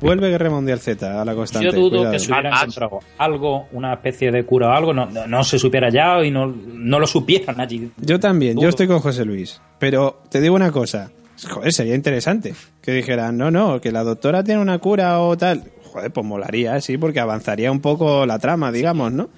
Vuelve 0.00 0.28
Guerra 0.30 0.50
Mundial 0.50 0.78
Z 0.78 1.20
a 1.20 1.24
la 1.24 1.34
constante. 1.34 1.66
Yo 1.66 1.72
dudo 1.72 1.90
cuidado. 1.90 2.12
que 2.12 2.18
se 2.18 2.30
hubieran 2.32 2.52
Ah, 2.52 2.56
ah. 2.58 2.60
encontrado 2.62 2.98
algo, 3.18 3.66
una 3.72 3.94
especie 3.94 4.30
de 4.30 4.44
cura 4.44 4.68
o 4.68 4.72
algo, 4.72 4.92
no, 4.92 5.06
no, 5.06 5.26
no 5.26 5.44
se 5.44 5.58
supiera 5.58 5.88
ya 5.90 6.22
y 6.24 6.30
no, 6.30 6.46
no 6.46 6.98
lo 6.98 7.06
supieran 7.06 7.60
allí. 7.60 7.90
Yo 7.98 8.20
también, 8.20 8.54
yo 8.54 8.60
Dudo. 8.60 8.68
estoy 8.70 8.86
con 8.88 9.00
José 9.00 9.24
Luis. 9.24 9.60
Pero 9.78 10.20
te 10.30 10.40
digo 10.40 10.54
una 10.54 10.70
cosa. 10.72 11.10
Joder, 11.50 11.72
sería 11.72 11.94
interesante 11.94 12.54
que 12.80 12.92
dijeran, 12.92 13.36
no, 13.36 13.50
no, 13.50 13.80
que 13.80 13.92
la 13.92 14.02
doctora 14.04 14.42
tiene 14.42 14.60
una 14.60 14.78
cura 14.78 15.20
o 15.20 15.36
tal. 15.36 15.64
Joder, 15.92 16.10
pues 16.10 16.26
molaría, 16.26 16.80
sí, 16.80 16.98
porque 16.98 17.20
avanzaría 17.20 17.70
un 17.72 17.80
poco 17.80 18.24
la 18.26 18.38
trama, 18.38 18.70
digamos, 18.72 19.12
¿no? 19.12 19.28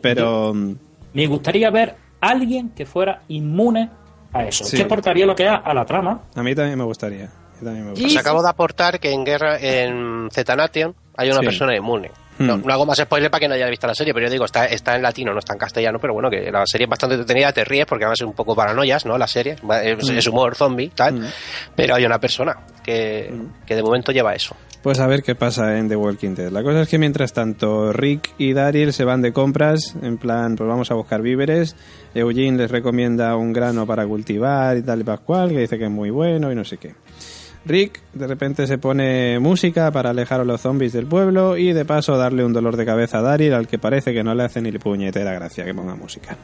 Pero... 0.00 0.52
mm, 0.54 0.74
Me 1.14 1.26
gustaría 1.26 1.70
ver 1.70 1.94
a 2.20 2.28
alguien 2.30 2.70
que 2.70 2.86
fuera 2.86 3.22
inmune 3.28 3.88
a 4.32 4.44
eso. 4.44 4.64
Sí. 4.64 4.76
¿Qué 4.76 4.82
aportaría 4.84 5.26
lo 5.26 5.34
que 5.36 5.46
a, 5.46 5.56
a 5.56 5.72
la 5.74 5.84
trama? 5.84 6.22
A 6.34 6.42
mí 6.42 6.54
también 6.54 6.76
me 6.78 6.84
gustaría. 6.84 7.30
Os 8.04 8.16
acabo 8.16 8.42
de 8.42 8.48
aportar 8.48 8.98
que 9.00 9.10
en 9.12 9.24
Guerra, 9.24 9.58
en 9.60 10.28
Z-Nation, 10.32 10.94
hay 11.16 11.30
una 11.30 11.40
Sí. 11.40 11.46
persona 11.46 11.76
inmune. 11.76 12.10
No, 12.36 12.56
Hmm. 12.56 12.62
no 12.66 12.72
hago 12.72 12.84
más 12.84 12.98
spoiler 12.98 13.30
para 13.30 13.38
que 13.38 13.46
no 13.48 13.54
haya 13.54 13.68
visto 13.68 13.86
la 13.86 13.94
serie, 13.94 14.12
pero 14.12 14.26
yo 14.26 14.32
digo, 14.32 14.44
está, 14.44 14.66
está 14.66 14.96
en 14.96 15.02
latino, 15.02 15.32
no 15.32 15.38
está 15.38 15.52
en 15.52 15.58
castellano, 15.60 16.00
pero 16.00 16.14
bueno, 16.14 16.28
que 16.28 16.50
la 16.50 16.66
serie 16.66 16.86
es 16.86 16.90
bastante 16.90 17.14
entretenida, 17.14 17.52
te 17.52 17.64
ríes 17.64 17.86
porque 17.86 18.04
además 18.04 18.20
es 18.20 18.26
un 18.26 18.32
poco 18.32 18.56
paranoias, 18.56 19.06
¿no? 19.06 19.16
La 19.16 19.28
serie, 19.28 19.52
es, 19.52 19.62
Hmm. 19.62 20.16
es 20.18 20.26
humor 20.26 20.56
zombie, 20.56 20.90
tal, 20.92 21.30
pero 21.76 21.94
hay 21.94 22.04
una 22.04 22.18
persona 22.18 22.56
que, 22.82 23.30
Hmm. 23.32 23.64
que 23.64 23.76
de 23.76 23.82
momento 23.84 24.10
lleva 24.10 24.34
eso. 24.34 24.56
Pues 24.82 24.98
a 24.98 25.06
ver 25.06 25.22
qué 25.22 25.36
pasa 25.36 25.78
en 25.78 25.88
The 25.88 25.94
Walking 25.96 26.34
Dead. 26.34 26.50
La 26.50 26.62
cosa 26.64 26.82
es 26.82 26.88
que 26.88 26.98
mientras 26.98 27.32
tanto 27.32 27.92
Rick 27.92 28.32
y 28.36 28.52
Daryl 28.52 28.92
se 28.92 29.04
van 29.04 29.22
de 29.22 29.32
compras, 29.32 29.94
en 30.02 30.18
plan, 30.18 30.56
pues 30.56 30.68
vamos 30.68 30.90
a 30.90 30.94
buscar 30.94 31.22
víveres. 31.22 31.76
Eugene 32.14 32.58
les 32.58 32.70
recomienda 32.70 33.34
un 33.36 33.52
grano 33.52 33.86
para 33.86 34.06
cultivar 34.06 34.76
y 34.76 34.82
tal 34.82 35.00
y 35.00 35.04
pascual, 35.04 35.50
que 35.50 35.60
dice 35.60 35.78
que 35.78 35.84
es 35.84 35.90
muy 35.90 36.10
bueno 36.10 36.50
y 36.52 36.54
no 36.56 36.64
sé 36.64 36.76
qué. 36.78 36.94
Rick 37.66 38.00
de 38.12 38.26
repente 38.26 38.66
se 38.66 38.78
pone 38.78 39.38
música 39.38 39.90
para 39.90 40.10
alejar 40.10 40.40
a 40.40 40.44
los 40.44 40.60
zombies 40.60 40.92
del 40.92 41.06
pueblo 41.06 41.56
y 41.56 41.72
de 41.72 41.84
paso 41.84 42.16
darle 42.16 42.44
un 42.44 42.52
dolor 42.52 42.76
de 42.76 42.84
cabeza 42.84 43.18
a 43.18 43.22
Daryl 43.22 43.54
al 43.54 43.66
que 43.66 43.78
parece 43.78 44.12
que 44.12 44.22
no 44.22 44.34
le 44.34 44.44
hace 44.44 44.60
ni 44.60 44.70
puñetera 44.72 45.32
gracia 45.32 45.64
que 45.64 45.74
ponga 45.74 45.94
música. 45.94 46.36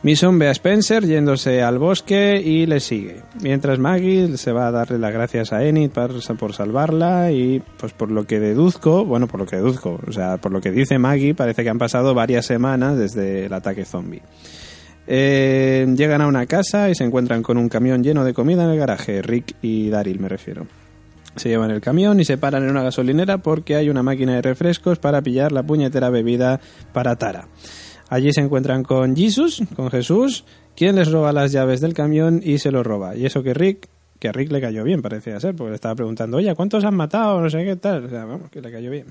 Mason 0.00 0.38
ve 0.38 0.46
a 0.46 0.52
Spencer 0.52 1.04
yéndose 1.04 1.60
al 1.60 1.78
bosque 1.78 2.40
y 2.40 2.66
le 2.66 2.78
sigue. 2.78 3.22
Mientras 3.42 3.80
Maggie 3.80 4.36
se 4.36 4.52
va 4.52 4.68
a 4.68 4.70
darle 4.70 4.96
las 4.96 5.12
gracias 5.12 5.52
a 5.52 5.64
Enid 5.64 5.90
por 5.90 6.54
salvarla 6.54 7.32
y 7.32 7.60
pues 7.78 7.92
por 7.92 8.12
lo 8.12 8.24
que 8.24 8.38
deduzco, 8.38 9.04
bueno, 9.04 9.26
por 9.26 9.40
lo 9.40 9.46
que 9.46 9.56
deduzco, 9.56 9.98
o 10.06 10.12
sea, 10.12 10.36
por 10.36 10.52
lo 10.52 10.60
que 10.60 10.70
dice 10.70 11.00
Maggie, 11.00 11.34
parece 11.34 11.64
que 11.64 11.70
han 11.70 11.78
pasado 11.78 12.14
varias 12.14 12.46
semanas 12.46 12.96
desde 12.96 13.46
el 13.46 13.52
ataque 13.52 13.84
zombie. 13.84 14.22
Eh, 15.10 15.86
llegan 15.96 16.20
a 16.20 16.26
una 16.26 16.44
casa 16.44 16.90
y 16.90 16.94
se 16.94 17.02
encuentran 17.02 17.42
con 17.42 17.56
un 17.56 17.70
camión 17.70 18.04
lleno 18.04 18.24
de 18.24 18.34
comida 18.34 18.64
en 18.64 18.70
el 18.70 18.78
garaje, 18.78 19.22
Rick 19.22 19.56
y 19.62 19.88
Daryl 19.88 20.20
me 20.20 20.28
refiero. 20.28 20.66
Se 21.34 21.48
llevan 21.48 21.70
el 21.70 21.80
camión 21.80 22.20
y 22.20 22.26
se 22.26 22.36
paran 22.36 22.64
en 22.64 22.70
una 22.70 22.82
gasolinera 22.82 23.38
porque 23.38 23.76
hay 23.76 23.88
una 23.88 24.02
máquina 24.02 24.34
de 24.34 24.42
refrescos 24.42 24.98
para 24.98 25.22
pillar 25.22 25.50
la 25.50 25.62
puñetera 25.62 26.10
bebida 26.10 26.60
para 26.92 27.16
Tara. 27.16 27.48
Allí 28.10 28.32
se 28.34 28.42
encuentran 28.42 28.82
con 28.82 29.16
Jesus, 29.16 29.62
con 29.76 29.90
Jesús, 29.90 30.44
quien 30.76 30.96
les 30.96 31.10
roba 31.10 31.32
las 31.32 31.52
llaves 31.52 31.80
del 31.80 31.94
camión 31.94 32.42
y 32.44 32.58
se 32.58 32.70
lo 32.70 32.82
roba. 32.82 33.16
Y 33.16 33.24
eso 33.24 33.42
que 33.42 33.54
Rick, 33.54 33.88
que 34.18 34.28
a 34.28 34.32
Rick 34.32 34.52
le 34.52 34.60
cayó 34.60 34.84
bien, 34.84 35.00
parecía 35.00 35.40
ser, 35.40 35.54
porque 35.54 35.70
le 35.70 35.76
estaba 35.76 35.94
preguntando, 35.94 36.36
oye, 36.36 36.54
¿cuántos 36.54 36.84
han 36.84 36.94
matado? 36.94 37.40
No 37.40 37.48
sé 37.48 37.64
qué 37.64 37.76
tal. 37.76 38.04
O 38.04 38.10
sea, 38.10 38.26
vamos, 38.26 38.50
que 38.50 38.60
le 38.60 38.70
cayó 38.70 38.90
bien. 38.90 39.06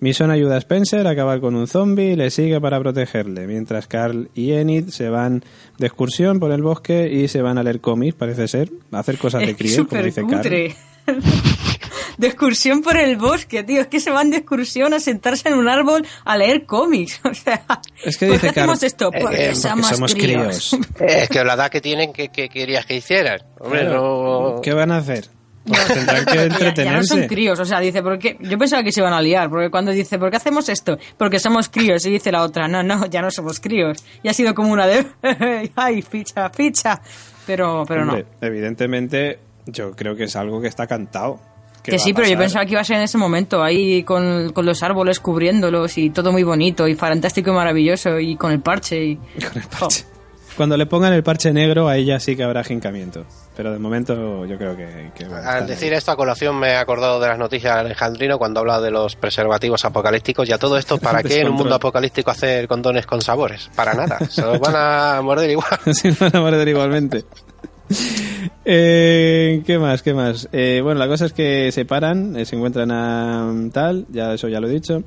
Mason 0.00 0.30
ayuda 0.30 0.54
a 0.54 0.58
Spencer 0.58 1.06
a 1.06 1.10
acabar 1.10 1.40
con 1.40 1.54
un 1.56 1.66
zombie 1.66 2.12
y 2.12 2.16
le 2.16 2.30
sigue 2.30 2.60
para 2.60 2.78
protegerle, 2.78 3.46
mientras 3.46 3.86
Carl 3.88 4.30
y 4.34 4.52
Enid 4.52 4.88
se 4.90 5.08
van 5.08 5.44
de 5.78 5.86
excursión 5.86 6.38
por 6.38 6.52
el 6.52 6.62
bosque 6.62 7.08
y 7.12 7.26
se 7.28 7.42
van 7.42 7.58
a 7.58 7.62
leer 7.62 7.80
cómics, 7.80 8.14
parece 8.14 8.46
ser, 8.48 8.70
a 8.92 9.00
hacer 9.00 9.18
cosas 9.18 9.40
de 9.46 9.56
crío, 9.56 9.88
como 9.88 10.02
dice 10.02 10.22
Carl. 10.22 10.36
cutre. 10.42 10.74
de 12.18 12.26
excursión 12.26 12.82
por 12.82 12.96
el 12.96 13.16
bosque, 13.16 13.62
tío. 13.62 13.80
Es 13.80 13.86
que 13.86 14.00
se 14.00 14.10
van 14.10 14.30
de 14.30 14.38
excursión 14.38 14.92
a 14.92 15.00
sentarse 15.00 15.48
en 15.48 15.54
un 15.54 15.68
árbol 15.68 16.04
a 16.24 16.36
leer 16.36 16.66
cómics. 16.66 17.20
O 17.28 17.32
sea, 17.34 17.64
Es 18.04 18.16
que 18.16 18.26
¿por 18.26 18.34
dice 18.34 18.52
qué 18.52 18.60
hacemos 18.60 18.78
Carl, 18.80 18.86
esto? 18.86 19.10
eh, 19.14 19.18
Porque 19.20 19.48
eh, 19.50 19.54
somos, 19.54 19.80
porque 19.80 19.94
somos 19.94 20.14
críos. 20.14 20.76
críos. 20.94 21.12
Es 21.22 21.28
que 21.28 21.44
la 21.44 21.54
edad 21.54 21.70
que 21.70 21.80
tienen, 21.80 22.12
que, 22.12 22.28
que 22.28 22.48
querías 22.48 22.84
que 22.86 22.96
hicieran? 22.96 23.40
Hombre, 23.60 23.84
no... 23.84 24.60
¿Qué 24.62 24.72
van 24.74 24.90
a 24.92 24.98
hacer? 24.98 25.28
Pues 25.68 25.86
tendrán 25.86 26.24
que 26.24 26.34
Ya- 26.34 26.42
Ya, 26.42 26.48
no 26.48 26.54
entretenerse. 26.56 27.08
son 27.08 27.26
críos, 27.26 27.58
o 27.60 27.64
sea, 27.64 27.80
dice, 27.80 28.02
porque 28.02 28.36
yo 28.40 28.56
pensaba 28.58 28.82
que 28.82 28.92
se 28.92 29.00
iban 29.00 29.12
a 29.12 29.20
liar, 29.20 29.48
porque 29.50 29.70
cuando 29.70 29.90
dice, 29.92 30.18
¿por 30.18 30.30
qué 30.30 30.36
hacemos 30.36 30.68
esto? 30.68 30.98
Porque 31.16 31.38
somos 31.38 31.68
críos, 31.68 32.04
y 32.06 32.10
dice 32.10 32.32
la 32.32 32.42
otra, 32.42 32.68
no, 32.68 32.82
no, 32.82 33.06
ya 33.06 33.20
no 33.22 33.30
somos 33.30 33.60
críos. 33.60 34.04
Y 34.22 34.28
ha 34.28 34.32
sido 34.34 34.54
como 34.54 34.72
una 34.72 34.86
de, 34.86 35.06
ay, 35.76 36.02
ficha, 36.02 36.50
ficha. 36.50 37.00
Pero, 37.46 37.84
pero 37.86 38.04
no. 38.04 38.12
Hombre, 38.12 38.26
evidentemente, 38.40 39.38
yo 39.66 39.92
creo 39.92 40.14
que 40.16 40.24
es 40.24 40.36
algo 40.36 40.60
que 40.60 40.68
está 40.68 40.86
cantado. 40.86 41.40
Que 41.82 41.92
va 41.92 41.98
sí, 41.98 42.12
pero 42.12 42.28
yo 42.28 42.36
pensaba 42.36 42.66
que 42.66 42.72
iba 42.72 42.80
a 42.80 42.84
ser 42.84 42.96
en 42.96 43.02
ese 43.02 43.16
momento, 43.16 43.62
ahí 43.62 44.02
con, 44.02 44.52
con 44.52 44.66
los 44.66 44.82
árboles 44.82 45.20
cubriéndolos 45.20 45.96
y 45.96 46.10
todo 46.10 46.32
muy 46.32 46.42
bonito 46.42 46.86
y 46.86 46.94
fantástico 46.94 47.50
y 47.50 47.54
maravilloso 47.54 48.18
y 48.18 48.36
con 48.36 48.52
el 48.52 48.60
parche 48.60 49.02
y... 49.02 49.16
Con 49.52 49.62
el 49.62 49.68
parche. 49.68 50.04
Cuando 50.58 50.76
le 50.76 50.86
pongan 50.86 51.12
el 51.12 51.22
parche 51.22 51.52
negro, 51.52 51.86
a 51.86 51.96
ella 51.96 52.18
sí 52.18 52.34
que 52.34 52.42
habrá 52.42 52.64
jincamiento. 52.64 53.24
Pero 53.56 53.72
de 53.72 53.78
momento 53.78 54.44
yo 54.44 54.58
creo 54.58 54.76
que... 54.76 55.12
que 55.14 55.24
Al 55.24 55.68
decir 55.68 55.92
esto 55.92 56.10
a 56.10 56.16
colación 56.16 56.58
me 56.58 56.70
he 56.70 56.76
acordado 56.76 57.20
de 57.20 57.28
las 57.28 57.38
noticias 57.38 57.74
de 57.74 57.80
Alejandrino 57.82 58.38
cuando 58.38 58.58
habla 58.58 58.80
de 58.80 58.90
los 58.90 59.14
preservativos 59.14 59.84
apocalípticos 59.84 60.48
y 60.48 60.52
a 60.52 60.58
todo 60.58 60.76
esto, 60.76 60.98
¿para 60.98 61.22
qué 61.22 61.42
en 61.42 61.50
un 61.50 61.54
mundo 61.54 61.76
apocalíptico 61.76 62.32
hacer 62.32 62.66
condones 62.66 63.06
con 63.06 63.22
sabores? 63.22 63.70
Para 63.76 63.94
nada, 63.94 64.18
se 64.28 64.42
los 64.42 64.58
van 64.58 64.74
a 64.74 65.20
morder 65.22 65.48
igual. 65.48 65.78
Así 65.86 66.08
nos 66.08 66.18
van 66.18 66.34
a 66.34 66.40
morder 66.40 66.66
igualmente. 66.66 67.24
Eh, 68.64 69.62
¿Qué 69.64 69.78
más? 69.78 70.02
¿Qué 70.02 70.12
más? 70.12 70.48
Eh, 70.50 70.80
bueno, 70.82 70.98
la 70.98 71.06
cosa 71.06 71.26
es 71.26 71.32
que 71.32 71.70
se 71.70 71.84
paran, 71.84 72.36
eh, 72.36 72.44
se 72.44 72.56
encuentran 72.56 72.90
a 72.90 73.48
tal, 73.72 74.06
ya 74.10 74.34
eso 74.34 74.48
ya 74.48 74.58
lo 74.58 74.66
he 74.66 74.72
dicho. 74.72 75.04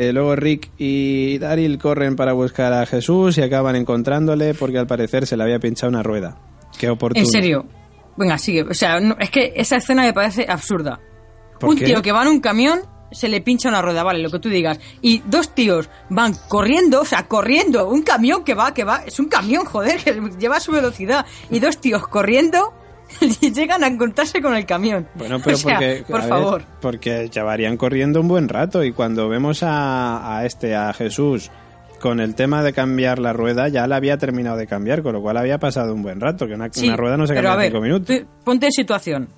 Eh, 0.00 0.12
luego 0.12 0.36
Rick 0.36 0.70
y 0.78 1.38
Daryl 1.38 1.76
corren 1.76 2.14
para 2.14 2.32
buscar 2.32 2.72
a 2.72 2.86
Jesús 2.86 3.36
y 3.36 3.42
acaban 3.42 3.74
encontrándole 3.74 4.54
porque 4.54 4.78
al 4.78 4.86
parecer 4.86 5.26
se 5.26 5.36
le 5.36 5.42
había 5.42 5.58
pinchado 5.58 5.90
una 5.90 6.04
rueda. 6.04 6.38
Qué 6.78 6.88
oportuno. 6.88 7.24
En 7.24 7.28
serio. 7.28 7.66
Venga, 8.16 8.38
sigue. 8.38 8.62
O 8.62 8.74
sea, 8.74 9.00
no- 9.00 9.16
es 9.18 9.28
que 9.30 9.52
esa 9.56 9.76
escena 9.78 10.02
me 10.02 10.12
parece 10.12 10.46
absurda. 10.48 11.00
¿Por 11.58 11.70
Un 11.70 11.76
qué? 11.78 11.84
tío 11.86 12.00
que 12.00 12.12
va 12.12 12.22
en 12.22 12.28
un 12.28 12.40
camión 12.40 12.80
se 13.10 13.26
le 13.28 13.40
pincha 13.40 13.70
una 13.70 13.80
rueda, 13.82 14.04
vale, 14.04 14.22
lo 14.22 14.30
que 14.30 14.38
tú 14.38 14.48
digas. 14.50 14.78
Y 15.00 15.22
dos 15.26 15.54
tíos 15.54 15.88
van 16.10 16.34
corriendo, 16.48 17.00
o 17.00 17.04
sea, 17.04 17.26
corriendo. 17.26 17.88
Un 17.88 18.02
camión 18.02 18.44
que 18.44 18.54
va, 18.54 18.72
que 18.74 18.84
va. 18.84 19.02
Es 19.06 19.18
un 19.18 19.26
camión, 19.28 19.64
joder, 19.64 19.96
que 20.04 20.20
lleva 20.38 20.60
su 20.60 20.70
velocidad. 20.72 21.26
Y 21.50 21.58
dos 21.58 21.78
tíos 21.80 22.06
corriendo 22.06 22.72
y 23.40 23.52
llegan 23.52 23.84
a 23.84 23.86
encontrarse 23.86 24.40
con 24.40 24.54
el 24.54 24.66
camión. 24.66 25.08
Bueno, 25.14 25.38
pero 25.42 25.56
O 25.56 25.58
sea, 25.58 25.74
porque, 25.78 26.04
por 26.08 26.20
ver, 26.20 26.28
favor. 26.28 26.62
porque 26.80 27.28
llevarían 27.28 27.76
corriendo 27.76 28.20
un 28.20 28.28
buen 28.28 28.48
rato 28.48 28.84
y 28.84 28.92
cuando 28.92 29.28
vemos 29.28 29.62
a, 29.62 30.38
a 30.38 30.44
este, 30.44 30.74
a 30.76 30.92
Jesús, 30.92 31.50
con 32.00 32.20
el 32.20 32.34
tema 32.34 32.62
de 32.62 32.72
cambiar 32.72 33.18
la 33.18 33.32
rueda, 33.32 33.68
ya 33.68 33.86
la 33.86 33.96
había 33.96 34.18
terminado 34.18 34.56
de 34.56 34.66
cambiar, 34.66 35.02
con 35.02 35.14
lo 35.14 35.20
cual 35.20 35.36
había 35.36 35.58
pasado 35.58 35.94
un 35.94 36.02
buen 36.02 36.20
rato, 36.20 36.46
que 36.46 36.54
una, 36.54 36.68
Sí, 36.72 36.86
una 36.86 36.96
rueda 36.96 37.16
no 37.16 37.26
se 37.26 37.34
cambia 37.34 37.52
a 37.52 37.64
en 37.64 37.70
cinco 37.70 37.82
minutos. 37.82 38.16
Ponte 38.44 38.66
en 38.66 38.72
situación. 38.72 39.28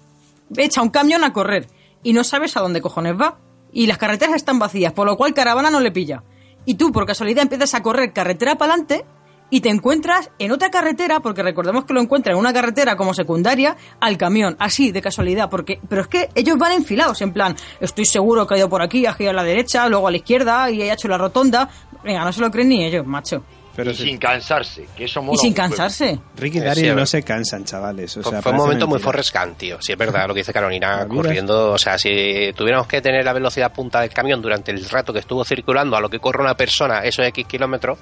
Echa 0.56 0.82
un 0.82 0.90
camión 0.90 1.24
a 1.24 1.32
correr 1.32 1.66
y 2.02 2.12
no 2.12 2.24
sabes 2.24 2.56
a 2.56 2.60
dónde 2.60 2.80
cojones 2.80 3.14
va. 3.20 3.38
Y 3.72 3.86
las 3.86 3.98
carreteras 3.98 4.34
están 4.34 4.58
vacías, 4.58 4.92
por 4.92 5.06
lo 5.06 5.16
cual 5.16 5.32
caravana 5.32 5.70
no 5.70 5.80
le 5.80 5.92
pilla. 5.92 6.24
Y 6.64 6.74
tú, 6.74 6.92
por 6.92 7.06
casualidad, 7.06 7.42
empiezas 7.44 7.72
a 7.74 7.82
correr 7.82 8.12
carretera 8.12 8.56
para 8.58 8.72
adelante 8.74 9.04
y 9.50 9.60
te 9.60 9.68
encuentras 9.68 10.30
en 10.38 10.52
otra 10.52 10.70
carretera, 10.70 11.20
porque 11.20 11.42
recordemos 11.42 11.84
que 11.84 11.92
lo 11.92 12.00
encuentran 12.00 12.34
en 12.34 12.40
una 12.40 12.52
carretera 12.52 12.96
como 12.96 13.12
secundaria, 13.14 13.76
al 14.00 14.16
camión, 14.16 14.56
así, 14.58 14.92
de 14.92 15.02
casualidad. 15.02 15.50
porque 15.50 15.80
Pero 15.88 16.02
es 16.02 16.08
que 16.08 16.28
ellos 16.34 16.56
van 16.58 16.72
enfilados, 16.72 17.20
en 17.22 17.32
plan, 17.32 17.56
estoy 17.80 18.04
seguro 18.04 18.46
que 18.46 18.54
ha 18.54 18.58
ido 18.58 18.68
por 18.68 18.82
aquí, 18.82 19.06
ha 19.06 19.12
girado 19.14 19.38
a 19.38 19.42
la 19.42 19.48
derecha, 19.48 19.88
luego 19.88 20.08
a 20.08 20.10
la 20.10 20.16
izquierda 20.18 20.70
y 20.70 20.82
ha 20.88 20.94
hecho 20.94 21.08
la 21.08 21.18
rotonda. 21.18 21.68
Venga, 22.04 22.24
no 22.24 22.32
se 22.32 22.40
lo 22.40 22.50
creen 22.50 22.68
ni 22.70 22.84
ellos, 22.84 23.04
macho. 23.06 23.42
Pero 23.76 23.92
y 23.92 23.94
sí, 23.94 24.02
sin 24.02 24.18
cansarse, 24.18 24.86
que 24.96 25.04
eso 25.04 25.20
Y 25.20 25.24
mola 25.24 25.38
sin 25.38 25.52
un 25.52 25.58
huevo. 25.58 25.68
cansarse. 25.76 26.18
Ricky 26.36 26.58
y 26.58 26.60
Daryl 26.60 26.84
sí, 26.90 26.94
no 26.94 27.06
se 27.06 27.22
cansan, 27.22 27.64
chavales. 27.64 28.16
O 28.16 28.22
Fue- 28.22 28.32
sea, 28.32 28.42
fue 28.42 28.52
un 28.52 28.58
momento 28.58 28.86
muy 28.86 28.94
mentira. 28.94 29.04
Forrest 29.12 29.34
Gump, 29.36 29.56
tío. 29.56 29.78
Sí, 29.80 29.92
es 29.92 29.98
verdad 29.98 30.26
lo 30.26 30.34
que 30.34 30.40
dice 30.40 30.52
Carolina, 30.52 31.04
vida. 31.04 31.08
corriendo. 31.08 31.70
O 31.72 31.78
sea, 31.78 31.96
si 31.96 32.52
tuviéramos 32.56 32.88
que 32.88 33.00
tener 33.00 33.24
la 33.24 33.32
velocidad 33.32 33.72
punta 33.72 34.00
del 34.00 34.10
camión 34.10 34.42
durante 34.42 34.72
el 34.72 34.86
rato 34.88 35.12
que 35.12 35.20
estuvo 35.20 35.44
circulando 35.44 35.96
a 35.96 36.00
lo 36.00 36.08
que 36.10 36.18
corre 36.18 36.42
una 36.42 36.54
persona, 36.56 37.00
esos 37.04 37.24
X 37.26 37.46
kilómetros, 37.46 37.98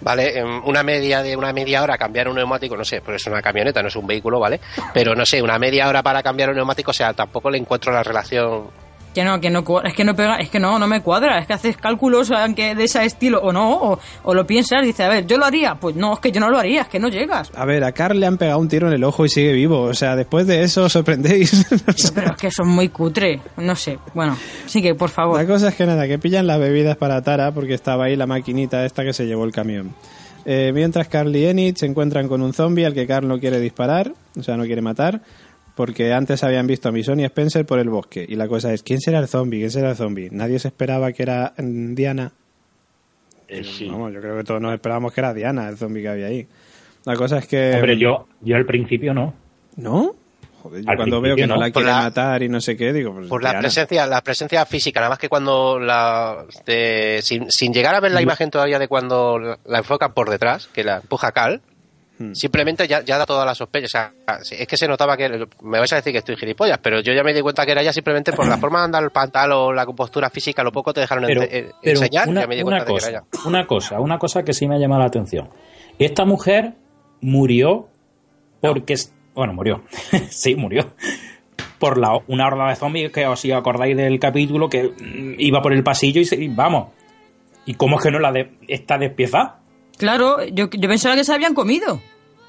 ¿vale? 0.00 0.42
Una 0.64 0.82
media 0.82 1.22
de 1.22 1.36
una 1.36 1.52
media 1.52 1.82
hora 1.82 1.98
cambiar 1.98 2.28
un 2.28 2.36
neumático, 2.36 2.76
no 2.76 2.84
sé, 2.84 3.00
pues 3.00 3.22
es 3.22 3.26
una 3.26 3.42
camioneta, 3.42 3.82
no 3.82 3.88
es 3.88 3.96
un 3.96 4.06
vehículo, 4.06 4.40
¿vale? 4.40 4.60
Pero 4.92 5.14
no 5.14 5.24
sé, 5.26 5.42
una 5.42 5.58
media 5.58 5.88
hora 5.88 6.02
para 6.02 6.22
cambiar 6.22 6.50
un 6.50 6.56
neumático, 6.56 6.90
o 6.90 6.94
sea, 6.94 7.12
tampoco 7.12 7.50
le 7.50 7.58
encuentro 7.58 7.92
la 7.92 8.02
relación 8.02 8.70
Que 9.14 9.24
no, 9.24 9.40
que 9.40 9.50
no, 9.50 9.64
es 9.84 9.94
que 9.94 10.04
no 10.04 10.14
pega, 10.14 10.36
es 10.36 10.50
que 10.50 10.60
no, 10.60 10.78
no 10.78 10.86
me 10.86 11.02
cuadra, 11.02 11.38
es 11.38 11.46
que 11.46 11.54
haces 11.54 11.76
cálculos 11.76 12.30
aunque 12.30 12.74
de 12.74 12.84
ese 12.84 13.04
estilo 13.04 13.40
o 13.40 13.52
no, 13.52 13.72
o, 13.72 13.98
o 14.22 14.34
lo 14.34 14.46
piensas 14.46 14.82
dices, 14.82 15.06
a 15.06 15.08
ver, 15.08 15.26
yo 15.26 15.38
lo 15.38 15.44
haría, 15.44 15.74
pues 15.76 15.96
no, 15.96 16.14
es 16.14 16.20
que 16.20 16.30
yo 16.30 16.40
no 16.40 16.50
lo 16.50 16.58
haría, 16.58 16.82
es 16.82 16.88
que 16.88 16.98
no 16.98 17.08
llegas. 17.08 17.50
A 17.54 17.64
ver, 17.64 17.84
a 17.84 17.92
Carl 17.92 18.20
le 18.20 18.26
han 18.26 18.36
pegado 18.36 18.58
un 18.58 18.68
tiro 18.68 18.86
en 18.86 18.92
el 18.94 19.04
ojo 19.04 19.24
y 19.24 19.28
sigue 19.28 19.52
vivo. 19.52 19.82
O 19.82 19.94
sea, 19.94 20.14
después 20.14 20.46
de 20.46 20.62
eso 20.62 20.84
os 20.84 20.92
sorprendéis. 20.92 21.66
Pero 22.14 22.32
es 22.32 22.36
que 22.36 22.50
son 22.50 22.68
muy 22.68 22.88
cutre, 22.90 23.40
no 23.56 23.74
sé, 23.74 23.98
bueno, 24.14 24.36
sigue, 24.66 24.94
por 24.94 25.10
favor. 25.10 25.40
La 25.40 25.46
cosa 25.46 25.68
es 25.68 25.74
que 25.74 25.86
nada, 25.86 26.06
que 26.06 26.18
pillan 26.18 26.46
las 26.46 26.58
bebidas 26.58 26.96
para 26.96 27.22
Tara 27.22 27.52
porque 27.52 27.74
estaba 27.74 28.04
ahí 28.04 28.16
la 28.16 28.26
maquinita 28.26 28.84
esta 28.84 29.04
que 29.04 29.12
se 29.12 29.26
llevó 29.26 29.44
el 29.44 29.52
camión. 29.52 29.94
Eh, 30.44 30.70
mientras 30.72 31.08
Carl 31.08 31.34
y 31.34 31.44
Enid 31.44 31.76
se 31.76 31.86
encuentran 31.86 32.28
con 32.28 32.40
un 32.40 32.54
zombie 32.54 32.86
al 32.86 32.94
que 32.94 33.06
Carl 33.06 33.28
no 33.28 33.38
quiere 33.38 33.60
disparar, 33.60 34.12
o 34.38 34.42
sea, 34.42 34.56
no 34.56 34.64
quiere 34.64 34.80
matar, 34.80 35.20
porque 35.78 36.12
antes 36.12 36.42
habían 36.42 36.66
visto 36.66 36.88
a 36.88 36.92
Mison 36.92 37.20
y 37.20 37.24
Spencer 37.24 37.64
por 37.64 37.78
el 37.78 37.88
bosque. 37.88 38.26
Y 38.28 38.34
la 38.34 38.48
cosa 38.48 38.72
es, 38.72 38.82
¿quién 38.82 39.00
será 39.00 39.20
el 39.20 39.28
zombie? 39.28 39.60
¿Quién 39.60 39.70
será 39.70 39.90
el 39.90 39.96
zombie? 39.96 40.28
Nadie 40.32 40.58
se 40.58 40.66
esperaba 40.66 41.12
que 41.12 41.22
era 41.22 41.52
mm, 41.56 41.94
Diana. 41.94 42.32
Eh, 43.46 43.62
sí. 43.62 43.86
Vamos, 43.88 44.12
yo 44.12 44.20
creo 44.20 44.36
que 44.38 44.42
todos 44.42 44.60
nos 44.60 44.74
esperábamos 44.74 45.12
que 45.12 45.20
era 45.20 45.32
Diana 45.32 45.68
el 45.68 45.76
zombie 45.76 46.02
que 46.02 46.08
había 46.08 46.26
ahí. 46.26 46.48
La 47.04 47.14
cosa 47.14 47.38
es 47.38 47.46
que... 47.46 47.74
Hombre, 47.76 47.96
yo, 47.96 48.26
yo 48.40 48.56
al 48.56 48.66
principio 48.66 49.14
no. 49.14 49.32
¿No? 49.76 50.16
Joder, 50.64 50.82
yo 50.84 50.90
Al 50.90 50.96
cuando 50.96 51.20
veo 51.20 51.36
que 51.36 51.46
no 51.46 51.54
no. 51.54 51.60
la 51.60 51.70
quiere 51.70 51.86
la- 51.88 52.02
matar 52.02 52.42
y 52.42 52.48
no 52.48 52.60
sé 52.60 52.76
qué, 52.76 52.92
digo, 52.92 53.14
pues 53.14 53.28
Por 53.28 53.44
la 53.44 53.56
presencia, 53.60 54.04
la 54.08 54.20
presencia 54.22 54.66
física, 54.66 54.98
nada 54.98 55.10
más 55.10 55.18
que 55.20 55.28
cuando 55.28 55.78
la 55.78 56.44
de- 56.66 57.20
sin, 57.22 57.48
sin 57.50 57.72
llegar 57.72 57.94
a 57.94 58.00
ver 58.00 58.10
la 58.10 58.20
imagen 58.20 58.50
todavía 58.50 58.80
de 58.80 58.88
cuando 58.88 59.38
la, 59.38 59.58
la 59.64 59.78
enfocan 59.78 60.12
por 60.12 60.28
detrás, 60.28 60.66
que 60.66 60.82
la 60.82 60.96
empuja 60.96 61.30
Cal, 61.30 61.62
Hmm. 62.18 62.34
simplemente 62.34 62.88
ya, 62.88 63.02
ya 63.04 63.16
da 63.16 63.24
toda 63.26 63.44
la 63.44 63.54
sospecha. 63.54 63.86
O 63.86 64.44
sea, 64.44 64.58
es 64.58 64.66
que 64.66 64.76
se 64.76 64.88
notaba 64.88 65.16
que 65.16 65.28
me 65.62 65.78
vais 65.78 65.92
a 65.92 65.96
decir 65.96 66.12
que 66.12 66.18
estoy 66.18 66.36
gilipollas, 66.36 66.78
pero 66.82 67.00
yo 67.00 67.12
ya 67.12 67.22
me 67.22 67.32
di 67.32 67.40
cuenta 67.40 67.64
que 67.64 67.72
era 67.72 67.80
ella 67.80 67.92
simplemente 67.92 68.32
por 68.32 68.46
la 68.48 68.56
forma 68.58 68.80
de 68.80 68.84
andar 68.86 69.04
el 69.04 69.10
pantalón, 69.10 69.76
la 69.76 69.86
compostura 69.86 70.28
física, 70.30 70.62
lo 70.64 70.72
poco 70.72 70.92
te 70.92 71.00
dejaron 71.00 71.24
Pero, 71.26 71.42
eh, 71.42 71.70
pero 71.82 72.00
enseñar, 72.00 72.28
una, 72.28 72.40
ya 72.42 72.46
me 72.48 72.56
di 72.56 72.62
una 72.62 72.84
cuenta 72.84 72.84
de 72.84 72.86
que 72.86 72.92
cosa, 72.94 73.08
era 73.10 73.18
ella. 73.18 73.48
una 73.48 73.66
cosa, 73.66 74.00
una 74.00 74.18
cosa 74.18 74.42
que 74.42 74.52
sí 74.52 74.66
me 74.66 74.74
ha 74.74 74.78
llamado 74.78 75.00
la 75.02 75.06
atención. 75.06 75.48
Esta 75.98 76.24
mujer 76.24 76.74
murió 77.20 77.88
porque, 78.60 78.96
bueno, 79.34 79.52
murió, 79.54 79.82
sí, 80.30 80.56
murió. 80.56 80.92
Por 81.78 81.98
la, 81.98 82.18
una 82.26 82.48
horda 82.48 82.68
de 82.70 82.74
zombies 82.74 83.12
que 83.12 83.24
os 83.28 83.38
si 83.38 83.52
acordáis 83.52 83.96
del 83.96 84.18
capítulo 84.18 84.68
que 84.68 84.82
mm, 84.82 85.34
iba 85.38 85.62
por 85.62 85.72
el 85.72 85.84
pasillo 85.84 86.20
y, 86.20 86.24
se- 86.24 86.34
y 86.36 86.48
vamos. 86.48 86.88
¿Y 87.66 87.74
cómo 87.74 87.98
es 87.98 88.02
que 88.02 88.10
no 88.10 88.18
la 88.18 88.32
de, 88.32 88.50
está 88.66 88.98
despiezada? 88.98 89.60
Claro, 89.98 90.44
yo, 90.44 90.68
yo 90.70 90.88
pensaba 90.88 91.14
que 91.14 91.24
se 91.24 91.32
habían 91.34 91.54
comido. 91.54 92.00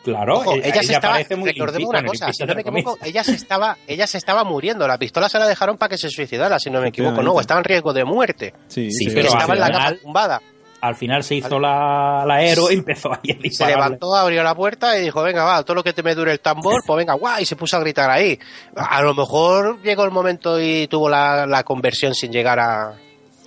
Claro, 0.03 0.37
Ojo, 0.39 0.55
eh, 0.55 0.61
ella 0.63 0.81
se 0.81 0.93
estaba, 0.93 1.19
muy 1.35 1.53
una 1.83 2.03
cosa, 2.05 2.31
si 2.31 2.45
no 2.45 2.55
me 2.55 2.61
equivoco, 2.61 2.97
ella 3.03 3.21
se 3.23 3.33
estaba, 3.33 3.77
ella 3.85 4.07
se 4.07 4.17
estaba 4.17 4.45
muriendo, 4.45 4.87
la 4.87 4.97
pistola 4.97 5.27
se 5.27 5.37
la 5.37 5.45
dejaron 5.47 5.77
para 5.77 5.89
que 5.89 5.97
se 5.97 6.09
suicidara, 6.09 6.57
si 6.57 6.69
no 6.69 6.79
me 6.79 6.87
equivoco, 6.87 7.21
no, 7.21 7.39
estaba 7.41 7.59
en 7.59 7.65
riesgo 7.65 7.91
de 7.91 8.05
muerte, 8.05 8.53
Sí, 8.67 8.89
Sí, 8.91 9.05
sí, 9.09 9.11
pero 9.13 9.27
estaba 9.27 9.53
en 9.55 9.59
la 9.59 9.65
al 9.65 9.71
cama 9.73 9.85
final- 9.87 9.99
tumbada. 10.01 10.41
Al 10.81 10.95
final 10.95 11.23
se 11.25 11.35
hizo 11.35 11.59
la, 11.59 12.23
la 12.25 12.41
héroe 12.41 12.73
y 12.73 12.77
empezó 12.77 13.11
ahí 13.11 13.37
a 13.37 13.51
Se 13.51 13.65
levantó, 13.65 14.15
abrió 14.15 14.41
la 14.43 14.55
puerta 14.55 14.97
y 14.97 15.01
dijo, 15.01 15.21
venga, 15.21 15.43
va, 15.43 15.61
todo 15.63 15.75
lo 15.75 15.83
que 15.83 15.91
te 15.91 16.01
me 16.01 16.15
dure 16.15 16.31
el 16.31 16.39
tambor, 16.39 16.81
pues 16.87 16.95
venga, 16.97 17.15
guay, 17.15 17.43
y 17.43 17.45
se 17.45 17.57
puso 17.57 17.75
a 17.75 17.81
gritar 17.81 18.09
ahí. 18.09 18.39
A 18.77 19.01
lo 19.01 19.13
mejor 19.13 19.81
llegó 19.81 20.05
el 20.05 20.11
momento 20.11 20.57
y 20.61 20.87
tuvo 20.87 21.09
la, 21.09 21.45
la 21.45 21.63
conversión 21.63 22.15
sin 22.15 22.31
llegar 22.31 22.59
a... 22.61 22.93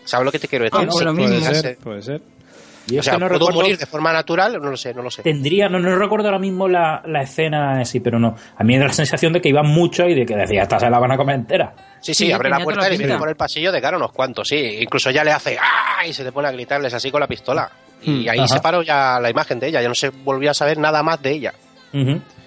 ¿Sabes 0.04 0.26
lo 0.26 0.30
que 0.32 0.38
te 0.40 0.46
quiero 0.48 0.66
decir? 0.66 0.80
Ah, 0.82 0.86
pues 0.90 1.04
lo 1.06 1.14
puede 1.14 1.40
ser, 1.54 1.78
puede 1.78 2.02
ser. 2.02 2.20
Y 2.88 2.96
O 2.96 2.98
es 3.00 3.04
sea, 3.04 3.14
que 3.14 3.20
no 3.20 3.28
recuerdo- 3.28 3.54
morir 3.54 3.78
de 3.78 3.86
forma 3.86 4.12
natural, 4.12 4.54
no 4.60 4.70
lo 4.70 4.76
sé, 4.76 4.92
no 4.92 5.02
lo 5.02 5.10
sé. 5.10 5.22
Tendría, 5.22 5.68
no, 5.68 5.78
no 5.78 5.94
recuerdo 5.96 6.26
ahora 6.26 6.38
mismo 6.38 6.66
la, 6.68 7.02
la 7.06 7.22
escena 7.22 7.80
así, 7.80 8.00
pero 8.00 8.18
no. 8.18 8.34
A 8.56 8.64
mí 8.64 8.72
me 8.74 8.78
da 8.80 8.86
la 8.86 8.92
sensación 8.92 9.32
de 9.32 9.40
que 9.40 9.48
iban 9.48 9.66
mucho 9.66 10.04
y 10.08 10.14
de 10.14 10.26
que 10.26 10.34
decía, 10.36 10.62
esta 10.62 10.78
se 10.80 10.90
la 10.90 10.98
van 10.98 11.12
a 11.12 11.16
comer 11.16 11.36
entera. 11.36 11.72
Sí, 12.00 12.12
sí, 12.14 12.26
Sí, 12.26 12.32
abre 12.32 12.50
la 12.50 12.58
puerta 12.60 12.92
y 12.92 12.96
viene 12.98 13.16
por 13.16 13.28
el 13.28 13.36
pasillo 13.36 13.70
de 13.70 13.80
cara 13.80 13.96
unos 13.96 14.10
cuantos, 14.12 14.48
sí. 14.48 14.78
Incluso 14.80 15.10
ya 15.10 15.22
le 15.22 15.30
hace 15.32 15.56
¡ah! 15.60 16.04
y 16.06 16.12
se 16.12 16.24
te 16.24 16.32
pone 16.32 16.48
a 16.48 16.50
gritarles 16.52 16.92
así 16.94 17.10
con 17.10 17.20
la 17.20 17.28
pistola. 17.28 17.70
Y 18.04 18.28
ahí 18.28 18.38
Ajá. 18.40 18.48
se 18.48 18.60
paró 18.60 18.82
ya 18.82 19.20
la 19.20 19.30
imagen 19.30 19.60
de 19.60 19.68
ella, 19.68 19.80
ya 19.80 19.88
no 19.88 19.94
se 19.94 20.08
volvió 20.10 20.50
a 20.50 20.54
saber 20.54 20.76
nada 20.78 21.02
más 21.04 21.22
de 21.22 21.30
ella. 21.30 21.52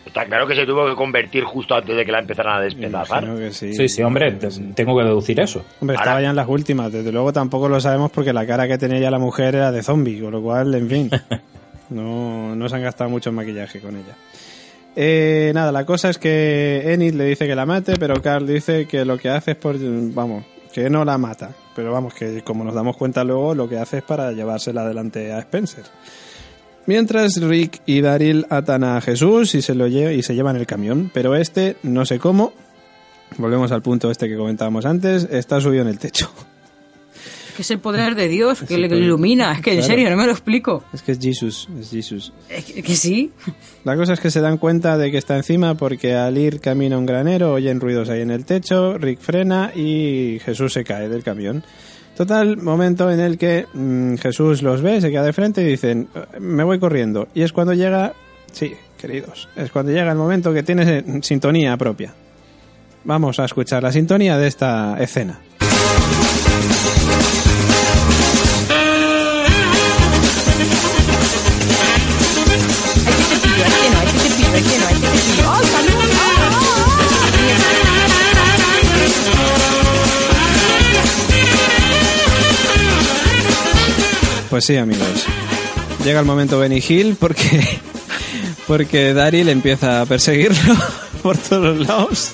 Está 0.05 0.23
claro 0.25 0.45
que 0.47 0.55
se 0.55 0.65
tuvo 0.65 0.87
que 0.87 0.95
convertir 0.95 1.43
justo 1.43 1.73
antes 1.75 1.95
de 1.95 2.05
que 2.05 2.11
la 2.11 2.19
empezaran 2.19 2.57
a 2.57 2.61
despedazar. 2.61 3.27
sí. 3.51 3.73
Sí, 3.73 3.89
sí, 3.89 4.01
hombre, 4.03 4.31
te- 4.33 4.49
tengo 4.75 4.95
que 4.97 5.03
deducir 5.03 5.39
eso. 5.39 5.65
Hombre, 5.81 5.95
Ahora- 5.97 6.03
estaba 6.11 6.21
ya 6.21 6.29
en 6.29 6.35
las 6.35 6.47
últimas. 6.47 6.91
Desde 6.91 7.11
luego 7.11 7.33
tampoco 7.33 7.67
lo 7.67 7.79
sabemos 7.79 8.11
porque 8.11 8.31
la 8.31 8.45
cara 8.45 8.67
que 8.67 8.77
tenía 8.77 8.99
ya 8.99 9.09
la 9.11 9.19
mujer 9.19 9.55
era 9.55 9.71
de 9.71 9.81
zombie, 9.83 10.21
con 10.21 10.31
lo 10.31 10.41
cual, 10.41 10.73
en 10.75 10.89
fin, 10.89 11.09
no, 11.89 12.55
no 12.55 12.69
se 12.69 12.75
han 12.75 12.81
gastado 12.83 13.09
mucho 13.09 13.29
en 13.29 13.35
maquillaje 13.35 13.79
con 13.79 13.95
ella. 13.95 14.15
Eh, 14.95 15.51
nada, 15.53 15.71
la 15.71 15.85
cosa 15.85 16.09
es 16.09 16.17
que 16.17 16.93
Enid 16.93 17.15
le 17.15 17.25
dice 17.25 17.47
que 17.47 17.55
la 17.55 17.65
mate, 17.65 17.95
pero 17.99 18.21
Carl 18.21 18.47
dice 18.47 18.87
que 18.87 19.03
lo 19.05 19.17
que 19.17 19.29
hace 19.29 19.51
es 19.51 19.57
por... 19.57 19.75
Vamos, 19.79 20.45
que 20.73 20.89
no 20.89 21.03
la 21.03 21.17
mata. 21.17 21.51
Pero 21.75 21.91
vamos, 21.91 22.13
que 22.13 22.41
como 22.43 22.63
nos 22.63 22.73
damos 22.73 22.95
cuenta 22.95 23.23
luego, 23.25 23.53
lo 23.53 23.67
que 23.67 23.77
hace 23.77 23.97
es 23.97 24.03
para 24.03 24.31
llevársela 24.31 24.83
adelante 24.83 25.33
a 25.33 25.39
Spencer. 25.39 25.83
Mientras 26.88 27.41
Rick 27.41 27.81
y 27.86 28.01
Daryl 28.01 28.45
atan 28.49 28.83
a 28.83 29.01
Jesús 29.01 29.55
y 29.55 29.61
se 29.61 29.73
lo 29.73 29.88
lle- 29.88 30.15
y 30.15 30.21
se 30.23 30.36
llevan 30.36 30.55
el 30.55 30.67
camión, 30.67 31.09
pero 31.13 31.36
este, 31.36 31.77
no 31.83 32.05
sé 32.05 32.19
cómo, 32.19 32.53
volvemos 33.38 33.71
al 33.71 33.81
punto 33.81 34.11
este 34.11 34.27
que 34.29 34.38
comentábamos 34.38 34.86
antes, 34.86 35.27
está 35.31 35.59
subido 35.59 35.81
en 35.81 35.89
el 35.89 35.97
techo. 35.99 36.31
Que 37.55 37.61
es 37.61 37.71
el 37.71 37.79
poder 37.79 38.15
de 38.15 38.27
Dios 38.27 38.63
que 38.67 38.77
le 38.77 38.88
ilumina. 38.97 39.53
Es 39.53 39.61
que 39.61 39.73
en 39.75 39.81
serio, 39.81 40.09
no 40.09 40.17
me 40.17 40.25
lo 40.25 40.33
explico. 40.33 40.83
Es 40.93 41.01
que 41.01 41.13
es 41.13 41.19
Jesus, 41.19 41.69
es 41.79 41.89
Jesus. 41.89 42.33
Es 42.49 42.65
que, 42.65 42.83
que 42.83 42.95
sí. 42.97 43.31
La 43.86 43.95
cosa 43.95 44.11
es 44.11 44.19
que 44.19 44.29
se 44.29 44.41
dan 44.41 44.57
cuenta 44.57 44.97
de 44.97 45.09
que 45.09 45.17
está 45.17 45.38
encima 45.38 45.75
porque 45.75 46.15
al 46.15 46.38
ir 46.38 46.59
camino 46.59 46.97
a 46.97 46.99
un 46.99 47.05
granero 47.05 47.53
oyen 47.53 47.79
ruidos 47.79 48.09
ahí 48.09 48.19
en 48.19 48.31
el 48.31 48.43
techo, 48.43 48.97
Rick 48.97 49.19
frena 49.21 49.71
y 49.73 50.39
Jesús 50.43 50.73
se 50.73 50.83
cae 50.83 51.07
del 51.07 51.23
camión. 51.23 51.63
Total, 52.16 52.55
momento 52.57 53.11
en 53.11 53.20
el 53.20 53.38
que 53.38 53.66
mm, 53.74 54.16
Jesús 54.16 54.61
los 54.61 54.82
ve, 54.82 55.01
se 55.01 55.11
queda 55.11 55.24
de 55.24 55.34
frente 55.34 55.61
y 55.61 55.66
dicen, 55.66 56.07
me 56.39 56.63
voy 56.63 56.80
corriendo. 56.80 57.28
Y 57.34 57.41
es 57.41 57.51
cuando 57.51 57.74
llega, 57.74 58.13
sí, 58.53 58.74
queridos, 58.97 59.49
es 59.55 59.70
cuando 59.70 59.91
llega 59.91 60.11
el 60.11 60.18
momento 60.18 60.53
que 60.53 60.63
tiene 60.63 61.22
sintonía 61.22 61.76
propia. 61.76 62.13
Vamos 63.03 63.39
a 63.39 63.45
escuchar 63.45 63.84
la 63.84 63.91
sintonía 63.91 64.38
de 64.38 64.47
esta 64.47 64.95
escena. 64.99 65.39
Pues 84.49 84.65
sí, 84.65 84.77
amigos. 84.77 85.25
Llega 86.03 86.19
el 86.19 86.25
momento 86.25 86.59
Benny 86.59 86.83
Hill 86.87 87.17
porque 87.19 87.79
porque 88.67 89.13
Daryl 89.13 89.49
empieza 89.49 90.01
a 90.01 90.05
perseguirlo 90.05 90.75
por 91.23 91.37
todos 91.37 91.87
lados. 91.87 92.31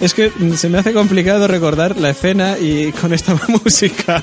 Es 0.00 0.14
que 0.14 0.32
se 0.56 0.68
me 0.68 0.78
hace 0.78 0.92
complicado 0.92 1.46
recordar 1.46 1.96
la 1.98 2.10
escena 2.10 2.58
y 2.58 2.92
con 2.92 3.12
esta 3.12 3.36
música. 3.48 4.22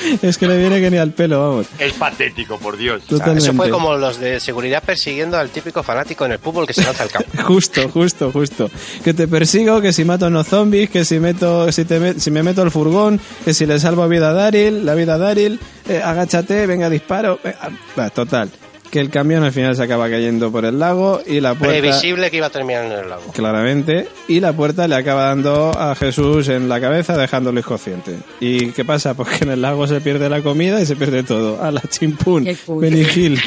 Es 0.22 0.38
que 0.38 0.46
le 0.46 0.56
viene 0.58 0.80
que 0.80 0.90
ni 0.90 0.96
al 0.98 1.12
pelo, 1.12 1.40
vamos. 1.40 1.66
Es 1.78 1.92
patético, 1.94 2.58
por 2.58 2.76
Dios. 2.76 3.02
O 3.04 3.08
sea, 3.08 3.18
Totalmente. 3.18 3.44
eso 3.44 3.54
fue 3.54 3.70
como 3.70 3.94
los 3.96 4.18
de 4.20 4.40
seguridad 4.40 4.82
persiguiendo 4.82 5.36
al 5.38 5.50
típico 5.50 5.82
fanático 5.82 6.24
en 6.26 6.32
el 6.32 6.38
fútbol 6.38 6.66
que 6.66 6.72
se 6.74 6.82
lanza 6.82 7.02
al 7.04 7.10
campo. 7.10 7.30
Justo, 7.44 7.88
justo, 7.88 8.30
justo. 8.32 8.70
Que 9.04 9.14
te 9.14 9.26
persigo, 9.28 9.80
que 9.80 9.92
si 9.92 10.04
mato 10.04 10.26
a 10.26 10.28
unos 10.28 10.46
zombies, 10.48 10.90
que 10.90 11.04
si 11.04 11.18
meto, 11.18 11.70
si 11.72 11.84
te 11.84 12.00
met- 12.00 12.18
si 12.18 12.30
me 12.30 12.42
meto 12.42 12.62
al 12.62 12.70
furgón, 12.70 13.20
que 13.44 13.54
si 13.54 13.66
le 13.66 13.78
salvo 13.78 14.06
vida 14.08 14.30
a 14.30 14.32
Daryl, 14.32 14.84
la 14.84 14.94
vida 14.94 15.14
a 15.14 15.18
Daryl, 15.18 15.58
eh, 15.88 16.00
agáchate, 16.04 16.66
venga, 16.66 16.88
disparo. 16.90 17.38
eh, 17.44 17.54
ah, 17.96 18.10
total. 18.10 18.50
Que 18.90 19.00
el 19.00 19.10
camión 19.10 19.44
al 19.44 19.52
final 19.52 19.76
se 19.76 19.82
acaba 19.82 20.10
cayendo 20.10 20.50
por 20.50 20.64
el 20.64 20.78
lago 20.78 21.20
y 21.24 21.40
la 21.40 21.54
puerta... 21.54 21.78
Previsible 21.78 22.30
que 22.30 22.38
iba 22.38 22.46
a 22.46 22.50
terminar 22.50 22.86
en 22.86 22.92
el 22.92 23.08
lago. 23.08 23.22
Claramente. 23.32 24.08
Y 24.26 24.40
la 24.40 24.52
puerta 24.52 24.88
le 24.88 24.96
acaba 24.96 25.26
dando 25.26 25.70
a 25.78 25.94
Jesús 25.94 26.48
en 26.48 26.68
la 26.68 26.80
cabeza 26.80 27.16
dejándolo 27.16 27.60
inconsciente. 27.60 28.18
¿Y 28.40 28.70
qué 28.72 28.84
pasa? 28.84 29.14
Pues 29.14 29.28
que 29.28 29.44
en 29.44 29.50
el 29.52 29.62
lago 29.62 29.86
se 29.86 30.00
pierde 30.00 30.28
la 30.28 30.42
comida 30.42 30.80
y 30.80 30.86
se 30.86 30.96
pierde 30.96 31.22
todo. 31.22 31.62
A 31.62 31.70
la 31.70 31.82
chimpún. 31.82 32.48
Hill. 32.48 33.40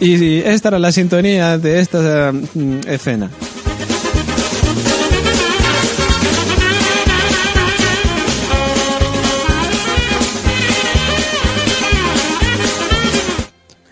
Y 0.00 0.38
esta 0.38 0.68
era 0.68 0.78
la 0.78 0.92
sintonía 0.92 1.58
de 1.58 1.78
esta 1.78 2.32
mm, 2.32 2.80
escena. 2.88 3.30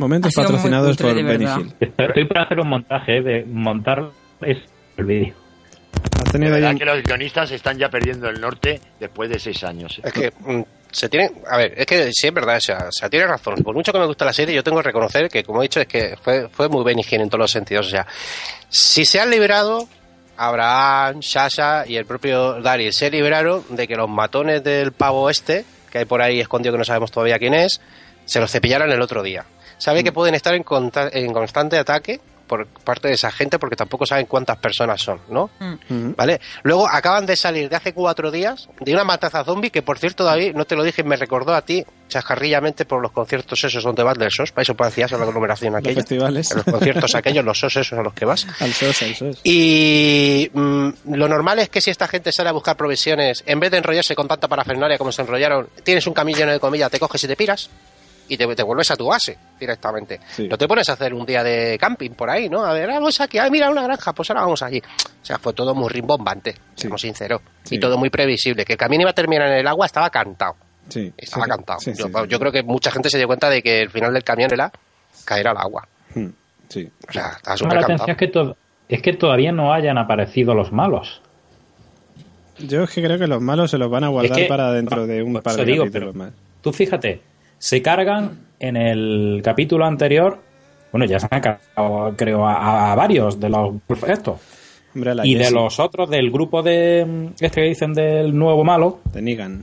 Momentos 0.08 0.32
patrocinados 0.34 0.96
por 0.96 1.14
Benny. 1.14 1.44
Hill. 1.44 1.74
Estoy 1.80 2.24
para 2.26 2.44
hacer 2.44 2.60
un 2.60 2.68
montaje, 2.68 3.18
eh, 3.18 3.22
de 3.22 3.44
montar 3.46 4.10
es 4.40 4.56
el 4.96 5.04
vídeo. 5.04 5.34
Has 6.16 6.24
De 6.24 6.30
tenido 6.32 6.54
ahí 6.54 6.60
verdad 6.62 6.72
un- 6.72 6.78
que 6.78 6.84
los 6.86 7.02
guionistas 7.02 7.50
están 7.50 7.78
ya 7.78 7.88
perdiendo 7.90 8.28
el 8.28 8.40
norte 8.40 8.80
después 8.98 9.28
de 9.30 9.38
seis 9.38 9.62
años. 9.64 9.98
¿eh? 9.98 10.02
Es 10.06 10.12
que 10.12 10.32
mm, 10.40 10.62
se 10.90 11.08
tiene. 11.08 11.30
A 11.50 11.58
ver, 11.58 11.74
es 11.76 11.86
que 11.86 12.10
sí 12.12 12.26
es 12.28 12.32
verdad, 12.34 12.56
o 12.56 12.60
sea, 12.60 12.78
o 12.88 12.92
sea, 12.92 13.08
tiene 13.10 13.26
razón. 13.26 13.56
Por 13.62 13.74
mucho 13.74 13.92
que 13.92 13.98
me 13.98 14.06
gusta 14.06 14.24
la 14.24 14.32
serie, 14.32 14.54
yo 14.54 14.62
tengo 14.64 14.78
que 14.78 14.84
reconocer 14.84 15.28
que, 15.28 15.44
como 15.44 15.60
he 15.60 15.64
dicho, 15.64 15.80
es 15.80 15.86
que 15.86 16.16
fue, 16.20 16.48
fue 16.48 16.68
muy 16.70 16.84
Benny 16.84 17.02
Hill 17.08 17.20
en 17.20 17.28
todos 17.28 17.40
los 17.40 17.50
sentidos. 17.50 17.86
O 17.86 17.90
sea, 17.90 18.06
si 18.70 19.04
se 19.04 19.20
han 19.20 19.30
librado, 19.30 19.86
Abraham, 20.38 21.20
Sasha 21.22 21.84
y 21.86 21.96
el 21.96 22.06
propio 22.06 22.62
Daryl 22.62 22.92
se 22.92 23.10
libraron 23.10 23.62
de 23.70 23.86
que 23.88 23.96
los 23.96 24.08
matones 24.08 24.62
del 24.64 24.92
pavo 24.92 25.28
este, 25.28 25.64
que 25.90 25.98
hay 25.98 26.04
por 26.06 26.22
ahí 26.22 26.40
escondido 26.40 26.72
que 26.72 26.78
no 26.78 26.84
sabemos 26.84 27.10
todavía 27.10 27.38
quién 27.38 27.54
es, 27.54 27.80
se 28.24 28.40
los 28.40 28.50
cepillaran 28.50 28.90
el 28.90 29.02
otro 29.02 29.22
día. 29.22 29.44
Sabe 29.78 30.04
que 30.04 30.12
pueden 30.12 30.34
estar 30.34 30.54
en, 30.54 30.64
en 31.12 31.32
constante 31.32 31.78
ataque 31.78 32.20
por 32.48 32.66
parte 32.66 33.08
de 33.08 33.14
esa 33.14 33.30
gente 33.30 33.58
porque 33.58 33.76
tampoco 33.76 34.06
saben 34.06 34.26
cuántas 34.26 34.56
personas 34.56 35.00
son, 35.00 35.20
¿no? 35.28 35.50
¿Vale? 36.16 36.40
Luego 36.62 36.88
acaban 36.88 37.26
de 37.26 37.36
salir 37.36 37.68
de 37.68 37.76
hace 37.76 37.92
cuatro 37.92 38.30
días 38.30 38.68
de 38.80 38.94
una 38.94 39.04
matanza 39.04 39.44
zombie 39.44 39.70
que, 39.70 39.82
por 39.82 39.98
cierto, 39.98 40.24
David, 40.24 40.54
no 40.54 40.64
te 40.64 40.74
lo 40.74 40.82
dije, 40.82 41.04
me 41.04 41.16
recordó 41.16 41.54
a 41.54 41.62
ti 41.62 41.84
chascarrillamente 42.08 42.86
por 42.86 43.02
los 43.02 43.12
conciertos 43.12 43.62
esos 43.62 43.84
donde 43.84 44.02
vas 44.02 44.16
del 44.16 44.30
SOS, 44.30 44.52
para 44.52 44.62
eso 44.62 44.74
parecías 44.74 45.12
a 45.12 45.18
la 45.18 45.24
aglomeración 45.24 45.74
Los 45.74 45.80
aquella. 45.80 46.00
festivales. 46.00 46.50
En 46.50 46.56
los 46.56 46.64
conciertos 46.66 47.14
aquellos, 47.14 47.44
los 47.44 47.58
SOS 47.58 47.76
esos 47.76 47.98
a 47.98 48.02
los 48.02 48.14
que 48.14 48.24
vas. 48.24 48.46
Al 48.60 48.72
SOS, 48.72 49.02
al 49.02 49.14
SOS. 49.14 49.40
Y 49.44 50.50
mm, 50.54 50.88
lo 51.14 51.28
normal 51.28 51.58
es 51.58 51.68
que 51.68 51.82
si 51.82 51.90
esta 51.90 52.08
gente 52.08 52.32
sale 52.32 52.48
a 52.48 52.52
buscar 52.52 52.76
provisiones, 52.76 53.44
en 53.46 53.60
vez 53.60 53.70
de 53.70 53.76
enrollarse 53.76 54.14
con 54.14 54.26
tanta 54.26 54.48
parafernalia 54.48 54.96
como 54.96 55.12
se 55.12 55.20
enrollaron, 55.20 55.68
tienes 55.84 56.06
un 56.06 56.14
camino 56.14 56.50
de 56.50 56.58
comida, 56.58 56.88
te 56.88 56.98
coges 56.98 57.22
y 57.24 57.28
te 57.28 57.36
piras 57.36 57.68
y 58.28 58.36
te, 58.36 58.46
te 58.54 58.62
vuelves 58.62 58.90
a 58.90 58.96
tu 58.96 59.06
base 59.06 59.36
directamente. 59.58 60.20
Sí. 60.30 60.46
No 60.48 60.56
te 60.58 60.68
pones 60.68 60.88
a 60.88 60.92
hacer 60.92 61.12
un 61.14 61.24
día 61.26 61.42
de 61.42 61.76
camping 61.78 62.10
por 62.10 62.28
ahí, 62.30 62.48
¿no? 62.48 62.64
A 62.64 62.72
ver, 62.72 62.88
vamos 62.88 63.20
aquí, 63.20 63.38
ay, 63.38 63.50
mira 63.50 63.70
una 63.70 63.82
granja, 63.82 64.12
pues 64.12 64.30
ahora 64.30 64.42
vamos 64.42 64.62
allí. 64.62 64.78
O 64.80 65.24
sea, 65.24 65.38
fue 65.38 65.52
todo 65.52 65.74
muy 65.74 65.88
rimbombante, 65.88 66.52
Sí. 66.52 66.58
seamos 66.82 67.00
sinceros. 67.00 67.40
Sí. 67.64 67.76
Y 67.76 67.80
todo 67.80 67.98
muy 67.98 68.10
previsible. 68.10 68.64
Que 68.64 68.74
el 68.74 68.78
camino 68.78 69.02
iba 69.02 69.10
a 69.10 69.14
terminar 69.14 69.48
en 69.48 69.58
el 69.58 69.66
agua 69.66 69.86
estaba 69.86 70.10
cantado. 70.10 70.56
Sí. 70.88 71.12
Estaba 71.16 71.44
Sí, 71.44 71.50
cantado. 71.50 71.80
sí, 71.80 71.94
sí, 71.94 72.02
yo, 72.28 72.38
creo 72.38 72.52
que 72.52 72.62
mucha 72.62 72.90
gente 72.90 73.10
se 73.10 73.18
dio 73.18 73.26
cuenta 73.26 73.50
de 73.50 73.62
que 73.62 73.82
el 73.82 73.90
final 73.90 74.12
del 74.14 74.24
camión 74.24 74.50
era 74.52 74.70
caer 75.24 75.48
al 75.48 75.56
agua. 75.58 75.86
Hmm, 76.14 76.28
Sí. 76.68 76.90
O 77.08 77.12
sea, 77.12 77.32
estaba 77.36 77.56
súper 77.56 77.74
la 77.74 77.80
cantado. 77.86 78.04
atención 78.04 78.10
es 78.10 78.16
que, 78.18 78.28
to- 78.28 78.56
es 78.88 79.02
que 79.02 79.12
todavía 79.14 79.52
no 79.52 79.72
hayan 79.74 79.98
aparecido 79.98 80.54
los 80.54 80.72
malos. 80.72 81.20
Yo 82.58 82.82
es 82.84 82.90
que 82.90 83.02
creo 83.02 83.18
que 83.18 83.26
los 83.26 83.40
malos 83.40 83.70
se 83.70 83.78
los 83.78 83.90
van 83.90 84.04
a 84.04 84.08
guardar 84.08 84.32
Es 84.32 84.44
que- 84.44 84.48
para 84.48 84.72
dentro 84.72 85.06
de 85.06 85.22
un 85.22 85.34
par 85.34 85.52
eso 85.54 85.64
de 85.64 85.72
digo, 85.72 85.84
capítulos 85.84 86.14
pero- 86.14 86.24
más. 86.24 86.32
Tú 86.62 86.72
fíjate, 86.72 87.20
se 87.58 87.82
cargan 87.82 88.38
en 88.60 88.76
el 88.76 89.40
capítulo 89.44 89.84
anterior, 89.84 90.38
bueno, 90.92 91.06
ya 91.06 91.18
se 91.20 91.26
han 91.30 91.40
cargado, 91.40 92.14
creo, 92.16 92.46
a, 92.46 92.92
a 92.92 92.94
varios 92.94 93.38
de 93.38 93.48
los 93.48 93.74
estos. 94.06 94.40
Hombre, 94.94 95.12
Y 95.24 95.34
de 95.34 95.50
los 95.50 95.78
otros 95.80 96.08
del 96.08 96.30
grupo 96.30 96.62
de 96.62 97.30
este 97.40 97.60
que 97.60 97.68
dicen 97.68 97.92
del 97.92 98.36
nuevo 98.36 98.64
malo, 98.64 99.00
De 99.12 99.20
Negan. 99.22 99.62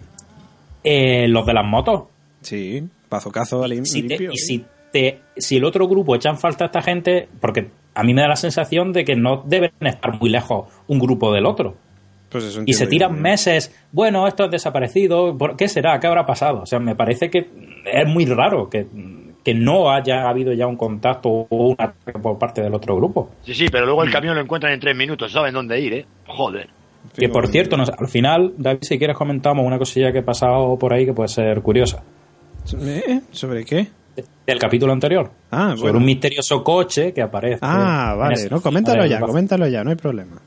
eh, 0.83 1.27
los 1.27 1.45
de 1.45 1.53
las 1.53 1.65
motos. 1.65 2.03
Sí. 2.41 2.83
Pazocazo 3.09 3.65
lim- 3.67 3.85
Si 3.85 4.03
te- 4.03 4.09
limpio. 4.09 4.31
y 4.33 4.37
si, 4.37 4.65
te, 4.91 5.19
si 5.35 5.57
el 5.57 5.65
otro 5.65 5.87
grupo 5.87 6.15
echan 6.15 6.37
falta 6.37 6.65
a 6.65 6.67
esta 6.67 6.81
gente, 6.81 7.27
porque 7.41 7.69
a 7.95 8.03
mí 8.03 8.13
me 8.13 8.21
da 8.21 8.27
la 8.27 8.35
sensación 8.35 8.93
de 8.93 9.03
que 9.03 9.15
no 9.15 9.43
deben 9.45 9.71
estar 9.81 10.19
muy 10.19 10.29
lejos 10.29 10.67
un 10.87 10.99
grupo 10.99 11.33
del 11.33 11.45
otro. 11.45 11.75
Pues 12.35 12.49
eso 12.51 12.63
Y 12.65 12.73
se 12.73 12.87
tiran 12.87 13.21
meses, 13.21 13.73
bueno, 13.91 14.27
esto 14.27 14.45
es 14.45 14.51
desaparecido, 14.51 15.37
¿por 15.37 15.55
¿qué 15.55 15.67
será? 15.69 15.99
¿Qué 15.99 16.07
habrá 16.07 16.25
pasado? 16.25 16.63
O 16.63 16.65
sea, 16.65 16.79
me 16.79 16.95
parece 16.95 17.29
que 17.29 17.49
es 17.85 18.07
muy 18.07 18.25
raro 18.25 18.69
que, 18.69 18.85
que 19.43 19.53
no 19.53 19.89
haya 19.89 20.27
habido 20.27 20.51
ya 20.51 20.67
un 20.67 20.75
contacto 20.75 21.29
o 21.29 21.47
un 21.67 21.75
ataque 21.79 22.19
por 22.19 22.37
parte 22.37 22.61
del 22.61 22.73
otro 22.73 22.95
grupo. 22.97 23.29
Sí, 23.43 23.53
sí, 23.53 23.67
pero 23.71 23.85
luego 23.85 24.03
el 24.03 24.11
camión 24.11 24.35
lo 24.35 24.41
encuentran 24.41 24.73
en 24.73 24.79
tres 24.81 24.95
minutos, 24.97 25.31
saben 25.31 25.53
dónde 25.53 25.79
ir, 25.79 25.93
¿eh? 25.93 26.05
Joder. 26.27 26.67
Que 27.15 27.29
por 27.29 27.47
cierto, 27.47 27.77
nos- 27.77 27.89
al 27.91 28.07
final, 28.09 28.53
David, 28.57 28.79
si 28.81 28.97
quieres 28.97 29.15
comentamos 29.15 29.65
una 29.65 29.77
cosilla 29.77 30.11
que 30.11 30.19
ha 30.19 30.25
pasado 30.25 30.77
por 30.77 30.91
ahí 30.91 31.05
que 31.05 31.13
puede 31.13 31.29
ser 31.29 31.61
curiosa. 31.61 32.03
¿Eh? 32.81 33.21
¿Sobre 33.31 33.63
qué? 33.63 33.87
Del 34.47 34.59
capítulo 34.59 34.91
anterior. 34.93 35.29
Ah, 35.51 35.69
sobre 35.71 35.81
bueno. 35.91 35.99
un 35.99 36.05
misterioso 36.05 36.63
coche 36.63 37.13
que 37.13 37.21
aparece. 37.21 37.59
Ah, 37.61 38.15
vale. 38.17 38.47
No, 38.49 38.61
coméntalo 38.61 39.05
ya, 39.05 39.19
coméntalo 39.19 39.67
ya, 39.67 39.83
no 39.83 39.91
hay 39.91 39.95
problema. 39.95 40.41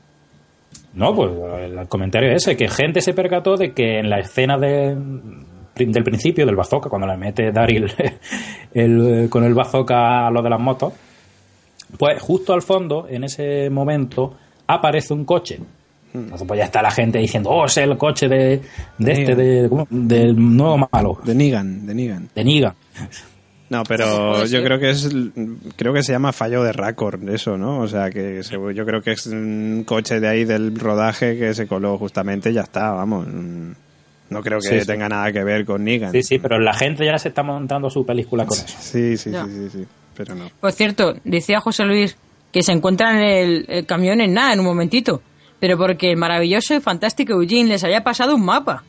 No, 0.93 1.15
pues 1.15 1.31
el 1.61 1.87
comentario 1.87 2.31
es 2.31 2.43
ese, 2.43 2.57
que 2.57 2.67
gente 2.67 3.01
se 3.01 3.13
percató 3.13 3.55
de 3.55 3.73
que 3.73 3.99
en 3.99 4.09
la 4.09 4.19
escena 4.19 4.57
de, 4.57 4.95
del 5.75 6.03
principio 6.03 6.45
del 6.45 6.55
bazooka, 6.55 6.89
cuando 6.89 7.07
le 7.07 7.17
mete 7.17 7.51
Daryl 7.51 7.91
el, 8.73 9.27
con 9.29 9.43
el 9.43 9.53
bazooka 9.53 10.27
a 10.27 10.31
lo 10.31 10.41
de 10.41 10.49
las 10.49 10.59
motos, 10.59 10.93
pues 11.97 12.21
justo 12.21 12.53
al 12.53 12.61
fondo, 12.61 13.07
en 13.09 13.23
ese 13.23 13.69
momento, 13.69 14.35
aparece 14.67 15.13
un 15.13 15.25
coche. 15.25 15.59
Entonces 16.13 16.47
pues 16.47 16.57
ya 16.57 16.65
está 16.65 16.81
la 16.81 16.91
gente 16.91 17.19
diciendo, 17.19 17.49
oh, 17.51 17.65
es 17.65 17.77
el 17.77 17.95
coche 17.97 18.27
de, 18.27 18.61
de 18.97 19.11
este, 19.11 19.35
de, 19.35 19.69
¿cómo? 19.69 19.87
del 19.89 20.35
nuevo 20.35 20.89
malo, 20.91 21.19
De 21.23 21.35
Negan, 21.35 21.85
de 21.85 21.93
Negan. 21.93 22.29
de 22.33 22.43
Niga. 22.43 22.75
No, 23.69 23.83
pero 23.83 24.45
yo 24.47 24.63
creo 24.63 24.79
que 24.79 24.89
es 24.89 25.07
creo 25.75 25.93
que 25.93 26.01
se 26.01 26.11
llama 26.11 26.33
fallo 26.33 26.63
de 26.63 26.71
récord 26.73 27.27
eso, 27.29 27.55
¿no? 27.57 27.79
O 27.81 27.87
sea, 27.87 28.09
que 28.09 28.41
se- 28.43 28.55
yo 28.73 28.85
creo 28.85 29.01
que 29.01 29.11
es 29.11 29.27
un 29.27 29.83
coche 29.85 30.19
de 30.19 30.27
ahí 30.27 30.43
del 30.43 30.75
rodaje 30.79 31.37
que 31.37 31.53
se 31.53 31.67
coló 31.67 31.97
justamente 31.99 32.49
y 32.49 32.53
ya 32.53 32.61
está, 32.61 32.91
vamos. 32.91 33.27
Mm, 33.27 33.71
No 34.31 34.41
creo 34.43 34.59
que 34.59 34.67
Sí, 34.69 34.81
sí. 34.81 34.85
tenga 34.87 35.09
nada 35.09 35.31
que 35.31 35.43
ver 35.43 35.65
con 35.65 35.83
Negan. 35.83 36.11
Sí, 36.11 36.21
sí, 36.21 36.37
pero 36.39 36.59
la 36.59 36.73
gente 36.75 37.03
ya 37.05 37.17
se 37.17 37.29
está 37.29 37.41
montando 37.41 37.89
su 37.89 38.05
película 38.05 38.45
con 38.45 38.57
eso. 38.57 38.77
Sí, 38.79 39.17
sí, 39.17 39.31
sí, 39.31 39.37
sí, 39.47 39.69
sí, 39.71 39.85
pero 40.15 40.35
no. 40.35 40.49
Por 40.59 40.71
cierto, 40.71 41.15
decía 41.23 41.59
José 41.59 41.83
Luis 41.85 42.15
que 42.51 42.61
se 42.63 42.71
encuentran 42.71 43.17
en 43.17 43.23
el, 43.23 43.65
el 43.69 43.85
camión 43.87 44.21
en 44.21 44.33
nada, 44.33 44.53
en 44.53 44.59
un 44.59 44.65
momentito. 44.65 45.21
Pero 45.59 45.77
porque 45.77 46.09
el 46.11 46.17
maravilloso 46.17 46.73
y 46.75 46.79
fantástico 46.79 47.33
Eugene 47.33 47.69
les 47.69 47.83
haya 47.83 48.03
pasado 48.03 48.35
un 48.35 48.45
mapa. 48.45 48.83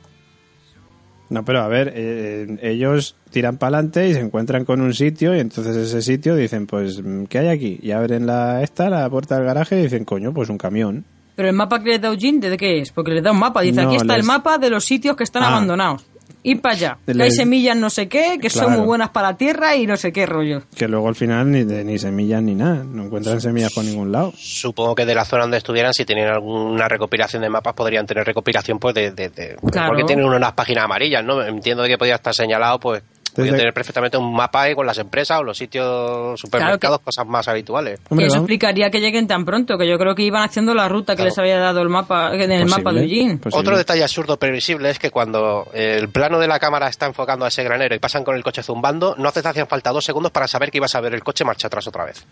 No, 1.30 1.44
pero 1.44 1.60
a 1.60 1.68
ver, 1.68 1.92
eh, 1.94 2.58
ellos 2.62 3.14
tiran 3.30 3.56
para 3.56 3.76
adelante 3.78 4.08
y 4.08 4.14
se 4.14 4.20
encuentran 4.20 4.64
con 4.64 4.80
un 4.80 4.92
sitio 4.92 5.34
y 5.34 5.38
entonces 5.38 5.76
ese 5.76 6.02
sitio 6.02 6.34
dicen, 6.34 6.66
pues, 6.66 7.00
¿qué 7.28 7.38
hay 7.38 7.48
aquí? 7.48 7.78
Y 7.82 7.92
abren 7.92 8.26
la 8.26 8.62
esta, 8.62 8.90
la 8.90 9.08
puerta 9.08 9.36
del 9.36 9.44
garaje 9.44 9.78
y 9.78 9.82
dicen, 9.84 10.04
coño, 10.04 10.32
pues 10.34 10.48
un 10.48 10.58
camión. 10.58 11.04
Pero 11.36 11.48
el 11.48 11.54
mapa 11.54 11.82
que 11.82 11.90
les 11.90 12.00
da 12.00 12.08
Eugene, 12.08 12.50
¿de 12.50 12.56
qué 12.58 12.80
es? 12.80 12.90
Porque 12.92 13.12
les 13.12 13.22
da 13.22 13.30
un 13.32 13.38
mapa. 13.38 13.62
Dice, 13.62 13.80
No, 13.80 13.86
aquí 13.88 13.96
está 13.96 14.14
les- 14.16 14.24
el 14.24 14.26
mapa 14.26 14.58
de 14.58 14.68
los 14.70 14.84
sitios 14.84 15.16
que 15.16 15.22
están 15.24 15.44
Ah. 15.44 15.48
abandonados. 15.48 16.04
Ir 16.42 16.60
para 16.60 16.74
allá. 16.74 16.98
Que 17.06 17.12
hay 17.24 17.30
semillas 17.30 17.76
no 17.76 17.90
sé 17.90 18.08
qué, 18.08 18.38
que 18.40 18.50
son 18.50 18.72
muy 18.72 18.86
buenas 18.86 19.10
para 19.10 19.30
la 19.32 19.36
tierra 19.36 19.76
y 19.76 19.86
no 19.86 19.96
sé 19.96 20.12
qué 20.12 20.26
rollo. 20.26 20.62
Que 20.76 20.88
luego 20.88 21.08
al 21.08 21.14
final 21.14 21.50
ni, 21.50 21.64
de- 21.64 21.84
ni 21.84 21.98
semillas 21.98 22.42
ni 22.42 22.54
nada, 22.54 22.82
no 22.84 23.04
encuentran 23.04 23.40
semillas 23.40 23.72
por 23.72 23.84
ningún 23.84 24.10
lado. 24.12 24.32
Supongo 24.36 24.94
que 24.94 25.06
de 25.06 25.14
la 25.14 25.24
zona 25.24 25.42
donde 25.42 25.58
estuvieran, 25.58 25.92
si 25.94 26.04
tienen 26.04 26.28
alguna 26.28 26.88
recopilación 26.88 27.42
de 27.42 27.50
mapas, 27.50 27.74
podrían 27.74 28.06
tener 28.06 28.24
recopilación 28.26 28.78
pues 28.78 28.94
de... 28.94 29.10
de- 29.12 29.28
de- 29.30 29.56
Claro. 29.70 29.88
Porque 29.88 30.04
tienen 30.04 30.24
unas 30.24 30.52
páginas 30.52 30.84
amarillas, 30.84 31.24
¿no? 31.24 31.42
Entiendo 31.42 31.82
de 31.82 31.88
que 31.90 31.98
podría 31.98 32.16
estar 32.16 32.34
señalado, 32.34 32.78
pues... 32.80 33.02
Desde- 33.36 33.56
tener 33.56 33.72
perfectamente 33.72 34.16
un 34.16 34.34
mapa 34.34 34.62
ahí 34.62 34.74
con 34.74 34.84
las 34.86 34.98
empresas 34.98 35.38
o 35.38 35.42
los 35.44 35.56
sitios 35.56 36.38
supermercados, 36.40 36.98
cosas 37.00 37.26
más 37.26 37.46
habituales. 37.48 38.00
Hombre, 38.08 38.24
que 38.24 38.28
eso 38.28 38.38
explicaría 38.38 38.90
que 38.90 39.00
lleguen 39.00 39.26
tan 39.26 39.44
pronto, 39.44 39.78
que 39.78 39.88
yo 39.88 39.98
creo 39.98 40.14
que 40.14 40.22
iban 40.22 40.42
haciendo 40.42 40.74
la 40.74 40.88
ruta 40.88 41.14
que 41.16 41.22
les 41.24 41.38
había 41.38 41.58
dado 41.58 41.80
el 41.80 41.88
mapa, 41.88 42.34
en 42.34 42.50
el 42.50 42.66
mapa 42.66 42.92
de 42.92 43.02
Eugene. 43.02 43.36
posible. 43.36 43.60
Otro 43.60 43.76
detalle 43.78 44.02
absurdo 44.02 44.36
previsible 44.38 44.90
es 44.90 44.98
que 44.98 45.10
cuando 45.10 45.68
el 45.72 46.08
plano 46.08 46.38
de 46.40 46.48
la 46.48 46.58
cámara 46.58 46.88
está 46.88 47.06
enfocando 47.06 47.44
a 47.44 47.48
ese 47.48 47.62
granero 47.62 47.94
y 47.94 47.98
pasan 47.98 48.24
con 48.24 48.34
el 48.34 48.42
coche 48.42 48.62
zumbando, 48.62 49.14
no 49.16 49.30
te 49.32 49.40
hacían 49.46 49.66
falta 49.68 49.90
dos 49.90 50.04
segundos 50.04 50.32
para 50.32 50.48
saber 50.48 50.70
que 50.70 50.78
ibas 50.78 50.94
a 50.94 51.00
ver 51.00 51.14
el 51.14 51.22
coche 51.22 51.44
marcha 51.44 51.68
atrás 51.68 51.86
otra 51.86 52.04
vez. 52.06 52.24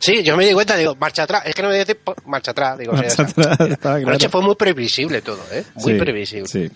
Sí, 0.00 0.22
yo 0.22 0.36
me 0.36 0.46
di 0.46 0.52
cuenta, 0.52 0.76
digo, 0.76 0.94
marcha 0.94 1.24
atrás. 1.24 1.42
Es 1.44 1.54
que 1.56 1.62
no 1.62 1.70
me 1.70 1.78
dice 1.78 1.98
marcha 2.26 2.52
atrás. 2.52 2.78
Digo, 2.78 2.92
Marcha 2.92 3.08
o 3.08 3.16
sea, 3.16 3.24
atrás, 3.24 3.60
estaba 3.70 3.96
claro. 3.96 4.08
Anoche 4.10 4.28
fue 4.28 4.42
muy 4.42 4.54
previsible 4.54 5.22
todo, 5.22 5.40
¿eh? 5.50 5.64
Muy 5.74 5.92
Sí, 5.94 5.98
previsible. 5.98 6.46
Sí. 6.46 6.70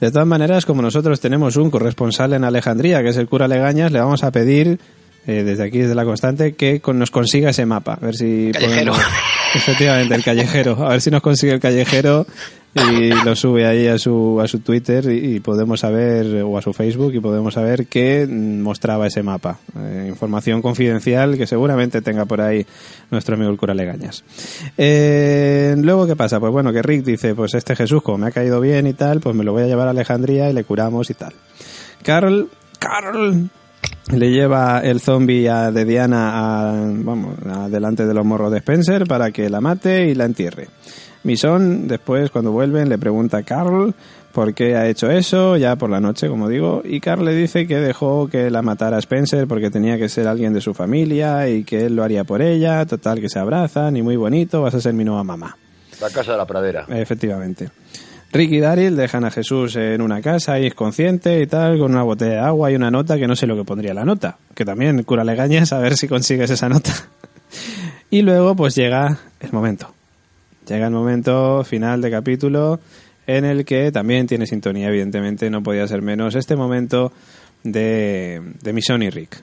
De 0.00 0.10
todas 0.10 0.26
maneras, 0.26 0.66
como 0.66 0.82
nosotros 0.82 1.20
tenemos 1.20 1.56
un 1.56 1.70
corresponsal 1.70 2.32
en 2.32 2.44
Alejandría, 2.44 3.02
que 3.02 3.10
es 3.10 3.16
el 3.16 3.28
cura 3.28 3.48
Legañas, 3.48 3.92
le 3.92 4.00
vamos 4.00 4.24
a 4.24 4.30
pedir, 4.30 4.78
eh, 5.26 5.42
desde 5.44 5.64
aquí, 5.64 5.78
desde 5.78 5.94
la 5.94 6.04
constante, 6.04 6.54
que 6.54 6.80
con- 6.80 6.98
nos 6.98 7.10
consiga 7.10 7.50
ese 7.50 7.66
mapa. 7.66 7.94
A 8.00 8.04
ver 8.06 8.14
si. 8.14 8.50
Callejero. 8.52 8.92
podemos- 8.92 9.12
Efectivamente, 9.54 10.14
el 10.14 10.24
callejero. 10.24 10.84
A 10.84 10.90
ver 10.90 11.00
si 11.00 11.10
nos 11.12 11.22
consigue 11.22 11.52
el 11.52 11.60
callejero 11.60 12.26
y 12.74 13.10
lo 13.24 13.36
sube 13.36 13.68
ahí 13.68 13.86
a 13.86 13.98
su, 13.98 14.40
a 14.42 14.48
su 14.48 14.58
Twitter 14.58 15.04
y, 15.08 15.36
y 15.36 15.40
podemos 15.40 15.78
saber, 15.78 16.42
o 16.42 16.58
a 16.58 16.60
su 16.62 16.72
Facebook, 16.72 17.14
y 17.14 17.20
podemos 17.20 17.54
saber 17.54 17.86
qué 17.86 18.26
mostraba 18.28 19.06
ese 19.06 19.22
mapa. 19.22 19.60
Eh, 19.78 20.06
información 20.08 20.60
confidencial 20.60 21.36
que 21.38 21.46
seguramente 21.46 22.02
tenga 22.02 22.24
por 22.24 22.40
ahí 22.40 22.66
nuestro 23.12 23.36
amigo 23.36 23.52
el 23.52 23.56
cura 23.56 23.74
Legañas. 23.74 24.24
Eh, 24.76 25.76
luego, 25.78 26.08
¿qué 26.08 26.16
pasa? 26.16 26.40
Pues 26.40 26.50
bueno, 26.50 26.72
que 26.72 26.82
Rick 26.82 27.04
dice, 27.04 27.36
pues 27.36 27.54
este 27.54 27.76
Jesús, 27.76 28.02
como 28.02 28.18
me 28.18 28.26
ha 28.26 28.30
caído 28.32 28.60
bien 28.60 28.88
y 28.88 28.92
tal, 28.92 29.20
pues 29.20 29.36
me 29.36 29.44
lo 29.44 29.52
voy 29.52 29.62
a 29.62 29.66
llevar 29.66 29.86
a 29.86 29.90
Alejandría 29.92 30.50
y 30.50 30.52
le 30.52 30.64
curamos 30.64 31.10
y 31.10 31.14
tal. 31.14 31.32
Carl, 32.02 32.48
Carl, 32.80 33.48
le 34.12 34.30
lleva 34.30 34.80
el 34.80 35.00
zombie 35.00 35.48
de 35.48 35.84
Diana 35.84 36.32
a, 36.34 36.72
vamos, 36.76 37.36
a 37.46 37.68
delante 37.68 38.06
de 38.06 38.14
los 38.14 38.24
morros 38.24 38.52
de 38.52 38.58
Spencer 38.58 39.06
para 39.06 39.30
que 39.30 39.48
la 39.48 39.60
mate 39.60 40.06
y 40.08 40.14
la 40.14 40.24
entierre. 40.24 40.68
Misón, 41.22 41.88
después, 41.88 42.30
cuando 42.30 42.52
vuelven, 42.52 42.88
le 42.88 42.98
pregunta 42.98 43.38
a 43.38 43.42
Carl 43.42 43.94
por 44.32 44.52
qué 44.52 44.76
ha 44.76 44.88
hecho 44.88 45.10
eso, 45.10 45.56
ya 45.56 45.76
por 45.76 45.88
la 45.88 46.00
noche, 46.00 46.28
como 46.28 46.48
digo, 46.48 46.82
y 46.84 47.00
Carl 47.00 47.24
le 47.24 47.34
dice 47.34 47.66
que 47.66 47.76
dejó 47.76 48.28
que 48.28 48.50
la 48.50 48.62
matara 48.62 48.98
Spencer 48.98 49.46
porque 49.46 49.70
tenía 49.70 49.96
que 49.96 50.08
ser 50.08 50.26
alguien 50.26 50.52
de 50.52 50.60
su 50.60 50.74
familia 50.74 51.48
y 51.48 51.62
que 51.64 51.86
él 51.86 51.96
lo 51.96 52.02
haría 52.02 52.24
por 52.24 52.42
ella, 52.42 52.84
total 52.84 53.20
que 53.20 53.28
se 53.28 53.38
abrazan 53.38 53.96
y 53.96 54.02
muy 54.02 54.16
bonito, 54.16 54.60
vas 54.60 54.74
a 54.74 54.80
ser 54.80 54.92
mi 54.92 55.04
nueva 55.04 55.22
mamá. 55.22 55.56
La 56.00 56.10
casa 56.10 56.32
de 56.32 56.38
la 56.38 56.46
pradera. 56.46 56.84
Efectivamente. 56.88 57.70
Rick 58.34 58.50
y 58.50 58.58
Daryl 58.58 58.96
dejan 58.96 59.24
a 59.24 59.30
Jesús 59.30 59.76
en 59.76 60.02
una 60.02 60.20
casa 60.20 60.58
es 60.58 60.74
consciente 60.74 61.40
y 61.40 61.46
tal, 61.46 61.78
con 61.78 61.92
una 61.92 62.02
botella 62.02 62.32
de 62.32 62.38
agua 62.40 62.68
y 62.68 62.74
una 62.74 62.90
nota 62.90 63.16
que 63.16 63.28
no 63.28 63.36
sé 63.36 63.46
lo 63.46 63.56
que 63.56 63.62
pondría 63.62 63.94
la 63.94 64.04
nota. 64.04 64.38
Que 64.56 64.64
también 64.64 65.04
cura 65.04 65.22
legañas 65.22 65.72
a 65.72 65.78
ver 65.78 65.96
si 65.96 66.08
consigues 66.08 66.50
esa 66.50 66.68
nota. 66.68 66.92
Y 68.10 68.22
luego 68.22 68.54
pues 68.54 68.76
llega 68.76 69.18
el 69.40 69.52
momento. 69.52 69.92
Llega 70.68 70.86
el 70.86 70.92
momento 70.92 71.64
final 71.64 72.00
de 72.00 72.12
capítulo 72.12 72.78
en 73.26 73.44
el 73.44 73.64
que 73.64 73.90
también 73.90 74.28
tiene 74.28 74.46
sintonía, 74.46 74.88
evidentemente, 74.88 75.50
no 75.50 75.62
podía 75.64 75.88
ser 75.88 76.00
menos 76.00 76.36
este 76.36 76.54
momento 76.54 77.12
de, 77.64 78.40
de 78.62 78.72
Michonne 78.72 79.06
y 79.06 79.10
Rick. 79.10 79.42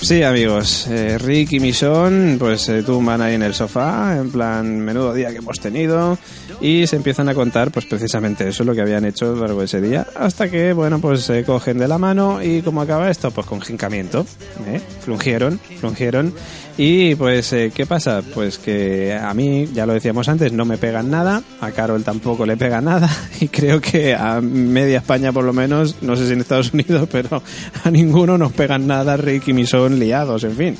Sí, 0.00 0.22
amigos, 0.22 0.86
eh, 0.86 1.18
Rick 1.18 1.52
y 1.52 1.60
Michonne 1.60 2.38
pues 2.38 2.62
se 2.62 2.82
tumban 2.84 3.20
ahí 3.20 3.34
en 3.34 3.42
el 3.42 3.52
sofá, 3.52 4.16
en 4.16 4.30
plan, 4.30 4.78
menudo 4.80 5.12
día 5.12 5.30
que 5.30 5.38
hemos 5.38 5.58
tenido, 5.58 6.16
y 6.60 6.86
se 6.86 6.96
empiezan 6.96 7.28
a 7.28 7.34
contar 7.34 7.72
pues 7.72 7.84
precisamente 7.84 8.48
eso, 8.48 8.62
lo 8.62 8.74
que 8.74 8.80
habían 8.80 9.04
hecho 9.04 9.32
a 9.32 9.36
largo 9.36 9.60
ese 9.62 9.80
día, 9.80 10.06
hasta 10.14 10.48
que, 10.48 10.72
bueno, 10.72 11.00
pues 11.00 11.22
se 11.22 11.44
cogen 11.44 11.78
de 11.78 11.88
la 11.88 11.98
mano 11.98 12.42
y 12.42 12.62
¿cómo 12.62 12.80
acaba 12.80 13.10
esto? 13.10 13.32
Pues 13.32 13.46
con 13.46 13.60
jincamiento, 13.60 14.24
¿eh? 14.68 14.80
Flungieron, 15.00 15.60
flungieron, 15.80 16.32
y 16.78 17.16
pues, 17.16 17.52
eh, 17.52 17.72
¿qué 17.74 17.86
pasa? 17.86 18.22
Pues 18.34 18.56
que 18.56 19.12
a 19.12 19.34
mí, 19.34 19.68
ya 19.74 19.84
lo 19.84 19.94
decíamos 19.94 20.28
antes, 20.28 20.52
no 20.52 20.64
me 20.64 20.78
pegan 20.78 21.10
nada, 21.10 21.42
a 21.60 21.72
Carol 21.72 22.04
tampoco 22.04 22.46
le 22.46 22.56
pega 22.56 22.80
nada, 22.80 23.10
y 23.40 23.48
creo 23.48 23.80
que 23.80 24.14
a 24.14 24.40
media 24.40 24.98
España 24.98 25.32
por 25.32 25.44
lo 25.44 25.52
menos, 25.52 25.96
no 26.02 26.14
sé 26.14 26.28
si 26.28 26.34
en 26.34 26.40
Estados 26.40 26.72
Unidos, 26.72 27.08
pero 27.12 27.42
a 27.82 27.90
ninguno 27.90 28.38
nos 28.38 28.52
pegan 28.52 28.86
nada 28.86 29.16
Rick 29.16 29.48
y 29.48 29.52
Michonne 29.54 29.87
liados, 29.92 30.44
en 30.44 30.56
fin. 30.56 30.76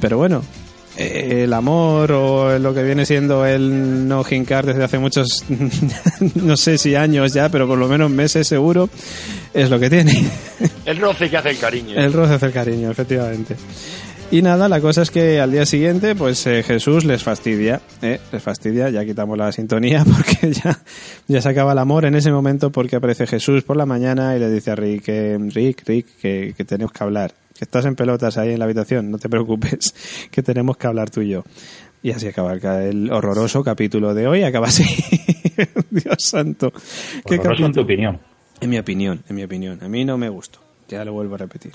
Pero 0.00 0.18
bueno, 0.18 0.42
eh, 0.96 1.42
el 1.44 1.52
amor 1.52 2.12
o 2.12 2.58
lo 2.58 2.72
que 2.72 2.82
viene 2.82 3.04
siendo 3.04 3.44
el 3.44 4.08
no 4.08 4.24
jincar 4.24 4.64
desde 4.64 4.84
hace 4.84 4.98
muchos, 4.98 5.44
no 6.34 6.56
sé 6.56 6.78
si 6.78 6.94
años 6.94 7.32
ya, 7.34 7.48
pero 7.48 7.66
por 7.66 7.78
lo 7.78 7.88
menos 7.88 8.10
meses 8.10 8.46
seguro, 8.46 8.88
es 9.52 9.68
lo 9.70 9.78
que 9.78 9.90
tiene. 9.90 10.28
El 10.84 10.98
roce 10.98 11.28
que 11.28 11.36
hace 11.36 11.50
el 11.50 11.58
cariño. 11.58 11.96
El 11.96 12.12
roce 12.12 12.34
hace 12.34 12.46
el 12.46 12.52
cariño, 12.52 12.90
efectivamente. 12.90 13.56
Y 14.30 14.42
nada, 14.42 14.68
la 14.68 14.80
cosa 14.80 15.02
es 15.02 15.10
que 15.12 15.40
al 15.40 15.52
día 15.52 15.64
siguiente, 15.66 16.16
pues 16.16 16.44
eh, 16.48 16.64
Jesús 16.64 17.04
les 17.04 17.22
fastidia, 17.22 17.80
¿eh? 18.02 18.18
les 18.32 18.42
fastidia, 18.42 18.90
ya 18.90 19.04
quitamos 19.04 19.38
la 19.38 19.52
sintonía 19.52 20.04
porque 20.16 20.52
ya, 20.52 20.80
ya 21.28 21.40
se 21.40 21.48
acaba 21.48 21.72
el 21.72 21.78
amor 21.78 22.06
en 22.06 22.16
ese 22.16 22.32
momento 22.32 22.70
porque 22.70 22.96
aparece 22.96 23.26
Jesús 23.26 23.62
por 23.62 23.76
la 23.76 23.86
mañana 23.86 24.34
y 24.34 24.40
le 24.40 24.50
dice 24.50 24.72
a 24.72 24.74
Rick, 24.74 25.04
que, 25.04 25.38
Rick, 25.38 25.82
Rick, 25.86 26.06
que, 26.20 26.54
que 26.56 26.64
tenemos 26.64 26.92
que 26.92 27.04
hablar, 27.04 27.32
estás 27.64 27.84
en 27.86 27.96
pelotas 27.96 28.38
ahí 28.38 28.52
en 28.52 28.58
la 28.58 28.64
habitación, 28.64 29.10
no 29.10 29.18
te 29.18 29.28
preocupes, 29.28 29.94
que 30.30 30.42
tenemos 30.42 30.76
que 30.76 30.86
hablar 30.86 31.10
tú 31.10 31.20
y 31.22 31.30
yo. 31.30 31.44
Y 32.02 32.12
así 32.12 32.28
acaba 32.28 32.52
el, 32.54 33.10
horroroso 33.10 33.64
capítulo 33.64 34.14
de 34.14 34.26
hoy, 34.26 34.42
acaba 34.44 34.68
así. 34.68 34.84
Dios 35.90 36.22
santo. 36.22 36.72
¿Qué 37.24 37.38
Horroroso 37.38 37.66
en 37.66 37.72
tu 37.72 37.80
opinión. 37.80 38.20
En 38.60 38.70
mi 38.70 38.78
opinión, 38.78 39.22
en 39.28 39.36
mi 39.36 39.42
opinión. 39.42 39.82
A 39.82 39.88
mí 39.88 40.04
no 40.04 40.16
me 40.16 40.28
gustó. 40.28 40.60
Ya 40.88 41.04
lo 41.04 41.12
vuelvo 41.12 41.34
a 41.34 41.38
repetir. 41.38 41.72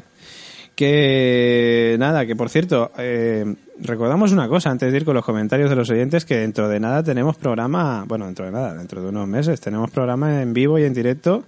Que 0.75 1.95
nada, 1.99 2.25
que 2.25 2.35
por 2.35 2.49
cierto, 2.49 2.91
eh, 2.97 3.55
recordamos 3.79 4.31
una 4.31 4.47
cosa 4.47 4.71
antes 4.71 4.91
de 4.91 4.97
ir 4.97 5.05
con 5.05 5.15
los 5.15 5.25
comentarios 5.25 5.69
de 5.69 5.75
los 5.75 5.89
oyentes, 5.89 6.23
que 6.23 6.37
dentro 6.37 6.69
de 6.69 6.79
nada 6.79 7.03
tenemos 7.03 7.35
programa, 7.35 8.05
bueno, 8.07 8.25
dentro 8.25 8.45
de 8.45 8.51
nada, 8.51 8.73
dentro 8.73 9.01
de 9.01 9.09
unos 9.09 9.27
meses, 9.27 9.59
tenemos 9.59 9.91
programa 9.91 10.41
en 10.41 10.53
vivo 10.53 10.79
y 10.79 10.83
en 10.83 10.93
directo 10.93 11.43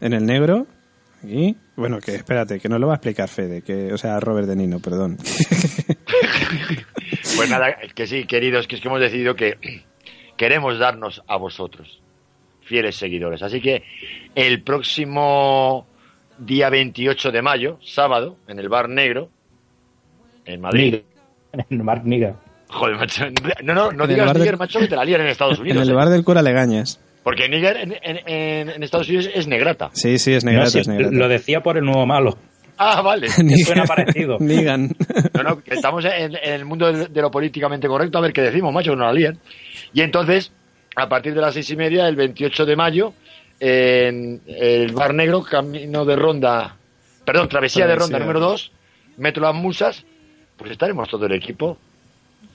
en 0.00 0.12
el 0.12 0.26
negro. 0.26 0.66
Aquí, 1.24 1.56
bueno, 1.76 1.98
que 1.98 2.14
espérate, 2.14 2.60
que 2.60 2.68
nos 2.68 2.78
lo 2.80 2.86
va 2.86 2.94
a 2.94 2.96
explicar 2.96 3.28
Fede, 3.28 3.62
que, 3.62 3.92
o 3.92 3.98
sea, 3.98 4.20
Robert 4.20 4.46
De 4.46 4.56
Nino, 4.56 4.80
perdón. 4.80 5.16
Pues 7.36 7.50
nada, 7.50 7.76
que 7.94 8.06
sí, 8.06 8.26
queridos, 8.26 8.66
que 8.68 8.76
es 8.76 8.80
que 8.80 8.86
hemos 8.88 9.00
decidido 9.00 9.34
que 9.34 9.58
queremos 10.36 10.78
darnos 10.78 11.22
a 11.26 11.36
vosotros, 11.36 12.00
fieles 12.62 12.96
seguidores. 12.96 13.42
Así 13.42 13.60
que 13.60 13.82
el 14.34 14.62
próximo 14.62 15.86
día 16.38 16.70
28 16.70 17.32
de 17.32 17.42
mayo, 17.42 17.78
sábado, 17.82 18.36
en 18.46 18.58
el 18.60 18.68
Bar 18.68 18.88
Negro, 18.88 19.30
en 20.44 20.60
Madrid. 20.60 21.00
Mark 21.70 22.02
Niga. 22.04 22.36
Joder, 22.68 22.96
macho. 22.96 23.24
No, 23.62 23.74
no, 23.74 23.92
no 23.92 24.04
En 24.04 24.10
el 24.10 24.16
digas 24.16 24.26
bar 24.26 24.38
Níger, 24.38 24.58
macho, 24.58 24.80
que 24.80 24.88
te 24.88 24.96
la 24.96 25.04
lían 25.04 25.22
en 25.22 25.28
Estados 25.28 25.54
en 25.58 25.62
Unidos. 25.62 25.82
el 25.82 25.90
¿eh? 25.90 25.94
bar 25.94 26.08
del 26.08 26.24
cura 26.24 26.42
Legañas. 26.42 27.00
Porque 27.24 27.48
Níger 27.48 27.76
en, 27.78 27.92
en- 28.02 28.20
en- 28.28 28.68
en 28.68 28.82
Estados 28.84 29.08
Unidos 29.08 29.28
es 29.34 29.46
negrata. 29.48 29.90
Sí, 29.94 30.18
sí, 30.18 30.32
es 30.34 30.44
No, 30.44 30.50
negrata, 30.50 30.70
sí, 30.70 30.78
es 30.80 30.88
negrata. 30.88 31.12
lo 31.16 31.28
decía 31.28 31.60
por 31.62 31.76
el 31.78 31.84
nuevo 31.84 32.06
malo. 32.06 32.38
Ah, 32.76 33.00
vale. 33.02 33.26
Negan- 33.38 33.64
suena 33.64 33.84
parecido. 33.84 34.36
Negan. 34.40 34.90
No, 35.34 35.42
no, 35.42 35.62
que 35.62 35.74
estamos 35.74 36.04
en, 36.04 36.36
en 36.36 36.52
el 36.52 36.64
mundo 36.64 36.92
de, 36.92 37.06
de 37.06 37.20
lo 37.22 37.30
políticamente 37.30 37.88
correcto, 37.88 38.18
a 38.18 38.20
ver 38.20 38.32
qué 38.32 38.42
decimos, 38.42 38.72
macho, 38.72 38.90
que 38.92 38.96
nos 38.98 39.06
la 39.06 39.12
lían. 39.12 39.38
Y 39.92 40.02
entonces, 40.02 40.52
a 40.96 41.08
partir 41.08 41.34
de 41.34 41.40
las 41.40 41.54
seis 41.54 41.70
y 41.70 41.76
media, 41.76 42.06
el 42.08 42.16
28 42.16 42.66
de 42.66 42.76
mayo, 42.76 43.14
en 43.60 44.40
el 44.46 44.92
Bar 44.92 45.14
Negro, 45.14 45.42
camino 45.42 46.04
de 46.04 46.16
ronda, 46.16 46.76
perdón, 47.24 47.48
travesía, 47.48 47.86
de 47.86 47.94
ronda 47.96 48.18
número 48.18 48.40
2, 48.40 48.72
Metro 49.18 49.42
Las 49.44 49.54
Musas, 49.54 50.04
pues 50.56 50.70
estaremos 50.72 51.08
todo 51.08 51.24
el 51.26 51.32
equipo 51.32 51.78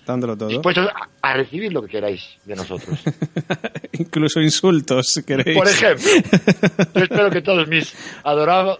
Dándolo 0.09 0.35
todo. 0.35 0.49
dispuestos 0.49 0.87
a, 0.87 1.07
a 1.21 1.33
recibir 1.33 1.71
lo 1.71 1.83
que 1.83 1.89
queráis 1.89 2.35
de 2.43 2.55
nosotros. 2.55 2.99
Incluso 3.93 4.41
insultos, 4.41 5.05
si 5.13 5.21
queréis. 5.21 5.55
Por 5.55 5.67
ejemplo, 5.67 6.09
yo 6.95 7.03
espero 7.03 7.29
que 7.29 7.43
todos 7.43 7.67
mis 7.67 7.93
adorados, 8.23 8.79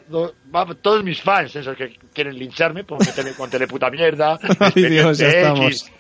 todos 0.82 1.04
mis 1.04 1.22
fans, 1.22 1.56
esos 1.56 1.78
que 1.78 2.00
quieren 2.14 2.36
lincharme 2.36 2.84
meterme 2.84 3.34
con 3.34 3.48
teleputa 3.48 3.92
mierda, 3.92 4.40
Ay, 4.58 4.86
Dios, 4.90 5.20
ya 5.20 5.28
estamos. 5.28 5.68
X 5.68 5.92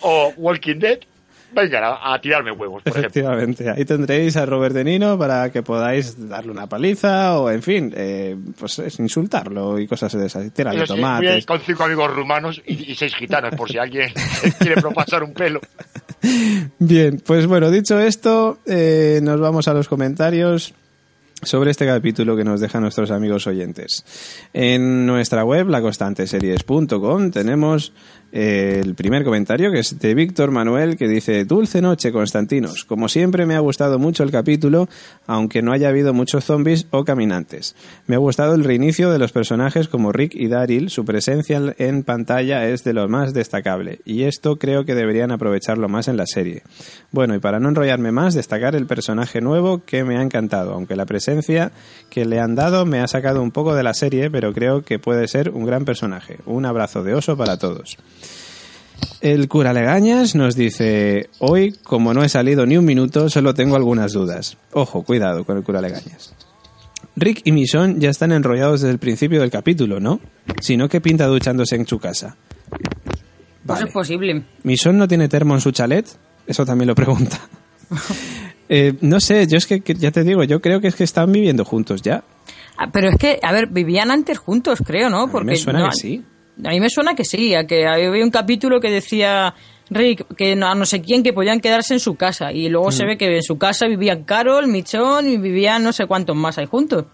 o 0.00 0.32
Walking 0.36 0.80
Dead, 0.80 0.98
vengan 1.54 1.84
a, 1.84 2.14
a 2.14 2.20
tirarme 2.20 2.50
huevos, 2.52 2.82
por 2.82 2.90
ejemplo. 2.92 3.08
Efectivamente, 3.08 3.70
ahí 3.70 3.84
tendréis 3.84 4.36
a 4.36 4.46
Robert 4.46 4.74
De 4.74 4.84
Nino 4.84 5.18
para 5.18 5.50
que 5.50 5.62
podáis 5.62 6.28
darle 6.28 6.52
una 6.52 6.66
paliza 6.68 7.38
o, 7.38 7.50
en 7.50 7.62
fin, 7.62 7.92
eh, 7.96 8.36
pues 8.58 8.78
es 8.78 8.98
insultarlo 8.98 9.78
y 9.78 9.86
cosas 9.86 10.12
de 10.12 10.26
esas. 10.26 10.52
Tirarle 10.52 10.84
Eso 10.84 10.94
sí, 10.94 11.00
voy 11.00 11.08
a 11.10 11.14
ir 11.14 11.18
tomates. 11.24 11.46
con 11.46 11.60
cinco 11.60 11.84
amigos 11.84 12.14
rumanos 12.14 12.62
y, 12.66 12.92
y 12.92 12.94
seis 12.94 13.14
gitanos, 13.14 13.54
por 13.54 13.68
si 13.70 13.78
alguien 13.78 14.12
quiere 14.58 14.80
propasar 14.80 15.22
un 15.22 15.32
pelo. 15.34 15.60
Bien, 16.78 17.20
pues 17.24 17.46
bueno, 17.46 17.70
dicho 17.70 17.98
esto, 17.98 18.58
eh, 18.66 19.20
nos 19.22 19.40
vamos 19.40 19.66
a 19.68 19.74
los 19.74 19.88
comentarios 19.88 20.74
sobre 21.42 21.72
este 21.72 21.84
capítulo 21.86 22.36
que 22.36 22.44
nos 22.44 22.60
dejan 22.60 22.82
nuestros 22.82 23.10
amigos 23.10 23.48
oyentes. 23.48 24.04
En 24.52 25.06
nuestra 25.06 25.44
web, 25.44 25.68
laconstanteseries.com, 25.68 27.30
tenemos 27.32 27.92
el 28.32 28.94
primer 28.94 29.24
comentario 29.24 29.70
que 29.70 29.80
es 29.80 29.98
de 29.98 30.14
Víctor 30.14 30.50
Manuel 30.50 30.96
que 30.96 31.06
dice 31.06 31.44
Dulce 31.44 31.82
noche, 31.82 32.12
Constantinos. 32.12 32.84
Como 32.84 33.08
siempre 33.08 33.44
me 33.44 33.54
ha 33.54 33.60
gustado 33.60 33.98
mucho 33.98 34.22
el 34.22 34.30
capítulo, 34.30 34.88
aunque 35.26 35.60
no 35.60 35.72
haya 35.72 35.88
habido 35.88 36.14
muchos 36.14 36.44
zombies 36.44 36.86
o 36.90 37.04
caminantes. 37.04 37.76
Me 38.06 38.16
ha 38.16 38.18
gustado 38.18 38.54
el 38.54 38.64
reinicio 38.64 39.10
de 39.10 39.18
los 39.18 39.32
personajes 39.32 39.88
como 39.88 40.12
Rick 40.12 40.34
y 40.34 40.48
Daryl, 40.48 40.88
su 40.88 41.04
presencia 41.04 41.60
en 41.76 42.02
pantalla 42.02 42.66
es 42.68 42.84
de 42.84 42.94
lo 42.94 43.08
más 43.08 43.34
destacable, 43.34 44.00
y 44.04 44.22
esto 44.22 44.56
creo 44.56 44.84
que 44.84 44.94
deberían 44.94 45.30
aprovecharlo 45.30 45.88
más 45.88 46.08
en 46.08 46.16
la 46.16 46.26
serie. 46.26 46.62
Bueno, 47.10 47.34
y 47.34 47.38
para 47.38 47.60
no 47.60 47.68
enrollarme 47.68 48.12
más, 48.12 48.34
destacar 48.34 48.74
el 48.74 48.86
personaje 48.86 49.40
nuevo 49.42 49.82
que 49.84 50.04
me 50.04 50.16
ha 50.16 50.22
encantado, 50.22 50.72
aunque 50.72 50.96
la 50.96 51.04
presencia 51.04 51.72
que 52.08 52.24
le 52.24 52.40
han 52.40 52.54
dado 52.54 52.86
me 52.86 53.00
ha 53.00 53.08
sacado 53.08 53.42
un 53.42 53.50
poco 53.50 53.74
de 53.74 53.82
la 53.82 53.92
serie, 53.92 54.30
pero 54.30 54.54
creo 54.54 54.82
que 54.82 54.98
puede 54.98 55.28
ser 55.28 55.50
un 55.50 55.66
gran 55.66 55.84
personaje. 55.84 56.38
Un 56.46 56.64
abrazo 56.64 57.02
de 57.02 57.14
oso 57.14 57.36
para 57.36 57.58
todos. 57.58 57.98
El 59.20 59.48
cura 59.48 59.72
Legañas 59.72 60.34
nos 60.34 60.56
dice, 60.56 61.28
hoy, 61.38 61.72
como 61.84 62.12
no 62.12 62.24
he 62.24 62.28
salido 62.28 62.66
ni 62.66 62.76
un 62.76 62.84
minuto, 62.84 63.28
solo 63.30 63.54
tengo 63.54 63.76
algunas 63.76 64.12
dudas. 64.12 64.56
Ojo, 64.72 65.02
cuidado 65.02 65.44
con 65.44 65.56
el 65.56 65.62
cura 65.62 65.80
Legañas. 65.80 66.34
Rick 67.14 67.42
y 67.44 67.52
Michonne 67.52 67.96
ya 67.98 68.10
están 68.10 68.32
enrollados 68.32 68.80
desde 68.80 68.92
el 68.92 68.98
principio 68.98 69.40
del 69.40 69.50
capítulo, 69.50 70.00
¿no? 70.00 70.18
Si 70.60 70.76
no, 70.76 70.88
¿qué 70.88 71.00
pinta 71.00 71.26
duchándose 71.26 71.76
en 71.76 71.86
su 71.86 71.98
casa? 71.98 72.36
Pues 72.70 73.20
Vale. 73.64 73.84
es 73.86 73.92
posible. 73.92 74.42
¿Michonne 74.64 74.98
no 74.98 75.06
tiene 75.08 75.28
termo 75.28 75.54
en 75.54 75.60
su 75.60 75.70
chalet? 75.72 76.06
Eso 76.46 76.64
también 76.66 76.88
lo 76.88 76.94
pregunta. 76.94 77.38
Eh, 78.74 78.94
no 79.02 79.20
sé, 79.20 79.46
yo 79.48 79.58
es 79.58 79.66
que, 79.66 79.82
que 79.82 79.92
ya 79.94 80.10
te 80.12 80.24
digo, 80.24 80.42
yo 80.44 80.62
creo 80.62 80.80
que 80.80 80.86
es 80.88 80.94
que 80.94 81.04
están 81.04 81.30
viviendo 81.30 81.62
juntos 81.62 82.00
ya. 82.00 82.24
Ah, 82.78 82.88
Pero 82.90 83.10
es 83.10 83.16
que, 83.16 83.38
a 83.42 83.52
ver, 83.52 83.66
vivían 83.66 84.10
antes 84.10 84.38
juntos, 84.38 84.78
creo, 84.82 85.10
¿no? 85.10 85.26
mí 85.26 85.44
me 85.44 85.56
suena 85.56 85.80
no- 85.80 85.90
que 85.90 85.96
sí. 85.96 86.24
A 86.64 86.68
mí 86.70 86.80
me 86.80 86.90
suena 86.90 87.14
que 87.14 87.24
sí, 87.24 87.54
a 87.54 87.66
que 87.66 87.86
había 87.86 88.24
un 88.24 88.30
capítulo 88.30 88.80
que 88.80 88.90
decía 88.90 89.54
Rick 89.90 90.26
que 90.36 90.54
no, 90.56 90.68
a 90.68 90.74
no 90.74 90.86
sé 90.86 91.00
quién 91.02 91.22
que 91.22 91.32
podían 91.32 91.60
quedarse 91.60 91.94
en 91.94 92.00
su 92.00 92.14
casa 92.16 92.52
y 92.52 92.68
luego 92.68 92.88
Mm. 92.88 92.92
se 92.92 93.04
ve 93.06 93.18
que 93.18 93.36
en 93.36 93.42
su 93.42 93.58
casa 93.58 93.86
vivían 93.86 94.24
Carol, 94.24 94.66
Michón 94.68 95.28
y 95.28 95.36
vivían 95.38 95.82
no 95.82 95.92
sé 95.92 96.06
cuántos 96.06 96.36
más 96.36 96.58
ahí 96.58 96.66
juntos. 96.66 97.06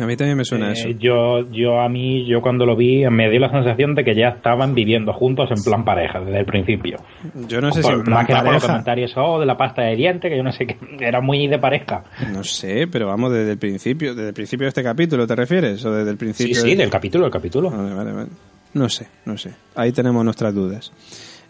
A 0.00 0.06
mí 0.06 0.16
también 0.16 0.38
me 0.38 0.44
suena 0.46 0.70
Eh, 0.70 0.72
eso. 0.72 0.88
yo, 0.98 1.50
yo 1.50 1.78
a 1.80 1.88
mí, 1.88 2.24
yo 2.26 2.40
cuando 2.40 2.64
lo 2.64 2.74
vi, 2.74 3.04
me 3.10 3.28
dio 3.30 3.38
la 3.38 3.50
sensación 3.50 3.94
de 3.94 4.02
que 4.04 4.14
ya 4.14 4.28
estaban 4.28 4.74
viviendo 4.74 5.12
juntos 5.12 5.50
en 5.54 5.62
plan 5.62 5.84
pareja 5.84 6.18
desde 6.20 6.38
el 6.38 6.46
principio. 6.46 6.96
Yo 7.46 7.60
no 7.60 7.70
sé 7.72 7.82
si 7.82 7.88
Por- 7.88 7.98
en 7.98 8.04
plan 8.04 8.14
más 8.18 8.26
que 8.26 8.32
nada 8.32 8.44
por 8.44 8.54
los 8.54 8.62
pareja. 8.62 8.72
comentarios 8.74 9.12
oh, 9.16 9.38
de 9.38 9.44
la 9.46 9.56
pasta 9.58 9.82
de 9.82 9.96
dientes, 9.96 10.30
que 10.30 10.36
yo 10.36 10.42
no 10.42 10.50
sé 10.52 10.66
qué, 10.66 10.78
era 11.00 11.20
muy 11.20 11.46
de 11.46 11.58
pareja. 11.58 12.04
No 12.32 12.42
sé, 12.42 12.86
pero 12.90 13.06
vamos, 13.06 13.32
desde 13.32 13.52
el 13.52 13.58
principio, 13.58 14.14
desde 14.14 14.28
el 14.28 14.34
principio 14.34 14.64
de 14.64 14.68
este 14.68 14.82
capítulo, 14.82 15.26
¿te 15.26 15.36
refieres? 15.36 15.84
¿O 15.84 15.92
desde 15.92 16.10
el 16.10 16.16
Sí, 16.16 16.24
principio? 16.24 16.54
sí, 16.62 16.70
de- 16.70 16.76
del 16.76 16.90
capítulo, 16.90 17.24
del 17.24 17.32
capítulo. 17.32 17.70
Vale, 17.70 17.94
vale, 17.94 18.12
vale. 18.12 18.28
No 18.72 18.88
sé, 18.88 19.06
no 19.26 19.36
sé. 19.36 19.50
Ahí 19.74 19.92
tenemos 19.92 20.24
nuestras 20.24 20.54
dudas. 20.54 20.90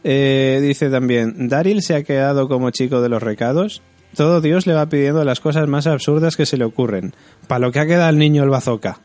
Eh, 0.02 0.58
dice 0.60 0.90
también, 0.90 1.48
Daryl 1.48 1.80
se 1.80 1.94
ha 1.94 2.02
quedado 2.02 2.48
como 2.48 2.70
chico 2.70 3.00
de 3.00 3.08
los 3.08 3.22
recados. 3.22 3.82
Todo 4.16 4.40
Dios 4.40 4.66
le 4.66 4.74
va 4.74 4.88
pidiendo 4.88 5.24
las 5.24 5.40
cosas 5.40 5.68
más 5.68 5.86
absurdas 5.86 6.36
que 6.36 6.46
se 6.46 6.56
le 6.56 6.64
ocurren. 6.64 7.14
Para 7.46 7.60
lo 7.60 7.72
que 7.72 7.80
ha 7.80 7.86
quedado 7.86 8.10
el 8.10 8.18
niño 8.18 8.42
el 8.42 8.50
bazooka. 8.50 9.00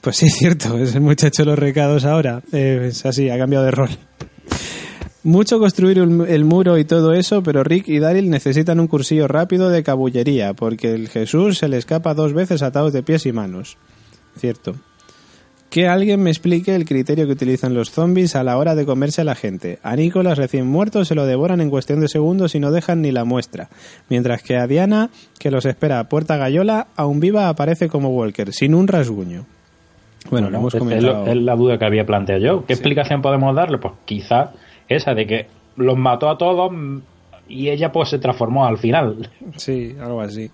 Pues 0.00 0.16
sí, 0.16 0.26
es 0.26 0.34
cierto, 0.38 0.78
es 0.78 0.94
el 0.94 1.00
muchacho 1.00 1.42
de 1.42 1.50
los 1.50 1.58
recados 1.58 2.04
ahora. 2.04 2.42
Eh, 2.52 2.86
es 2.88 3.04
así, 3.04 3.28
ha 3.28 3.38
cambiado 3.38 3.64
de 3.64 3.70
rol. 3.72 3.90
Mucho 5.24 5.58
construir 5.58 5.98
el 5.98 6.44
muro 6.44 6.78
y 6.78 6.84
todo 6.84 7.12
eso, 7.12 7.42
pero 7.42 7.64
Rick 7.64 7.88
y 7.88 7.98
Daryl 7.98 8.30
necesitan 8.30 8.78
un 8.78 8.86
cursillo 8.86 9.26
rápido 9.26 9.70
de 9.70 9.82
cabullería, 9.82 10.54
porque 10.54 10.94
el 10.94 11.08
Jesús 11.08 11.58
se 11.58 11.68
le 11.68 11.78
escapa 11.78 12.14
dos 12.14 12.32
veces 12.32 12.62
atados 12.62 12.92
de 12.92 13.02
pies 13.02 13.26
y 13.26 13.32
manos. 13.32 13.76
Cierto. 14.38 14.76
Que 15.70 15.88
alguien 15.88 16.22
me 16.22 16.30
explique 16.30 16.74
el 16.74 16.84
criterio 16.84 17.26
que 17.26 17.32
utilizan 17.32 17.74
los 17.74 17.90
zombies 17.90 18.36
a 18.36 18.44
la 18.44 18.56
hora 18.56 18.74
de 18.74 18.86
comerse 18.86 19.22
a 19.22 19.24
la 19.24 19.34
gente. 19.34 19.78
A 19.82 19.96
Nicolás 19.96 20.38
recién 20.38 20.66
muerto 20.66 21.04
se 21.04 21.14
lo 21.14 21.26
devoran 21.26 21.60
en 21.60 21.70
cuestión 21.70 22.00
de 22.00 22.08
segundos 22.08 22.54
y 22.54 22.60
no 22.60 22.70
dejan 22.70 23.02
ni 23.02 23.12
la 23.12 23.24
muestra. 23.24 23.68
Mientras 24.08 24.42
que 24.42 24.56
a 24.56 24.66
Diana, 24.66 25.10
que 25.38 25.50
los 25.50 25.66
espera 25.66 25.98
a 25.98 26.08
puerta 26.08 26.36
gallola, 26.36 26.86
aún 26.96 27.20
viva 27.20 27.48
aparece 27.48 27.88
como 27.88 28.10
Walker, 28.10 28.52
sin 28.52 28.74
un 28.74 28.88
rasguño. 28.88 29.44
Bueno, 30.30 30.50
lo 30.50 30.58
hemos 30.58 30.74
es, 30.74 30.78
comentado. 30.78 31.26
es 31.26 31.36
la 31.36 31.56
duda 31.56 31.78
que 31.78 31.84
había 31.84 32.06
planteado 32.06 32.40
yo. 32.40 32.64
¿Qué 32.64 32.72
explicación 32.72 33.22
podemos 33.22 33.54
darle? 33.54 33.78
Pues 33.78 33.94
quizá 34.04 34.52
esa 34.88 35.14
de 35.14 35.26
que 35.26 35.46
los 35.76 35.96
mató 35.96 36.30
a 36.30 36.38
todos 36.38 36.72
y 37.48 37.68
ella 37.68 37.92
pues 37.92 38.08
se 38.08 38.18
transformó 38.18 38.66
al 38.66 38.78
final. 38.78 39.30
Sí, 39.56 39.94
algo 40.00 40.20
así. 40.20 40.50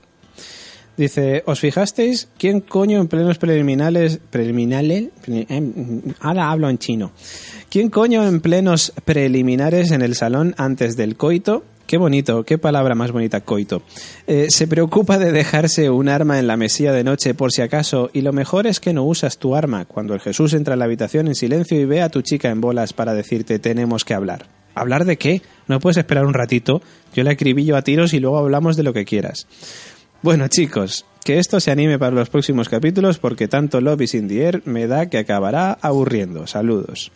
Dice, 0.97 1.43
¿os 1.47 1.59
fijasteis 1.59 2.29
quién 2.39 2.61
coño 2.61 3.01
en 3.01 3.09
plenos 3.09 3.39
preliminares... 3.39 4.21
preliminares? 4.31 5.05
pre- 5.25 5.47
em, 5.49 6.03
Ahora 6.21 6.51
hablo 6.51 6.69
en 6.69 6.79
chino. 6.79 7.13
¿Quién 7.71 7.89
coño 7.89 8.27
en 8.27 8.41
plenos 8.41 8.93
preliminares 9.05 9.91
en 9.91 10.03
el 10.03 10.15
salón 10.15 10.55
antes 10.59 10.97
del 10.97 11.17
coito? 11.17 11.65
Qué 11.87 11.97
bonito, 11.99 12.45
qué 12.45 12.57
palabra 12.59 12.95
más 12.95 13.11
bonita, 13.11 13.41
coito. 13.41 13.83
Eh, 14.27 14.47
se 14.51 14.67
preocupa 14.67 15.19
de 15.19 15.33
dejarse 15.33 15.91
un 15.91 16.09
arma 16.09 16.39
en 16.39 16.47
la 16.47 16.57
mesilla 16.57 16.93
de 16.93 17.05
noche 17.05 17.35
por 17.35 17.53
si 17.53 17.61
acaso 17.63 18.11
y 18.13 18.21
lo 18.23 18.33
mejor 18.33 18.67
es 18.67 18.79
que 18.81 18.93
no 18.95 19.05
usas 19.05 19.39
tu 19.39 19.55
arma 19.57 19.85
cuando 19.87 20.15
el 20.15 20.21
Jesús 20.21 20.53
entra 20.55 20.75
en 20.75 20.79
la 20.79 20.85
habitación 20.87 21.27
en 21.29 21.35
silencio 21.35 21.79
y 21.81 21.85
ve 21.85 22.01
a 22.03 22.09
tu 22.09 22.23
chica 22.23 22.51
en 22.51 22.61
bolas 22.61 22.93
para 22.93 23.15
decirte 23.15 23.59
tenemos 23.59 24.05
que 24.05 24.15
hablar. 24.15 24.47
¿Hablar 24.75 25.05
de 25.05 25.19
qué? 25.19 25.43
¿No 25.69 25.81
puedes 25.81 25.99
esperar 25.99 26.25
un 26.25 26.33
ratito? 26.33 26.81
Yo 27.15 27.25
le 27.25 27.31
acribillo 27.31 27.77
a 27.77 27.83
tiros 27.83 28.15
y 28.15 28.21
luego 28.21 28.39
hablamos 28.39 28.77
de 28.79 28.83
lo 28.85 28.95
que 28.95 29.05
quieras. 29.05 29.47
Bueno, 30.23 30.49
chicos, 30.49 31.05
que 31.25 31.39
esto 31.39 31.61
se 31.61 31.71
anime 31.71 31.99
para 31.99 32.15
los 32.15 32.31
próximos 32.31 32.69
capítulos 32.69 33.19
porque 33.19 33.49
tanto 33.49 33.81
Love 33.81 34.03
is 34.03 34.15
in 34.15 34.29
the 34.29 34.45
Air 34.45 34.63
me 34.65 34.87
da 34.87 35.07
que 35.07 35.19
acabará 35.19 35.77
aburriendo. 35.81 36.47
Saludos. 36.47 37.11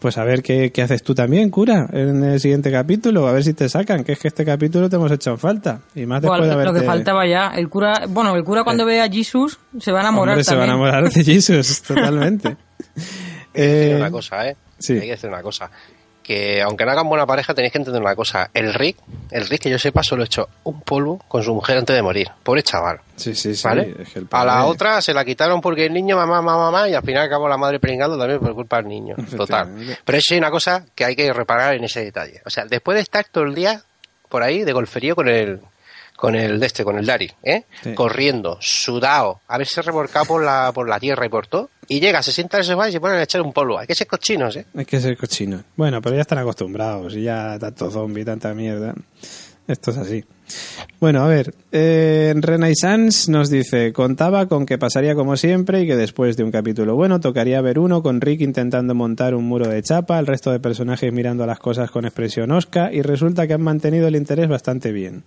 Pues 0.00 0.18
a 0.18 0.24
ver 0.24 0.42
qué, 0.42 0.72
qué 0.72 0.82
haces 0.82 1.04
tú 1.04 1.14
también, 1.14 1.48
cura, 1.48 1.86
en 1.92 2.24
el 2.24 2.40
siguiente 2.40 2.72
capítulo, 2.72 3.28
a 3.28 3.32
ver 3.32 3.44
si 3.44 3.54
te 3.54 3.68
sacan, 3.68 4.02
que 4.02 4.12
es 4.14 4.18
que 4.18 4.26
este 4.26 4.44
capítulo 4.44 4.90
te 4.90 4.96
hemos 4.96 5.12
hecho 5.12 5.30
en 5.30 5.38
falta. 5.38 5.82
Y 5.94 6.06
más 6.06 6.20
después 6.20 6.42
de 6.44 6.50
haberte... 6.52 6.72
Lo 6.72 6.80
que 6.80 6.84
faltaba 6.84 7.24
ya. 7.24 7.52
El 7.54 7.68
cura, 7.68 8.06
bueno, 8.08 8.34
el 8.34 8.42
cura 8.42 8.64
cuando 8.64 8.84
ve 8.84 9.00
a 9.00 9.08
Jesus 9.08 9.60
se 9.78 9.92
va 9.92 9.98
a 10.00 10.02
enamorar 10.02 10.32
Hombre, 10.34 10.42
se 10.44 10.56
va 10.56 10.64
a 10.64 10.66
también. 10.66 10.86
enamorar 10.88 11.08
de 11.12 11.22
Jesus, 11.24 11.82
totalmente. 11.86 12.48
Hay 12.48 12.54
que 13.54 13.60
decir 13.62 13.92
Eh, 13.92 13.96
una 13.96 14.10
cosa, 14.10 14.48
¿eh? 14.48 14.56
sí. 14.76 14.94
Hay 14.94 15.00
que 15.02 15.10
decir 15.12 15.28
una 15.30 15.42
cosa. 15.42 15.70
Que 16.22 16.62
aunque 16.62 16.84
no 16.84 16.92
hagan 16.92 17.08
buena 17.08 17.26
pareja, 17.26 17.52
tenéis 17.54 17.72
que 17.72 17.78
entender 17.78 18.00
una 18.00 18.14
cosa. 18.14 18.50
El 18.54 18.72
Rick, 18.74 18.98
el 19.30 19.48
Rick 19.48 19.62
que 19.62 19.70
yo 19.70 19.78
sepa, 19.78 20.02
solo 20.02 20.24
hecho 20.24 20.48
un 20.64 20.80
polvo 20.80 21.18
con 21.28 21.42
su 21.42 21.52
mujer 21.54 21.78
antes 21.78 21.96
de 21.96 22.02
morir. 22.02 22.28
Pobre 22.42 22.62
chaval. 22.62 23.00
sí, 23.16 23.34
sí, 23.34 23.54
sí. 23.54 23.62
¿Vale? 23.64 23.94
es 23.98 24.10
que 24.10 24.20
el 24.20 24.28
A 24.30 24.44
la 24.44 24.64
otra 24.66 25.02
se 25.02 25.12
la 25.12 25.24
quitaron 25.24 25.60
porque 25.60 25.86
el 25.86 25.92
niño, 25.92 26.16
mamá, 26.16 26.40
mamá, 26.40 26.70
mamá, 26.70 26.88
y 26.88 26.94
al 26.94 27.02
final 27.02 27.26
acabó 27.26 27.48
la 27.48 27.56
madre 27.56 27.80
pringando 27.80 28.16
también 28.18 28.40
por 28.40 28.54
culpa 28.54 28.76
del 28.76 28.88
niño. 28.88 29.16
Total. 29.36 29.68
Pero 30.04 30.18
eso 30.18 30.34
hay 30.34 30.38
una 30.38 30.50
cosa 30.50 30.84
que 30.94 31.04
hay 31.04 31.16
que 31.16 31.32
reparar 31.32 31.74
en 31.74 31.84
ese 31.84 32.04
detalle. 32.04 32.40
O 32.44 32.50
sea, 32.50 32.64
después 32.66 32.94
de 32.96 33.02
estar 33.02 33.24
todo 33.24 33.44
el 33.44 33.54
día 33.54 33.82
por 34.28 34.42
ahí 34.42 34.64
de 34.64 34.72
golferío 34.72 35.14
con 35.14 35.28
el 35.28 35.60
con 36.16 36.34
el 36.34 36.60
de 36.60 36.66
este, 36.66 36.84
con 36.84 36.98
el 36.98 37.06
Dari, 37.06 37.30
¿eh? 37.42 37.64
Sí. 37.82 37.94
Corriendo, 37.94 38.58
sudado, 38.60 39.40
haberse 39.48 39.82
revolcado 39.82 40.26
por 40.26 40.44
la, 40.44 40.70
por 40.72 40.88
la 40.88 41.00
tierra 41.00 41.26
y 41.26 41.28
por 41.28 41.46
todo, 41.46 41.70
y 41.88 42.00
llega, 42.00 42.22
se 42.22 42.32
sienta 42.32 42.58
en 42.58 42.60
el 42.60 42.66
sofá 42.66 42.88
y 42.88 42.92
se 42.92 43.00
ponen 43.00 43.18
a 43.18 43.22
echar 43.22 43.42
un 43.42 43.52
polvo. 43.52 43.78
Hay 43.78 43.86
que 43.86 43.94
ser 43.94 44.06
cochinos, 44.06 44.56
¿eh? 44.56 44.66
Hay 44.76 44.84
que 44.84 45.00
ser 45.00 45.16
cochino. 45.16 45.62
Bueno, 45.76 46.00
pero 46.00 46.14
ya 46.16 46.22
están 46.22 46.38
acostumbrados 46.38 47.14
y 47.16 47.22
ya 47.22 47.58
tanto 47.58 47.90
zombie, 47.90 48.24
tanta 48.24 48.54
mierda. 48.54 48.94
Esto 49.66 49.92
es 49.92 49.96
así. 49.96 50.24
Bueno, 51.00 51.24
a 51.24 51.28
ver, 51.28 51.54
eh, 51.70 52.34
Renaissance 52.36 53.30
nos 53.30 53.48
dice, 53.48 53.92
contaba 53.92 54.46
con 54.46 54.66
que 54.66 54.76
pasaría 54.76 55.14
como 55.14 55.36
siempre 55.36 55.82
y 55.82 55.86
que 55.86 55.96
después 55.96 56.36
de 56.36 56.44
un 56.44 56.50
capítulo 56.50 56.94
bueno 56.94 57.20
tocaría 57.20 57.60
ver 57.60 57.78
uno 57.78 58.02
con 58.02 58.20
Rick 58.20 58.40
intentando 58.40 58.94
montar 58.94 59.34
un 59.34 59.44
muro 59.44 59.68
de 59.68 59.82
chapa, 59.82 60.18
el 60.18 60.26
resto 60.26 60.50
de 60.52 60.60
personajes 60.60 61.12
mirando 61.12 61.46
las 61.46 61.58
cosas 61.58 61.90
con 61.90 62.04
expresión 62.04 62.50
osca 62.50 62.92
y 62.92 63.02
resulta 63.02 63.46
que 63.46 63.54
han 63.54 63.62
mantenido 63.62 64.08
el 64.08 64.16
interés 64.16 64.48
bastante 64.48 64.92
bien. 64.92 65.24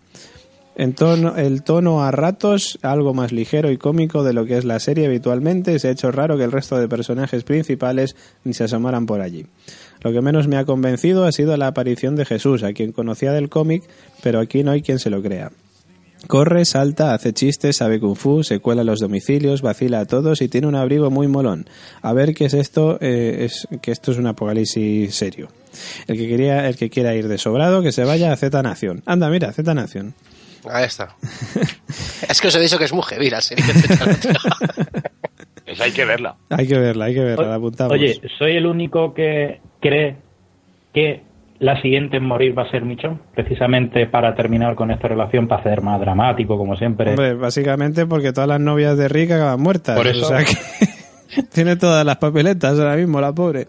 En 0.78 0.94
tono, 0.94 1.38
el 1.38 1.64
tono 1.64 2.04
a 2.04 2.12
ratos, 2.12 2.78
algo 2.82 3.14
más 3.14 3.32
ligero 3.32 3.72
y 3.72 3.78
cómico 3.78 4.26
de 4.26 4.34
lo 4.34 4.46
que 4.46 4.58
es 4.58 4.66
la 4.66 4.80
serie 4.80 5.06
habitualmente, 5.06 5.80
se 5.80 5.88
ha 5.88 5.92
hecho 5.92 6.12
raro 6.12 6.38
que 6.38 6.44
el 6.44 6.52
resto 6.52 6.78
de 6.78 6.90
personajes 6.90 7.46
principales 7.46 8.18
ni 8.44 8.54
se 8.54 8.66
asomaran 8.66 9.06
por 9.06 9.22
allí. 9.22 9.46
Lo 10.02 10.12
que 10.12 10.22
menos 10.22 10.50
me 10.50 10.58
ha 10.58 10.66
convencido 10.66 11.24
ha 11.24 11.32
sido 11.32 11.56
la 11.56 11.68
aparición 11.68 12.18
de 12.18 12.26
Jesús, 12.26 12.64
a 12.64 12.74
quien 12.74 12.92
conocía 12.92 13.32
del 13.32 13.48
cómic, 13.48 13.84
pero 14.22 14.42
aquí 14.42 14.64
no 14.64 14.72
hay 14.72 14.82
quien 14.82 15.00
se 15.00 15.10
lo 15.10 15.22
crea. 15.22 15.52
Corre, 16.28 16.66
salta, 16.66 17.14
hace 17.14 17.34
chistes, 17.34 17.78
sabe 17.78 18.00
kung 18.00 18.16
fu, 18.16 18.44
se 18.44 18.60
cuela 18.60 18.82
a 18.82 18.86
los 18.86 19.00
domicilios, 19.00 19.62
vacila 19.62 20.00
a 20.00 20.06
todos 20.06 20.42
y 20.42 20.48
tiene 20.48 20.68
un 20.68 20.76
abrigo 20.76 21.10
muy 21.10 21.28
molón. 21.28 21.68
A 22.02 22.14
ver 22.14 22.34
qué 22.34 22.46
es 22.46 22.54
esto, 22.54 22.98
eh, 23.00 23.46
es 23.46 23.68
que 23.82 23.92
esto 23.92 24.12
es 24.12 24.18
un 24.18 24.28
apocalipsis 24.28 25.14
serio. 25.14 25.50
El 26.08 26.18
que 26.18 26.28
quería, 26.28 26.68
el 26.68 26.76
que 26.76 26.90
quiera 26.90 27.16
ir 27.16 27.28
de 27.28 27.38
sobrado, 27.38 27.82
que 27.84 27.92
se 27.92 28.04
vaya 28.04 28.34
a 28.34 28.38
Z 28.38 28.62
Nación. 28.64 29.04
Anda, 29.06 29.30
mira, 29.30 29.54
Z 29.54 29.74
Nación. 29.74 30.16
Ahí 30.72 30.86
está. 30.86 31.16
es 32.30 32.41
que 32.41 32.47
os 32.47 32.55
he 32.55 32.59
dicho 32.59 32.78
que 32.78 32.86
es 32.86 32.93
muy 32.93 33.03
heavy 33.03 33.30
la 33.30 33.41
serie. 33.41 33.63
Esa 35.66 35.86
hay 35.86 35.91
que 35.91 36.05
verla. 36.05 36.36
Hay 36.49 36.68
que 36.68 36.78
verla, 36.78 37.05
hay 37.05 37.13
que 37.16 37.24
verla, 37.24 37.47
la 37.47 37.55
apuntamos. 37.55 37.93
Oye, 37.93 38.22
¿soy 38.38 38.55
el 38.55 38.66
único 38.68 39.13
que 39.13 39.61
cree 39.82 40.18
que 40.93 41.24
la 41.59 41.82
siguiente 41.82 42.18
en 42.18 42.26
morir 42.26 42.57
va 42.57 42.63
a 42.63 42.70
ser 42.72 42.84
Michon? 42.84 43.20
Precisamente 43.34 44.05
para 44.05 44.36
terminar 44.36 44.76
con 44.76 44.91
esta 44.91 45.07
relación, 45.07 45.47
para 45.47 45.61
hacer 45.61 45.82
más 45.82 45.99
dramático, 45.99 46.57
como 46.57 46.76
siempre. 46.76 47.09
Hombre, 47.11 47.34
básicamente 47.34 48.05
porque 48.05 48.32
todas 48.32 48.47
las 48.47 48.59
novias 48.59 48.95
de 48.97 49.07
Rick 49.07 49.32
acaban 49.32 49.59
muertas. 49.59 49.97
Por 49.97 50.07
eso- 50.07 50.26
O 50.26 50.28
sea 50.30 50.43
que 50.45 51.41
tiene 51.53 51.76
todas 51.78 52.05
las 52.05 52.18
papeletas 52.18 52.78
ahora 52.78 52.95
mismo, 52.95 53.20
la 53.20 53.34
pobre. 53.34 53.68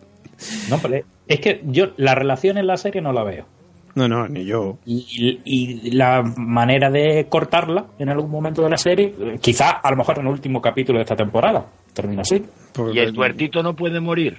No, 0.68 0.78
pero 0.78 1.02
es 1.26 1.40
que 1.40 1.62
yo 1.64 1.92
la 1.96 2.14
relación 2.14 2.58
en 2.58 2.66
la 2.66 2.76
serie 2.76 3.00
no 3.00 3.12
la 3.14 3.22
veo. 3.24 3.46
No, 3.96 4.06
no, 4.06 4.28
ni 4.28 4.44
yo. 4.44 4.78
Y, 4.84 5.40
y 5.42 5.90
la 5.92 6.22
manera 6.22 6.90
de 6.90 7.26
cortarla 7.30 7.86
en 7.98 8.10
algún 8.10 8.30
momento 8.30 8.62
de 8.62 8.68
la 8.68 8.76
serie, 8.76 9.14
eh, 9.18 9.38
quizá 9.40 9.70
a 9.70 9.90
lo 9.90 9.96
mejor 9.96 10.18
en 10.18 10.26
el 10.26 10.32
último 10.32 10.60
capítulo 10.60 10.98
de 10.98 11.04
esta 11.04 11.16
temporada, 11.16 11.64
termina 11.94 12.20
así. 12.20 12.44
Porque 12.74 12.98
¿Y 12.98 13.00
el 13.00 13.14
tuertito 13.14 13.62
no 13.62 13.74
puede 13.74 13.98
morir? 13.98 14.36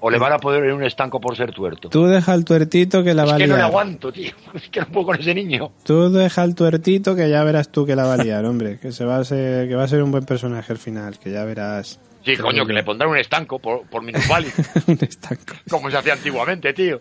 ¿O 0.00 0.10
le 0.10 0.18
van 0.18 0.34
a 0.34 0.38
poner 0.38 0.62
en 0.64 0.74
un 0.74 0.84
estanco 0.84 1.18
por 1.20 1.34
ser 1.36 1.52
tuerto? 1.52 1.88
Tú 1.88 2.04
deja 2.04 2.34
el 2.34 2.44
tuertito 2.44 3.02
que 3.02 3.14
la 3.14 3.24
va 3.24 3.32
es 3.32 3.38
que 3.38 3.46
no 3.46 3.56
le 3.56 3.62
aguanto, 3.62 4.12
tío. 4.12 4.30
Es 4.54 4.68
que 4.68 4.80
no 4.80 4.86
puedo 4.88 5.06
con 5.06 5.18
ese 5.18 5.34
niño. 5.34 5.72
Tú 5.84 6.10
deja 6.10 6.44
el 6.44 6.54
tuertito 6.54 7.16
que 7.16 7.30
ya 7.30 7.42
verás 7.44 7.72
tú 7.72 7.86
que 7.86 7.96
la 7.96 8.04
va 8.04 8.14
a 8.14 8.18
liar, 8.18 8.44
hombre. 8.44 8.78
Que, 8.78 8.92
se 8.92 9.06
va 9.06 9.16
a 9.16 9.24
ser, 9.24 9.68
que 9.68 9.74
va 9.74 9.84
a 9.84 9.88
ser 9.88 10.02
un 10.02 10.10
buen 10.10 10.26
personaje 10.26 10.70
al 10.70 10.78
final, 10.78 11.18
que 11.18 11.32
ya 11.32 11.44
verás. 11.44 11.98
Sí, 12.26 12.36
coño, 12.36 12.66
que 12.66 12.74
le 12.74 12.84
pondrán 12.84 13.10
un 13.10 13.16
estanco 13.16 13.58
por, 13.58 13.88
por 13.88 14.02
minusválido, 14.02 14.52
un 14.86 14.98
estanco. 15.00 15.54
como 15.70 15.90
se 15.90 15.96
hacía 15.96 16.12
antiguamente, 16.12 16.74
tío. 16.74 17.00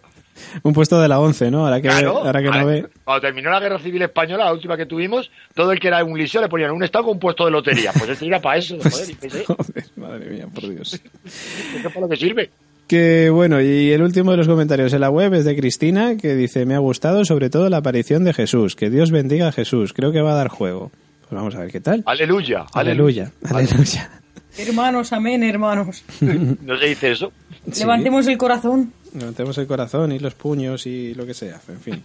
Un 0.63 0.73
puesto 0.73 0.99
de 1.01 1.07
la 1.07 1.19
11, 1.19 1.51
¿no? 1.51 1.65
Ahora 1.65 1.81
que, 1.81 1.88
Claro. 1.88 2.17
ahora 2.19 2.41
que 2.41 2.49
no 2.49 2.65
ve. 2.65 2.85
Cuando 3.03 3.21
terminó 3.21 3.49
la 3.49 3.59
guerra 3.59 3.79
civil 3.79 4.01
española, 4.01 4.45
la 4.45 4.53
última 4.53 4.77
que 4.77 4.85
tuvimos, 4.85 5.29
todo 5.53 5.71
el 5.71 5.79
que 5.79 5.88
era 5.88 6.03
un 6.03 6.17
liceo 6.17 6.41
le 6.41 6.49
ponían 6.49 6.71
un 6.71 6.83
estanco 6.83 7.09
o 7.09 7.13
un 7.13 7.19
puesto 7.19 7.45
de 7.45 7.51
lotería. 7.51 7.91
Pues 7.93 8.09
este 8.09 8.27
era 8.27 8.39
para 8.41 8.57
eso, 8.57 8.77
joder, 8.81 9.15
pensé, 9.19 9.43
Joder, 9.45 9.85
madre 9.95 10.29
mía, 10.29 10.47
por 10.53 10.69
Dios. 10.69 10.93
¿esto 11.25 11.89
para 11.89 12.01
lo 12.01 12.09
que 12.09 12.17
sirve? 12.17 12.49
Que 12.88 13.29
bueno, 13.29 13.59
y 13.61 13.91
el 13.91 14.01
último 14.01 14.31
de 14.31 14.38
los 14.38 14.47
comentarios 14.47 14.93
en 14.93 15.01
la 15.01 15.09
web 15.09 15.33
es 15.33 15.43
de 15.43 15.57
Cristina, 15.57 16.15
que 16.15 16.35
dice, 16.35 16.65
me 16.65 16.73
ha 16.73 16.79
gustado 16.79 17.25
sobre 17.25 17.49
todo 17.49 17.69
la 17.69 17.77
aparición 17.77 18.23
de 18.23 18.33
Jesús, 18.33 18.77
que 18.77 18.89
Dios 18.89 19.11
bendiga 19.11 19.49
a 19.49 19.51
Jesús, 19.51 19.91
creo 19.91 20.13
que 20.13 20.21
va 20.21 20.31
a 20.31 20.35
dar 20.35 20.47
juego. 20.47 20.91
Pues 21.21 21.31
vamos 21.33 21.55
a 21.55 21.59
ver 21.59 21.71
qué 21.71 21.81
tal. 21.81 22.03
Aleluya. 22.05 22.65
Aleluya, 22.73 23.31
aleluya. 23.43 24.09
Hermanos, 24.57 25.11
amén, 25.11 25.43
hermanos. 25.43 26.03
¿No 26.21 26.77
se 26.79 26.85
dice 26.85 27.11
eso? 27.11 27.33
Sí. 27.71 27.81
Levantemos 27.81 28.25
el 28.27 28.38
corazón. 28.38 28.93
Levantemos 29.13 29.57
el 29.57 29.67
corazón 29.67 30.11
y 30.11 30.19
los 30.19 30.33
puños 30.33 30.85
y 30.87 31.13
lo 31.13 31.25
que 31.25 31.33
sea. 31.33 31.59
En 31.67 31.79
fin. 31.79 32.03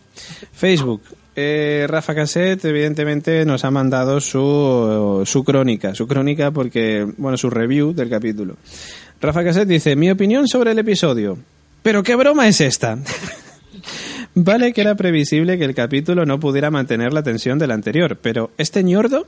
Facebook. 0.53 1.03
Eh, 1.34 1.86
Rafa 1.88 2.14
Cassette, 2.14 2.64
evidentemente, 2.66 3.44
nos 3.44 3.64
ha 3.64 3.70
mandado 3.70 4.20
su, 4.20 5.22
su 5.24 5.44
crónica. 5.44 5.94
Su 5.94 6.07
crónica 6.07 6.50
porque, 6.50 7.07
bueno, 7.16 7.36
su 7.36 7.50
review 7.50 7.92
del 7.92 8.11
capítulo. 8.11 8.57
Rafa 9.20 9.44
Cassette 9.44 9.68
dice, 9.68 9.96
mi 9.96 10.11
opinión 10.11 10.48
sobre 10.48 10.72
el 10.72 10.78
episodio. 10.78 11.38
¿Pero 11.82 12.03
qué 12.03 12.14
broma 12.16 12.48
es 12.48 12.61
esta? 12.61 12.98
vale 14.34 14.72
que 14.72 14.80
era 14.80 14.94
previsible 14.94 15.59
que 15.59 15.64
el 15.64 15.74
capítulo 15.74 16.24
no 16.24 16.40
pudiera 16.40 16.70
mantener 16.70 17.12
la 17.12 17.22
tensión 17.22 17.59
del 17.59 17.70
anterior, 17.70 18.18
pero 18.20 18.50
¿este 18.59 18.82
ñordo? 18.82 19.26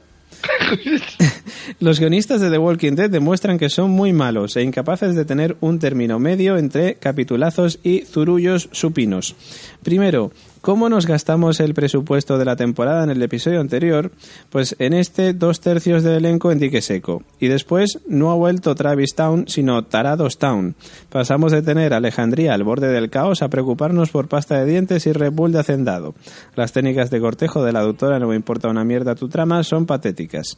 Los 1.81 2.01
guionistas 2.01 2.41
de 2.41 2.51
The 2.51 2.59
Walking 2.59 2.93
Dead 2.93 3.11
demuestran 3.11 3.59
que 3.59 3.69
son 3.69 3.91
muy 3.91 4.13
malos 4.13 4.57
e 4.57 4.63
incapaces 4.63 5.15
de 5.15 5.25
tener 5.25 5.57
un 5.61 5.79
término 5.79 6.19
medio 6.19 6.57
entre 6.57 6.97
capitulazos 6.97 7.81
y 7.83 8.01
zurullos 8.01 8.69
supinos. 8.73 9.35
Primero, 9.83 10.33
¿cómo 10.65 10.89
nos 10.89 11.07
gastamos 11.07 11.61
el 11.61 11.75
presupuesto 11.75 12.39
de 12.39 12.47
la 12.47 12.57
temporada 12.57 13.05
en 13.05 13.11
el 13.11 13.21
episodio 13.21 13.61
anterior? 13.61 14.13
Pues 14.49 14.75
en 14.79 14.95
este 14.95 15.35
dos 15.35 15.61
tercios 15.61 16.03
del 16.03 16.15
elenco 16.15 16.51
en 16.51 16.59
dique 16.59 16.81
seco. 16.81 17.23
Y 17.39 17.49
después 17.49 17.99
no 18.09 18.31
ha 18.31 18.35
vuelto 18.35 18.75
Travis 18.75 19.15
Town, 19.15 19.45
sino 19.47 19.85
Tarados 19.85 20.39
Town. 20.39 20.75
Pasamos 21.11 21.53
de 21.53 21.61
tener 21.61 21.93
Alejandría 21.93 22.55
al 22.55 22.65
borde 22.65 22.89
del 22.89 23.11
caos 23.11 23.43
a 23.43 23.49
preocuparnos 23.49 24.09
por 24.09 24.29
pasta 24.29 24.59
de 24.59 24.65
dientes 24.65 25.07
y 25.07 25.13
Red 25.13 25.33
Bull 25.33 25.53
de 25.53 25.59
hacendado. 25.59 26.15
Las 26.57 26.73
técnicas 26.73 27.11
de 27.11 27.21
cortejo 27.21 27.63
de 27.63 27.73
la 27.73 27.83
doctora 27.83 28.19
no 28.19 28.29
me 28.29 28.37
importa 28.37 28.69
una 28.69 28.85
mierda 28.85 29.17
tu 29.17 29.29
trama 29.29 29.63
son 29.65 29.85
patéticas. 29.85 30.57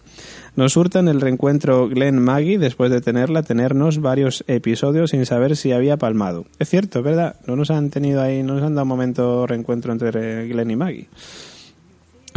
Nos 0.54 0.76
hurtan 0.76 1.08
el 1.08 1.20
reencuentro 1.20 1.88
Glenn 1.88 2.22
Maggie 2.22 2.58
después 2.58 2.92
de 2.92 3.00
tenerla 3.00 3.42
tenernos 3.42 4.00
varios 4.00 4.44
episodios 4.46 5.10
sin 5.10 5.26
saber 5.26 5.56
si 5.56 5.72
había 5.72 5.96
palmado. 5.96 6.46
Es 6.60 6.68
cierto, 6.70 7.02
¿verdad? 7.02 7.36
No 7.48 7.56
nos 7.56 7.72
han 7.72 7.90
tenido 7.90 8.22
ahí, 8.22 8.44
no 8.44 8.54
nos 8.54 8.62
han 8.62 8.76
dado 8.76 8.86
momento 8.86 9.48
reencuentro 9.48 9.95
entre 10.04 10.48
Glenn 10.48 10.70
y 10.70 10.76
Maggie. 10.76 11.08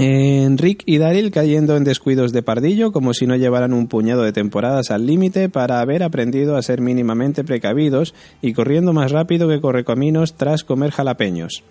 En 0.02 0.58
Rick 0.58 0.84
y 0.86 0.98
Daryl 0.98 1.30
cayendo 1.30 1.76
en 1.76 1.84
descuidos 1.84 2.32
de 2.32 2.42
pardillo 2.42 2.94
como 2.94 3.14
si 3.14 3.28
no 3.28 3.36
llevaran 3.36 3.74
un 3.74 3.88
puñado 3.88 4.24
de 4.24 4.32
temporadas 4.32 4.92
al 4.92 5.06
límite 5.06 5.50
para 5.50 5.82
haber 5.82 6.04
aprendido 6.04 6.56
a 6.56 6.62
ser 6.62 6.80
mínimamente 6.80 7.44
precavidos 7.44 8.16
y 8.42 8.54
corriendo 8.54 8.94
más 8.94 9.12
rápido 9.12 9.50
que 9.50 9.60
correcaminos 9.60 10.36
tras 10.36 10.64
comer 10.64 10.92
jalapeños. 10.92 11.64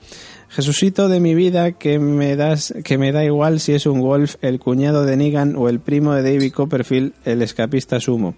Jesucito 0.51 1.09
de 1.09 1.21
mi 1.21 1.35
vida 1.35 1.73
que 1.73 1.99
me 1.99 2.37
das 2.37 2.75
que 2.85 2.99
me 2.99 3.13
da 3.13 3.25
igual 3.25 3.61
si 3.61 3.73
es 3.73 3.87
un 3.87 4.03
Wolf, 4.03 4.37
el 4.43 4.59
cuñado 4.59 5.07
de 5.07 5.17
Negan 5.17 5.57
o 5.57 5.71
el 5.71 5.81
primo 5.81 6.13
de 6.13 6.23
David 6.23 6.53
Copperfield, 6.53 7.15
el 7.25 7.41
escapista 7.41 7.99
sumo. 7.99 8.35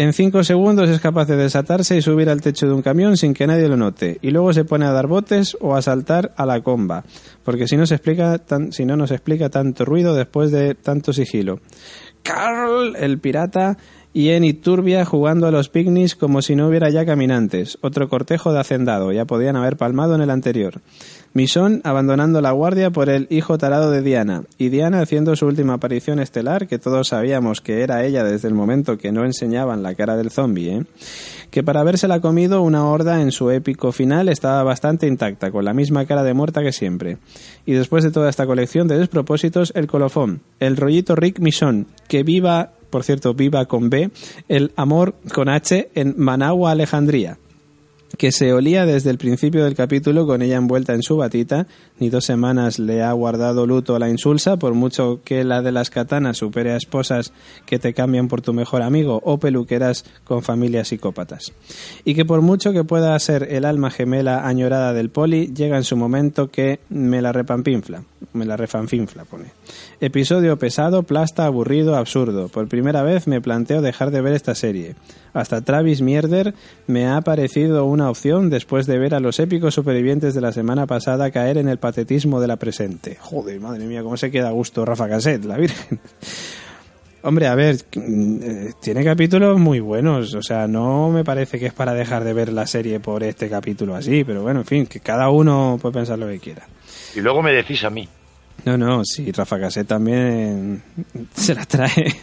En 0.00 0.14
cinco 0.14 0.42
segundos 0.44 0.88
es 0.88 0.98
capaz 0.98 1.26
de 1.26 1.36
desatarse 1.36 1.94
y 1.94 2.00
subir 2.00 2.30
al 2.30 2.40
techo 2.40 2.66
de 2.66 2.72
un 2.72 2.80
camión 2.80 3.18
sin 3.18 3.34
que 3.34 3.46
nadie 3.46 3.68
lo 3.68 3.76
note, 3.76 4.16
y 4.22 4.30
luego 4.30 4.54
se 4.54 4.64
pone 4.64 4.86
a 4.86 4.92
dar 4.92 5.08
botes 5.08 5.58
o 5.60 5.76
a 5.76 5.82
saltar 5.82 6.32
a 6.38 6.46
la 6.46 6.62
comba, 6.62 7.04
porque 7.44 7.68
si 7.68 7.76
no, 7.76 7.84
se 7.84 7.96
explica 7.96 8.38
tan, 8.38 8.72
si 8.72 8.86
no 8.86 8.96
nos 8.96 9.10
explica 9.10 9.50
tanto 9.50 9.84
ruido 9.84 10.14
después 10.14 10.50
de 10.52 10.74
tanto 10.74 11.12
sigilo. 11.12 11.60
Carl, 12.22 12.96
el 12.96 13.18
pirata, 13.18 13.76
y 14.12 14.30
en 14.30 14.44
Iturbia 14.44 15.04
jugando 15.04 15.46
a 15.46 15.50
los 15.50 15.68
picnics 15.68 16.16
como 16.16 16.42
si 16.42 16.56
no 16.56 16.68
hubiera 16.68 16.88
ya 16.88 17.06
caminantes. 17.06 17.78
Otro 17.80 18.08
cortejo 18.08 18.52
de 18.52 18.60
hacendado, 18.60 19.12
ya 19.12 19.24
podían 19.24 19.56
haber 19.56 19.76
palmado 19.76 20.14
en 20.14 20.22
el 20.22 20.30
anterior. 20.30 20.80
Misón 21.32 21.80
abandonando 21.84 22.40
la 22.40 22.50
guardia 22.50 22.90
por 22.90 23.08
el 23.08 23.28
hijo 23.30 23.56
tarado 23.56 23.92
de 23.92 24.02
Diana, 24.02 24.42
y 24.58 24.68
Diana 24.68 25.00
haciendo 25.00 25.36
su 25.36 25.46
última 25.46 25.74
aparición 25.74 26.18
estelar, 26.18 26.66
que 26.66 26.80
todos 26.80 27.06
sabíamos 27.06 27.60
que 27.60 27.82
era 27.82 28.04
ella 28.04 28.24
desde 28.24 28.48
el 28.48 28.54
momento 28.54 28.98
que 28.98 29.12
no 29.12 29.24
enseñaban 29.24 29.84
la 29.84 29.94
cara 29.94 30.16
del 30.16 30.32
zombie, 30.32 30.70
¿eh? 30.70 30.84
que 31.52 31.62
para 31.62 31.82
habérsela 31.82 32.18
comido 32.18 32.62
una 32.62 32.84
horda 32.84 33.22
en 33.22 33.30
su 33.30 33.48
épico 33.52 33.92
final 33.92 34.28
estaba 34.28 34.64
bastante 34.64 35.06
intacta, 35.06 35.52
con 35.52 35.64
la 35.64 35.72
misma 35.72 36.04
cara 36.04 36.24
de 36.24 36.34
muerta 36.34 36.62
que 36.62 36.72
siempre. 36.72 37.18
Y 37.64 37.74
después 37.74 38.02
de 38.02 38.10
toda 38.10 38.28
esta 38.28 38.46
colección 38.46 38.88
de 38.88 38.98
despropósitos, 38.98 39.72
el 39.76 39.86
colofón, 39.86 40.40
el 40.58 40.76
rollito 40.76 41.14
Rick 41.14 41.38
Misón, 41.38 41.86
que 42.08 42.24
viva, 42.24 42.72
por 42.90 43.04
cierto, 43.04 43.34
viva 43.34 43.66
con 43.66 43.88
B, 43.88 44.10
el 44.48 44.72
amor 44.74 45.14
con 45.32 45.48
H 45.48 45.90
en 45.94 46.14
Managua, 46.18 46.72
Alejandría 46.72 47.38
que 48.18 48.32
se 48.32 48.52
olía 48.52 48.86
desde 48.86 49.10
el 49.10 49.18
principio 49.18 49.64
del 49.64 49.74
capítulo 49.74 50.26
con 50.26 50.42
ella 50.42 50.56
envuelta 50.56 50.94
en 50.94 51.02
su 51.02 51.16
batita, 51.16 51.66
ni 51.98 52.10
dos 52.10 52.24
semanas 52.24 52.78
le 52.78 53.02
ha 53.02 53.12
guardado 53.12 53.66
luto 53.66 53.94
a 53.94 53.98
la 53.98 54.08
insulsa, 54.08 54.56
por 54.56 54.74
mucho 54.74 55.20
que 55.24 55.44
la 55.44 55.62
de 55.62 55.72
las 55.72 55.90
katanas 55.90 56.38
supere 56.38 56.72
a 56.72 56.76
esposas 56.76 57.32
que 57.66 57.78
te 57.78 57.94
cambian 57.94 58.28
por 58.28 58.42
tu 58.42 58.52
mejor 58.52 58.82
amigo 58.82 59.20
o 59.24 59.38
peluqueras 59.38 60.04
con 60.24 60.42
familias 60.42 60.88
psicópatas. 60.88 61.52
Y 62.04 62.14
que 62.14 62.24
por 62.24 62.42
mucho 62.42 62.72
que 62.72 62.84
pueda 62.84 63.18
ser 63.18 63.48
el 63.50 63.64
alma 63.64 63.90
gemela 63.90 64.46
añorada 64.46 64.92
del 64.92 65.10
poli, 65.10 65.52
llega 65.54 65.76
en 65.76 65.84
su 65.84 65.96
momento 65.96 66.50
que 66.50 66.80
me 66.88 67.22
la 67.22 67.32
repampinfla, 67.32 68.04
me 68.32 68.44
la 68.44 68.56
refanfinfla, 68.56 69.24
pone. 69.24 69.46
Episodio 70.00 70.58
pesado, 70.58 71.02
plasta, 71.02 71.46
aburrido, 71.46 71.96
absurdo. 71.96 72.48
Por 72.48 72.68
primera 72.68 73.02
vez 73.02 73.26
me 73.26 73.40
planteo 73.40 73.82
dejar 73.82 74.10
de 74.10 74.20
ver 74.20 74.34
esta 74.34 74.54
serie. 74.54 74.94
Hasta 75.32 75.60
Travis 75.60 76.02
Mierder 76.02 76.54
me 76.86 77.08
ha 77.08 77.20
parecido 77.20 77.84
una 77.84 78.10
opción 78.10 78.50
después 78.50 78.86
de 78.86 78.98
ver 78.98 79.14
a 79.14 79.20
los 79.20 79.38
épicos 79.38 79.74
supervivientes 79.74 80.34
de 80.34 80.40
la 80.40 80.52
semana 80.52 80.86
pasada 80.86 81.30
caer 81.30 81.58
en 81.58 81.68
el 81.68 81.78
patetismo 81.78 82.40
de 82.40 82.48
la 82.48 82.56
presente. 82.56 83.16
Joder, 83.20 83.60
madre 83.60 83.86
mía, 83.86 84.02
cómo 84.02 84.16
se 84.16 84.30
queda 84.30 84.48
a 84.48 84.52
gusto 84.52 84.84
Rafa 84.84 85.08
Cassette, 85.08 85.44
la 85.44 85.56
Virgen. 85.56 86.00
Hombre, 87.22 87.48
a 87.48 87.54
ver, 87.54 87.76
eh, 87.92 88.72
tiene 88.80 89.04
capítulos 89.04 89.58
muy 89.58 89.78
buenos, 89.78 90.34
o 90.34 90.42
sea, 90.42 90.66
no 90.66 91.10
me 91.10 91.22
parece 91.22 91.58
que 91.58 91.66
es 91.66 91.72
para 91.74 91.92
dejar 91.92 92.24
de 92.24 92.32
ver 92.32 92.50
la 92.50 92.66
serie 92.66 92.98
por 92.98 93.22
este 93.22 93.50
capítulo 93.50 93.94
así, 93.94 94.24
pero 94.24 94.42
bueno, 94.42 94.60
en 94.60 94.66
fin, 94.66 94.86
que 94.86 95.00
cada 95.00 95.28
uno 95.28 95.78
puede 95.82 95.92
pensar 95.92 96.18
lo 96.18 96.26
que 96.28 96.38
quiera. 96.38 96.66
Y 97.14 97.20
luego 97.20 97.42
me 97.42 97.52
decís 97.52 97.84
a 97.84 97.90
mí. 97.90 98.08
No, 98.64 98.76
no, 98.76 99.04
sí, 99.04 99.30
Rafa 99.32 99.58
Cassette 99.58 99.86
también 99.88 100.82
se 101.34 101.54
las 101.54 101.66
trae. 101.68 102.14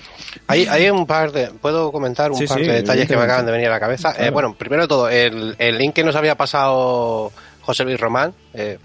Hay, 0.48 0.66
hay 0.68 0.90
un 0.90 1.06
par 1.06 1.32
de. 1.32 1.48
¿Puedo 1.48 1.92
comentar 1.92 2.32
un 2.32 2.38
Sí, 2.38 2.46
par 2.48 2.60
sí, 2.60 2.66
de 2.66 2.74
detalles 2.74 3.08
que 3.08 3.16
me 3.18 3.24
acaban 3.24 3.46
de 3.46 3.52
venir 3.52 3.68
a 3.68 3.72
la 3.72 3.80
cabeza? 3.80 4.14
Eh, 4.18 4.30
bueno, 4.30 4.54
primero 4.58 4.84
de 4.84 4.88
todo, 4.88 5.10
el, 5.10 5.56
el 5.58 5.78
link 5.78 5.94
que 5.94 6.04
nos 6.04 6.16
había 6.16 6.36
pasado 6.36 7.32
José 7.62 7.84
Luis 7.84 8.00
Román. 8.00 8.34
eh, 8.54 8.78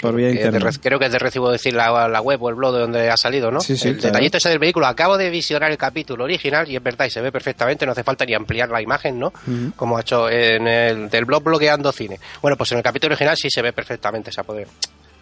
Por 0.00 0.14
vía 0.14 0.32
que 0.32 0.50
de 0.50 0.78
creo 0.80 0.98
que 0.98 1.06
es 1.06 1.12
de 1.12 1.18
recibo 1.18 1.50
decir 1.50 1.74
la, 1.74 2.08
la 2.08 2.20
web 2.20 2.42
o 2.42 2.48
el 2.48 2.54
blog 2.54 2.74
de 2.74 2.80
donde 2.80 3.10
ha 3.10 3.16
salido, 3.16 3.50
¿no? 3.50 3.60
Sí, 3.60 3.76
sí, 3.76 3.88
el 3.88 3.94
claro. 3.96 4.12
detallito 4.12 4.38
ese 4.38 4.48
del 4.48 4.58
vehículo. 4.58 4.86
Acabo 4.86 5.16
de 5.18 5.28
visionar 5.30 5.70
el 5.70 5.76
capítulo 5.78 6.24
original 6.24 6.68
y 6.70 6.76
es 6.76 6.82
verdad, 6.82 7.06
y 7.06 7.10
se 7.10 7.20
ve 7.20 7.32
perfectamente, 7.32 7.84
no 7.86 7.92
hace 7.92 8.04
falta 8.04 8.24
ni 8.24 8.34
ampliar 8.34 8.68
la 8.68 8.80
imagen, 8.80 9.18
¿no? 9.18 9.32
Como 9.76 9.96
ha 9.98 10.02
hecho 10.02 10.28
en 10.30 10.66
el 10.68 11.08
del 11.10 11.24
blog 11.24 11.42
bloqueando 11.42 11.90
cine. 11.92 12.18
Bueno, 12.40 12.56
pues 12.56 12.70
en 12.72 12.78
el 12.78 12.84
capítulo 12.84 13.12
original 13.14 13.36
sí 13.36 13.48
se 13.50 13.60
ve 13.62 13.72
perfectamente, 13.72 14.30
o 14.30 14.32
sea, 14.32 14.44
puede, 14.44 14.66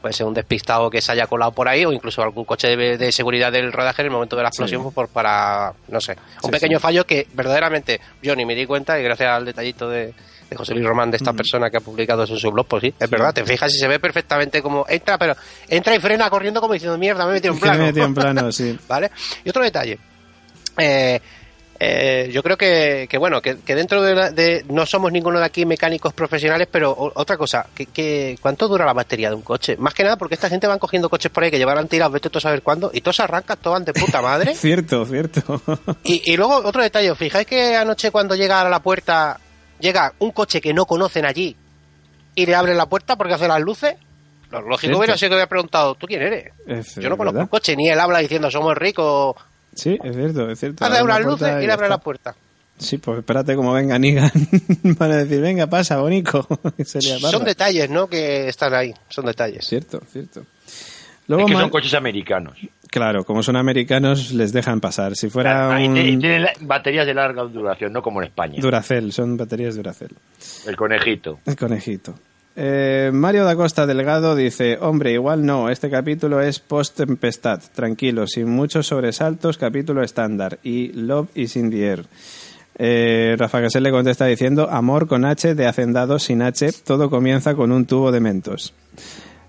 puede 0.01 0.13
ser 0.15 0.27
un 0.27 0.35
despistado 0.35 0.89
que 0.91 1.01
se 1.01 1.13
haya 1.13 1.27
colado 1.27 1.53
por 1.53 1.69
ahí 1.69 1.85
o 1.85 1.93
incluso 1.93 2.23
algún 2.23 2.45
coche 2.45 2.77
de, 2.77 2.97
de 2.97 3.13
seguridad 3.13 3.53
del 3.53 3.73
rodaje 3.73 4.03
en 4.03 4.07
el 4.07 4.13
momento 4.13 4.37
de 4.37 4.43
la 4.43 4.49
explosión 4.49 4.83
pues, 4.83 4.95
por, 4.95 5.09
para, 5.09 5.73
no 5.89 6.01
sé, 6.01 6.17
un 6.43 6.49
Sí, 6.49 6.51
pequeño 6.51 6.79
sí. 6.79 6.83
fallo 6.83 7.07
que 7.07 7.27
verdaderamente 7.35 8.01
yo 8.23 8.35
ni 8.35 8.45
me 8.47 8.55
di 8.55 8.67
cuenta 8.67 8.99
y 8.99 9.03
gracias 9.03 9.29
al 9.31 9.45
detallito 9.45 9.89
de, 9.91 10.15
de 10.49 10.57
José 10.57 10.75
Luis 10.75 10.87
Román, 10.87 11.11
de 11.11 11.17
esta 11.19 11.33
persona 11.33 11.71
que 11.71 11.77
ha 11.77 11.81
publicado 11.81 12.25
eso 12.25 12.33
en 12.35 12.41
su 12.41 12.51
blog, 12.51 12.67
pues 12.67 12.81
sí, 12.83 12.95
es 12.99 13.11
verdad, 13.11 13.33
te 13.35 13.45
fijas 13.45 13.73
y 13.75 13.79
se 13.79 13.87
ve 13.87 13.99
perfectamente 14.01 14.61
como 14.63 14.85
entra, 14.89 15.17
pero 15.19 15.35
entra 15.69 15.95
y 15.95 16.01
frena 16.01 16.29
corriendo 16.31 16.61
como 16.61 16.73
diciendo, 16.75 16.97
mierda, 16.99 17.25
me 17.27 17.33
he 17.33 17.35
metido 17.35 17.55
en 17.55 17.61
Que 17.61 17.67
me 17.67 17.71
plano. 17.71 17.83
he 17.83 17.87
metido 17.89 18.07
en 18.07 18.15
plano, 18.15 18.53
sí. 18.53 18.79
¿Vale? 18.89 19.11
Y 19.45 19.51
otro 19.51 19.63
detalle. 19.63 19.99
Eh, 20.79 21.21
eh, 21.83 22.29
yo 22.31 22.43
creo 22.43 22.59
que, 22.59 23.07
que 23.09 23.17
bueno, 23.17 23.41
que, 23.41 23.59
que 23.61 23.75
dentro 23.75 24.03
de, 24.03 24.15
la- 24.15 24.31
de- 24.31 24.65
No 24.69 24.85
somos 24.85 25.11
ninguno 25.11 25.39
de 25.39 25.47
aquí 25.47 25.65
mecánicos 25.65 26.13
profesionales, 26.13 26.69
pero 26.71 26.91
o- 26.91 27.11
otra 27.15 27.39
cosa, 27.39 27.67
que, 27.75 27.87
que 27.87 28.39
¿cuánto 28.43 28.69
dura 28.69 28.85
la 28.85 28.93
batería 28.93 29.31
de 29.31 29.35
un 29.37 29.41
coche? 29.43 29.77
Más 29.79 29.95
que 29.95 30.05
nada 30.05 30.17
porque 30.19 30.35
esta 30.35 30.51
gente 30.51 30.67
van 30.67 30.79
cogiendo 30.79 31.09
coches 31.09 31.33
por 31.33 31.43
ahí 31.43 31.51
que 31.51 31.57
llevarán 31.57 31.89
tirados, 31.89 32.13
vete 32.13 32.29
tú 32.29 32.37
a 32.37 32.43
saber 32.43 32.61
cuándo, 32.63 32.91
y 32.93 33.01
todos 33.01 33.21
arrancan, 33.21 33.57
todos 33.63 33.77
van 33.77 33.85
de 33.87 33.95
puta 33.95 34.21
madre. 34.21 34.55
Cierto, 34.61 35.07
cierto. 35.07 35.63
Y, 36.05 36.21
y 36.33 36.37
luego 36.37 36.57
otro 36.57 36.83
detalle, 36.83 37.11
¿os 37.11 37.17
fijáis 37.19 37.47
que 37.47 37.75
anoche 37.77 38.11
cuando 38.11 38.35
llega 38.37 38.61
a 38.61 38.69
la 38.69 38.81
puerta, 38.81 39.41
llega 39.81 40.13
un 40.19 40.33
coche 40.33 40.61
que 40.61 40.75
no 40.75 40.85
conocen 40.85 41.25
allí 41.25 41.57
y 42.35 42.45
le 42.47 42.55
abren 42.55 42.77
la 42.77 42.87
puerta 42.87 43.17
porque 43.17 43.35
hace 43.35 43.49
las 43.49 43.61
luces? 43.61 43.95
Lo 44.51 44.61
lógico 44.61 44.99
hubiera 44.99 45.17
sido 45.17 45.31
que 45.31 45.35
hubiera 45.37 45.49
preguntado, 45.49 45.95
¿tú 45.95 46.07
quién 46.07 46.21
eres? 46.23 46.53
Es 46.67 46.97
Yo 46.97 47.09
no 47.09 47.17
conozco 47.17 47.41
el 47.41 47.49
coche, 47.49 47.75
ni 47.77 47.89
él 47.89 47.99
habla 48.01 48.19
diciendo 48.19 48.51
somos 48.51 48.77
ricos. 48.77 49.35
Sí, 49.75 49.99
es 50.03 50.15
cierto, 50.17 50.51
es 50.51 50.59
cierto. 50.59 50.85
Abre 50.85 50.99
la 50.99 51.05
puerta 51.05 51.21
luces 51.31 51.63
y 51.63 51.67
le 51.67 51.73
abre 51.73 51.89
la 51.89 51.99
puerta. 51.99 52.35
Sí, 52.79 52.97
pues 52.99 53.19
espérate 53.19 53.55
como 53.57 53.73
venga 53.75 53.99
Nigan. 53.99 54.31
Van 54.99 55.13
a 55.13 55.17
decir, 55.19 55.41
venga, 55.41 55.67
pasa, 55.67 55.99
bonico. 56.01 56.47
Y 56.79 56.85
Son 56.85 57.45
detalles, 57.45 57.91
¿no? 57.91 58.07
Que 58.09 58.49
están 58.49 58.73
ahí, 58.75 58.95
son 59.09 59.27
detalles. 59.27 59.67
Cierto, 59.67 60.01
cierto. 60.11 60.41
Es 60.41 61.07
Luego, 61.29 61.47
que 61.47 61.55
ma- 61.55 61.61
son 61.61 61.71
coches 61.71 61.95
americanos. 61.95 62.59
claro, 62.89 63.23
como 63.25 63.43
son 63.43 63.55
americanos, 63.57 64.33
les 64.33 64.53
dejan 64.53 64.81
pasar. 64.81 65.15
Si 65.15 65.29
fuera 65.31 65.69
un 65.79 65.95
te- 65.95 66.03
Tienen 66.17 66.47
baterías 66.63 67.07
de 67.07 67.15
larga 67.15 67.43
duración, 67.45 67.93
no 67.93 68.03
como 68.03 68.21
en 68.23 68.29
España. 68.29 68.57
Duracell, 68.61 69.13
son 69.13 69.37
baterías 69.37 69.77
Duracell. 69.77 70.17
El 70.67 70.75
conejito. 70.77 71.39
El 71.47 71.57
conejito. 71.57 72.15
Eh, 72.57 73.11
Mario 73.13 73.45
da 73.45 73.55
Costa 73.55 73.87
Delgado 73.87 74.35
dice, 74.35 74.77
hombre, 74.81 75.13
igual 75.13 75.47
no, 75.47 75.71
este 75.71 75.89
capítulo 75.89 76.41
es 76.41 76.59
post-tempestad, 76.59 77.63
tranquilo, 77.75 78.27
sin 78.27 78.51
muchos 78.51 78.89
sobresaltos, 78.89 79.57
capítulo 79.57 80.03
estándar, 80.03 80.59
y 80.63 80.89
Love 80.93 81.29
is 81.35 81.57
in 81.57 81.71
the 81.71 81.87
air. 81.87 82.07
Eh, 82.77 83.37
Rafa 83.39 83.61
Casel 83.61 83.85
le 83.85 83.91
contesta 83.91 84.27
diciendo, 84.27 84.69
amor 84.71 85.07
con 85.07 85.25
H 85.25 85.55
de 85.55 85.67
hacendado 85.67 86.19
sin 86.19 86.43
H, 86.43 86.73
todo 86.85 87.09
comienza 87.09 87.55
con 87.55 87.73
un 87.73 87.87
tubo 87.87 88.11
de 88.11 88.21
mentos. 88.21 88.75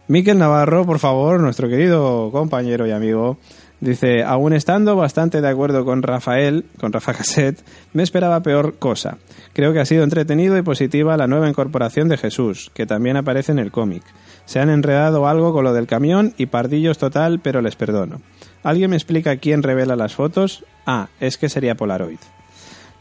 Miquel 0.08 0.38
Navarro, 0.38 0.86
por 0.86 1.00
favor, 1.00 1.40
nuestro 1.40 1.70
querido 1.70 2.30
compañero 2.32 2.86
y 2.86 2.92
amigo, 2.92 3.38
dice, 3.82 4.24
aún 4.24 4.54
estando 4.54 4.96
bastante 4.96 5.42
de 5.42 5.50
acuerdo 5.50 5.84
con 5.84 6.02
Rafael, 6.04 6.66
con 6.80 6.94
Rafa 6.94 7.14
Caset, 7.14 7.62
me 7.92 8.04
esperaba 8.04 8.42
peor 8.42 8.76
cosa. 8.78 9.18
Creo 9.54 9.74
que 9.74 9.80
ha 9.82 9.86
sido 9.86 10.04
entretenido 10.04 10.58
y 10.58 10.62
positiva 10.62 11.18
la 11.18 11.28
nueva 11.28 11.50
incorporación 11.50 12.08
de 12.08 12.18
Jesús, 12.18 12.72
que 12.74 12.86
también 12.86 13.18
aparece 13.18 13.52
en 13.52 13.60
el 13.60 13.72
cómic. 13.72 14.04
Se 14.46 14.60
han 14.60 14.70
enredado 14.70 15.28
algo 15.28 15.52
con 15.52 15.66
lo 15.66 15.74
del 15.74 15.88
camión 15.88 16.34
y 16.38 16.46
pardillos 16.46 16.98
total, 16.98 17.40
pero 17.42 17.62
les 17.62 17.76
perdono. 17.76 18.22
¿Alguien 18.64 18.92
me 18.92 18.96
explica 18.96 19.38
quién 19.38 19.64
revela 19.64 19.96
las 19.96 20.16
fotos? 20.16 20.64
Ah, 20.86 21.10
es 21.20 21.38
que 21.38 21.50
sería 21.50 21.76
Polaroid. 21.76 22.20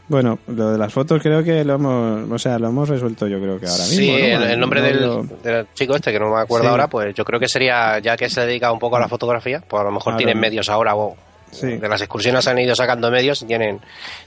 Bueno, 0.07 0.39
lo 0.47 0.71
de 0.71 0.77
las 0.77 0.91
fotos 0.91 1.21
creo 1.21 1.43
que 1.43 1.63
lo 1.63 1.75
hemos, 1.75 2.29
o 2.31 2.37
sea, 2.39 2.59
lo 2.59 2.67
hemos 2.67 2.89
resuelto 2.89 3.27
yo 3.27 3.39
creo 3.39 3.59
que 3.59 3.67
ahora 3.67 3.83
mismo. 3.85 3.97
Sí, 3.97 4.11
¿no? 4.11 4.17
el, 4.17 4.43
el 4.51 4.59
nombre 4.59 4.81
No 4.81 4.87
del, 4.87 5.01
lo- 5.01 5.23
del 5.23 5.67
chico 5.73 5.95
este, 5.95 6.11
que 6.11 6.19
no 6.19 6.33
me 6.35 6.41
acuerdo 6.41 6.65
Sí. 6.65 6.69
ahora, 6.71 6.87
pues 6.87 7.15
yo 7.15 7.23
creo 7.23 7.39
que 7.39 7.47
sería, 7.47 7.99
ya 7.99 8.17
que 8.17 8.29
se 8.29 8.41
dedica 8.45 8.71
un 8.71 8.79
poco 8.79 8.97
a 8.97 8.99
la 8.99 9.07
fotografía, 9.07 9.63
pues 9.65 9.79
a 9.79 9.85
lo 9.85 9.91
mejor 9.91 10.13
Claro. 10.13 10.17
tienen 10.17 10.39
medios 10.39 10.67
ahora 10.69 10.95
o 10.95 11.15
Sí. 11.51 11.67
de 11.77 11.89
las 11.89 11.99
excursiones 11.99 12.47
han 12.47 12.57
ido 12.59 12.73
sacando 12.75 13.11
medios 13.11 13.41
y 13.41 13.45
tienen, 13.45 13.81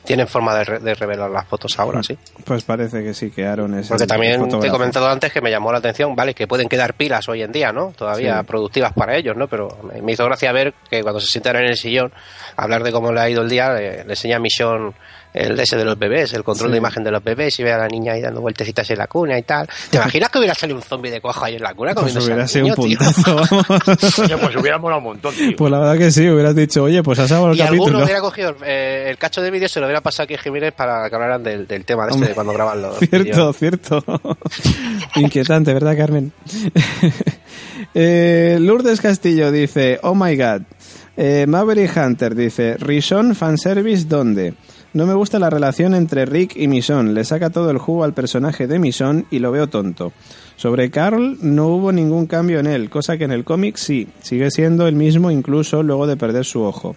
tienen 0.04 0.28
forma 0.28 0.54
de, 0.56 0.64
re- 0.64 0.78
de 0.80 0.94
revelar 0.94 1.30
las 1.30 1.46
fotos 1.46 1.78
ahora, 1.78 2.02
sí. 2.02 2.18
Pues 2.44 2.64
parece 2.64 3.02
que 3.02 3.14
sí, 3.14 3.30
que 3.30 3.46
Aaron 3.46 3.78
es 3.78 3.88
Porque 3.88 4.02
el 4.04 4.08
también 4.08 4.46
te 4.46 4.66
he 4.66 4.70
comentado 4.70 5.08
antes 5.08 5.32
que 5.32 5.40
me 5.40 5.50
llamó 5.50 5.72
la 5.72 5.78
atención, 5.78 6.14
vale, 6.14 6.34
que 6.34 6.46
pueden 6.46 6.68
quedar 6.68 6.92
pilas 6.92 7.26
hoy 7.30 7.40
en 7.42 7.50
día, 7.50 7.72
¿no? 7.72 7.92
Todavía 7.96 8.40
Sí. 8.40 8.46
productivas 8.46 8.92
para 8.92 9.16
ellos, 9.16 9.36
¿no? 9.38 9.48
Pero 9.48 9.68
me- 10.02 10.12
hizo 10.12 10.24
gracia 10.26 10.52
ver 10.52 10.74
que 10.90 11.02
cuando 11.02 11.18
se 11.18 11.28
sientan 11.28 11.56
en 11.56 11.64
el 11.68 11.76
sillón, 11.78 12.12
hablar 12.56 12.82
de 12.82 12.92
cómo 12.92 13.10
le 13.10 13.20
ha 13.20 13.30
ido 13.30 13.40
el 13.40 13.48
día, 13.48 13.72
le, 13.72 14.04
le 14.04 14.10
enseña 14.12 14.38
misión 14.38 14.94
el 15.34 15.58
ese 15.60 15.76
de 15.76 15.84
los 15.84 15.98
bebés, 15.98 16.32
el 16.32 16.44
control 16.44 16.68
Sí. 16.70 16.72
de 16.72 16.78
imagen 16.78 17.04
de 17.04 17.10
los 17.10 17.22
bebés 17.22 17.58
y 17.58 17.64
ve 17.64 17.72
a 17.72 17.76
la 17.78 17.88
niña 17.88 18.12
ahí 18.12 18.22
dando 18.22 18.40
vueltecitas 18.40 18.88
en 18.90 18.98
la 18.98 19.06
cuna 19.08 19.36
y 19.36 19.42
tal. 19.42 19.68
¿Te 19.90 19.96
imaginas 19.98 20.30
que 20.30 20.38
hubiera 20.38 20.54
salido 20.54 20.76
un 20.78 20.82
zombie 20.82 21.10
de 21.10 21.20
cuajo 21.20 21.44
ahí 21.44 21.56
en 21.56 21.62
la 21.62 21.74
cuna 21.74 21.92
Pues 21.92 22.14
comiéndose 22.14 22.26
hubiera 22.26 22.42
al 22.44 22.48
sido 22.48 22.66
un 22.66 22.74
puntazo. 22.74 23.36
vamos. 23.50 24.40
Pues 24.40 24.56
hubiera 24.56 24.78
molado 24.78 24.98
un 25.00 25.04
montón, 25.04 25.34
tío. 25.34 25.56
pues 25.56 25.70
la 25.72 25.78
verdad 25.80 25.98
que 25.98 26.10
sí, 26.12 26.28
hubieras 26.30 26.54
dicho, 26.54 26.84
oye, 26.84 27.02
pues 27.02 27.18
has 27.18 27.30
el 27.32 27.36
Y 27.56 27.60
alguno 27.60 27.84
capítulo. 27.84 28.04
hubiera 28.04 28.20
cogido 28.20 28.54
eh, 28.64 29.08
el 29.10 29.18
cacho 29.18 29.42
de 29.42 29.50
vídeo, 29.50 29.68
se 29.68 29.80
lo 29.80 29.86
hubiera 29.86 30.00
pasado 30.00 30.24
aquí 30.24 30.34
a 30.34 30.38
Jiménez 30.38 30.72
para 30.72 31.08
que 31.10 31.14
hablaran 31.16 31.42
del, 31.42 31.66
del 31.66 31.84
tema 31.84 32.04
de 32.04 32.10
este, 32.10 32.14
Hombre, 32.14 32.28
de 32.28 32.34
cuando 32.34 32.52
graban 32.52 32.80
los 32.82 32.98
Cierto, 32.98 33.52
cierto. 33.54 34.04
Inquietante, 35.16 35.74
¿verdad, 35.74 35.96
Carmen? 35.96 36.32
Eh, 37.94 38.58
Lourdes 38.60 39.00
Castillo 39.00 39.50
dice, 39.50 39.98
oh 40.02 40.14
my 40.14 40.36
god. 40.36 40.62
Eh, 41.16 41.44
Maverick 41.46 41.96
Hunter 41.96 42.34
dice, 42.34 42.76
Rison 42.78 43.34
fanservice 43.34 44.04
¿dónde? 44.06 44.54
No 44.94 45.06
me 45.06 45.14
gusta 45.14 45.40
la 45.40 45.50
relación 45.50 45.92
entre 45.92 46.24
Rick 46.24 46.54
y 46.54 46.68
Mison. 46.68 47.14
Le 47.14 47.24
saca 47.24 47.50
todo 47.50 47.68
el 47.72 47.78
jugo 47.78 48.04
al 48.04 48.14
personaje 48.14 48.68
de 48.68 48.78
Mison 48.78 49.26
y 49.28 49.40
lo 49.40 49.50
veo 49.50 49.66
tonto. 49.66 50.12
Sobre 50.54 50.92
Carl 50.92 51.36
no 51.42 51.66
hubo 51.66 51.90
ningún 51.90 52.26
cambio 52.26 52.60
en 52.60 52.68
él, 52.68 52.90
cosa 52.90 53.18
que 53.18 53.24
en 53.24 53.32
el 53.32 53.42
cómic 53.42 53.76
sí. 53.76 54.06
Sigue 54.22 54.52
siendo 54.52 54.86
el 54.86 54.94
mismo 54.94 55.32
incluso 55.32 55.82
luego 55.82 56.06
de 56.06 56.16
perder 56.16 56.44
su 56.44 56.62
ojo. 56.62 56.94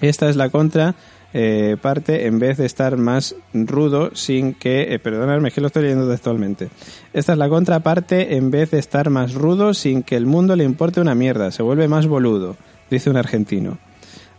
Esta 0.00 0.30
es 0.30 0.36
la 0.36 0.48
contra 0.48 0.94
eh, 1.34 1.76
parte 1.82 2.26
en 2.26 2.38
vez 2.38 2.56
de 2.56 2.64
estar 2.64 2.96
más 2.96 3.34
rudo 3.52 4.10
sin 4.14 4.54
que... 4.54 4.94
Eh, 4.94 4.98
perdonadme, 4.98 5.50
que 5.50 5.60
lo 5.60 5.66
estoy 5.66 5.82
leyendo 5.82 6.08
textualmente. 6.08 6.70
Esta 7.12 7.32
es 7.32 7.38
la 7.38 7.50
contraparte 7.50 8.36
en 8.36 8.50
vez 8.50 8.70
de 8.70 8.78
estar 8.78 9.10
más 9.10 9.34
rudo 9.34 9.74
sin 9.74 10.02
que 10.02 10.16
el 10.16 10.24
mundo 10.24 10.56
le 10.56 10.64
importe 10.64 11.02
una 11.02 11.14
mierda. 11.14 11.50
Se 11.50 11.62
vuelve 11.62 11.88
más 11.88 12.06
boludo, 12.06 12.56
dice 12.90 13.10
un 13.10 13.18
argentino. 13.18 13.76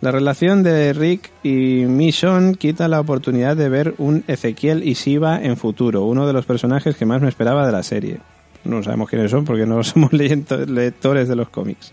La 0.02 0.12
relación 0.12 0.64
de 0.64 0.94
Rick 0.94 1.30
y 1.44 1.84
Mission 1.86 2.56
quita 2.56 2.88
la 2.88 3.02
oportunidad 3.02 3.58
de 3.58 3.68
ver 3.68 3.96
un 3.98 4.24
Ezequiel 4.28 4.88
y 4.88 4.96
Siva 4.96 5.44
en 5.44 5.58
futuro, 5.58 6.06
uno 6.06 6.26
de 6.26 6.32
los 6.32 6.46
personajes 6.46 6.96
que 6.96 7.06
más 7.06 7.22
me 7.22 7.28
esperaba 7.28 7.66
de 7.66 7.74
la 7.74 7.84
serie. 7.84 8.20
No 8.64 8.82
sabemos 8.82 9.10
quiénes 9.10 9.30
son 9.30 9.44
porque 9.44 9.66
no 9.66 9.84
somos 9.84 10.14
lectores 10.14 11.28
de 11.28 11.36
los 11.36 11.50
cómics. 11.50 11.92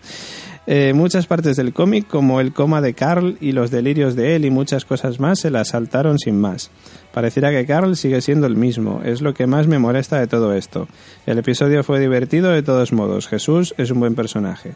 Eh, 0.69 0.93
muchas 0.95 1.27
partes 1.27 1.57
del 1.57 1.73
cómic, 1.73 2.09
como 2.09 2.41
el 2.41 2.53
coma 2.53 2.81
de 2.81 2.95
Carl 2.95 3.37
y 3.41 3.53
los 3.53 3.71
delirios 3.71 4.17
de 4.17 4.35
él 4.35 4.45
y 4.45 4.51
muchas 4.51 4.85
cosas 4.85 5.21
más, 5.21 5.39
se 5.39 5.51
las 5.51 5.69
saltaron 5.69 6.19
sin 6.19 6.41
más. 6.41 6.71
Pareciera 7.15 7.51
que 7.51 7.67
Carl 7.67 7.97
sigue 7.97 8.21
siendo 8.21 8.49
el 8.49 8.57
mismo, 8.57 9.01
es 9.05 9.21
lo 9.21 9.33
que 9.33 9.47
más 9.47 9.69
me 9.69 9.79
molesta 9.79 10.19
de 10.19 10.27
todo 10.27 10.55
esto. 10.55 10.89
El 11.25 11.39
episodio 11.39 11.85
fue 11.85 12.01
divertido 12.01 12.51
de 12.51 12.65
todos 12.65 12.93
modos, 12.93 13.29
Jesús 13.29 13.75
es 13.79 13.93
un 13.93 14.01
buen 14.01 14.17
personaje. 14.17 14.75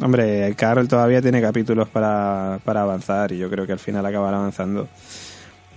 Hombre, 0.00 0.54
Carl 0.56 0.88
todavía 0.88 1.22
tiene 1.22 1.40
capítulos 1.40 1.88
para, 1.88 2.58
para 2.64 2.82
avanzar 2.82 3.32
y 3.32 3.38
yo 3.38 3.48
creo 3.50 3.66
que 3.66 3.72
al 3.72 3.78
final 3.78 4.04
acabará 4.04 4.38
avanzando. 4.38 4.88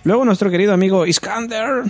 Luego 0.04 0.24
nuestro 0.24 0.50
querido 0.50 0.72
amigo 0.72 1.06
Iskander 1.06 1.84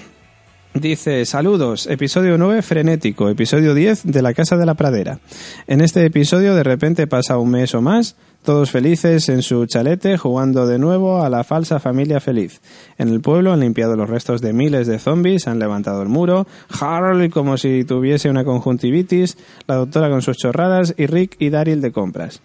Dice, 0.74 1.24
saludos, 1.24 1.86
episodio 1.88 2.38
9 2.38 2.62
frenético, 2.62 3.28
episodio 3.28 3.74
10 3.74 4.04
de 4.04 4.22
la 4.22 4.34
Casa 4.34 4.56
de 4.56 4.66
la 4.66 4.74
Pradera. 4.74 5.18
En 5.66 5.80
este 5.80 6.04
episodio 6.04 6.54
de 6.54 6.62
repente 6.62 7.06
pasa 7.06 7.38
un 7.38 7.50
mes 7.50 7.74
o 7.74 7.80
más, 7.80 8.16
todos 8.42 8.70
felices 8.70 9.28
en 9.28 9.42
su 9.42 9.66
chalete 9.66 10.16
jugando 10.16 10.66
de 10.66 10.78
nuevo 10.78 11.22
a 11.22 11.28
la 11.28 11.44
falsa 11.44 11.80
familia 11.80 12.20
feliz. 12.20 12.60
En 12.96 13.08
el 13.08 13.20
pueblo 13.20 13.52
han 13.52 13.60
limpiado 13.60 13.96
los 13.96 14.08
restos 14.08 14.40
de 14.40 14.52
miles 14.52 14.86
de 14.86 14.98
zombies, 14.98 15.46
han 15.48 15.58
levantado 15.58 16.02
el 16.02 16.08
muro, 16.08 16.46
Harold 16.80 17.30
como 17.30 17.58
si 17.58 17.84
tuviese 17.84 18.30
una 18.30 18.44
conjuntivitis, 18.44 19.36
la 19.66 19.76
doctora 19.76 20.08
con 20.08 20.22
sus 20.22 20.36
chorradas 20.36 20.94
y 20.96 21.06
Rick 21.06 21.36
y 21.38 21.50
Daryl 21.50 21.80
de 21.80 21.92
compras. 21.92 22.40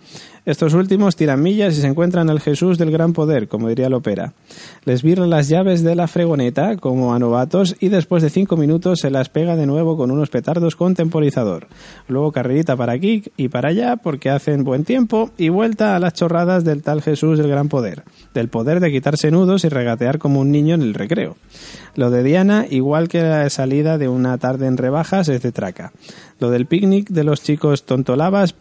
Estos 0.45 0.73
últimos 0.73 1.15
tiran 1.15 1.41
millas 1.41 1.77
y 1.77 1.81
se 1.81 1.87
encuentran 1.87 2.29
al 2.29 2.41
Jesús 2.41 2.77
del 2.77 2.91
gran 2.91 3.13
poder, 3.13 3.47
como 3.47 3.69
diría 3.69 3.87
Lopera. 3.87 4.33
Les 4.83 5.01
virra 5.01 5.25
las 5.25 5.47
llaves 5.47 5.83
de 5.83 5.95
la 5.95 6.07
fregoneta, 6.07 6.75
como 6.75 7.13
a 7.13 7.19
novatos, 7.19 7.77
y 7.79 7.87
después 7.87 8.21
de 8.21 8.29
cinco 8.29 8.57
minutos 8.57 8.99
se 8.99 9.09
las 9.09 9.29
pega 9.29 9.55
de 9.55 9.65
nuevo 9.65 9.95
con 9.95 10.11
unos 10.11 10.29
petardos 10.29 10.75
con 10.75 10.95
temporizador. 10.95 11.67
Luego 12.09 12.33
carrerita 12.33 12.75
para 12.75 12.91
aquí 12.91 13.23
y 13.37 13.47
para 13.47 13.69
allá, 13.69 13.95
porque 13.95 14.29
hacen 14.29 14.65
buen 14.65 14.83
tiempo, 14.83 15.31
y 15.37 15.47
vuelta 15.47 15.95
a 15.95 15.99
las 15.99 16.11
chorradas 16.11 16.65
del 16.65 16.83
tal 16.83 17.01
Jesús 17.01 17.37
del 17.37 17.47
gran 17.47 17.69
poder. 17.69 18.03
Del 18.33 18.49
poder 18.49 18.81
de 18.81 18.91
quitarse 18.91 19.31
nudos 19.31 19.63
y 19.63 19.69
regatear 19.69 20.19
como 20.19 20.41
un 20.41 20.51
niño 20.51 20.75
en 20.75 20.81
el 20.81 20.93
recreo. 20.93 21.37
Lo 21.95 22.11
de 22.11 22.21
Diana, 22.21 22.65
igual 22.69 23.07
que 23.07 23.21
la 23.21 23.49
salida 23.49 23.97
de 23.97 24.09
una 24.09 24.37
tarde 24.39 24.67
en 24.67 24.75
rebajas, 24.75 25.29
es 25.29 25.41
de 25.41 25.53
traca. 25.53 25.93
Lo 26.39 26.49
del 26.49 26.65
picnic 26.65 27.09
de 27.11 27.23
los 27.23 27.41
chicos 27.41 27.85
tontolabas 27.85 28.55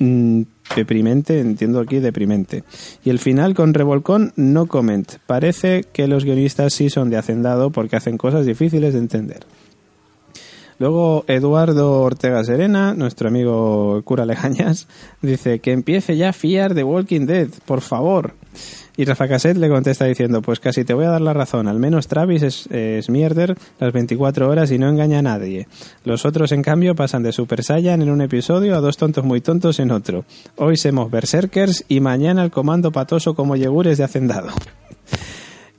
mm, 0.00 0.42
deprimente, 0.74 1.40
entiendo 1.40 1.80
aquí 1.80 1.98
deprimente. 1.98 2.64
Y 3.04 3.10
el 3.10 3.18
final 3.18 3.54
con 3.54 3.74
revolcón, 3.74 4.32
no 4.36 4.66
comment. 4.66 5.12
Parece 5.26 5.84
que 5.92 6.06
los 6.06 6.24
guionistas 6.24 6.74
sí 6.74 6.90
son 6.90 7.10
de 7.10 7.16
hacendado 7.16 7.70
porque 7.70 7.96
hacen 7.96 8.18
cosas 8.18 8.46
difíciles 8.46 8.92
de 8.92 9.00
entender. 9.00 9.40
Luego 10.80 11.26
Eduardo 11.28 12.00
Ortega 12.00 12.42
Serena, 12.42 12.94
nuestro 12.94 13.28
amigo 13.28 14.00
cura 14.02 14.24
Lejañas, 14.24 14.88
dice 15.20 15.58
que 15.58 15.72
empiece 15.72 16.16
ya 16.16 16.32
fiar 16.32 16.72
de 16.72 16.84
Walking 16.84 17.26
Dead, 17.26 17.48
por 17.66 17.82
favor. 17.82 18.32
Y 18.96 19.04
Rafa 19.04 19.28
Cassette 19.28 19.58
le 19.58 19.68
contesta 19.68 20.06
diciendo, 20.06 20.40
pues 20.40 20.58
casi 20.58 20.84
te 20.84 20.94
voy 20.94 21.04
a 21.04 21.10
dar 21.10 21.20
la 21.20 21.34
razón, 21.34 21.68
al 21.68 21.78
menos 21.78 22.08
Travis 22.08 22.42
es, 22.42 22.66
es 22.68 23.10
mierder 23.10 23.58
las 23.78 23.92
24 23.92 24.48
horas 24.48 24.70
y 24.70 24.78
no 24.78 24.88
engaña 24.88 25.18
a 25.18 25.22
nadie. 25.22 25.68
Los 26.04 26.24
otros, 26.24 26.50
en 26.50 26.62
cambio, 26.62 26.94
pasan 26.94 27.24
de 27.24 27.32
Super 27.32 27.62
Saiyan 27.62 28.00
en 28.00 28.08
un 28.08 28.22
episodio 28.22 28.74
a 28.74 28.80
dos 28.80 28.96
tontos 28.96 29.22
muy 29.22 29.42
tontos 29.42 29.80
en 29.80 29.90
otro. 29.90 30.24
Hoy 30.56 30.78
somos 30.78 31.10
berserkers 31.10 31.84
y 31.88 32.00
mañana 32.00 32.42
el 32.42 32.50
comando 32.50 32.90
patoso 32.90 33.34
como 33.34 33.54
yegures 33.54 33.98
de 33.98 34.04
hacendado. 34.04 34.48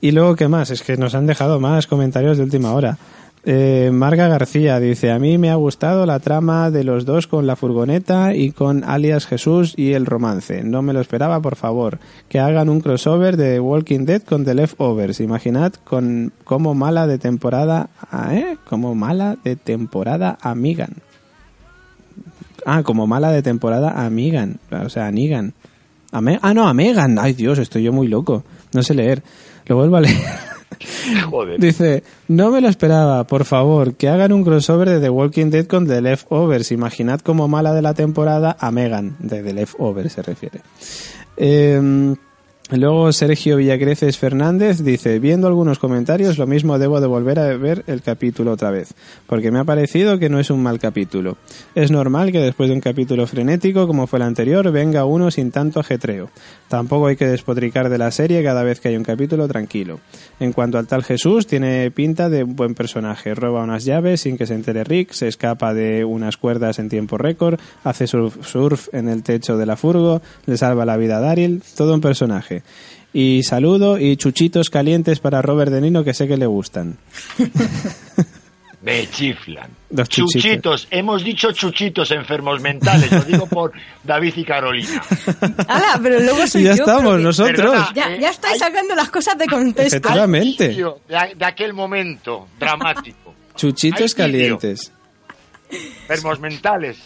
Y 0.00 0.12
luego, 0.12 0.36
¿qué 0.36 0.46
más? 0.46 0.70
Es 0.70 0.82
que 0.82 0.96
nos 0.96 1.16
han 1.16 1.26
dejado 1.26 1.58
más 1.58 1.88
comentarios 1.88 2.36
de 2.36 2.44
última 2.44 2.72
hora. 2.72 2.98
Eh, 3.44 3.90
Marga 3.92 4.28
García 4.28 4.78
dice, 4.78 5.10
a 5.10 5.18
mí 5.18 5.36
me 5.36 5.50
ha 5.50 5.56
gustado 5.56 6.06
la 6.06 6.20
trama 6.20 6.70
de 6.70 6.84
los 6.84 7.04
dos 7.04 7.26
con 7.26 7.46
la 7.46 7.56
furgoneta 7.56 8.36
y 8.36 8.52
con 8.52 8.84
alias 8.84 9.26
Jesús 9.26 9.74
y 9.76 9.94
el 9.94 10.06
romance. 10.06 10.62
No 10.62 10.80
me 10.82 10.92
lo 10.92 11.00
esperaba, 11.00 11.40
por 11.40 11.56
favor. 11.56 11.98
Que 12.28 12.38
hagan 12.38 12.68
un 12.68 12.80
crossover 12.80 13.36
de 13.36 13.58
Walking 13.58 14.04
Dead 14.04 14.22
con 14.22 14.44
The 14.44 14.54
Leftovers. 14.54 15.20
Imaginad 15.20 15.72
con 15.82 16.32
como 16.44 16.74
mala 16.74 17.08
de 17.08 17.18
temporada, 17.18 17.90
¿eh? 18.30 18.56
Como 18.68 18.94
mala 18.94 19.36
de 19.42 19.56
temporada 19.56 20.38
a 20.40 20.54
Megan. 20.54 20.94
Ah, 22.64 22.84
como 22.84 23.08
mala 23.08 23.32
de 23.32 23.42
temporada 23.42 24.04
a 24.04 24.08
Megan. 24.08 24.60
O 24.70 24.88
sea, 24.88 25.08
a 25.08 25.10
Negan. 25.10 25.52
Ah, 26.12 26.54
no, 26.54 26.68
a 26.68 26.74
Megan. 26.74 27.18
Ay, 27.18 27.32
Dios, 27.32 27.58
estoy 27.58 27.82
yo 27.82 27.92
muy 27.92 28.06
loco. 28.06 28.44
No 28.72 28.84
sé 28.84 28.94
leer. 28.94 29.22
Lo 29.66 29.76
vuelvo 29.76 29.96
a 29.96 30.02
leer. 30.02 30.16
Dice, 31.58 32.02
no 32.28 32.50
me 32.50 32.60
lo 32.60 32.68
esperaba, 32.68 33.24
por 33.26 33.44
favor, 33.44 33.94
que 33.94 34.08
hagan 34.08 34.32
un 34.32 34.44
crossover 34.44 34.88
de 34.88 35.00
The 35.00 35.10
Walking 35.10 35.50
Dead 35.50 35.66
con 35.66 35.86
The 35.86 36.00
Leftovers. 36.00 36.72
Imaginad 36.72 37.20
como 37.20 37.48
mala 37.48 37.72
de 37.72 37.82
la 37.82 37.94
temporada 37.94 38.56
a 38.58 38.70
Megan, 38.70 39.16
de 39.18 39.42
The 39.42 39.52
Leftovers 39.52 40.12
se 40.12 40.22
refiere. 40.22 40.60
Eh, 41.36 42.14
Luego 42.74 43.12
Sergio 43.12 43.58
Villacreces 43.58 44.16
Fernández 44.16 44.82
dice, 44.82 45.18
viendo 45.18 45.46
algunos 45.46 45.78
comentarios, 45.78 46.38
lo 46.38 46.46
mismo 46.46 46.78
debo 46.78 47.02
de 47.02 47.06
volver 47.06 47.38
a 47.38 47.54
ver 47.58 47.84
el 47.86 48.00
capítulo 48.00 48.52
otra 48.52 48.70
vez, 48.70 48.94
porque 49.26 49.50
me 49.50 49.58
ha 49.58 49.64
parecido 49.64 50.18
que 50.18 50.30
no 50.30 50.40
es 50.40 50.48
un 50.48 50.62
mal 50.62 50.78
capítulo. 50.78 51.36
Es 51.74 51.90
normal 51.90 52.32
que 52.32 52.38
después 52.38 52.70
de 52.70 52.74
un 52.74 52.80
capítulo 52.80 53.26
frenético 53.26 53.86
como 53.86 54.06
fue 54.06 54.20
el 54.20 54.22
anterior, 54.22 54.72
venga 54.72 55.04
uno 55.04 55.30
sin 55.30 55.50
tanto 55.50 55.80
ajetreo. 55.80 56.30
Tampoco 56.68 57.08
hay 57.08 57.16
que 57.16 57.26
despotricar 57.26 57.90
de 57.90 57.98
la 57.98 58.10
serie 58.10 58.42
cada 58.42 58.62
vez 58.62 58.80
que 58.80 58.88
hay 58.88 58.96
un 58.96 59.04
capítulo 59.04 59.46
tranquilo. 59.48 60.00
En 60.40 60.54
cuanto 60.54 60.78
al 60.78 60.86
tal 60.86 61.04
Jesús, 61.04 61.46
tiene 61.46 61.90
pinta 61.90 62.30
de 62.30 62.44
un 62.44 62.56
buen 62.56 62.74
personaje. 62.74 63.34
Roba 63.34 63.64
unas 63.64 63.84
llaves 63.84 64.22
sin 64.22 64.38
que 64.38 64.46
se 64.46 64.54
entere 64.54 64.82
Rick, 64.82 65.12
se 65.12 65.28
escapa 65.28 65.74
de 65.74 66.06
unas 66.06 66.38
cuerdas 66.38 66.78
en 66.78 66.88
tiempo 66.88 67.18
récord, 67.18 67.60
hace 67.84 68.06
surf, 68.06 68.46
surf 68.46 68.88
en 68.94 69.10
el 69.10 69.22
techo 69.22 69.58
de 69.58 69.66
la 69.66 69.76
furgo, 69.76 70.22
le 70.46 70.56
salva 70.56 70.86
la 70.86 70.96
vida 70.96 71.18
a 71.18 71.20
Daryl, 71.20 71.62
todo 71.76 71.92
un 71.92 72.00
personaje. 72.00 72.61
Y 73.14 73.42
saludo 73.42 73.98
y 73.98 74.16
chuchitos 74.16 74.70
calientes 74.70 75.20
para 75.20 75.42
Robert 75.42 75.70
De 75.70 75.80
Nino 75.80 76.02
que 76.04 76.14
sé 76.14 76.26
que 76.26 76.36
le 76.36 76.46
gustan. 76.46 76.96
Me 78.82 79.08
chiflan. 79.10 79.70
Los 79.90 80.08
chuchitos. 80.08 80.42
chuchitos. 80.42 80.88
Hemos 80.90 81.22
dicho 81.22 81.52
chuchitos 81.52 82.10
enfermos 82.10 82.60
mentales. 82.60 83.12
Lo 83.12 83.22
digo 83.22 83.46
por 83.46 83.70
David 84.02 84.32
y 84.36 84.44
Carolina. 84.44 85.00
¡Hala! 85.68 86.00
Pero 86.02 86.18
luego 86.18 86.44
soy 86.48 86.64
ya 86.64 86.74
yo, 86.74 86.82
estamos, 86.82 87.16
que- 87.18 87.22
nosotros. 87.22 87.56
Perdona, 87.56 87.92
Ya, 87.94 88.12
Eh, 88.14 88.18
ya 88.20 88.30
estáis 88.30 88.54
hay- 88.54 88.58
sacando 88.70 88.96
las 88.96 89.08
cosas 89.10 89.38
de 89.38 89.46
contexto. 89.46 89.98
Efectivamente. 89.98 90.68
De, 90.70 91.34
de 91.36 91.44
aquel 91.44 91.74
momento 91.74 92.48
dramático. 92.58 93.32
Chuchitos 93.54 94.16
calientes. 94.16 94.90
Enfermos 95.70 96.40
mentales. 96.40 96.98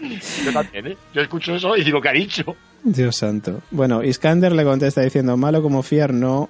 Yo 0.44 0.52
también, 0.52 0.86
¿eh? 0.88 0.96
Yo 1.14 1.20
escucho 1.20 1.54
eso 1.54 1.76
y 1.76 1.84
digo, 1.84 2.00
¿qué 2.00 2.08
ha 2.08 2.12
dicho? 2.12 2.56
Dios 2.82 3.16
santo. 3.16 3.60
Bueno, 3.70 4.02
Iskander 4.02 4.52
le 4.52 4.64
contesta 4.64 5.02
diciendo, 5.02 5.36
malo 5.36 5.62
como 5.62 5.82
fiar 5.82 6.14
no, 6.14 6.48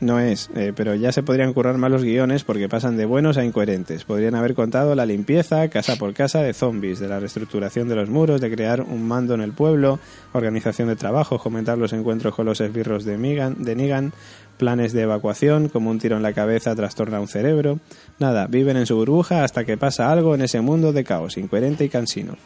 no 0.00 0.20
es, 0.20 0.48
eh, 0.54 0.72
pero 0.74 0.94
ya 0.94 1.10
se 1.10 1.24
podrían 1.24 1.52
currar 1.52 1.76
malos 1.76 2.04
guiones 2.04 2.44
porque 2.44 2.68
pasan 2.68 2.96
de 2.96 3.04
buenos 3.04 3.36
a 3.36 3.44
incoherentes. 3.44 4.04
Podrían 4.04 4.34
haber 4.36 4.54
contado 4.54 4.94
la 4.94 5.06
limpieza, 5.06 5.68
casa 5.68 5.96
por 5.96 6.14
casa, 6.14 6.40
de 6.40 6.54
zombies, 6.54 7.00
de 7.00 7.08
la 7.08 7.18
reestructuración 7.18 7.88
de 7.88 7.96
los 7.96 8.08
muros, 8.08 8.40
de 8.40 8.50
crear 8.50 8.82
un 8.82 9.06
mando 9.06 9.34
en 9.34 9.40
el 9.40 9.52
pueblo, 9.52 9.98
organización 10.32 10.88
de 10.88 10.96
trabajo, 10.96 11.38
fomentar 11.38 11.78
los 11.78 11.92
encuentros 11.92 12.34
con 12.34 12.46
los 12.46 12.60
esbirros 12.60 13.04
de, 13.04 13.18
Migan, 13.18 13.62
de 13.62 13.74
Negan, 13.74 14.12
planes 14.56 14.92
de 14.92 15.02
evacuación, 15.02 15.68
como 15.68 15.90
un 15.90 15.98
tiro 15.98 16.16
en 16.16 16.22
la 16.22 16.32
cabeza 16.32 16.76
trastorna 16.76 17.20
un 17.20 17.28
cerebro. 17.28 17.80
Nada, 18.20 18.46
viven 18.46 18.76
en 18.76 18.86
su 18.86 18.96
burbuja 18.96 19.42
hasta 19.42 19.64
que 19.64 19.76
pasa 19.76 20.12
algo 20.12 20.34
en 20.34 20.42
ese 20.42 20.60
mundo 20.60 20.92
de 20.92 21.04
caos, 21.04 21.36
incoherente 21.38 21.84
y 21.84 21.88
cansino. 21.88 22.36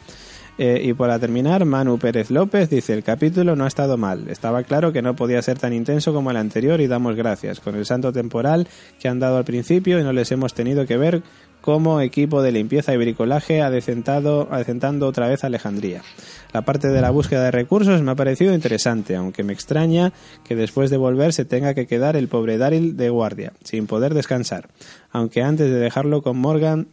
Eh, 0.57 0.81
y 0.83 0.93
para 0.93 1.17
terminar, 1.17 1.65
Manu 1.65 1.97
Pérez 1.97 2.29
López 2.29 2.69
dice, 2.69 2.93
el 2.93 3.03
capítulo 3.03 3.55
no 3.55 3.65
ha 3.65 3.67
estado 3.67 3.97
mal. 3.97 4.29
Estaba 4.29 4.63
claro 4.63 4.93
que 4.93 5.01
no 5.01 5.15
podía 5.15 5.41
ser 5.41 5.57
tan 5.57 5.73
intenso 5.73 6.13
como 6.13 6.29
el 6.29 6.37
anterior 6.37 6.79
y 6.79 6.87
damos 6.87 7.15
gracias, 7.15 7.59
con 7.59 7.75
el 7.75 7.85
santo 7.85 8.13
temporal 8.13 8.67
que 8.99 9.07
han 9.07 9.19
dado 9.19 9.37
al 9.37 9.45
principio 9.45 9.99
y 9.99 10.03
no 10.03 10.13
les 10.13 10.31
hemos 10.31 10.53
tenido 10.53 10.85
que 10.85 10.97
ver 10.97 11.23
como 11.61 12.01
equipo 12.01 12.41
de 12.41 12.51
limpieza 12.51 12.93
y 12.93 12.97
bricolaje 12.97 13.61
adecentado, 13.61 14.49
adecentando 14.51 15.07
otra 15.07 15.29
vez 15.29 15.45
Alejandría. 15.45 16.01
La 16.51 16.63
parte 16.63 16.89
de 16.89 17.01
la 17.01 17.09
búsqueda 17.09 17.45
de 17.45 17.51
recursos 17.51 18.01
me 18.01 18.11
ha 18.11 18.15
parecido 18.15 18.53
interesante, 18.53 19.15
aunque 19.15 19.43
me 19.43 19.53
extraña 19.53 20.11
que 20.43 20.57
después 20.57 20.89
de 20.89 20.97
volver 20.97 21.31
se 21.31 21.45
tenga 21.45 21.73
que 21.73 21.87
quedar 21.87 22.17
el 22.17 22.27
pobre 22.27 22.57
Daryl 22.57 22.97
de 22.97 23.09
guardia, 23.09 23.53
sin 23.63 23.87
poder 23.87 24.13
descansar. 24.13 24.67
Aunque 25.09 25.41
antes 25.41 25.71
de 25.71 25.79
dejarlo 25.79 26.21
con 26.21 26.37
Morgan 26.37 26.87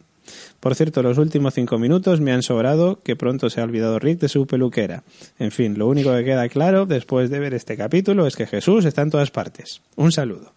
por 0.59 0.75
cierto, 0.75 1.01
los 1.01 1.17
últimos 1.17 1.53
cinco 1.53 1.77
minutos 1.77 2.21
me 2.21 2.31
han 2.31 2.43
sobrado 2.43 2.99
que 3.03 3.15
pronto 3.15 3.49
se 3.49 3.61
ha 3.61 3.63
olvidado 3.63 3.99
Rick 3.99 4.19
de 4.19 4.29
su 4.29 4.45
peluquera. 4.45 5.03
En 5.39 5.51
fin, 5.51 5.77
lo 5.77 5.87
único 5.87 6.15
que 6.15 6.23
queda 6.23 6.47
claro 6.49 6.85
después 6.85 7.29
de 7.29 7.39
ver 7.39 7.53
este 7.53 7.77
capítulo 7.77 8.27
es 8.27 8.35
que 8.35 8.47
Jesús 8.47 8.85
está 8.85 9.01
en 9.01 9.09
todas 9.09 9.31
partes. 9.31 9.81
Un 9.95 10.11
saludo. 10.11 10.53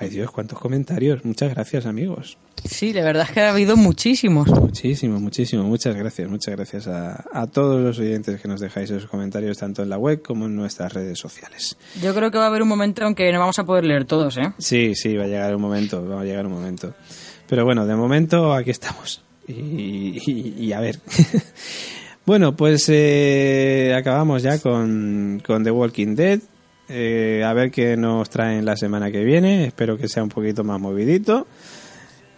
Ay 0.00 0.10
Dios, 0.10 0.30
cuántos 0.30 0.60
comentarios. 0.60 1.24
Muchas 1.24 1.52
gracias, 1.52 1.84
amigos. 1.84 2.38
Sí, 2.64 2.92
la 2.92 3.02
verdad 3.02 3.24
es 3.28 3.32
que 3.32 3.40
ha 3.40 3.50
habido 3.50 3.76
muchísimos. 3.76 4.48
Muchísimo, 4.48 5.18
muchísimo. 5.18 5.64
Muchas 5.64 5.96
gracias. 5.96 6.30
Muchas 6.30 6.54
gracias 6.54 6.86
a, 6.86 7.24
a 7.32 7.48
todos 7.48 7.80
los 7.80 7.98
oyentes 7.98 8.40
que 8.40 8.46
nos 8.46 8.60
dejáis 8.60 8.90
esos 8.90 9.10
comentarios 9.10 9.58
tanto 9.58 9.82
en 9.82 9.88
la 9.88 9.98
web 9.98 10.22
como 10.22 10.46
en 10.46 10.54
nuestras 10.54 10.92
redes 10.92 11.18
sociales. 11.18 11.76
Yo 12.00 12.14
creo 12.14 12.30
que 12.30 12.38
va 12.38 12.44
a 12.44 12.46
haber 12.46 12.62
un 12.62 12.68
momento 12.68 13.04
en 13.04 13.16
que 13.16 13.32
no 13.32 13.40
vamos 13.40 13.58
a 13.58 13.64
poder 13.64 13.84
leer 13.84 14.04
todos, 14.04 14.36
¿eh? 14.36 14.52
Sí, 14.58 14.94
sí, 14.94 15.16
va 15.16 15.24
a 15.24 15.26
llegar 15.26 15.54
un 15.56 15.62
momento, 15.62 16.06
va 16.06 16.20
a 16.20 16.24
llegar 16.24 16.46
un 16.46 16.52
momento. 16.52 16.94
Pero 17.48 17.64
bueno, 17.64 17.86
de 17.86 17.96
momento 17.96 18.52
aquí 18.52 18.70
estamos. 18.70 19.22
Y, 19.46 20.72
a 20.72 20.80
ver. 20.80 21.00
bueno, 22.26 22.54
pues 22.54 22.86
eh, 22.88 23.94
acabamos 23.96 24.42
ya 24.42 24.58
con, 24.58 25.42
con 25.44 25.64
The 25.64 25.70
Walking 25.70 26.14
Dead. 26.14 26.40
Eh, 26.90 27.42
a 27.44 27.52
ver 27.52 27.70
qué 27.70 27.96
nos 27.96 28.28
traen 28.30 28.64
la 28.64 28.76
semana 28.76 29.10
que 29.10 29.24
viene. 29.24 29.66
Espero 29.66 29.96
que 29.96 30.08
sea 30.08 30.22
un 30.22 30.28
poquito 30.28 30.64
más 30.64 30.78
movidito. 30.78 31.46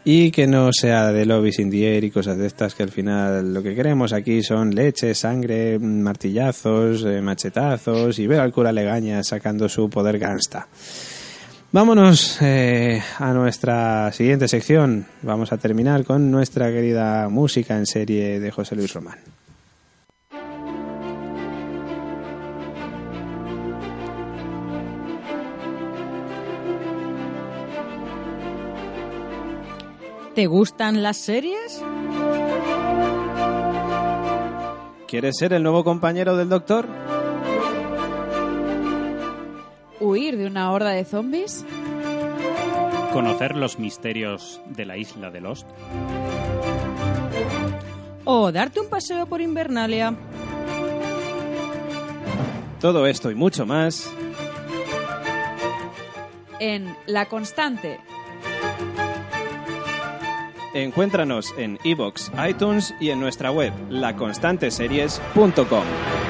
Y 0.05 0.31
que 0.31 0.47
no 0.47 0.73
sea 0.73 1.13
de 1.13 1.27
lobbies 1.27 1.59
in 1.59 1.71
the 1.71 1.95
air 1.95 2.05
y 2.05 2.11
cosas 2.11 2.39
de 2.39 2.47
estas, 2.47 2.75
que 2.75 2.83
al 2.83 2.91
final 2.91 3.53
lo 3.53 3.63
que 3.63 3.75
queremos 3.75 4.15
aquí 4.15 4.43
son 4.43 4.75
leche, 4.75 5.15
sangre, 5.15 5.79
martillazos, 5.79 7.05
eh, 7.05 7.21
machetazos 7.21 8.19
y 8.19 8.27
ver 8.27 8.41
al 8.41 8.51
cura 8.51 8.73
Legaña 8.73 9.23
sacando 9.23 9.69
su 9.69 9.91
poder 9.91 10.19
gangsta. 10.19 10.69
Vámonos 11.73 12.43
eh, 12.43 13.01
a 13.21 13.33
nuestra 13.33 14.11
siguiente 14.11 14.49
sección. 14.49 15.07
Vamos 15.23 15.53
a 15.53 15.57
terminar 15.57 16.05
con 16.05 16.29
nuestra 16.29 16.67
querida 16.73 17.29
música 17.29 17.77
en 17.77 17.87
serie 17.87 18.41
de 18.41 18.51
José 18.51 18.75
Luis 18.75 18.93
Román. 18.93 19.19
¿Te 30.35 30.47
gustan 30.47 31.05
las 31.05 31.19
series? 31.19 31.85
¿Quieres 35.07 35.37
ser 35.39 35.53
el 35.53 35.63
nuevo 35.63 35.85
compañero 35.85 36.37
del 36.37 36.49
doctor? 36.49 36.89
¿Huir 40.01 40.39
de 40.39 40.47
una 40.47 40.73
horda 40.73 40.91
de 40.91 41.05
zombies? 41.05 41.65
Conocer 43.13 43.57
los 43.57 43.79
misterios 43.79 44.61
de 44.67 44.87
la 44.87 44.97
isla 44.97 45.31
de 45.31 45.41
Lost. 45.41 45.69
¿O 48.25 48.51
darte 48.51 48.81
un 48.81 48.89
paseo 48.89 49.27
por 49.27 49.41
Invernalia? 49.41 50.15
Todo 52.81 53.07
esto 53.07 53.31
y 53.31 53.35
mucho 53.35 53.67
más. 53.67 54.11
En 56.61 56.97
La 57.07 57.27
Constante. 57.27 57.99
Encuéntranos 60.73 61.53
en 61.59 61.79
iBox, 61.83 62.31
iTunes 62.49 62.95
y 63.01 63.11
en 63.11 63.21
nuestra 63.21 63.51
web, 63.51 63.73
laconstanteseries.com. 63.91 66.30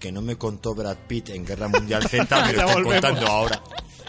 que 0.00 0.10
no 0.10 0.22
me 0.22 0.36
contó 0.36 0.74
Brad 0.74 0.96
Pitt 1.06 1.28
en 1.28 1.44
Guerra 1.44 1.68
Mundial 1.68 2.02
Z 2.08 2.46
me 2.46 2.52
lo 2.54 2.60
están 2.66 2.82
contando 2.82 3.26
ahora. 3.28 3.62